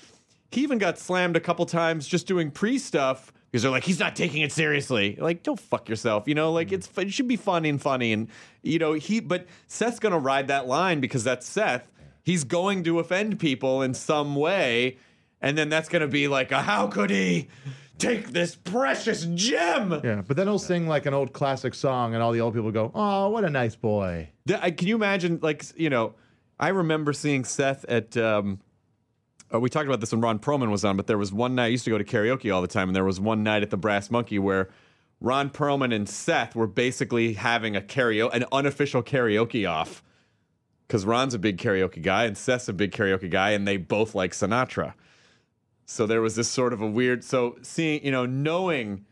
he 0.51 0.61
even 0.61 0.78
got 0.80 0.97
slammed 0.97 1.36
a 1.36 1.39
couple 1.39 1.65
times 1.65 2.07
just 2.07 2.26
doing 2.26 2.49
pre 2.49 2.80
stuff 2.80 3.32
because 3.51 3.61
they're 3.63 3.71
like, 3.71 3.83
he's 3.85 3.99
not 3.99 4.15
taking 4.15 4.41
it 4.41 4.51
seriously. 4.51 5.15
Like, 5.19 5.43
don't 5.43 5.59
fuck 5.59 5.87
yourself. 5.87 6.27
You 6.27 6.35
know, 6.35 6.51
like 6.51 6.71
it's 6.71 6.89
it 6.97 7.11
should 7.13 7.27
be 7.27 7.37
fun 7.37 7.65
and 7.65 7.81
funny, 7.81 8.11
and 8.13 8.27
you 8.61 8.79
know 8.79 8.93
he. 8.93 9.19
But 9.19 9.47
Seth's 9.67 9.99
gonna 9.99 10.19
ride 10.19 10.47
that 10.49 10.67
line 10.67 10.99
because 10.99 11.23
that's 11.23 11.47
Seth. 11.47 11.91
He's 12.23 12.43
going 12.43 12.83
to 12.85 12.99
offend 12.99 13.39
people 13.39 13.81
in 13.81 13.93
some 13.93 14.35
way, 14.35 14.97
and 15.41 15.57
then 15.57 15.69
that's 15.69 15.87
gonna 15.89 16.07
be 16.07 16.27
like, 16.27 16.51
a, 16.51 16.61
how 16.61 16.87
could 16.87 17.09
he 17.11 17.47
take 17.97 18.31
this 18.31 18.55
precious 18.55 19.25
gem? 19.35 20.01
yeah, 20.03 20.21
but 20.27 20.35
then 20.35 20.47
he'll 20.47 20.59
sing 20.59 20.87
like 20.87 21.05
an 21.05 21.13
old 21.13 21.31
classic 21.33 21.73
song, 21.73 22.13
and 22.13 22.21
all 22.21 22.31
the 22.33 22.41
old 22.41 22.53
people 22.53 22.71
go, 22.71 22.91
"Oh, 22.93 23.29
what 23.29 23.45
a 23.45 23.49
nice 23.49 23.75
boy." 23.75 24.29
Th- 24.47 24.59
I- 24.61 24.71
Can 24.71 24.87
you 24.87 24.95
imagine, 24.95 25.39
like, 25.41 25.63
you 25.77 25.89
know, 25.89 26.13
I 26.59 26.69
remember 26.69 27.13
seeing 27.13 27.45
Seth 27.45 27.85
at. 27.85 28.17
Um, 28.17 28.59
uh, 29.56 29.60
we 29.60 29.70
talked 29.70 29.88
about 29.88 29.99
this 29.99 30.12
when 30.12 30.22
Ron 30.22 30.39
Perlman 30.39 30.70
was 30.70 30.84
on, 30.84 30.97
but 30.97 31.08
there 31.08 31.18
was 31.18 31.32
one 31.32 31.56
night 31.56 31.66
I 31.66 31.68
used 31.68 31.86
to 31.86 31.91
go 31.91 31.97
to 31.97 32.03
karaoke 32.03 32.53
all 32.53 32.62
the 32.62 32.68
time, 32.68 32.89
and 32.89 32.95
there 32.95 33.06
was 33.06 33.20
one 33.20 33.43
night 33.43 33.64
at 33.64 33.70
the 33.70 33.78
Brass 33.78 34.12
Monkey 34.12 34.39
where 34.39 34.70
Ron 35.22 35.49
Perlman 35.49 35.93
and 35.93 36.08
Seth 36.08 36.56
were 36.56 36.68
basically 36.68 37.34
having 37.34 37.76
a 37.76 37.82
karaoke, 37.82 38.34
an 38.34 38.45
unofficial 38.51 39.01
karaoke 39.01 39.70
off, 39.70 40.03
because 40.88 41.06
Ron's 41.06 41.34
a 41.34 41.39
big 41.39 41.58
karaoke 41.58 42.01
guy 42.01 42.26
and 42.26 42.38
Seth's 42.38 42.68
a 42.68 42.74
big 42.74 42.91
karaoke 42.91 43.30
guy, 43.30 43.51
and 43.51 43.68
they 43.68 43.78
both 43.78 44.14
like 44.14 44.32
Sinatra. 44.32 44.93
So 45.86 46.06
there 46.06 46.22
was 46.22 46.36
this 46.36 46.49
sort 46.49 46.74
of 46.74 46.82
a 46.82 46.88
weird. 46.88 47.24
So 47.24 47.58
seeing, 47.62 48.03
you 48.03 48.12
know, 48.12 48.26
knowing, 48.26 49.06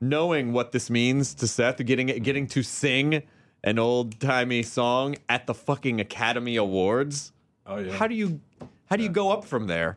knowing 0.00 0.52
what 0.52 0.72
this 0.72 0.90
means 0.90 1.34
to 1.34 1.46
Seth, 1.46 1.84
getting 1.84 2.06
getting 2.06 2.46
to 2.48 2.62
sing 2.62 3.22
an 3.62 3.78
old 3.78 4.18
timey 4.20 4.62
song 4.62 5.16
at 5.28 5.46
the 5.46 5.54
fucking 5.54 6.00
Academy 6.00 6.56
Awards. 6.56 7.32
oh 7.66 7.78
yeah. 7.78 7.92
How 7.92 8.06
do 8.06 8.14
you, 8.14 8.40
how 8.86 8.96
do 8.96 9.02
you 9.02 9.08
go 9.08 9.30
up 9.30 9.44
from 9.44 9.66
there? 9.66 9.96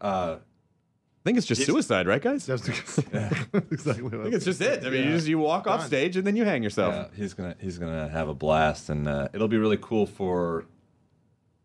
uh, 0.00 0.36
I 0.38 1.28
think 1.28 1.38
it's 1.38 1.46
just 1.46 1.60
He's- 1.62 1.66
suicide, 1.70 2.06
right, 2.06 2.22
guys? 2.22 2.48
I 2.48 2.54
That's 2.56 2.98
exactly 3.72 4.02
what 4.04 4.12
think 4.22 4.34
it's 4.34 4.44
just 4.44 4.60
it. 4.60 4.84
I 4.86 4.90
mean, 4.90 5.08
you 5.08 5.10
just 5.16 5.26
you 5.26 5.38
walk 5.38 5.66
off 5.66 5.84
stage 5.84 6.16
and 6.16 6.24
then 6.26 6.36
you 6.36 6.44
hang 6.44 6.62
yourself. 6.62 6.94
Yeah, 6.94 7.06
he's 7.16 7.34
gonna 7.34 7.56
he's 7.60 7.78
gonna 7.78 8.08
have 8.08 8.28
a 8.28 8.34
blast, 8.34 8.90
and 8.90 9.08
uh, 9.08 9.28
it'll 9.32 9.48
be 9.48 9.56
really 9.58 9.78
cool 9.78 10.06
for, 10.06 10.66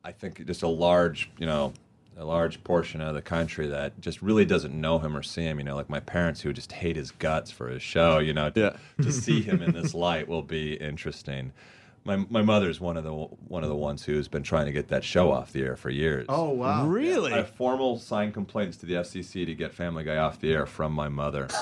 I 0.04 0.14
think, 0.14 0.44
just 0.48 0.64
a 0.64 0.68
large 0.68 1.30
you 1.38 1.46
know, 1.46 1.74
a 2.18 2.26
large 2.26 2.64
portion 2.64 3.02
of 3.02 3.14
the 3.14 3.22
country 3.22 3.68
that 3.68 4.02
just 4.02 4.24
really 4.24 4.46
doesn't 4.46 4.74
know 4.74 4.98
him 4.98 5.16
or 5.16 5.22
see 5.22 5.44
him. 5.44 5.60
You 5.60 5.66
know, 5.66 5.76
like 5.76 5.90
my 5.92 6.00
parents 6.00 6.42
who 6.42 6.54
just 6.54 6.72
hate 6.72 6.96
his 6.96 7.12
guts 7.12 7.52
for 7.52 7.68
his 7.68 7.84
show. 7.84 8.18
You 8.18 8.34
know, 8.34 8.50
to, 8.50 8.60
Yeah. 8.60 9.04
to 9.06 9.12
see 9.12 9.42
him 9.44 9.62
in 9.62 9.74
this 9.80 9.94
light 9.94 10.28
will 10.28 10.42
be 10.44 10.74
interesting. 10.74 11.52
My 12.04 12.18
my 12.30 12.42
mother's 12.42 12.80
one 12.80 12.98
of 12.98 13.04
the 13.04 13.12
one 13.14 13.64
of 13.64 13.70
the 13.70 13.76
ones 13.76 14.04
who's 14.04 14.28
been 14.28 14.44
trying 14.44 14.66
to 14.66 14.72
get 14.72 14.88
that 14.88 15.04
show 15.04 15.32
off 15.32 15.54
the 15.54 15.62
air 15.62 15.76
for 15.76 15.90
years. 15.90 16.26
Oh 16.30 16.50
wow! 16.50 16.88
Really? 16.88 17.32
I 17.34 17.38
have 17.38 17.50
formal 17.52 18.00
signed 18.00 18.34
complaints 18.34 18.78
to 18.78 18.86
the 18.86 18.96
FCC 18.96 19.46
to 19.46 19.54
get 19.54 19.74
Family 19.74 20.04
Guy 20.04 20.18
off 20.18 20.40
the 20.40 20.52
air 20.52 20.66
from 20.66 20.94
my 20.94 21.10
mother. 21.10 21.48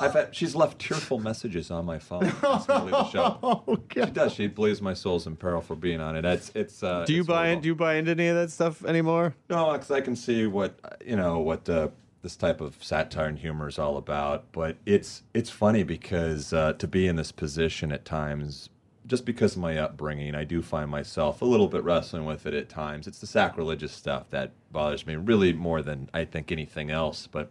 I've 0.00 0.12
had, 0.12 0.36
she's 0.36 0.54
left 0.54 0.78
tearful 0.78 1.18
messages 1.18 1.70
on 1.70 1.84
my 1.86 1.98
phone. 1.98 2.26
asking 2.42 2.84
to 2.84 2.90
the 2.90 3.04
show. 3.10 3.38
Oh 3.42 3.78
She 3.92 4.00
does. 4.06 4.32
She 4.34 4.46
believes 4.46 4.82
my 4.82 4.94
soul's 4.94 5.26
in 5.26 5.36
peril 5.36 5.60
for 5.62 5.74
being 5.74 6.00
on 6.00 6.16
it. 6.16 6.24
It's 6.24 6.52
it's. 6.54 6.82
Uh, 6.82 7.04
do 7.04 7.14
you 7.14 7.20
it's 7.20 7.28
buy 7.28 7.44
in, 7.44 7.46
horrible. 7.46 7.62
do 7.62 7.68
you 7.68 7.74
buy 7.74 7.94
into 7.94 8.10
any 8.10 8.28
of 8.28 8.36
that 8.36 8.50
stuff 8.50 8.84
anymore? 8.84 9.34
No, 9.48 9.72
because 9.72 9.90
I 9.90 10.00
can 10.00 10.14
see 10.16 10.46
what 10.46 10.98
you 11.04 11.16
know 11.16 11.38
what 11.38 11.68
uh, 11.68 11.88
this 12.22 12.36
type 12.36 12.60
of 12.60 12.76
satire 12.82 13.26
and 13.26 13.38
humor 13.38 13.68
is 13.68 13.78
all 13.78 13.96
about. 13.96 14.52
But 14.52 14.76
it's 14.84 15.22
it's 15.34 15.50
funny 15.50 15.82
because 15.82 16.52
uh, 16.52 16.74
to 16.74 16.86
be 16.86 17.06
in 17.06 17.16
this 17.16 17.32
position 17.32 17.90
at 17.90 18.04
times, 18.04 18.68
just 19.06 19.24
because 19.24 19.54
of 19.54 19.62
my 19.62 19.78
upbringing, 19.78 20.34
I 20.34 20.44
do 20.44 20.62
find 20.62 20.90
myself 20.90 21.42
a 21.42 21.44
little 21.44 21.68
bit 21.68 21.84
wrestling 21.84 22.24
with 22.24 22.46
it 22.46 22.54
at 22.54 22.68
times. 22.68 23.06
It's 23.06 23.20
the 23.20 23.26
sacrilegious 23.26 23.92
stuff 23.92 24.30
that 24.30 24.52
bothers 24.72 25.06
me 25.06 25.16
really 25.16 25.52
more 25.52 25.82
than 25.82 26.10
I 26.12 26.24
think 26.24 26.50
anything 26.50 26.90
else. 26.90 27.26
But 27.26 27.50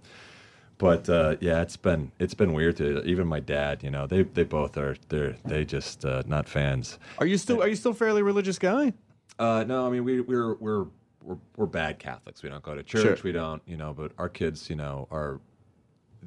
but 0.78 1.08
uh, 1.10 1.38
yeah, 1.40 1.62
it's 1.62 1.78
been 1.78 2.12
it's 2.20 2.34
been 2.34 2.54
weird 2.54 2.78
to 2.78 3.04
even 3.04 3.28
my 3.28 3.40
dad. 3.40 3.84
You 3.84 3.92
know, 3.92 4.08
they 4.08 4.24
they 4.24 4.44
both 4.44 4.78
are 4.78 4.96
they're 5.10 5.36
they 5.46 5.66
just 5.66 6.06
uh, 6.06 6.24
not 6.26 6.48
fans. 6.48 7.00
Are 7.20 7.26
you 7.26 7.38
still 7.38 7.62
are 7.62 7.68
you 7.68 7.76
still 7.76 7.94
fairly 7.94 8.22
religious 8.22 8.60
guy? 8.60 8.94
Uh, 9.40 9.64
no, 9.68 9.88
I 9.88 9.90
mean 9.90 10.04
we 10.04 10.22
we're 10.22 10.56
we're 10.56 10.86
we're, 11.26 11.38
we're 11.56 11.66
bad 11.66 12.00
Catholics. 12.00 12.44
We 12.44 12.50
don't 12.50 12.64
go 12.64 12.76
to 12.76 12.84
church. 12.84 13.02
Sure. 13.02 13.18
We 13.24 13.32
don't, 13.32 13.62
you 13.66 13.78
know. 13.78 13.94
But 13.94 14.12
our 14.18 14.30
kids, 14.30 14.70
you 14.70 14.76
know, 14.76 15.08
are 15.12 15.40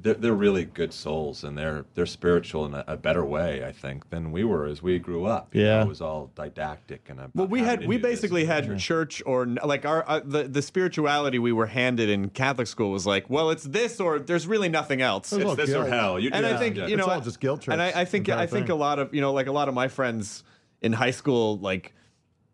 they're, 0.01 0.13
they're 0.13 0.33
really 0.33 0.65
good 0.65 0.93
souls, 0.93 1.43
and 1.43 1.57
they're 1.57 1.85
they're 1.93 2.05
spiritual 2.05 2.65
in 2.65 2.73
a, 2.73 2.83
a 2.87 2.97
better 2.97 3.25
way, 3.25 3.65
I 3.65 3.71
think, 3.71 4.09
than 4.09 4.31
we 4.31 4.43
were 4.43 4.65
as 4.65 4.81
we 4.81 4.99
grew 4.99 5.25
up. 5.25 5.53
You 5.53 5.63
know, 5.63 5.67
Yeah. 5.69 5.81
it 5.83 5.87
was 5.87 6.01
all 6.01 6.31
didactic 6.35 7.07
and. 7.09 7.19
about 7.19 7.35
Well, 7.35 7.47
we 7.47 7.59
had 7.59 7.85
we 7.85 7.97
do 7.97 8.01
this 8.03 8.11
basically 8.11 8.43
and 8.43 8.51
had 8.51 8.79
church 8.79 9.21
or 9.25 9.45
like 9.45 9.85
our 9.85 10.03
uh, 10.07 10.21
the 10.23 10.43
the 10.43 10.61
spirituality 10.61 11.39
we 11.39 11.51
were 11.51 11.67
handed 11.67 12.09
in 12.09 12.29
Catholic 12.29 12.67
school 12.67 12.91
was 12.91 13.05
like, 13.05 13.29
well, 13.29 13.49
it's 13.49 13.63
this 13.63 13.99
or 13.99 14.19
there's 14.19 14.47
really 14.47 14.69
nothing 14.69 15.01
else. 15.01 15.31
It's 15.33 15.41
It's 15.41 15.45
all 15.49 15.55
this 15.55 15.73
or 15.73 15.85
hell. 15.85 16.19
You 16.19 16.29
and 16.33 16.45
I 16.45 16.57
think 16.57 16.77
yeah. 16.77 16.87
you 16.87 16.95
know, 16.97 17.03
It's 17.05 17.13
all 17.13 17.21
just 17.21 17.39
guilt 17.39 17.61
trips, 17.61 17.73
And 17.73 17.81
I, 17.81 18.01
I 18.01 18.05
think 18.05 18.29
I 18.29 18.47
think 18.47 18.67
thing. 18.67 18.71
a 18.71 18.75
lot 18.79 18.99
of 18.99 19.13
you 19.13 19.21
know, 19.21 19.33
like 19.33 19.47
a 19.47 19.51
lot 19.51 19.67
of 19.67 19.73
my 19.73 19.87
friends 19.87 20.43
in 20.81 20.93
high 20.93 21.11
school, 21.11 21.57
like 21.57 21.93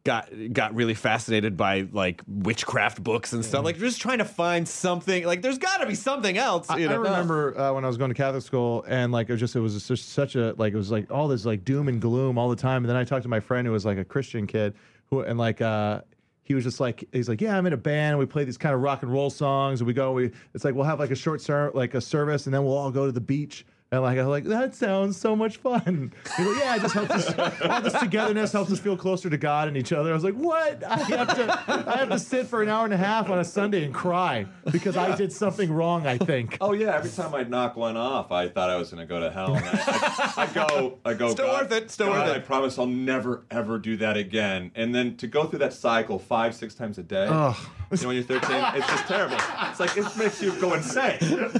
got 0.05 0.29
got 0.53 0.73
really 0.73 0.93
fascinated 0.93 1.57
by 1.57 1.87
like 1.91 2.21
witchcraft 2.27 3.03
books 3.03 3.33
and 3.33 3.43
stuff. 3.43 3.65
Like 3.65 3.77
just 3.77 3.99
trying 3.99 4.19
to 4.19 4.25
find 4.25 4.65
something. 4.65 5.25
Like 5.25 5.41
there's 5.41 5.57
got 5.57 5.77
to 5.77 5.87
be 5.87 5.95
something 5.95 6.37
else. 6.37 6.69
I, 6.69 6.83
I 6.83 6.93
remember 6.93 7.59
uh, 7.59 7.73
when 7.73 7.83
I 7.83 7.87
was 7.87 7.97
going 7.97 8.11
to 8.11 8.15
Catholic 8.15 8.43
school, 8.43 8.85
and 8.87 9.11
like 9.11 9.27
it 9.27 9.33
was 9.33 9.41
just 9.41 9.55
it 9.55 9.59
was 9.59 9.85
just 9.85 10.09
such 10.09 10.35
a 10.35 10.53
like 10.57 10.73
it 10.73 10.77
was 10.77 10.91
like 10.91 11.11
all 11.11 11.27
this 11.27 11.43
like 11.43 11.65
doom 11.65 11.89
and 11.89 11.99
gloom 11.99 12.37
all 12.37 12.49
the 12.49 12.55
time. 12.55 12.83
And 12.83 12.89
then 12.89 12.95
I 12.95 13.03
talked 13.03 13.23
to 13.23 13.29
my 13.29 13.41
friend 13.41 13.67
who 13.67 13.73
was 13.73 13.85
like 13.85 13.97
a 13.97 14.05
Christian 14.05 14.47
kid, 14.47 14.75
who 15.09 15.21
and 15.21 15.37
like 15.37 15.59
uh, 15.59 16.01
he 16.43 16.53
was 16.53 16.63
just 16.63 16.79
like 16.79 17.03
he's 17.11 17.27
like 17.27 17.41
yeah 17.41 17.57
I'm 17.57 17.65
in 17.65 17.73
a 17.73 17.77
band 17.77 18.11
and 18.11 18.19
we 18.19 18.27
play 18.27 18.45
these 18.45 18.57
kind 18.57 18.73
of 18.73 18.81
rock 18.81 19.01
and 19.01 19.11
roll 19.11 19.31
songs 19.31 19.81
and 19.81 19.87
we 19.87 19.93
go 19.93 20.13
we 20.13 20.31
it's 20.53 20.63
like 20.63 20.75
we'll 20.75 20.85
have 20.85 20.99
like 20.99 21.11
a 21.11 21.15
short 21.15 21.41
ser- 21.41 21.71
like 21.73 21.95
a 21.95 22.01
service 22.01 22.45
and 22.45 22.53
then 22.53 22.63
we'll 22.63 22.77
all 22.77 22.91
go 22.91 23.07
to 23.07 23.11
the 23.11 23.19
beach. 23.19 23.65
And 23.91 24.01
like 24.01 24.17
I 24.17 24.23
was 24.23 24.29
like 24.29 24.43
that 24.45 24.73
sounds 24.73 25.15
so 25.15 25.35
much 25.35 25.57
fun. 25.57 26.11
Like, 26.39 26.57
yeah, 26.59 26.75
it 26.75 26.81
just 26.81 26.95
helps 26.95 27.11
us 27.11 27.61
all 27.61 27.81
this 27.81 27.93
togetherness 27.93 28.51
helps 28.51 28.71
us 28.71 28.79
feel 28.79 28.97
closer 28.97 29.29
to 29.29 29.37
God 29.37 29.67
and 29.67 29.77
each 29.77 29.93
other. 29.93 30.09
I 30.09 30.13
was 30.13 30.23
like, 30.23 30.33
what? 30.33 30.83
I 30.83 30.97
have 30.97 31.35
to 31.35 31.63
I 31.87 31.97
have 31.97 32.09
to 32.09 32.19
sit 32.19 32.47
for 32.47 32.63
an 32.63 32.69
hour 32.69 32.83
and 32.83 32.93
a 32.93 32.97
half 32.97 33.29
on 33.29 33.37
a 33.37 33.45
Sunday 33.45 33.85
and 33.85 33.93
cry 33.93 34.47
because 34.71 34.97
I 34.97 35.15
did 35.15 35.31
something 35.31 35.71
wrong. 35.71 36.07
I 36.07 36.17
think. 36.17 36.57
Oh 36.59 36.73
yeah, 36.73 36.95
every 36.95 37.11
time 37.11 37.33
I'd 37.35 37.49
knock 37.49 37.75
one 37.75 37.95
off, 37.95 38.31
I 38.31 38.49
thought 38.49 38.71
I 38.71 38.75
was 38.75 38.89
going 38.89 39.01
to 39.01 39.07
go 39.07 39.19
to 39.19 39.31
hell. 39.31 39.55
And 39.55 39.63
I, 39.63 40.33
I, 40.37 40.43
I 40.43 40.47
go, 40.47 40.99
I 41.05 41.13
go. 41.13 41.29
Still 41.29 41.45
God, 41.45 41.61
worth 41.61 41.71
it, 41.71 41.91
still 41.91 42.07
God, 42.07 42.27
worth 42.27 42.35
it." 42.35 42.39
I 42.39 42.43
promise 42.43 42.79
I'll 42.79 42.87
never 42.87 43.45
ever 43.51 43.77
do 43.77 43.97
that 43.97 44.17
again. 44.17 44.71
And 44.73 44.95
then 44.95 45.15
to 45.17 45.27
go 45.27 45.45
through 45.45 45.59
that 45.59 45.73
cycle 45.73 46.17
five, 46.17 46.55
six 46.55 46.73
times 46.73 46.97
a 46.97 47.03
day. 47.03 47.27
Ugh. 47.29 47.55
You 47.91 47.97
know, 48.01 48.07
when 48.07 48.15
you're 48.17 48.25
13, 48.25 48.63
it's 48.75 48.87
just 48.87 49.07
terrible. 49.07 49.37
It's 49.69 49.79
like 49.79 49.95
it 49.95 50.17
makes 50.17 50.41
you 50.41 50.59
go 50.59 50.73
insane. 50.73 51.19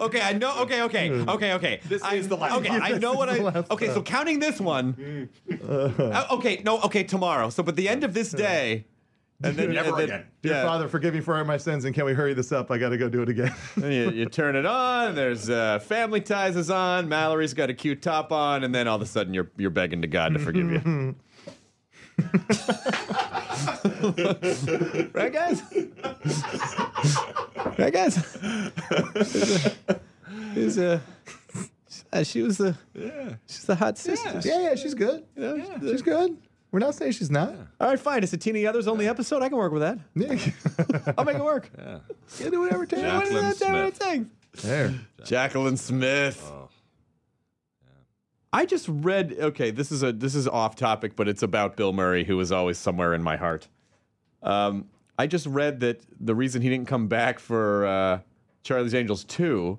Okay, 0.00 0.20
I 0.20 0.32
know. 0.34 0.60
Okay, 0.62 0.82
okay, 0.82 0.89
okay, 0.90 1.10
okay. 1.10 1.52
Okay. 1.54 1.80
This 1.88 2.02
I, 2.02 2.14
is 2.16 2.28
the 2.28 2.36
last 2.36 2.56
Okay, 2.58 2.68
time. 2.68 2.82
I 2.82 2.90
know 2.98 3.14
what 3.14 3.28
I. 3.28 3.38
the 3.38 3.66
Okay, 3.70 3.86
so 3.88 4.02
counting 4.02 4.38
this 4.40 4.60
one. 4.60 5.28
Uh, 5.70 6.26
okay, 6.32 6.60
no, 6.64 6.80
okay, 6.82 7.04
tomorrow. 7.04 7.50
So, 7.50 7.62
but 7.62 7.76
the 7.76 7.88
end 7.88 8.02
of 8.04 8.12
this 8.14 8.30
day, 8.32 8.84
and 9.42 9.56
then 9.56 9.72
Never 9.72 9.88
and 9.90 9.98
then- 9.98 10.04
again. 10.04 10.26
Dear 10.42 10.52
yeah. 10.52 10.64
Father, 10.64 10.88
forgive 10.88 11.14
me 11.14 11.20
for 11.20 11.36
all 11.36 11.44
my 11.44 11.56
sins, 11.56 11.84
and 11.84 11.94
can 11.94 12.04
we 12.04 12.12
hurry 12.12 12.34
this 12.34 12.52
up? 12.52 12.70
I 12.70 12.78
got 12.78 12.90
to 12.90 12.98
go 12.98 13.08
do 13.08 13.22
it 13.22 13.28
again. 13.28 13.54
Then 13.76 13.92
you, 13.92 14.10
you 14.10 14.26
turn 14.26 14.56
it 14.56 14.66
on. 14.66 15.14
There's 15.14 15.48
uh, 15.50 15.78
Family 15.80 16.20
Ties 16.20 16.56
is 16.56 16.70
on. 16.70 17.08
Mallory's 17.08 17.54
got 17.54 17.70
a 17.70 17.74
cute 17.74 18.02
top 18.02 18.32
on, 18.32 18.64
and 18.64 18.74
then 18.74 18.88
all 18.88 18.96
of 18.96 19.02
a 19.02 19.06
sudden 19.06 19.34
you're 19.34 19.50
you're 19.56 19.70
begging 19.70 20.02
to 20.02 20.08
God 20.08 20.34
to 20.34 20.38
forgive 20.38 20.70
you. 20.70 21.14
right, 25.14 25.32
guys? 25.32 25.62
right, 27.78 27.92
guys? 27.92 29.96
Is 30.56 30.78
uh, 30.78 31.00
uh, 32.12 32.22
she 32.22 32.42
was 32.42 32.58
the 32.58 32.76
yeah. 32.94 33.34
She's 33.46 33.64
the 33.64 33.74
hot 33.74 33.98
sister. 33.98 34.40
yeah, 34.44 34.60
yeah, 34.70 34.74
she's 34.74 34.94
good. 34.94 35.24
Yeah. 35.36 35.78
She's 35.80 36.02
good. 36.02 36.36
We're 36.72 36.78
not 36.78 36.94
saying 36.94 37.12
she's 37.12 37.30
not. 37.30 37.54
All 37.80 37.88
right, 37.88 37.98
fine. 37.98 38.22
It's 38.22 38.32
a 38.32 38.36
Tina 38.36 38.60
Yothers 38.60 38.86
only 38.86 39.08
episode. 39.08 39.42
I 39.42 39.48
can 39.48 39.58
work 39.58 39.72
with 39.72 39.82
that. 39.82 39.98
Yeah. 40.14 41.12
I'll 41.18 41.24
make 41.24 41.36
it 41.36 41.42
work. 41.44 41.68
Yeah. 41.76 41.98
yeah, 42.38 42.50
do 42.50 42.60
whatever 42.60 42.84
it 42.84 42.90
takes. 42.90 43.02
Jaclyn 43.02 43.16
What 43.16 43.26
is 43.26 43.58
that 43.58 43.66
Smith. 43.66 43.96
thing? 43.96 44.30
There. 44.62 44.94
Jaclyn 45.22 45.76
Smith. 45.78 46.40
Oh. 46.52 46.68
I 48.52 48.66
just 48.66 48.86
read. 48.88 49.36
Okay, 49.38 49.70
this 49.70 49.90
is 49.92 50.02
a 50.02 50.12
this 50.12 50.34
is 50.34 50.46
off 50.48 50.76
topic, 50.76 51.16
but 51.16 51.28
it's 51.28 51.42
about 51.42 51.76
Bill 51.76 51.92
Murray, 51.92 52.24
who 52.24 52.38
is 52.40 52.50
always 52.52 52.78
somewhere 52.78 53.14
in 53.14 53.22
my 53.22 53.36
heart. 53.36 53.68
Um, 54.42 54.86
I 55.18 55.26
just 55.26 55.46
read 55.46 55.80
that 55.80 56.02
the 56.18 56.34
reason 56.34 56.62
he 56.62 56.68
didn't 56.68 56.88
come 56.88 57.08
back 57.08 57.38
for 57.38 57.86
uh, 57.86 58.20
Charlie's 58.62 58.94
Angels 58.94 59.24
two 59.24 59.78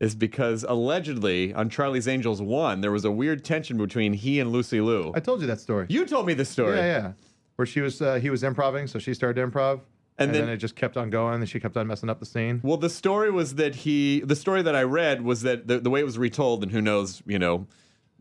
is 0.00 0.14
because 0.14 0.64
allegedly 0.68 1.54
on 1.54 1.68
Charlie's 1.70 2.06
Angels 2.06 2.42
one 2.42 2.80
there 2.80 2.92
was 2.92 3.04
a 3.04 3.10
weird 3.10 3.44
tension 3.44 3.76
between 3.78 4.12
he 4.12 4.40
and 4.40 4.50
Lucy 4.52 4.80
Liu. 4.80 5.12
I 5.14 5.20
told 5.20 5.40
you 5.40 5.46
that 5.46 5.60
story. 5.60 5.86
you 5.88 6.04
told 6.06 6.26
me 6.26 6.34
this 6.34 6.48
story. 6.50 6.76
Yeah, 6.76 6.86
yeah. 7.02 7.12
Where 7.56 7.64
she 7.66 7.80
was, 7.80 8.02
uh, 8.02 8.16
he 8.16 8.28
was 8.28 8.42
improving, 8.42 8.86
so 8.86 8.98
she 8.98 9.14
started 9.14 9.40
to 9.40 9.46
improv, 9.46 9.80
And 10.18 10.28
and, 10.28 10.34
then- 10.34 10.42
then, 10.46 10.50
it 10.54 10.58
just 10.58 10.76
kept 10.76 10.98
on 10.98 11.08
going, 11.08 11.36
and 11.40 11.48
she 11.48 11.58
kept 11.58 11.76
on 11.78 11.86
messing 11.86 12.10
up 12.10 12.20
the 12.20 12.26
scene. 12.26 12.60
Well, 12.62 12.76
the 12.76 12.90
story 12.90 13.30
was 13.30 13.54
that 13.54 13.74
he. 13.74 14.20
The 14.20 14.36
story 14.36 14.60
that 14.62 14.76
I 14.76 14.82
read 14.82 15.22
was 15.22 15.40
that 15.42 15.66
the, 15.66 15.78
the 15.80 15.88
way 15.88 16.00
it 16.00 16.04
was 16.04 16.18
retold, 16.18 16.62
and 16.62 16.70
who 16.70 16.82
knows, 16.82 17.22
you 17.26 17.38
know, 17.38 17.66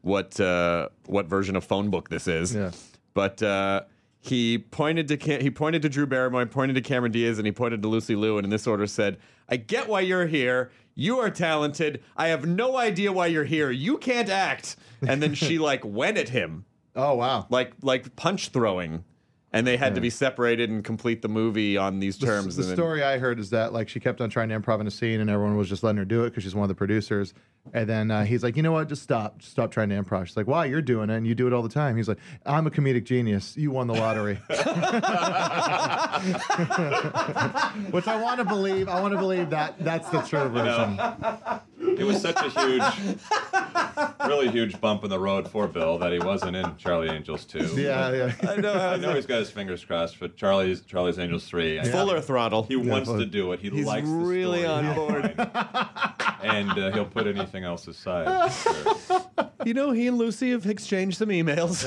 what 0.02 0.40
uh, 0.40 0.88
what 1.08 1.26
version 1.26 1.56
of 1.58 1.66
phone 1.66 1.90
book 1.90 2.08
this 2.10 2.28
is. 2.30 2.56
Yeah. 2.56 2.72
But 3.14 3.44
uh, 3.44 3.82
he 4.22 4.58
pointed 4.60 5.08
to 5.10 5.18
he 5.42 5.50
pointed 5.52 5.82
to 5.82 5.90
Drew 5.90 6.06
Barrymore, 6.06 6.46
pointed 6.46 6.76
to 6.76 6.82
Cameron 6.82 7.12
Diaz, 7.12 7.38
and 7.38 7.46
he 7.46 7.52
pointed 7.52 7.82
to 7.82 7.90
Lucy 7.90 8.16
Liu, 8.16 8.38
and 8.38 8.46
in 8.46 8.50
this 8.52 8.68
order 8.68 8.88
said, 8.88 9.18
"I 9.50 9.58
get 9.58 9.90
why 9.90 10.00
you're 10.02 10.28
here. 10.28 10.72
You 10.96 11.20
are 11.20 11.30
talented. 11.30 12.02
I 12.16 12.30
have 12.30 12.46
no 12.46 12.78
idea 12.78 13.12
why 13.12 13.28
you're 13.28 13.44
here. 13.44 13.70
You 13.70 13.98
can't 13.98 14.30
act." 14.30 14.76
And 15.06 15.22
then 15.22 15.34
she 15.36 15.60
like 15.70 15.84
went 15.86 16.18
at 16.18 16.30
him, 16.30 16.66
Oh 16.96 17.16
wow. 17.16 17.46
like 17.50 17.74
like 17.82 18.16
punch 18.16 18.50
throwing, 18.50 19.04
and 19.56 19.66
they 19.66 19.78
had 19.78 19.96
to 19.96 20.02
be 20.02 20.10
separated 20.10 20.70
and 20.70 20.84
complete 20.84 21.22
the 21.22 21.30
movie 21.30 21.78
on 21.78 22.00
these 22.00 22.18
terms. 22.18 22.58
the 22.58 22.64
and 22.64 22.72
then- 22.72 22.76
story 22.76 23.04
I 23.04 23.18
heard 23.18 23.40
is 23.40 23.52
that 23.52 23.72
like 23.72 23.88
she 23.88 24.02
kept 24.02 24.20
on 24.20 24.30
trying 24.30 24.50
to 24.50 24.60
improv 24.60 24.82
in 24.82 24.88
a 24.88 24.92
scene, 24.92 25.22
and 25.22 25.30
everyone 25.30 25.56
was 25.56 25.70
just 25.70 25.82
letting 25.82 25.98
her 25.98 26.04
do 26.06 26.26
it 26.26 26.32
because 26.32 26.44
she's 26.44 26.54
one 26.54 26.64
of 26.64 26.70
the 26.70 26.76
producers. 26.76 27.34
And 27.74 27.90
then 27.90 28.12
uh, 28.12 28.26
he's 28.26 28.44
like, 28.44 28.58
you 28.58 28.64
know 28.64 28.74
what? 28.74 28.90
Just 28.90 29.02
stop. 29.02 29.40
Just 29.40 29.52
stop 29.54 29.72
trying 29.72 29.90
to 29.90 29.96
improv. 29.96 30.28
She's 30.28 30.38
like, 30.38 30.46
why? 30.46 30.66
You're 30.66 30.82
doing 30.82 31.10
it, 31.10 31.16
and 31.16 31.26
you 31.26 31.34
do 31.36 31.48
it 31.48 31.54
all 31.54 31.64
the 31.64 31.70
time. 31.70 31.96
He's 31.96 32.10
like, 32.10 32.20
I'm 32.46 32.68
a 32.68 32.70
comedic 32.70 33.06
genius. 33.06 33.56
You 33.56 33.72
won 33.72 33.88
the 33.88 33.94
lottery. 33.94 34.36
Which 37.92 38.08
I 38.08 38.22
want 38.22 38.40
to 38.40 38.46
believe. 38.46 38.90
I 38.90 39.00
want 39.02 39.14
to 39.14 39.18
believe 39.18 39.50
that 39.52 39.80
that's 39.80 40.10
the 40.10 40.22
true 40.22 40.50
version. 40.50 41.00
It 41.80 42.04
was 42.06 42.22
such 42.22 42.38
a 42.38 42.50
huge, 42.50 43.16
really 44.28 44.50
huge 44.50 44.80
bump 44.80 45.04
in 45.04 45.10
the 45.10 45.20
road 45.20 45.50
for 45.50 45.68
Bill 45.68 45.98
that 46.00 46.12
he 46.12 46.20
wasn't 46.20 46.56
in 46.56 46.76
Charlie 46.78 47.10
Angels 47.10 47.46
2. 47.46 47.74
Yeah, 47.76 48.12
yeah. 48.12 48.34
I 48.50 48.56
know. 48.58 48.74
I 48.74 48.96
know 48.98 49.14
he's 49.14 49.26
got 49.26 49.40
his 49.40 49.50
fingers 49.52 49.84
crossed 49.84 50.16
for 50.18 50.28
Charlie's 50.30 50.82
Charlie's 50.82 51.20
Angels 51.20 51.46
3. 51.46 51.80
and 51.80 51.88
Fuller 51.90 52.22
throttle. 52.22 52.64
He 52.64 52.76
wants 52.76 53.10
to 53.10 53.26
do 53.26 53.52
it. 53.54 53.60
He 53.60 53.70
He's 53.70 53.86
likes 53.86 54.08
the 54.08 54.14
really 54.16 54.64
story. 54.64 54.88
on 54.88 54.96
board. 54.96 55.26
and 56.44 56.70
uh, 56.72 56.92
he'll 56.92 57.06
put 57.06 57.28
anything 57.28 57.64
else 57.64 57.88
aside. 57.88 58.52
Sure. 58.52 58.96
You 59.66 59.74
know, 59.74 59.92
he 59.92 60.08
and 60.08 60.18
Lucy 60.18 60.52
have 60.52 60.66
exchanged 60.68 61.18
some 61.18 61.30
emails. 61.30 61.84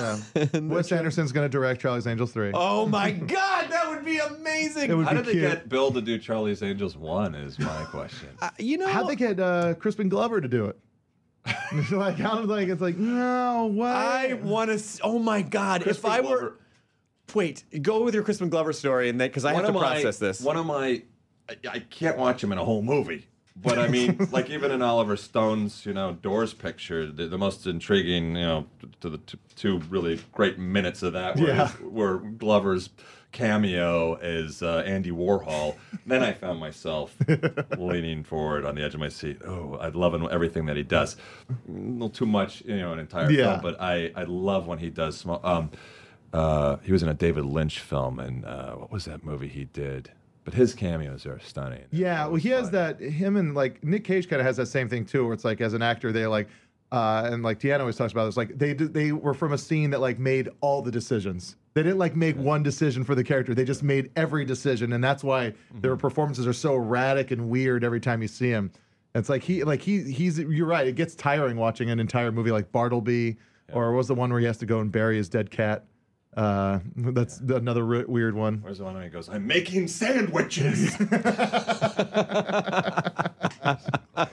And 0.53 0.69
Wes 0.71 0.91
Anderson's 0.91 1.31
going 1.33 1.45
to 1.45 1.49
direct 1.49 1.81
Charlie's 1.81 2.07
Angels 2.07 2.33
3. 2.33 2.51
oh 2.55 2.87
my 2.87 3.11
God, 3.13 3.69
that 3.71 3.89
would 3.89 4.05
be 4.05 4.19
amazing. 4.19 4.91
It 4.91 4.95
would 4.97 5.07
How 5.07 5.13
be 5.13 5.19
did 5.23 5.27
they 5.27 5.41
get 5.41 5.69
Bill 5.69 5.93
to 5.93 6.01
do 6.01 6.19
Charlie's 6.19 6.63
Angels 6.63 6.97
1 6.97 7.35
is 7.37 7.59
my 7.59 7.85
question. 7.85 8.31
Uh, 8.41 8.51
you 8.59 8.79
know, 8.79 8.89
How'd 8.89 9.09
they 9.09 9.17
get 9.17 9.39
uh, 9.39 9.75
Crispin 9.79 10.09
Glover 10.09 10.41
to 10.41 10.49
do 10.49 10.67
it? 10.67 10.79
like, 11.93 12.17
how 12.19 12.41
did 12.41 12.49
like 12.49 12.69
it's 12.69 12.81
like 12.83 12.97
no 12.97 13.71
what? 13.73 13.89
I 13.91 14.35
want 14.35 14.71
to. 14.77 15.01
Oh 15.03 15.19
my 15.19 15.43
God, 15.43 15.83
Crispin 15.83 16.11
if 16.11 16.19
I 16.19 16.21
Glover- 16.21 16.43
were. 16.45 16.59
Wait, 17.35 17.65
go 17.83 18.03
with 18.03 18.15
your 18.15 18.23
Crispin 18.23 18.49
Glover 18.49 18.73
story, 18.73 19.09
and 19.09 19.21
then 19.21 19.29
because 19.29 19.45
I 19.45 19.53
have 19.53 19.63
to 19.63 19.69
of 19.69 19.75
my- 19.75 19.81
process 19.81 20.19
this. 20.19 20.41
One 20.41 20.57
of 20.57 20.65
my, 20.67 21.03
I, 21.49 21.57
I 21.71 21.79
can't 21.81 22.17
watch 22.17 22.43
him 22.43 22.53
in 22.53 22.59
a 22.59 22.65
whole 22.65 22.83
movie. 22.83 23.27
But 23.61 23.79
I 23.79 23.89
mean, 23.89 24.17
like 24.31 24.51
even 24.51 24.71
in 24.71 24.83
Oliver 24.83 25.17
Stone's, 25.17 25.85
you 25.85 25.93
know, 25.93 26.13
Doors 26.13 26.55
picture, 26.55 27.11
the, 27.11 27.27
the 27.27 27.37
most 27.39 27.67
intriguing, 27.67 28.37
you 28.37 28.43
know, 28.43 28.67
to 29.01 29.11
the 29.11 29.19
t- 29.19 29.39
two 29.57 29.79
really 29.91 30.21
great 30.33 30.59
minutes 30.59 31.03
of 31.03 31.13
that 31.15 31.37
were, 31.39 31.49
Yeah. 31.49 31.71
were 31.83 32.19
Glover's 32.19 32.89
cameo 33.33 34.15
as 34.15 34.63
uh, 34.63 34.83
Andy 34.87 35.11
Warhol. 35.11 35.77
then 36.07 36.23
I 36.23 36.33
found 36.33 36.59
myself 36.61 37.17
leaning 37.79 38.25
forward 38.25 38.65
on 38.65 38.75
the 38.75 38.83
edge 38.83 38.95
of 38.95 39.01
my 39.01 39.09
seat. 39.09 39.39
Oh, 39.45 39.75
I 39.81 39.89
love 39.89 40.15
him, 40.15 40.27
everything 40.31 40.67
that 40.67 40.77
he 40.77 40.83
does. 40.83 41.17
A 41.51 41.71
little 41.71 42.09
too 42.11 42.27
much, 42.27 42.63
you 42.65 42.77
know, 42.79 42.93
an 42.93 42.99
entire 42.99 43.31
Yeah. 43.31 43.61
film, 43.61 43.61
but 43.63 43.81
I, 43.81 44.11
I 44.17 44.25
love 44.25 44.67
when 44.67 44.79
he 44.79 44.91
does 44.91 45.17
small. 45.17 45.41
Um, 45.45 45.71
uh, 46.33 46.77
he 46.83 46.93
was 46.93 47.03
in 47.03 47.09
a 47.09 47.15
David 47.15 47.45
Lynch 47.45 47.81
film, 47.81 48.19
and 48.19 48.45
uh, 48.45 48.75
what 48.75 48.91
was 48.93 49.05
that 49.07 49.25
movie 49.25 49.49
he 49.49 49.65
did? 49.67 50.11
But 50.45 50.55
his 50.55 50.75
cameos 50.75 51.27
are 51.27 51.39
stunning. 51.41 51.85
Yeah, 51.91 52.27
well, 52.27 52.37
he 52.37 52.49
has 52.51 52.71
that. 52.71 53.01
Him 53.01 53.37
and 53.37 53.55
like 53.55 53.85
Nick 53.85 54.05
Cage 54.05 54.29
kind 54.29 54.41
of 54.41 54.47
has 54.47 54.57
that 54.57 54.67
same 54.67 54.89
thing 54.89 55.05
too, 55.05 55.25
where 55.25 55.35
it's 55.35 55.45
like 55.45 55.61
as 55.61 55.75
an 55.75 55.83
actor, 55.83 56.11
they 56.13 56.27
like, 56.27 56.49
uh, 56.91 57.29
and 57.31 57.43
like 57.43 57.61
Deanna 57.61 57.81
always 57.81 57.97
talks 57.97 58.13
about 58.13 58.25
this. 58.27 58.37
Like 58.39 58.59
they 58.59 58.73
they 58.73 59.13
were 59.13 59.35
from 59.35 59.53
a 59.53 59.59
scene 59.59 59.91
that 59.91 60.01
like 60.01 60.19
made 60.19 60.49
all 60.63 60.81
the 60.81 60.91
decisions. 60.91 61.57
They 61.79 61.85
didn't 61.85 61.99
like 61.99 62.17
make 62.17 62.37
one 62.37 62.65
decision 62.65 63.05
for 63.05 63.15
the 63.15 63.23
character. 63.23 63.55
They 63.55 63.65
just 63.65 63.85
made 63.85 64.11
every 64.17 64.45
decision, 64.45 64.93
and 64.93 65.05
that's 65.05 65.23
why 65.23 65.55
their 65.73 65.97
performances 65.97 66.45
are 66.45 66.53
so 66.53 66.75
erratic 66.75 67.31
and 67.31 67.49
weird 67.49 67.85
every 67.85 68.01
time 68.01 68.21
you 68.21 68.27
see 68.27 68.49
him. 68.49 68.73
It's 69.15 69.29
like 69.29 69.45
he 69.45 69.63
like 69.63 69.81
he 69.81 70.03
he's 70.11 70.41
you're 70.41 70.67
right. 70.67 70.89
It 70.89 70.97
gets 70.97 71.15
tiring 71.15 71.57
watching 71.57 71.89
an 71.89 72.01
entire 72.01 72.33
movie 72.33 72.51
like 72.51 72.73
Bartleby, 72.73 73.37
or 73.73 73.93
was 73.93 74.09
the 74.09 74.17
one 74.17 74.31
where 74.31 74.41
he 74.41 74.47
has 74.47 74.59
to 74.59 74.67
go 74.67 74.81
and 74.81 74.91
bury 74.91 75.19
his 75.19 75.29
dead 75.29 75.53
cat. 75.53 75.85
Uh, 76.37 76.81
that's 76.97 77.39
another 77.39 77.85
re- 77.85 78.05
weird 78.09 78.35
one. 78.35 78.57
Where's 78.57 78.79
the 78.79 78.85
one 78.85 78.95
where 78.95 79.05
he 79.05 79.09
goes, 79.09 79.29
I'm 79.29 79.47
making 79.47 79.87
sandwiches? 79.87 80.97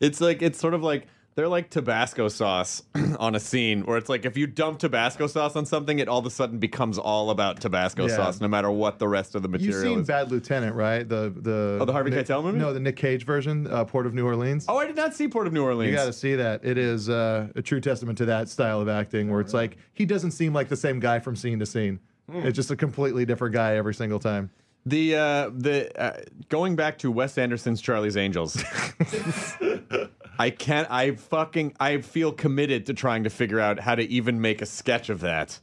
It's 0.00 0.20
like 0.20 0.42
it's 0.42 0.58
sort 0.58 0.74
of 0.74 0.82
like 0.82 1.06
they're 1.40 1.48
like 1.48 1.70
Tabasco 1.70 2.28
sauce 2.28 2.82
on 3.18 3.34
a 3.34 3.40
scene 3.40 3.86
where 3.86 3.96
it's 3.96 4.10
like 4.10 4.26
if 4.26 4.36
you 4.36 4.46
dump 4.46 4.78
Tabasco 4.78 5.26
sauce 5.26 5.56
on 5.56 5.64
something, 5.64 5.98
it 5.98 6.06
all 6.06 6.18
of 6.18 6.26
a 6.26 6.30
sudden 6.30 6.58
becomes 6.58 6.98
all 6.98 7.30
about 7.30 7.58
Tabasco 7.62 8.06
Yeah. 8.08 8.16
sauce, 8.16 8.42
no 8.42 8.48
matter 8.48 8.70
what 8.70 8.98
the 8.98 9.08
rest 9.08 9.34
of 9.34 9.40
the 9.40 9.48
material 9.48 9.74
is. 9.78 9.82
You've 9.84 9.90
seen 9.92 10.00
is. 10.02 10.06
Bad 10.06 10.30
Lieutenant, 10.30 10.76
right? 10.76 11.08
The 11.08 11.32
the 11.34 11.78
Oh, 11.80 11.86
the 11.86 11.92
Harvey 11.92 12.10
Nick- 12.10 12.26
Keitel 12.26 12.44
movie? 12.44 12.58
No, 12.58 12.74
the 12.74 12.80
Nick 12.80 12.96
Cage 12.96 13.24
version, 13.24 13.66
uh, 13.68 13.86
Port 13.86 14.04
of 14.04 14.12
New 14.12 14.26
Orleans. 14.26 14.66
oh, 14.68 14.76
I 14.76 14.86
did 14.86 14.96
not 14.96 15.14
see 15.14 15.28
Port 15.28 15.46
of 15.46 15.54
New 15.54 15.64
Orleans. 15.64 15.90
You 15.92 15.96
got 15.96 16.04
to 16.04 16.12
see 16.12 16.34
that. 16.34 16.62
It 16.62 16.76
is 16.76 17.08
uh, 17.08 17.48
a 17.56 17.62
true 17.62 17.80
testament 17.80 18.18
to 18.18 18.26
that 18.26 18.50
style 18.50 18.82
of 18.82 18.88
acting, 18.90 19.30
where 19.30 19.40
it's 19.40 19.54
like 19.54 19.78
he 19.94 20.04
doesn't 20.04 20.32
seem 20.32 20.52
like 20.52 20.68
the 20.68 20.76
same 20.76 21.00
guy 21.00 21.20
from 21.20 21.36
scene 21.36 21.58
to 21.60 21.64
scene. 21.64 22.00
Hmm. 22.30 22.40
It's 22.40 22.54
just 22.54 22.70
a 22.70 22.76
completely 22.76 23.24
different 23.24 23.54
guy 23.54 23.76
every 23.76 23.94
single 23.94 24.18
time. 24.18 24.50
The 24.84 25.14
uh, 25.16 25.50
the 25.54 25.90
uh, 25.98 26.20
going 26.50 26.76
back 26.76 26.98
to 26.98 27.10
Wes 27.10 27.38
Anderson's 27.38 27.80
Charlie's 27.80 28.18
Angels. 28.18 28.62
I 30.38 30.50
can't. 30.50 30.90
I 30.90 31.12
fucking. 31.12 31.74
I 31.78 32.00
feel 32.00 32.32
committed 32.32 32.86
to 32.86 32.94
trying 32.94 33.24
to 33.24 33.30
figure 33.30 33.60
out 33.60 33.80
how 33.80 33.94
to 33.94 34.02
even 34.02 34.40
make 34.40 34.62
a 34.62 34.66
sketch 34.66 35.08
of 35.10 35.20
that, 35.20 35.58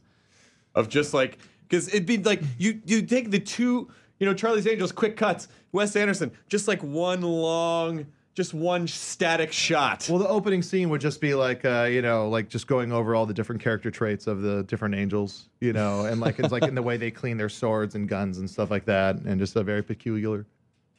of 0.74 0.88
just 0.88 1.14
like 1.14 1.38
because 1.68 1.88
it'd 1.88 2.06
be 2.06 2.18
like 2.18 2.42
you 2.58 2.80
you 2.86 3.02
take 3.02 3.30
the 3.30 3.40
two 3.40 3.90
you 4.18 4.26
know 4.26 4.34
Charlie's 4.34 4.66
Angels 4.66 4.92
quick 4.92 5.16
cuts, 5.16 5.48
Wes 5.72 5.96
Anderson 5.96 6.32
just 6.48 6.68
like 6.68 6.82
one 6.82 7.22
long, 7.22 8.06
just 8.34 8.54
one 8.54 8.86
static 8.86 9.52
shot. 9.52 10.06
Well, 10.08 10.20
the 10.20 10.28
opening 10.28 10.62
scene 10.62 10.90
would 10.90 11.00
just 11.00 11.20
be 11.20 11.34
like, 11.34 11.64
uh, 11.64 11.88
you 11.90 12.02
know, 12.02 12.28
like 12.28 12.48
just 12.48 12.68
going 12.68 12.92
over 12.92 13.14
all 13.16 13.26
the 13.26 13.34
different 13.34 13.60
character 13.60 13.90
traits 13.90 14.28
of 14.28 14.42
the 14.42 14.62
different 14.62 14.94
angels, 14.94 15.48
you 15.60 15.72
know, 15.72 16.04
and 16.04 16.20
like 16.20 16.38
it's 16.38 16.52
like 16.52 16.62
in 16.62 16.76
the 16.76 16.82
way 16.82 16.96
they 16.96 17.10
clean 17.10 17.36
their 17.36 17.48
swords 17.48 17.96
and 17.96 18.08
guns 18.08 18.38
and 18.38 18.48
stuff 18.48 18.70
like 18.70 18.84
that, 18.84 19.16
and 19.16 19.40
just 19.40 19.56
a 19.56 19.64
very 19.64 19.82
peculiar, 19.82 20.46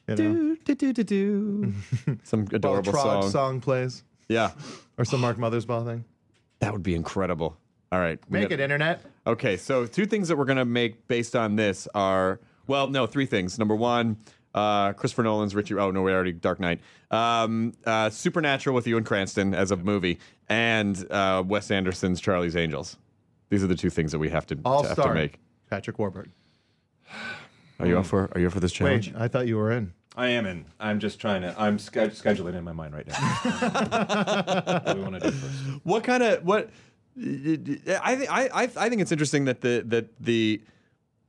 you 0.08 0.14
know, 0.16 0.56
do, 0.64 0.74
do, 0.74 0.74
do, 0.74 0.92
do, 0.92 1.04
do. 1.04 1.74
Some 2.24 2.46
adorable 2.52 2.92
song. 2.92 3.30
song 3.30 3.60
plays 3.60 4.02
Yeah, 4.28 4.50
or 4.98 5.04
some 5.04 5.20
Mark 5.20 5.36
Mothersbaugh 5.36 5.84
thing. 5.86 6.04
that 6.60 6.72
would 6.72 6.82
be 6.82 6.94
incredible. 6.94 7.56
All 7.92 7.98
right, 7.98 8.18
Make 8.30 8.42
got- 8.50 8.52
it 8.52 8.60
internet. 8.60 9.02
Okay, 9.26 9.56
so 9.56 9.86
two 9.86 10.06
things 10.06 10.28
that 10.28 10.36
we're 10.36 10.44
gonna 10.44 10.64
make 10.64 11.06
based 11.08 11.34
on 11.36 11.56
this 11.56 11.86
are 11.94 12.40
well, 12.66 12.86
no, 12.88 13.06
three 13.06 13.26
things. 13.26 13.58
Number 13.58 13.74
one, 13.74 14.16
uh, 14.54 14.92
Christopher 14.92 15.22
Nolan's 15.24 15.54
Richie. 15.54 15.74
Oh 15.74 15.90
no, 15.90 16.02
we 16.02 16.12
already 16.12 16.32
Dark 16.32 16.60
Knight. 16.60 16.80
Um, 17.10 17.72
uh, 17.84 18.10
Supernatural 18.10 18.74
with 18.76 18.86
you 18.86 18.96
and 18.96 19.04
Cranston 19.06 19.54
as 19.54 19.70
a 19.72 19.76
movie, 19.76 20.18
and 20.48 21.04
uh, 21.10 21.42
Wes 21.46 21.70
Anderson's 21.70 22.20
Charlie's 22.20 22.54
Angels. 22.56 22.96
These 23.48 23.64
are 23.64 23.66
the 23.68 23.74
two 23.74 23.90
things 23.90 24.12
that 24.12 24.20
we 24.20 24.28
have 24.28 24.46
to, 24.46 24.58
All 24.64 24.82
to 24.82 24.88
have 24.90 24.96
to 25.02 25.12
make. 25.14 25.40
Patrick 25.68 25.98
Warburton. 25.98 26.32
Are 27.80 27.86
you 27.86 27.98
up 27.98 28.04
mm. 28.04 28.08
for? 28.08 28.30
Are 28.32 28.40
you 28.40 28.46
up 28.46 28.52
for 28.52 28.60
this 28.60 28.72
challenge? 28.72 29.12
Wait, 29.12 29.20
I 29.20 29.28
thought 29.28 29.46
you 29.46 29.56
were 29.56 29.70
in. 29.72 29.92
I 30.16 30.28
am 30.28 30.46
in. 30.46 30.66
I'm 30.78 30.98
just 30.98 31.20
trying 31.20 31.42
to. 31.42 31.54
I'm 31.58 31.78
sch- 31.78 31.90
scheduling 31.90 32.54
in 32.54 32.64
my 32.64 32.72
mind 32.72 32.94
right 32.94 33.06
now. 33.06 33.14
what 33.14 34.86
do 34.86 34.94
we 34.96 35.02
want 35.02 35.14
to 35.14 35.20
do 35.20 35.30
first? 35.30 35.84
What 35.84 36.04
kind 36.04 36.22
of 36.22 36.44
what? 36.44 36.70
I 37.16 38.16
think 38.16 38.30
I, 38.30 38.50
I 38.52 38.62
I 38.62 38.88
think 38.88 39.00
it's 39.00 39.12
interesting 39.12 39.44
that 39.46 39.60
the 39.60 39.84
that 39.86 40.08
the 40.20 40.62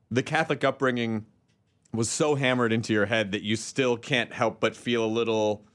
the 0.09 0.23
Catholic 0.23 0.63
upbringing 0.63 1.25
was 1.93 2.09
so 2.09 2.35
hammered 2.35 2.73
into 2.73 2.93
your 2.93 3.05
head 3.05 3.31
that 3.31 3.43
you 3.43 3.55
still 3.55 3.97
can't 3.97 4.33
help 4.33 4.59
but 4.59 4.75
feel 4.75 5.05
a 5.05 5.07
little. 5.07 5.65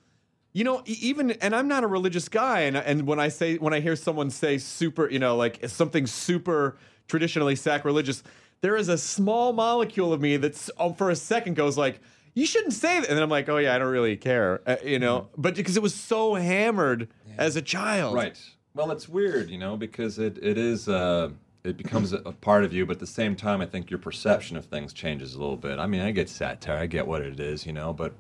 You 0.52 0.64
know, 0.64 0.82
even 0.86 1.32
and 1.32 1.54
I'm 1.54 1.68
not 1.68 1.84
a 1.84 1.86
religious 1.86 2.28
guy, 2.28 2.60
and 2.60 2.76
and 2.76 3.06
when 3.06 3.20
I 3.20 3.28
say 3.28 3.56
when 3.56 3.72
I 3.72 3.80
hear 3.80 3.94
someone 3.94 4.30
say 4.30 4.58
super, 4.58 5.08
you 5.08 5.18
know, 5.18 5.36
like 5.36 5.68
something 5.68 6.06
super 6.06 6.76
traditionally 7.08 7.56
sacrilegious, 7.56 8.22
there 8.60 8.76
is 8.76 8.88
a 8.88 8.98
small 8.98 9.52
molecule 9.52 10.12
of 10.12 10.20
me 10.20 10.36
that's 10.36 10.70
um, 10.78 10.94
for 10.94 11.10
a 11.10 11.16
second 11.16 11.54
goes 11.54 11.76
like, 11.76 12.00
you 12.34 12.46
shouldn't 12.46 12.74
say 12.74 13.00
that, 13.00 13.08
and 13.08 13.16
then 13.16 13.22
I'm 13.22 13.30
like, 13.30 13.48
oh 13.48 13.56
yeah, 13.58 13.74
I 13.74 13.78
don't 13.78 13.88
really 13.88 14.16
care, 14.16 14.60
uh, 14.66 14.76
you 14.84 14.98
know, 14.98 15.28
but 15.36 15.54
because 15.54 15.76
it 15.76 15.82
was 15.82 15.94
so 15.94 16.34
hammered 16.34 17.08
as 17.38 17.56
a 17.56 17.62
child, 17.62 18.14
Right. 18.14 18.38
Well, 18.74 18.90
it's 18.90 19.08
weird, 19.08 19.48
you 19.48 19.56
know, 19.56 19.76
because 19.76 20.18
it 20.18 20.38
it 20.42 20.58
is 20.58 20.86
uh, 20.86 21.30
it 21.64 21.78
becomes 21.78 22.12
a, 22.12 22.18
a 22.18 22.32
part 22.32 22.62
of 22.62 22.72
you, 22.74 22.84
but 22.84 22.96
at 22.96 23.00
the 23.00 23.06
same 23.06 23.34
time, 23.34 23.62
I 23.62 23.66
think 23.66 23.90
your 23.90 23.98
perception 23.98 24.56
of 24.56 24.66
things 24.66 24.92
changes 24.92 25.34
a 25.34 25.38
little 25.38 25.56
bit. 25.56 25.78
I 25.78 25.86
mean, 25.86 26.02
I 26.02 26.10
get 26.10 26.28
satire, 26.28 26.76
I 26.76 26.86
get 26.86 27.06
what 27.06 27.22
it 27.22 27.40
is, 27.40 27.64
you 27.64 27.72
know, 27.72 27.92
but 27.94 28.14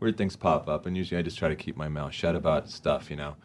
weird 0.00 0.16
things 0.16 0.36
pop 0.36 0.68
up, 0.68 0.86
and 0.86 0.96
usually 0.96 1.18
I 1.18 1.22
just 1.22 1.38
try 1.38 1.48
to 1.48 1.56
keep 1.56 1.76
my 1.76 1.88
mouth 1.88 2.14
shut 2.14 2.36
about 2.36 2.70
stuff, 2.70 3.10
you 3.10 3.16
know. 3.16 3.36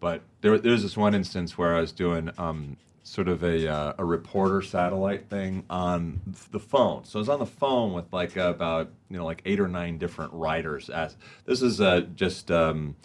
But 0.00 0.22
there, 0.40 0.52
was 0.52 0.82
this 0.82 0.96
one 0.96 1.14
instance 1.14 1.56
where 1.56 1.74
I 1.74 1.80
was 1.80 1.92
doing 1.92 2.30
um, 2.36 2.76
sort 3.04 3.28
of 3.28 3.44
a, 3.44 3.68
uh, 3.68 3.92
a 3.98 4.04
reporter 4.04 4.62
satellite 4.62 5.28
thing 5.28 5.64
on 5.70 6.20
the 6.50 6.58
phone. 6.58 7.04
So 7.04 7.18
I 7.18 7.20
was 7.20 7.28
on 7.28 7.38
the 7.38 7.46
phone 7.46 7.92
with 7.92 8.12
like 8.12 8.34
about 8.36 8.90
you 9.08 9.18
know 9.18 9.24
like 9.24 9.42
eight 9.44 9.60
or 9.60 9.68
nine 9.68 9.98
different 9.98 10.32
writers. 10.32 10.90
As 10.90 11.16
this 11.46 11.62
is 11.62 11.80
uh, 11.80 12.02
just. 12.16 12.50
Um, 12.50 12.96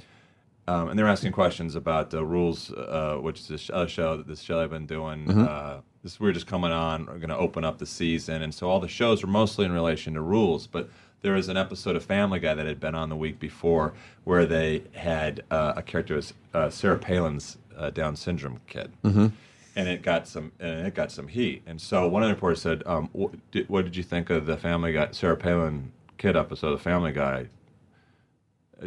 um, 0.67 0.89
and 0.89 0.99
they're 0.99 1.07
asking 1.07 1.31
questions 1.31 1.73
about 1.73 2.11
the 2.11 2.23
rules, 2.23 2.71
uh, 2.71 3.17
which 3.19 3.39
is 3.39 3.47
this 3.47 3.71
other 3.73 3.87
show 3.87 4.17
that 4.17 4.27
this 4.27 4.39
show 4.39 4.61
I've 4.61 4.69
been 4.69 4.85
doing. 4.85 5.25
Uh, 5.47 5.81
this 6.03 6.19
we're 6.19 6.31
just 6.31 6.45
coming 6.45 6.71
on. 6.71 7.07
We're 7.07 7.17
going 7.17 7.29
to 7.29 7.37
open 7.37 7.63
up 7.63 7.79
the 7.79 7.87
season, 7.87 8.43
and 8.43 8.53
so 8.53 8.69
all 8.69 8.79
the 8.79 8.87
shows 8.87 9.23
are 9.23 9.27
mostly 9.27 9.65
in 9.65 9.71
relation 9.71 10.13
to 10.13 10.21
rules. 10.21 10.67
But 10.67 10.91
there 11.21 11.33
was 11.33 11.49
an 11.49 11.57
episode 11.57 11.95
of 11.95 12.03
Family 12.05 12.39
Guy 12.39 12.53
that 12.53 12.67
had 12.67 12.79
been 12.79 12.93
on 12.93 13.09
the 13.09 13.15
week 13.15 13.39
before 13.39 13.93
where 14.25 14.45
they 14.45 14.83
had 14.93 15.43
uh, 15.49 15.73
a 15.75 15.81
character 15.81 16.15
as 16.17 16.35
uh, 16.53 16.69
Sarah 16.69 16.99
Palin's 16.99 17.57
uh, 17.75 17.89
Down 17.89 18.15
syndrome 18.15 18.61
kid. 18.67 18.91
And 19.79 19.87
it 19.87 20.01
got 20.01 20.27
some, 20.27 20.51
and 20.59 20.87
it 20.87 20.93
got 20.93 21.11
some 21.11 21.27
heat. 21.27 21.63
And 21.65 21.79
so 21.79 22.07
one 22.07 22.21
of 22.21 22.27
the 22.27 22.35
reporters 22.35 22.61
said, 22.61 22.83
um, 22.85 23.09
what, 23.13 23.31
did, 23.51 23.69
"What 23.69 23.85
did 23.85 23.95
you 23.95 24.03
think 24.03 24.29
of 24.29 24.45
the 24.45 24.57
Family 24.57 24.91
Guy, 24.93 25.09
Sarah 25.11 25.37
Palin 25.37 25.91
kid 26.17 26.35
episode 26.35 26.73
of 26.73 26.81
Family 26.81 27.11
Guy?" 27.11 27.47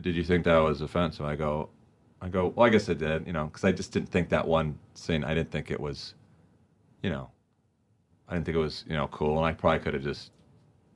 did 0.01 0.14
you 0.14 0.24
think 0.24 0.45
that 0.45 0.59
was 0.59 0.80
offensive? 0.80 1.26
I 1.26 1.36
go, 1.36 1.68
I 2.20 2.28
go, 2.28 2.53
well, 2.55 2.66
I 2.66 2.70
guess 2.70 2.88
I 2.88 2.95
did, 2.95 3.26
you 3.26 3.32
know, 3.32 3.47
because 3.47 3.64
I 3.64 3.72
just 3.72 3.93
didn't 3.93 4.09
think 4.09 4.28
that 4.30 4.47
one 4.47 4.78
scene. 4.95 5.24
I 5.24 5.34
didn't 5.34 5.51
think 5.51 5.70
it 5.70 5.80
was, 5.80 6.14
you 7.03 7.11
know, 7.11 7.30
I 8.28 8.34
didn't 8.34 8.47
think 8.47 8.57
it 8.57 8.61
was, 8.61 8.84
you 8.88 8.95
know, 8.95 9.09
cool, 9.09 9.36
and 9.38 9.47
I 9.47 9.53
probably 9.53 9.80
could 9.80 9.95
have 9.95 10.03
just, 10.03 10.30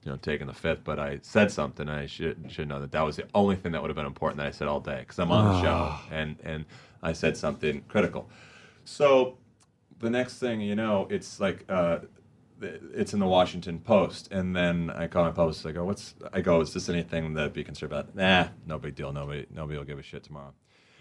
you 0.05 0.11
know, 0.11 0.17
taken 0.17 0.47
the 0.47 0.55
fifth. 0.55 0.85
But 0.85 0.99
I 0.99 1.19
said 1.23 1.51
something, 1.51 1.89
and 1.89 1.99
I 1.99 2.07
should 2.07 2.47
should 2.49 2.69
know 2.69 2.81
that 2.81 2.93
that 2.93 3.03
was 3.03 3.17
the 3.17 3.27
only 3.35 3.57
thing 3.57 3.73
that 3.73 3.83
would 3.83 3.91
have 3.91 3.97
been 3.97 4.07
important 4.07 4.39
that 4.39 4.47
I 4.47 4.53
said 4.53 4.69
all 4.69 4.81
day 4.81 5.01
because 5.01 5.19
I'm 5.19 5.31
on 5.33 5.53
the 5.53 5.63
show, 5.63 5.97
and 6.11 6.37
and 6.45 6.65
I 7.03 7.13
said 7.13 7.37
something 7.37 7.83
critical. 7.89 8.31
So 8.85 9.37
the 10.01 10.11
next 10.11 10.39
thing 10.39 10.61
you 10.61 10.75
know, 10.75 11.07
it's 11.11 11.41
like 11.41 11.65
uh, 11.69 11.99
it's 12.61 13.13
in 13.13 13.21
the 13.21 13.27
Washington 13.27 13.79
Post, 13.81 14.33
and 14.33 14.55
then 14.57 14.91
I 14.91 15.07
call 15.09 15.25
my 15.25 15.31
publicist. 15.31 15.67
I 15.67 15.73
go, 15.73 15.85
"What's?" 15.85 16.15
I 16.33 16.41
go, 16.41 16.61
"Is 16.61 16.73
this 16.73 16.89
anything 16.89 17.35
that 17.35 17.53
be 17.53 17.65
concerned 17.65 17.93
about?" 17.93 18.15
Nah, 18.15 18.49
no 18.67 18.79
big 18.79 18.95
deal. 18.95 19.13
Nobody, 19.13 19.47
nobody 19.55 19.79
will 19.79 19.85
give 19.85 19.99
a 19.99 20.03
shit 20.03 20.23
tomorrow. 20.25 20.53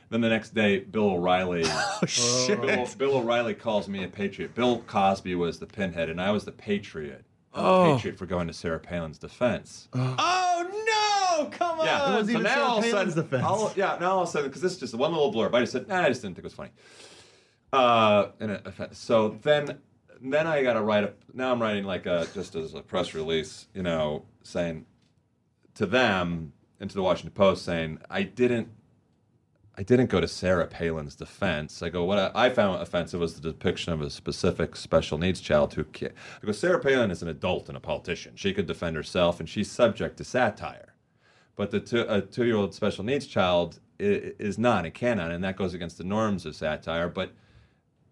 Then 0.10 0.22
the 0.22 0.30
next 0.30 0.54
day, 0.54 0.80
Bill 0.80 1.12
O'Reilly. 1.12 1.64
oh 1.68 2.48
Bill, 2.62 2.88
Bill 2.98 3.18
O'Reilly 3.18 3.54
calls 3.56 3.88
me 3.88 4.04
a 4.04 4.08
patriot. 4.08 4.54
Bill 4.54 4.80
Cosby 4.82 5.34
was 5.36 5.60
the 5.60 5.66
pinhead, 5.66 6.10
and 6.10 6.22
I 6.22 6.32
was 6.32 6.46
the 6.46 6.52
patriot. 6.52 7.26
I'm 7.54 7.64
the 7.90 7.96
patriot 7.96 8.18
for 8.18 8.26
going 8.26 8.48
to 8.48 8.54
Sarah 8.54 8.80
Palin's 8.80 9.18
defense. 9.18 9.88
Oh 9.94 11.42
no! 11.42 11.50
Come 11.52 11.80
on! 11.80 11.86
Yeah, 11.86 12.12
It 12.12 12.16
wasn't 12.18 12.26
so 12.28 12.32
even 12.32 12.44
now 12.44 12.50
Sarah 12.54 12.66
all 12.66 12.78
of 12.80 12.84
a 12.86 12.92
Palin's 12.92 13.14
sudden, 13.14 13.30
defense. 13.30 13.44
all- 13.46 13.74
yeah, 13.76 13.98
now 14.00 14.12
all 14.12 14.24
of 14.24 14.28
a 14.28 14.32
sudden, 14.32 14.50
because 14.50 14.62
this 14.62 14.74
is 14.74 14.78
just 14.80 14.94
one 14.94 15.12
little 15.12 15.34
blurb, 15.34 15.54
I 15.54 15.62
just 15.62 15.72
said, 15.72 15.88
nah, 15.88 16.02
I 16.02 16.10
just 16.10 16.22
didn't 16.22 16.36
think 16.36 16.44
it 16.44 16.48
was 16.48 16.54
funny. 16.54 16.72
Uh, 17.76 18.90
so 18.92 19.38
then, 19.42 19.80
then 20.22 20.48
I 20.48 20.64
got 20.64 20.74
to 20.74 20.82
write 20.82 21.04
a. 21.04 21.14
Now 21.34 21.52
I'm 21.52 21.62
writing 21.62 21.84
like 21.84 22.06
a 22.06 22.28
just 22.34 22.56
as 22.56 22.74
a 22.74 22.82
press 22.82 23.14
release, 23.14 23.68
you 23.74 23.84
know, 23.84 24.26
saying 24.44 24.86
to 25.76 25.86
them 25.86 26.54
and 26.80 26.90
to 26.90 26.96
the 26.96 27.04
Washington 27.04 27.34
Post, 27.34 27.66
saying 27.66 28.00
I 28.10 28.24
didn't. 28.24 28.70
I 29.78 29.84
didn't 29.84 30.10
go 30.10 30.22
to 30.22 30.28
Sarah 30.28 30.68
Palin's 30.68 31.18
defense. 31.18 31.84
I 31.84 31.90
go, 31.90 32.06
what 32.06 32.18
I, 32.18 32.46
I 32.46 32.50
found 32.50 32.82
offensive 32.82 33.20
was 33.20 33.36
the 33.36 33.52
depiction 33.52 33.92
of 33.92 34.02
a 34.02 34.10
specific 34.10 34.78
special 34.78 35.18
needs 35.18 35.42
child 35.42 35.74
who. 35.74 35.84
Ca- 35.84 36.12
I 36.42 36.46
go, 36.46 36.54
Sarah 36.54 36.80
Palin 36.80 37.12
is 37.12 37.22
an 37.22 37.28
adult 37.28 37.68
and 37.68 37.76
a 37.76 37.82
politician. 37.82 38.34
She 38.36 38.54
could 38.54 38.68
defend 38.68 38.96
herself, 38.96 39.42
and 39.42 39.50
she's 39.50 39.70
subject 39.70 40.16
to 40.18 40.24
satire 40.24 40.96
but 41.56 41.72
the 41.72 41.80
two, 41.80 42.06
a 42.08 42.22
two-year-old 42.22 42.74
special 42.74 43.04
needs 43.04 43.26
child 43.26 43.80
is, 44.00 44.34
is 44.40 44.58
not 44.58 44.86
and 44.86 44.94
cannot, 44.94 45.32
and 45.32 45.44
that 45.44 45.56
goes 45.56 45.74
against 45.74 45.98
the 45.98 46.04
norms 46.04 46.46
of 46.46 46.56
satire. 46.56 47.08
But 47.08 47.32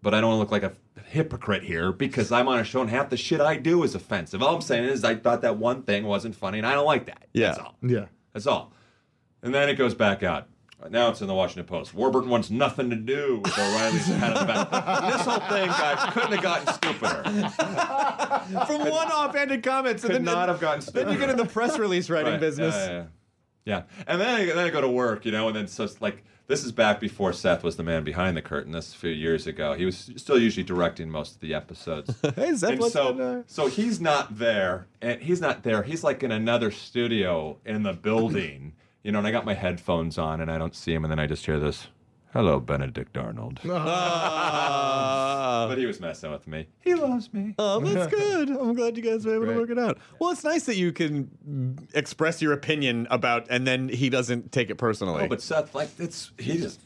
but 0.04 0.14
I 0.14 0.20
don't 0.20 0.36
want 0.36 0.48
to 0.48 0.54
look 0.54 0.62
like 0.62 0.62
a 0.62 1.00
hypocrite 1.06 1.62
here 1.62 1.90
because 1.90 2.30
I'm 2.30 2.46
on 2.46 2.60
a 2.60 2.64
show 2.64 2.82
and 2.82 2.90
half 2.90 3.08
the 3.08 3.16
shit 3.16 3.40
I 3.40 3.56
do 3.56 3.82
is 3.82 3.94
offensive. 3.94 4.42
All 4.42 4.54
I'm 4.54 4.60
saying 4.60 4.84
is 4.84 5.02
I 5.02 5.14
thought 5.16 5.40
that 5.40 5.56
one 5.56 5.82
thing 5.82 6.04
wasn't 6.04 6.36
funny, 6.36 6.58
and 6.58 6.66
I 6.66 6.74
don't 6.74 6.84
like 6.84 7.06
that. 7.06 7.26
Yeah. 7.32 7.48
That's 7.48 7.58
all. 7.58 7.76
Yeah. 7.82 8.04
That's 8.34 8.46
all. 8.46 8.72
And 9.42 9.54
then 9.54 9.68
it 9.70 9.74
goes 9.74 9.94
back 9.94 10.22
out. 10.22 10.46
Now 10.90 11.08
it's 11.08 11.22
in 11.22 11.28
the 11.28 11.34
Washington 11.34 11.64
Post. 11.64 11.94
Warburton 11.94 12.28
wants 12.28 12.50
nothing 12.50 12.90
to 12.90 12.96
do 12.96 13.40
with 13.42 13.58
O'Reilly's 13.58 14.06
head 14.06 14.32
of 14.34 14.40
the 14.40 14.44
back. 14.44 14.68
And 14.70 15.14
this 15.14 15.22
whole 15.22 15.40
thing, 15.48 15.68
guys, 15.68 16.12
couldn't 16.12 16.32
have 16.32 16.42
gotten 16.42 16.74
stupider. 16.74 18.66
From 18.66 18.80
one 18.90 19.10
offhanded 19.10 19.62
comment, 19.62 20.00
so 20.00 20.08
Could 20.08 20.16
then 20.16 20.24
not 20.24 20.50
have 20.50 20.60
gotten 20.60 20.82
stupider. 20.82 21.06
Then 21.06 21.14
you 21.14 21.20
get 21.20 21.30
in 21.30 21.38
the 21.38 21.46
press 21.46 21.78
release 21.78 22.10
writing 22.10 22.32
Right, 22.32 22.40
business. 22.40 22.74
Yeah, 22.74 22.86
yeah, 22.86 22.92
yeah. 22.92 23.04
Yeah. 23.64 23.82
and 24.06 24.20
then 24.20 24.28
I, 24.28 24.44
then 24.44 24.58
I 24.58 24.68
go 24.68 24.82
to 24.82 24.88
work, 24.90 25.24
you 25.24 25.32
know, 25.32 25.46
and 25.46 25.56
then 25.56 25.68
so 25.68 25.84
it's 25.84 26.02
like 26.02 26.22
this 26.46 26.64
is 26.64 26.72
back 26.72 27.00
before 27.00 27.32
Seth 27.32 27.62
was 27.62 27.76
the 27.76 27.82
man 27.82 28.04
behind 28.04 28.36
the 28.36 28.42
curtain. 28.42 28.72
This 28.72 28.88
is 28.88 28.94
a 28.94 28.98
few 28.98 29.10
years 29.10 29.46
ago. 29.46 29.72
He 29.72 29.84
was 29.84 30.10
still 30.16 30.38
usually 30.38 30.64
directing 30.64 31.10
most 31.10 31.34
of 31.34 31.40
the 31.40 31.54
episodes. 31.54 32.14
Hey, 32.34 32.54
Seth, 32.54 32.70
and 32.70 32.80
what's 32.80 32.92
so, 32.92 33.44
so 33.46 33.68
he's 33.68 34.00
not 34.00 34.38
there, 34.38 34.86
and 35.00 35.20
he's 35.22 35.40
not 35.40 35.62
there. 35.62 35.82
He's 35.82 36.02
like 36.02 36.22
in 36.22 36.32
another 36.32 36.70
studio 36.70 37.58
in 37.64 37.82
the 37.82 37.92
building, 37.92 38.74
you 39.02 39.12
know. 39.12 39.18
And 39.18 39.26
I 39.26 39.30
got 39.30 39.44
my 39.44 39.54
headphones 39.54 40.18
on, 40.18 40.40
and 40.40 40.50
I 40.50 40.58
don't 40.58 40.74
see 40.74 40.92
him, 40.92 41.04
and 41.04 41.10
then 41.10 41.18
I 41.18 41.26
just 41.26 41.46
hear 41.46 41.60
this, 41.60 41.86
Hello, 42.34 42.58
Benedict 42.58 43.16
Arnold. 43.16 43.60
Uh, 43.64 43.68
but 45.68 45.78
he 45.78 45.86
was 45.86 46.00
messing 46.00 46.32
with 46.32 46.48
me. 46.48 46.66
He 46.80 46.96
loves 46.96 47.32
me. 47.32 47.54
Oh, 47.60 47.78
that's 47.78 48.12
good. 48.12 48.50
I'm 48.50 48.74
glad 48.74 48.96
you 48.96 49.04
guys 49.04 49.24
were 49.24 49.36
able 49.36 49.46
to 49.46 49.54
work 49.54 49.70
it 49.70 49.78
out. 49.78 49.98
Well, 50.18 50.32
it's 50.32 50.42
nice 50.42 50.64
that 50.64 50.74
you 50.74 50.90
can 50.90 51.78
express 51.94 52.42
your 52.42 52.52
opinion 52.52 53.06
about, 53.08 53.46
and 53.50 53.68
then 53.68 53.88
he 53.88 54.10
doesn't 54.10 54.50
take 54.50 54.68
it 54.68 54.74
personally. 54.74 55.22
Oh, 55.22 55.28
but 55.28 55.42
Seth, 55.42 55.76
like 55.76 55.90
it's 56.00 56.32
he 56.36 56.58
just 56.58 56.80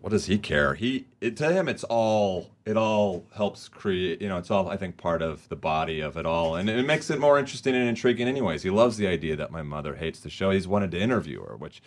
what 0.00 0.08
does 0.08 0.24
he 0.24 0.38
care? 0.38 0.72
He 0.72 1.04
it, 1.20 1.36
to 1.36 1.52
him 1.52 1.68
it's 1.68 1.84
all 1.84 2.52
it 2.64 2.78
all 2.78 3.26
helps 3.34 3.68
create. 3.68 4.22
You 4.22 4.30
know, 4.30 4.38
it's 4.38 4.50
all 4.50 4.70
I 4.70 4.78
think 4.78 4.96
part 4.96 5.20
of 5.20 5.46
the 5.50 5.56
body 5.56 6.00
of 6.00 6.16
it 6.16 6.24
all, 6.24 6.56
and 6.56 6.70
it 6.70 6.86
makes 6.86 7.10
it 7.10 7.20
more 7.20 7.38
interesting 7.38 7.74
and 7.74 7.86
intriguing. 7.86 8.26
Anyways, 8.26 8.62
he 8.62 8.70
loves 8.70 8.96
the 8.96 9.06
idea 9.06 9.36
that 9.36 9.50
my 9.50 9.60
mother 9.60 9.96
hates 9.96 10.20
the 10.20 10.30
show. 10.30 10.50
He's 10.50 10.66
wanted 10.66 10.92
to 10.92 10.98
interview 10.98 11.44
her, 11.44 11.58
which 11.58 11.82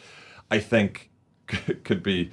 I 0.51 0.59
think 0.59 1.09
could 1.83 2.03
be 2.03 2.29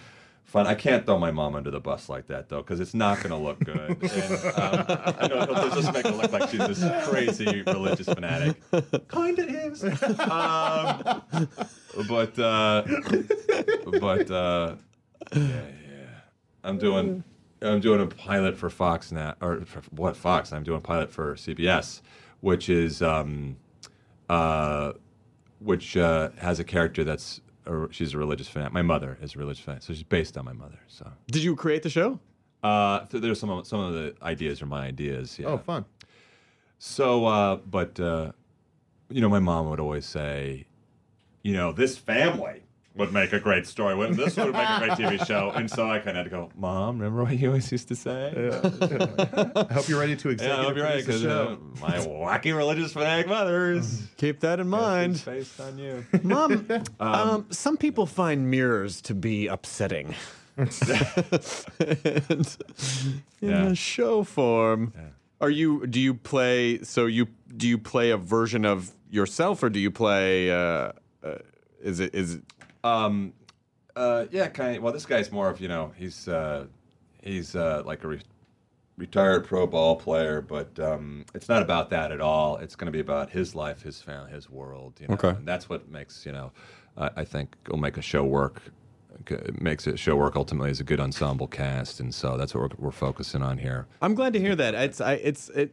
fun. 0.55 0.69
I 0.69 0.75
can't 0.75 1.05
throw 1.05 1.19
my 1.19 1.33
mom 1.33 1.57
under 1.57 1.71
the 1.71 1.81
bus 1.81 2.09
like 2.09 2.29
that 2.29 2.49
though, 2.49 2.63
because 2.63 2.79
it's 2.79 2.95
not 2.95 3.19
going 3.19 3.31
to 3.31 3.37
look 3.37 3.59
good. 3.59 3.75
And, 4.15 4.45
um, 4.57 4.85
I 5.19 5.27
know 5.27 5.43
it'll 5.43 5.71
just 5.71 5.93
make 5.93 6.07
it 6.07 6.17
look 6.17 6.31
like 6.31 6.49
she's 6.49 6.61
this 6.61 7.09
crazy 7.09 7.63
religious 7.67 8.07
fanatic. 8.07 8.57
Kind 9.09 9.39
of 9.41 9.49
is. 9.49 9.83
Um, 9.85 11.51
but 12.09 12.39
uh, 12.39 12.85
but 14.01 14.31
uh, 14.31 14.77
yeah, 15.35 15.41
yeah. 15.43 16.21
I'm 16.63 16.79
doing 16.79 17.25
I'm 17.61 17.81
doing 17.81 18.01
a 18.01 18.07
pilot 18.07 18.57
for 18.57 18.71
Fox 18.71 19.11
now, 19.11 19.35
or 19.41 19.65
for 19.65 19.83
what 19.91 20.17
Fox? 20.17 20.53
I'm 20.53 20.63
doing 20.63 20.79
a 20.79 20.81
pilot 20.81 21.11
for 21.11 21.35
CBS, 21.35 22.01
which 22.41 22.69
is 22.69 23.03
um, 23.03 23.57
uh, 24.29 24.93
which 25.59 25.97
uh, 25.97 26.31
has 26.39 26.61
a 26.61 26.65
character 26.65 27.03
that's 27.03 27.41
a, 27.67 27.89
she's 27.93 28.15
a 28.15 28.19
religious 28.19 28.49
fan. 28.49 28.73
My 28.73 28.83
mother 28.83 29.19
is 29.23 29.35
a 29.35 29.39
religious 29.39 29.63
fan, 29.65 29.81
so 29.81 29.93
she's 29.93 30.03
based 30.03 30.37
on 30.37 30.45
my 30.45 30.53
mother. 30.53 30.79
So 30.89 31.11
Did 31.31 31.43
you 31.43 31.55
create 31.57 31.83
the 31.83 31.91
show? 31.91 32.19
uh, 32.63 33.01
th- 33.07 33.23
there's 33.23 33.39
some 33.39 33.51
of, 33.51 33.67
some 33.67 33.81
of 33.81 33.93
the 33.95 34.15
ideas 34.23 34.63
are 34.63 34.67
my 34.67 34.87
ideas. 34.87 35.39
Yeah. 35.39 35.49
Oh, 35.49 35.59
fun. 35.59 35.85
So, 36.79 37.27
uh, 37.27 37.57
but 37.57 37.99
uh, 38.01 38.33
you 39.11 39.21
know, 39.21 39.29
my 39.29 39.39
mom 39.39 39.69
would 39.71 39.81
always 39.81 40.07
say, 40.07 40.67
you 41.43 41.53
know, 41.55 41.73
this 41.73 41.97
family 41.99 42.64
would 42.97 43.13
make 43.13 43.33
a 43.33 43.41
great 43.41 43.67
story. 43.67 43.95
Wouldn't 43.95 44.17
this 44.17 44.37
would 44.37 44.53
make 44.53 44.69
a 44.69 44.79
great 44.79 44.93
TV 44.93 45.27
show? 45.27 45.51
And 45.55 45.69
so 45.71 45.91
I 45.91 45.99
kind 45.99 46.11
of 46.11 46.17
had 46.17 46.23
to 46.25 46.31
go, 46.31 46.51
Mom, 46.57 46.99
remember 46.99 47.25
what 47.25 47.37
you 47.37 47.49
always 47.49 47.71
used 47.73 47.89
to 47.89 47.97
say? 47.97 48.29
I 48.37 49.73
hope 49.73 49.89
you're 49.89 49.99
ready 49.99 50.15
to 50.17 50.31
Yeah, 50.33 50.59
I 50.59 50.63
hope 50.63 50.77
you're 50.77 50.87
produce 50.87 51.07
the 51.07 51.19
show. 51.21 51.59
uh, 51.77 51.81
my 51.81 51.99
wacky 51.99 52.57
religious 52.57 52.93
fanatic 52.93 53.27
mothers. 53.27 54.03
Keep 54.17 54.41
that 54.41 54.61
in 54.61 54.69
mind. 54.69 55.23
based 55.25 55.59
on 55.61 55.77
you. 55.79 56.05
Mom, 56.23 56.67
um, 57.01 57.47
some 57.51 57.77
people 57.77 58.07
find 58.07 58.51
mirrors 58.51 59.01
to 59.03 59.15
be 59.15 59.49
upsetting. 59.49 60.15
and 60.57 60.71
in 63.41 63.51
Yeah. 63.51 63.67
a 63.67 63.75
show 63.75 64.23
form. 64.23 64.93
Are 65.41 65.51
you? 65.51 65.85
Do 65.87 65.99
you 66.01 66.15
play? 66.15 66.81
So 66.83 67.07
you 67.07 67.27
do 67.57 67.67
you 67.69 67.77
play 67.77 68.11
a 68.11 68.17
version 68.17 68.65
of 68.65 68.93
yourself, 69.11 69.63
or 69.65 69.69
do 69.69 69.79
you 69.81 69.91
play? 69.91 70.51
Uh, 70.51 70.93
uh, 71.25 71.39
is 71.83 71.99
it 72.01 72.15
is 72.15 72.35
it? 72.35 72.43
Um, 72.85 73.33
uh, 73.97 74.27
yeah, 74.31 74.49
kind 74.49 74.77
of. 74.77 74.83
Well, 74.83 74.93
this 74.93 75.07
guy's 75.07 75.33
more 75.33 75.49
of 75.49 75.61
you 75.61 75.69
know 75.69 75.93
he's 75.97 76.29
uh, 76.29 76.67
he's 77.23 77.57
uh, 77.57 77.83
like 77.85 78.05
a 78.05 78.09
re- 78.09 78.23
retired 78.97 79.47
pro 79.47 79.67
ball 79.67 79.97
player, 79.97 80.41
but 80.41 80.79
um, 80.79 81.25
it's 81.35 81.49
not 81.49 81.63
about 81.63 81.91
that 81.91 82.13
at 82.13 82.21
all. 82.21 82.59
It's 82.59 82.77
going 82.77 82.87
to 82.87 82.93
be 82.93 83.01
about 83.01 83.31
his 83.31 83.55
life, 83.55 83.83
his 83.83 84.01
family, 84.01 84.31
his 84.31 84.51
world. 84.51 84.95
You 85.01 85.09
know? 85.09 85.15
Okay. 85.15 85.31
and 85.31 85.49
that's 85.49 85.69
what 85.69 85.89
makes 85.89 86.27
you 86.27 86.33
know 86.33 86.53
I 86.97 87.11
I 87.17 87.25
think 87.25 87.57
will 87.69 87.79
make 87.79 87.97
a 87.97 88.03
show 88.03 88.25
work. 88.25 88.63
It 89.29 89.63
makes 89.63 89.87
a 89.87 89.97
show 89.97 90.17
work 90.17 90.35
ultimately 90.35 90.71
is 90.71 90.81
a 90.81 90.85
good 90.85 91.01
ensemble 91.01 91.47
cast, 91.47 92.01
and 92.01 92.13
so 92.13 92.37
that's 92.37 92.53
what 92.53 92.79
we're, 92.79 92.87
we're 92.87 92.91
focusing 92.93 93.43
on 93.43 93.59
here. 93.59 93.87
I'm 94.03 94.15
glad 94.15 94.33
to 94.33 94.41
hear 94.41 94.57
that. 94.57 94.75
It's 94.75 95.01
I, 95.01 95.15
it's 95.15 95.49
it. 95.51 95.73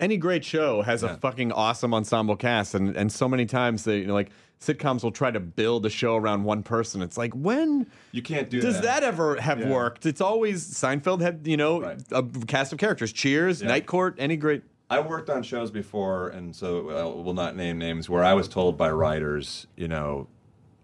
Any 0.00 0.16
great 0.16 0.44
show 0.44 0.82
has 0.82 1.02
a 1.02 1.16
fucking 1.16 1.50
awesome 1.50 1.92
ensemble 1.92 2.36
cast, 2.36 2.74
and 2.74 2.96
and 2.96 3.10
so 3.10 3.28
many 3.28 3.46
times 3.46 3.82
they 3.84 3.98
you 3.98 4.06
know 4.06 4.14
like 4.14 4.30
sitcoms 4.60 5.02
will 5.02 5.10
try 5.12 5.30
to 5.30 5.40
build 5.40 5.86
a 5.86 5.90
show 5.90 6.16
around 6.16 6.44
one 6.44 6.62
person. 6.62 7.02
It's 7.02 7.16
like 7.16 7.32
when 7.34 7.86
You 8.12 8.22
can't 8.22 8.48
do 8.50 8.60
does 8.60 8.74
that. 8.76 8.82
that 8.84 9.02
ever 9.02 9.40
have 9.40 9.60
Yeah. 9.60 9.70
worked? 9.70 10.06
It's 10.06 10.20
always 10.20 10.64
Seinfeld 10.68 11.20
had 11.20 11.46
you 11.46 11.56
know 11.56 11.80
Right. 11.80 11.98
a 12.12 12.22
cast 12.46 12.72
of 12.72 12.78
characters. 12.78 13.12
Cheers, 13.12 13.60
Yeah. 13.60 13.68
Night 13.68 13.86
Court, 13.86 14.14
any 14.18 14.36
great. 14.36 14.62
I 14.90 15.00
worked 15.00 15.28
on 15.30 15.42
shows 15.42 15.70
before, 15.70 16.28
and 16.28 16.54
so 16.56 16.88
I 16.90 17.02
will 17.04 17.34
not 17.34 17.56
name 17.56 17.76
names, 17.78 18.08
where 18.08 18.24
I 18.24 18.34
was 18.34 18.48
told 18.48 18.78
by 18.78 18.90
writers, 18.90 19.66
you 19.76 19.86
know, 19.88 20.28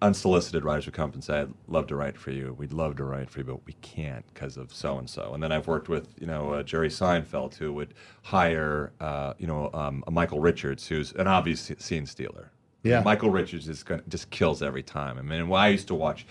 unsolicited 0.03 0.65
writers 0.65 0.87
would 0.87 0.95
come 0.95 1.09
up 1.11 1.15
and 1.15 1.25
say, 1.25 1.41
"I'd 1.41 1.55
love 1.69 1.87
to 1.89 1.97
write 1.97 2.19
for 2.19 2.31
you. 2.31 2.55
We'd 2.59 2.73
love 2.73 2.97
to 2.97 3.05
write 3.05 3.31
for 3.31 3.39
you, 3.41 3.45
but 3.45 3.65
we 3.67 3.75
can't 3.75 4.25
because 4.33 4.57
of 4.57 4.75
so 4.75 4.99
and 4.99 5.09
so." 5.09 5.33
And 5.35 5.43
then 5.43 5.53
I've 5.53 5.67
worked 5.67 5.89
with, 5.89 6.09
you 6.21 6.27
know, 6.27 6.55
uh, 6.55 6.63
Jerry 6.63 6.89
Seinfeld, 6.89 7.55
who 7.55 7.73
would 7.73 7.95
hire, 8.23 8.93
uh, 9.01 9.35
you 9.39 9.47
know, 9.47 9.71
um, 9.73 10.05
a 10.07 10.11
Michael 10.11 10.41
Richards, 10.41 10.87
who's 10.87 11.13
an 11.13 11.27
obvious 11.27 11.71
scene 11.79 12.07
stealer. 12.07 12.51
Yeah. 12.83 13.03
Michael 13.03 13.31
Richards 13.31 13.69
is 13.69 13.83
gonna, 13.83 14.03
just 14.09 14.31
kills 14.31 14.63
every 14.63 14.83
time. 14.83 15.19
I 15.19 15.23
mean, 15.23 15.49
well, 15.49 15.61
I 15.61 15.69
used 15.69 15.89
to 15.89 15.95
watch. 15.95 16.27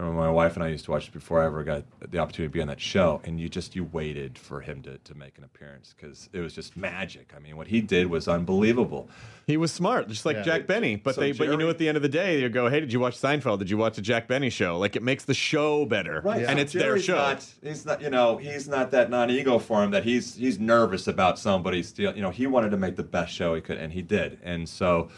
Remember, 0.00 0.20
my 0.20 0.30
wife 0.30 0.54
and 0.54 0.64
I 0.64 0.68
used 0.68 0.84
to 0.86 0.90
watch 0.90 1.08
it 1.08 1.12
before 1.12 1.42
I 1.42 1.46
ever 1.46 1.62
got 1.62 1.84
the 2.10 2.18
opportunity 2.18 2.48
to 2.50 2.52
be 2.52 2.60
on 2.62 2.68
that 2.68 2.80
show, 2.80 3.20
and 3.24 3.38
you 3.40 3.48
just 3.48 3.76
you 3.76 3.84
waited 3.84 4.38
for 4.38 4.60
him 4.60 4.82
to, 4.82 4.98
to 4.98 5.14
make 5.14 5.36
an 5.38 5.44
appearance 5.44 5.94
because 5.96 6.28
it 6.32 6.40
was 6.40 6.54
just 6.54 6.76
magic. 6.76 7.32
I 7.36 7.38
mean, 7.38 7.56
what 7.56 7.66
he 7.66 7.80
did 7.80 8.08
was 8.08 8.26
unbelievable. 8.26 9.08
He 9.46 9.56
was 9.56 9.72
smart, 9.72 10.08
just 10.08 10.24
like 10.24 10.36
Yeah. 10.36 10.42
Jack 10.42 10.66
Benny. 10.66 10.96
But 10.96 11.16
So 11.16 11.20
they, 11.20 11.32
but 11.32 11.48
you 11.48 11.56
knew 11.56 11.68
at 11.68 11.78
the 11.78 11.88
end 11.88 11.96
of 11.96 12.02
the 12.02 12.08
day, 12.08 12.40
you 12.40 12.48
go, 12.48 12.68
"Hey, 12.68 12.80
did 12.80 12.92
you 12.92 13.00
watch 13.00 13.18
Seinfeld? 13.18 13.58
Did 13.58 13.68
you 13.70 13.76
watch 13.76 13.96
the 13.96 14.02
Jack 14.02 14.26
Benny 14.26 14.48
show?" 14.48 14.78
Like 14.78 14.96
it 14.96 15.02
makes 15.02 15.24
the 15.24 15.34
show 15.34 15.84
better, 15.84 16.22
Right, 16.24 16.44
And 16.44 16.58
so 16.58 16.62
it's 16.62 16.72
their 16.72 16.98
show. 16.98 17.16
Not, 17.16 17.46
he's 17.62 17.84
not, 17.84 18.00
you 18.00 18.10
know, 18.10 18.36
he's 18.38 18.68
not 18.68 18.90
that 18.92 19.10
non-ego 19.10 19.58
for 19.58 19.82
him 19.84 19.90
that 19.90 20.04
he's 20.04 20.34
he's 20.36 20.58
nervous 20.58 21.08
about 21.08 21.38
somebody 21.38 21.82
stealing. 21.82 22.16
You 22.16 22.22
know, 22.22 22.30
he 22.30 22.46
wanted 22.46 22.70
to 22.70 22.76
make 22.76 22.96
the 22.96 23.02
best 23.02 23.32
show 23.34 23.54
he 23.54 23.60
could, 23.60 23.76
and 23.78 23.92
he 23.92 24.02
did. 24.02 24.38
And 24.42 24.68
so, 24.68 25.08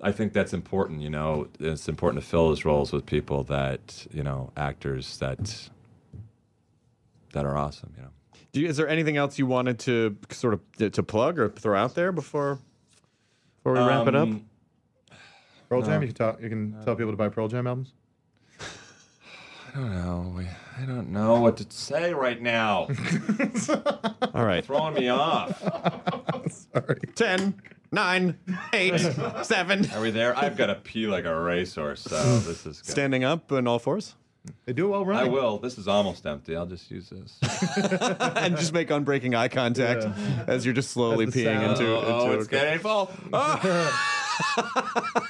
I 0.00 0.12
think 0.12 0.32
that's 0.32 0.52
important. 0.52 1.00
You 1.00 1.10
know, 1.10 1.48
it's 1.58 1.88
important 1.88 2.22
to 2.22 2.28
fill 2.28 2.48
those 2.48 2.64
roles 2.64 2.92
with 2.92 3.06
people 3.06 3.44
that 3.44 4.06
you 4.12 4.22
know, 4.22 4.52
actors 4.56 5.18
that 5.18 5.68
that 7.32 7.44
are 7.44 7.56
awesome. 7.56 7.92
You 7.96 8.02
know. 8.04 8.08
Do 8.52 8.60
you, 8.60 8.68
is 8.68 8.76
there 8.76 8.88
anything 8.88 9.16
else 9.16 9.38
you 9.38 9.46
wanted 9.46 9.78
to 9.80 10.16
sort 10.30 10.54
of 10.54 10.60
to, 10.78 10.90
to 10.90 11.02
plug 11.02 11.38
or 11.38 11.48
throw 11.48 11.78
out 11.78 11.94
there 11.94 12.12
before 12.12 12.58
before 13.58 13.74
we 13.74 13.80
wrap 13.80 14.06
it 14.06 14.14
up? 14.14 14.28
Um, 14.28 14.46
Pearl 15.68 15.82
Jam. 15.82 16.00
You 16.02 16.08
can 16.08 16.16
talk. 16.16 16.40
You 16.40 16.48
can 16.48 16.76
tell 16.84 16.96
people 16.96 17.12
to 17.12 17.16
buy 17.16 17.28
Pearl 17.28 17.48
Jam 17.48 17.66
albums. 17.66 17.92
I 19.74 19.78
don't 19.78 19.92
know. 19.92 20.40
I 20.80 20.86
don't 20.86 21.10
know 21.10 21.40
what 21.40 21.58
to 21.58 21.66
say 21.68 22.14
right 22.14 22.40
now. 22.40 22.88
All 24.34 24.44
right, 24.44 24.64
Throwing 24.64 24.94
me 24.94 25.08
off. 25.10 25.60
Sorry. 26.72 27.00
ten, 27.14 27.60
nine, 27.92 28.38
eight, 28.72 28.98
seven. 29.42 29.90
Are 29.92 30.00
we 30.00 30.10
there? 30.10 30.36
I've 30.36 30.56
got 30.56 30.66
to 30.66 30.74
pee 30.76 31.06
like 31.06 31.24
a 31.24 31.34
racehorse. 31.40 32.02
So 32.02 32.16
this 32.40 32.66
is 32.66 32.80
good. 32.82 32.90
Standing 32.90 33.24
up 33.24 33.50
on 33.52 33.66
all 33.66 33.78
fours, 33.78 34.14
They 34.64 34.72
do 34.72 34.86
it 34.86 34.90
well 35.04 35.16
I 35.16 35.24
will. 35.24 35.58
This 35.58 35.78
is 35.78 35.88
almost 35.88 36.26
empty. 36.26 36.54
I'll 36.56 36.66
just 36.66 36.90
use 36.90 37.10
this. 37.10 37.38
and 38.36 38.56
just 38.56 38.72
make 38.72 38.88
unbreaking 38.88 39.36
eye 39.36 39.48
contact 39.48 40.04
as 40.48 40.64
you're 40.64 40.74
just 40.74 40.90
slowly 40.90 41.26
As 41.26 41.32
the 41.34 41.44
peeing 41.44 41.60
sound- 41.60 41.70
into. 41.80 41.86
oh, 41.96 42.24
into 42.26 42.38
it's 42.38 42.48
getting 42.48 42.78
full. 42.80 43.10
Ah! 43.32 44.12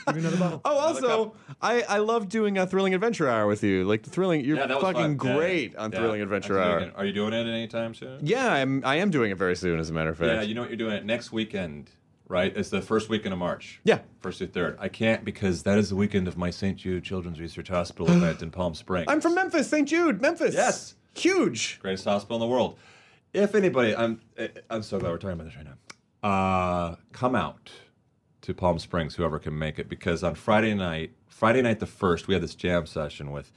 Give 0.08 0.16
me 0.16 0.20
another 0.22 0.36
bottle. 0.36 0.60
Oh, 0.64 0.78
also, 0.78 1.34
I, 1.62 1.82
I 1.82 1.98
love 1.98 2.28
doing 2.28 2.58
a 2.58 2.66
thrilling 2.66 2.92
adventure 2.92 3.28
hour 3.28 3.46
with 3.46 3.62
you. 3.62 3.84
Like 3.84 4.02
the 4.02 4.10
thrilling, 4.10 4.44
you're 4.44 4.56
Yeah, 4.56 4.66
fucking 4.80 4.92
fun. 5.00 5.16
Great 5.16 5.72
yeah. 5.74 5.78
on 5.80 5.92
Yeah. 5.92 5.98
thrilling 5.98 6.22
adventure 6.22 6.60
hour. 6.60 6.90
Are 6.96 7.04
you 7.04 7.12
doing 7.12 7.32
it 7.32 7.46
anytime 7.46 7.94
soon? 7.94 8.18
Yeah, 8.26 8.52
I'm. 8.52 8.84
I 8.84 8.96
am 8.96 9.10
doing 9.12 9.30
it 9.30 9.38
very 9.38 9.54
soon, 9.54 9.78
as 9.78 9.90
a 9.90 9.92
matter 9.92 10.10
of 10.10 10.18
fact. 10.18 10.28
Yeah, 10.32 10.42
you 10.42 10.54
know 10.54 10.62
what 10.62 10.70
you're 10.70 10.76
doing 10.76 10.94
it 10.94 11.04
next 11.04 11.30
weekend, 11.30 11.90
right? 12.28 12.52
It's 12.56 12.70
the 12.70 12.82
first 12.82 13.08
weekend 13.08 13.32
of 13.32 13.38
March. 13.38 13.80
Yeah. 13.84 14.00
First 14.20 14.38
through 14.38 14.48
third. 14.48 14.76
I 14.80 14.88
can't 14.88 15.24
because 15.24 15.62
that 15.64 15.78
is 15.78 15.90
the 15.90 15.96
weekend 15.96 16.28
of 16.28 16.36
my 16.36 16.50
St. 16.50 16.76
Jude 16.76 17.04
Children's 17.04 17.40
Research 17.40 17.68
Hospital 17.68 18.10
event 18.10 18.42
in 18.42 18.50
Palm 18.50 18.74
Springs. 18.74 19.06
I'm 19.08 19.20
from 19.20 19.34
Memphis, 19.34 19.68
St. 19.68 19.88
Jude, 19.88 20.20
Memphis. 20.20 20.54
Yes. 20.54 20.94
huge. 21.14 21.78
greatest 21.80 22.04
hospital 22.04 22.36
in 22.36 22.40
the 22.40 22.46
world. 22.52 22.78
If 23.32 23.54
anybody, 23.54 23.94
I'm 23.94 24.20
I'm 24.70 24.82
so 24.82 24.98
glad 24.98 25.10
we're 25.10 25.18
talking 25.18 25.34
about 25.40 25.44
this 25.44 25.56
right 25.56 25.66
now. 25.66 26.28
Uh, 26.28 26.96
come 27.12 27.34
out 27.34 27.70
to 28.42 28.54
Palm 28.54 28.78
Springs, 28.78 29.14
whoever 29.14 29.38
can 29.38 29.58
make 29.58 29.78
it, 29.78 29.88
because 29.88 30.22
on 30.24 30.34
Friday 30.34 30.72
night, 30.74 31.12
Friday 31.28 31.60
night 31.62 31.78
the 31.80 31.86
first, 31.86 32.28
we 32.28 32.34
had 32.34 32.42
this 32.42 32.54
jam 32.54 32.86
session 32.86 33.30
with 33.30 33.52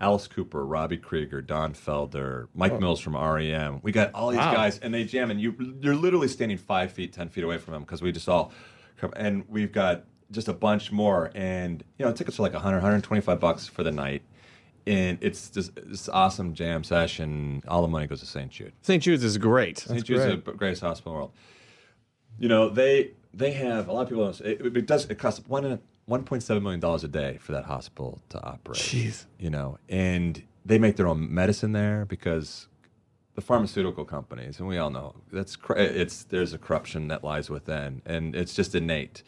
Alice 0.00 0.26
Cooper, 0.26 0.66
Robby 0.66 0.96
Krieger, 0.96 1.40
Don 1.40 1.72
Felder, 1.72 2.48
Mike 2.54 2.72
oh. 2.72 2.80
Mills 2.80 3.00
from 3.00 3.16
REM. 3.16 3.80
We 3.82 3.92
got 3.92 4.12
all 4.14 4.30
these 4.30 4.38
Wow. 4.38 4.54
guys, 4.54 4.78
and 4.78 4.92
they 4.92 5.04
jam, 5.04 5.30
and 5.30 5.40
you 5.40 5.54
you're 5.80 5.94
literally 5.94 6.28
standing 6.28 6.58
five 6.58 6.92
feet, 6.92 7.12
ten 7.12 7.28
feet 7.28 7.44
away 7.44 7.58
from 7.58 7.74
them 7.74 7.82
because 7.82 8.02
we 8.02 8.12
just 8.12 8.28
all 8.28 8.52
come, 8.96 9.12
and 9.16 9.44
we've 9.48 9.72
got 9.72 10.04
just 10.30 10.48
a 10.48 10.52
bunch 10.52 10.90
more, 10.90 11.30
and 11.34 11.84
you 11.98 12.04
know 12.04 12.12
tickets 12.12 12.38
are 12.38 12.42
like 12.42 12.54
100, 12.54 12.76
125 12.78 13.40
bucks 13.40 13.66
for 13.68 13.82
the 13.82 13.92
night. 13.92 14.22
And 14.86 15.16
it's 15.22 15.48
just 15.48 15.74
this 15.76 16.10
awesome 16.10 16.52
jam 16.52 16.84
session. 16.84 17.62
All 17.66 17.80
the 17.80 17.88
money 17.88 18.06
goes 18.06 18.20
to 18.20 18.26
St. 18.26 18.50
Jude. 18.50 18.72
St. 18.82 19.02
Jude's 19.02 19.24
is 19.24 19.38
great. 19.38 19.78
St. 19.78 20.04
Jude's 20.04 20.24
the 20.44 20.52
greatest 20.52 20.82
hospital 20.82 21.12
in 21.12 21.14
the 21.14 21.18
world. 21.20 21.32
You 22.38 22.48
know, 22.48 22.68
they 22.68 23.12
they 23.32 23.52
have 23.52 23.88
a 23.88 23.92
lot 23.92 24.02
of 24.02 24.08
people. 24.08 24.28
It, 24.28 24.76
it 24.76 24.86
does. 24.86 25.06
It 25.06 25.18
costs 25.18 25.46
one 25.46 25.64
and 25.64 25.74
a, 25.74 25.80
1.7 26.08 26.62
million 26.62 26.80
dollars 26.80 27.04
a 27.04 27.08
day 27.08 27.38
for 27.40 27.52
that 27.52 27.64
hospital 27.64 28.20
to 28.28 28.42
operate. 28.42 28.78
Jeez. 28.78 29.26
You 29.38 29.50
know, 29.50 29.78
and 29.88 30.42
they 30.64 30.78
make 30.78 30.96
their 30.96 31.06
own 31.08 31.32
medicine 31.32 31.72
there 31.72 32.04
because 32.04 32.68
the 33.34 33.40
pharmaceutical 33.40 34.04
companies, 34.04 34.58
and 34.58 34.68
we 34.68 34.78
all 34.78 34.90
know 34.90 35.14
that's 35.32 35.56
it's 35.70 36.24
there's 36.24 36.52
a 36.52 36.58
corruption 36.58 37.08
that 37.08 37.24
lies 37.24 37.50
within, 37.50 38.02
and 38.06 38.34
it's 38.34 38.54
just 38.54 38.74
innate. 38.74 39.22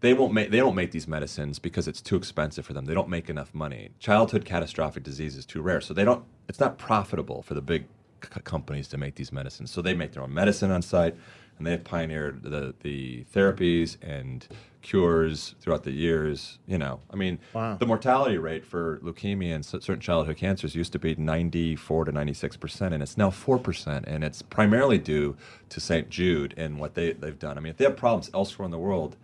They 0.00 0.14
won't 0.14 0.32
make 0.32 0.50
they 0.50 0.58
don't 0.58 0.74
make 0.74 0.90
these 0.92 1.08
medicines 1.08 1.58
because 1.58 1.86
it's 1.88 2.00
too 2.00 2.16
expensive 2.16 2.66
for 2.66 2.72
them. 2.72 2.86
They 2.86 2.94
don't 2.94 3.08
make 3.08 3.30
enough 3.30 3.54
money. 3.54 3.90
Childhood 3.98 4.44
catastrophic 4.44 5.02
disease 5.02 5.36
is 5.36 5.46
too 5.46 5.62
rare, 5.62 5.80
so 5.80 5.94
they 5.94 6.04
don't. 6.04 6.24
It's 6.48 6.60
not 6.60 6.78
profitable 6.78 7.42
for 7.42 7.54
the 7.54 7.62
big 7.62 7.86
c- 8.22 8.40
companies 8.44 8.88
to 8.88 8.98
make 8.98 9.14
these 9.14 9.32
medicines. 9.32 9.70
So 9.70 9.82
they 9.82 9.94
make 9.94 10.12
their 10.12 10.22
own 10.22 10.34
medicine 10.34 10.70
on 10.70 10.82
site, 10.82 11.16
and 11.58 11.66
they 11.66 11.70
have 11.72 11.84
pioneered 11.84 12.42
the 12.42 12.74
the 12.80 13.24
therapies 13.34 13.96
and 14.02 14.46
cures 14.82 15.54
throughout 15.60 15.84
the 15.84 15.90
years. 15.92 16.58
You 16.66 16.78
know, 16.78 17.00
I 17.10 17.16
mean, 17.16 17.38
Wow. 17.52 17.76
the 17.76 17.86
mortality 17.86 18.38
rate 18.38 18.64
for 18.64 18.98
leukemia 19.02 19.54
and 19.54 19.64
certain 19.64 20.00
childhood 20.00 20.36
cancers 20.36 20.74
used 20.74 20.92
to 20.92 20.98
be 20.98 21.14
94 21.14 22.06
to 22.06 22.12
96 22.12 22.56
percent, 22.56 22.94
and 22.94 23.02
it's 23.02 23.16
now 23.16 23.30
four 23.30 23.58
percent, 23.58 24.06
and 24.06 24.24
it's 24.24 24.42
primarily 24.42 24.98
due 24.98 25.36
to 25.68 25.80
St. 25.80 26.08
Jude 26.08 26.54
and 26.56 26.78
what 26.78 26.94
they 26.94 27.12
they've 27.12 27.38
done. 27.38 27.56
I 27.58 27.60
mean, 27.60 27.70
if 27.70 27.76
they 27.76 27.84
have 27.84 27.96
problems 27.96 28.30
elsewhere 28.34 28.64
in 28.64 28.70
the 28.70 28.78
world, 28.78 29.16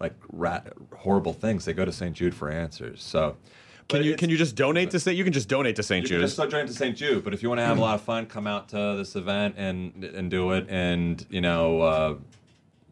like 0.00 0.14
rat, 0.32 0.72
horrible 0.98 1.32
things, 1.32 1.64
they 1.64 1.72
go 1.72 1.84
to 1.84 1.92
St. 1.92 2.14
Jude 2.14 2.34
for 2.34 2.50
answers. 2.50 3.02
So. 3.02 3.36
Can 3.88 4.02
you 4.02 4.16
can 4.16 4.30
you 4.30 4.36
just 4.36 4.56
donate 4.56 4.90
to 4.90 4.98
St. 4.98 5.16
You 5.16 5.22
can 5.22 5.32
just 5.32 5.48
donate 5.48 5.76
to 5.76 5.82
St. 5.84 6.02
you 6.02 6.08
can 6.08 6.16
Jude's. 6.18 6.22
just 6.30 6.34
start 6.34 6.50
joining 6.50 6.66
to 6.66 6.72
St. 6.72 6.96
Jude, 6.96 7.22
but 7.22 7.32
if 7.32 7.40
you 7.40 7.48
want 7.48 7.60
to 7.60 7.64
have 7.64 7.78
a 7.78 7.80
lot 7.80 7.94
of 7.94 8.00
fun, 8.00 8.26
come 8.26 8.44
out 8.48 8.68
to 8.70 8.96
this 8.96 9.14
event 9.14 9.54
and 9.56 10.02
and 10.02 10.28
do 10.28 10.50
it. 10.50 10.66
And 10.68 11.24
you 11.30 11.40
know, 11.40 11.82
uh, 11.82 12.14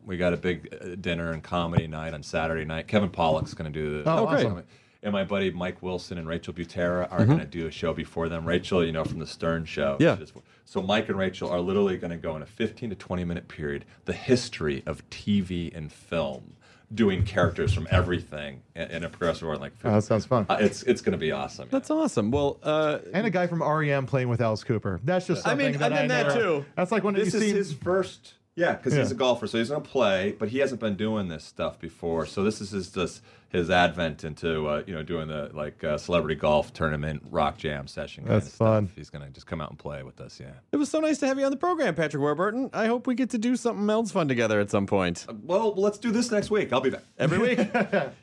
we 0.04 0.16
got 0.16 0.32
a 0.32 0.36
big 0.36 0.76
uh, 0.80 0.94
dinner 1.00 1.30
and 1.32 1.42
comedy 1.42 1.86
night 1.86 2.14
on 2.14 2.22
Saturday 2.22 2.64
night. 2.64 2.86
Kevin 2.88 3.10
Pollak's 3.10 3.54
going 3.54 3.72
to 3.72 3.78
do 3.78 4.02
the. 4.02 4.10
Oh, 4.10 4.26
great. 4.26 4.46
awesome. 4.46 4.62
And 5.02 5.12
my 5.12 5.22
buddy 5.24 5.50
Mike 5.50 5.82
Wilson 5.82 6.16
and 6.16 6.26
Rachel 6.26 6.54
Butera 6.54 7.06
are 7.12 7.26
going 7.26 7.38
to 7.38 7.44
do 7.44 7.66
a 7.66 7.70
show 7.70 7.92
before 7.92 8.30
them. 8.30 8.46
Rachel, 8.46 8.82
you 8.84 8.90
know, 8.92 9.04
from 9.04 9.18
the 9.18 9.26
Stern 9.26 9.66
Show. 9.66 9.98
Yeah. 10.00 10.16
Just- 10.16 10.32
So 10.64 10.80
Mike 10.80 11.10
and 11.10 11.18
Rachel 11.18 11.50
are 11.50 11.60
literally 11.60 11.98
going 11.98 12.10
to 12.12 12.16
go 12.16 12.34
in 12.36 12.42
a 12.42 12.46
15 12.46 12.88
to 12.90 12.96
20 12.96 13.24
minute 13.24 13.46
period, 13.48 13.84
the 14.06 14.14
history 14.14 14.82
of 14.86 15.08
TV 15.10 15.76
and 15.76 15.92
film, 15.92 16.54
doing 16.94 17.22
characters 17.26 17.74
from 17.74 17.86
everything 17.90 18.62
in, 18.74 18.90
in 18.90 19.04
a 19.04 19.10
progressive 19.10 19.46
order. 19.46 19.60
Like, 19.60 19.72
Oh, 19.84 19.90
that 19.92 20.04
sounds 20.04 20.24
fun. 20.24 20.46
uh, 20.48 20.56
it's 20.58 20.82
it's 20.84 21.02
going 21.02 21.12
to 21.12 21.18
be 21.18 21.32
awesome. 21.32 21.68
That's 21.70 21.90
awesome. 21.90 22.30
Well, 22.30 22.58
uh, 22.62 23.00
And 23.12 23.26
a 23.26 23.30
guy 23.30 23.46
from 23.46 23.62
REM 23.62 24.06
playing 24.06 24.28
with 24.30 24.40
Alice 24.40 24.64
Cooper. 24.64 25.00
That's 25.04 25.26
just 25.26 25.46
I 25.46 25.54
mean, 25.54 25.72
that 25.72 25.82
and 25.82 25.82
then 25.82 25.92
I 25.92 26.06
that 26.08 26.26
never- 26.28 26.40
too. 26.40 26.64
That's 26.76 26.92
like 26.92 27.04
when 27.04 27.12
this 27.12 27.34
you 27.34 27.40
is 27.40 27.44
see 27.46 27.52
his 27.52 27.74
first 27.74 28.34
yeah 28.56 28.74
because 28.74 28.94
he's 28.94 29.10
a 29.10 29.14
golfer 29.14 29.46
so 29.46 29.58
he's 29.58 29.68
going 29.70 29.82
to 29.82 29.88
play 29.88 30.34
but 30.38 30.48
he 30.48 30.58
hasn't 30.58 30.80
been 30.80 30.96
doing 30.96 31.28
this 31.28 31.44
stuff 31.44 31.78
before. 31.80 32.26
So 32.26 32.42
this 32.42 32.60
is 32.60 32.70
his 32.70 32.90
just 32.90 33.22
his 33.54 33.70
advent 33.70 34.24
into 34.24 34.66
uh, 34.66 34.82
you 34.86 34.94
know 34.94 35.02
doing 35.02 35.28
the 35.28 35.50
like 35.54 35.82
uh, 35.82 35.96
celebrity 35.96 36.34
golf 36.34 36.72
tournament 36.72 37.22
rock 37.30 37.56
jam 37.56 37.86
session 37.86 38.24
kind 38.24 38.34
That's 38.34 38.46
of 38.48 38.52
stuff. 38.54 38.68
fun. 38.68 38.90
he's 38.94 39.08
going 39.10 39.24
to 39.24 39.30
just 39.30 39.46
come 39.46 39.60
out 39.62 39.70
and 39.70 39.78
play 39.78 40.02
with 40.02 40.20
us 40.20 40.38
yeah 40.40 40.48
it 40.72 40.76
was 40.76 40.90
so 40.90 41.00
nice 41.00 41.18
to 41.18 41.26
have 41.26 41.38
you 41.38 41.44
on 41.44 41.50
the 41.50 41.56
program, 41.56 41.94
Patrick 41.94 42.20
Warburton. 42.20 42.68
I 42.74 42.86
hope 42.86 43.06
we 43.06 43.14
get 43.14 43.30
to 43.30 43.38
do 43.38 43.56
something 43.56 43.88
else 43.88 44.10
fun 44.10 44.28
together 44.28 44.60
at 44.60 44.70
some 44.70 44.86
point. 44.86 45.24
well 45.44 45.72
let's 45.76 45.96
do 45.98 46.10
this 46.10 46.30
next 46.30 46.50
week 46.50 46.72
i'll 46.72 46.80
be 46.80 46.90
back 46.90 47.02
Every 47.18 47.38
week. 47.38 47.58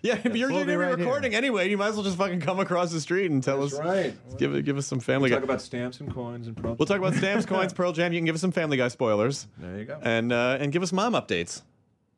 yeah, 0.01 0.19
if 0.23 0.35
you're 0.35 0.49
We'll 0.49 0.59
gonna 0.59 0.65
be 0.65 0.75
right 0.75 0.89
here. 0.89 0.97
recording 0.97 1.33
anyway. 1.33 1.69
You 1.69 1.77
might 1.77 1.87
as 1.87 1.95
well 1.95 2.03
just 2.03 2.17
fucking 2.17 2.41
come 2.41 2.59
across 2.59 2.91
the 2.91 2.99
street 2.99 3.31
and 3.31 3.41
tell 3.41 3.61
That's 3.61 3.73
us. 3.73 3.79
right. 3.79 4.37
Give 4.37 4.53
it, 4.53 4.65
give 4.65 4.77
us 4.77 4.85
some 4.85 4.99
Family 4.99 5.29
talk 5.29 5.39
Guy. 5.39 5.43
about 5.45 5.61
stamps 5.61 6.01
and 6.01 6.13
coins 6.13 6.47
and 6.47 6.57
pro 6.57 6.73
We'll 6.73 6.85
talk 6.85 6.97
about 6.97 7.13
stamps, 7.13 7.45
coins, 7.47 7.71
Pearl 7.73 7.93
Jam. 7.93 8.11
You 8.11 8.19
can 8.19 8.25
give 8.25 8.35
us 8.35 8.41
some 8.41 8.51
Family 8.51 8.75
Guy 8.75 8.89
spoilers. 8.89 9.47
there 9.59 9.79
you 9.79 9.85
go 9.85 9.97
And 10.01 10.33
uh, 10.33 10.57
and 10.59 10.73
give 10.73 10.83
us 10.83 10.91
mom 10.91 11.13
updates. 11.13 11.61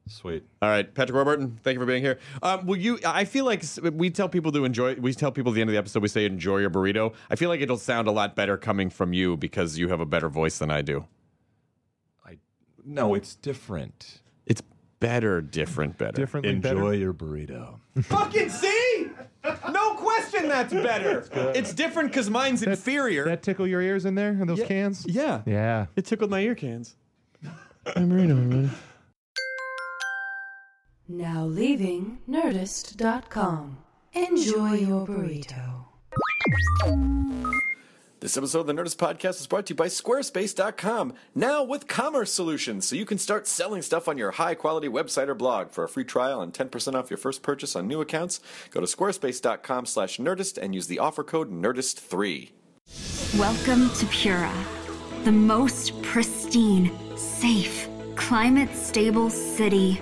Sweet 0.07 0.43
All 0.61 0.69
right, 0.69 0.93
Patrick 0.93 1.15
Warburton, 1.15 1.57
thank 1.63 1.75
you 1.75 1.79
for 1.79 1.85
being 1.85 2.03
here. 2.03 2.19
Um, 2.41 2.65
will 2.65 2.75
you? 2.77 2.99
I 3.05 3.25
feel 3.25 3.45
like 3.45 3.63
we 3.93 4.09
tell 4.09 4.27
people 4.29 4.51
to 4.51 4.65
enjoy. 4.65 4.95
We 4.95 5.13
tell 5.13 5.31
people 5.31 5.51
at 5.51 5.55
the 5.55 5.61
end 5.61 5.69
of 5.69 5.73
the 5.73 5.77
episode, 5.79 6.01
we 6.01 6.09
say 6.09 6.25
enjoy 6.25 6.57
your 6.59 6.69
burrito. 6.69 7.13
I 7.29 7.35
feel 7.35 7.49
like 7.49 7.61
it'll 7.61 7.77
sound 7.77 8.07
a 8.07 8.11
lot 8.11 8.35
better 8.35 8.57
coming 8.57 8.89
from 8.89 9.13
you 9.13 9.37
because 9.37 9.77
you 9.77 9.87
have 9.89 9.99
a 9.99 10.05
better 10.05 10.29
voice 10.29 10.57
than 10.57 10.69
I 10.69 10.81
do. 10.81 11.05
i 12.25 12.37
no 12.85 13.13
it's 13.13 13.35
different 13.35 14.19
It's 14.45 14.61
better, 14.99 15.41
different, 15.41 15.97
better. 15.97 16.11
differently 16.13 16.51
enjoy 16.51 16.69
better. 16.73 16.95
your 16.95 17.13
burrito 17.13 17.79
Fucking 18.03 18.49
see? 18.49 19.09
No 19.71 19.93
question, 19.95 20.47
that's 20.47 20.73
better. 20.73 21.27
It's 21.55 21.73
different 21.73 22.09
because 22.09 22.29
mine's 22.29 22.63
inferior. 22.63 23.25
That 23.25 23.43
tickle 23.43 23.67
your 23.67 23.81
ears 23.81 24.05
in 24.05 24.15
there 24.15 24.29
in 24.29 24.47
those 24.47 24.59
Yeah. 24.59 24.65
cans? 24.67 25.05
yeah. 25.07 25.41
Yeah. 25.45 25.85
It 25.95 26.05
tickled 26.05 26.29
my 26.31 26.39
ear 26.41 26.55
cans. 26.55 26.95
I'm 27.95 28.07
Marino, 28.09 28.37
everybody. 28.37 28.69
Now 31.13 31.45
leaving 31.45 32.17
Nerdist.com. 32.27 33.77
Enjoy 34.13 34.73
your 34.73 35.05
burrito. 35.05 35.85
This 38.19 38.35
episode 38.35 38.61
of 38.61 38.67
the 38.67 38.73
Nerdist 38.73 38.95
Podcast 38.95 39.39
is 39.39 39.45
brought 39.45 39.67
to 39.67 39.73
you 39.73 39.75
by 39.75 39.89
Squarespace.com. 39.89 41.13
Now 41.35 41.63
with 41.63 41.87
commerce 41.87 42.33
solutions, 42.33 42.87
so 42.87 42.95
you 42.95 43.05
can 43.05 43.19
start 43.19 43.45
selling 43.45 43.83
stuff 43.83 44.07
on 44.07 44.17
your 44.17 44.31
high 44.31 44.55
quality 44.55 44.87
website 44.87 45.27
or 45.27 45.35
blog. 45.35 45.69
For 45.69 45.83
a 45.83 45.87
free 45.89 46.03
trial 46.03 46.41
and 46.41 46.51
10% 46.51 46.95
off 46.95 47.11
your 47.11 47.19
first 47.19 47.43
purchase 47.43 47.75
on 47.75 47.87
new 47.87 48.01
accounts, 48.01 48.39
go 48.71 48.79
to 48.79 48.87
squarespace.com 48.87 49.85
slash 49.85 50.17
nerdist 50.17 50.57
and 50.57 50.73
use 50.73 50.87
the 50.87 50.97
offer 50.97 51.23
code 51.23 51.51
NERDIST3. 51.51 52.49
Welcome 53.37 53.91
to 53.91 54.07
Pura, 54.07 54.51
the 55.25 55.31
most 55.31 56.01
pristine, 56.01 56.91
safe, 57.15 57.87
climate 58.15 58.75
stable 58.75 59.29
city 59.29 60.01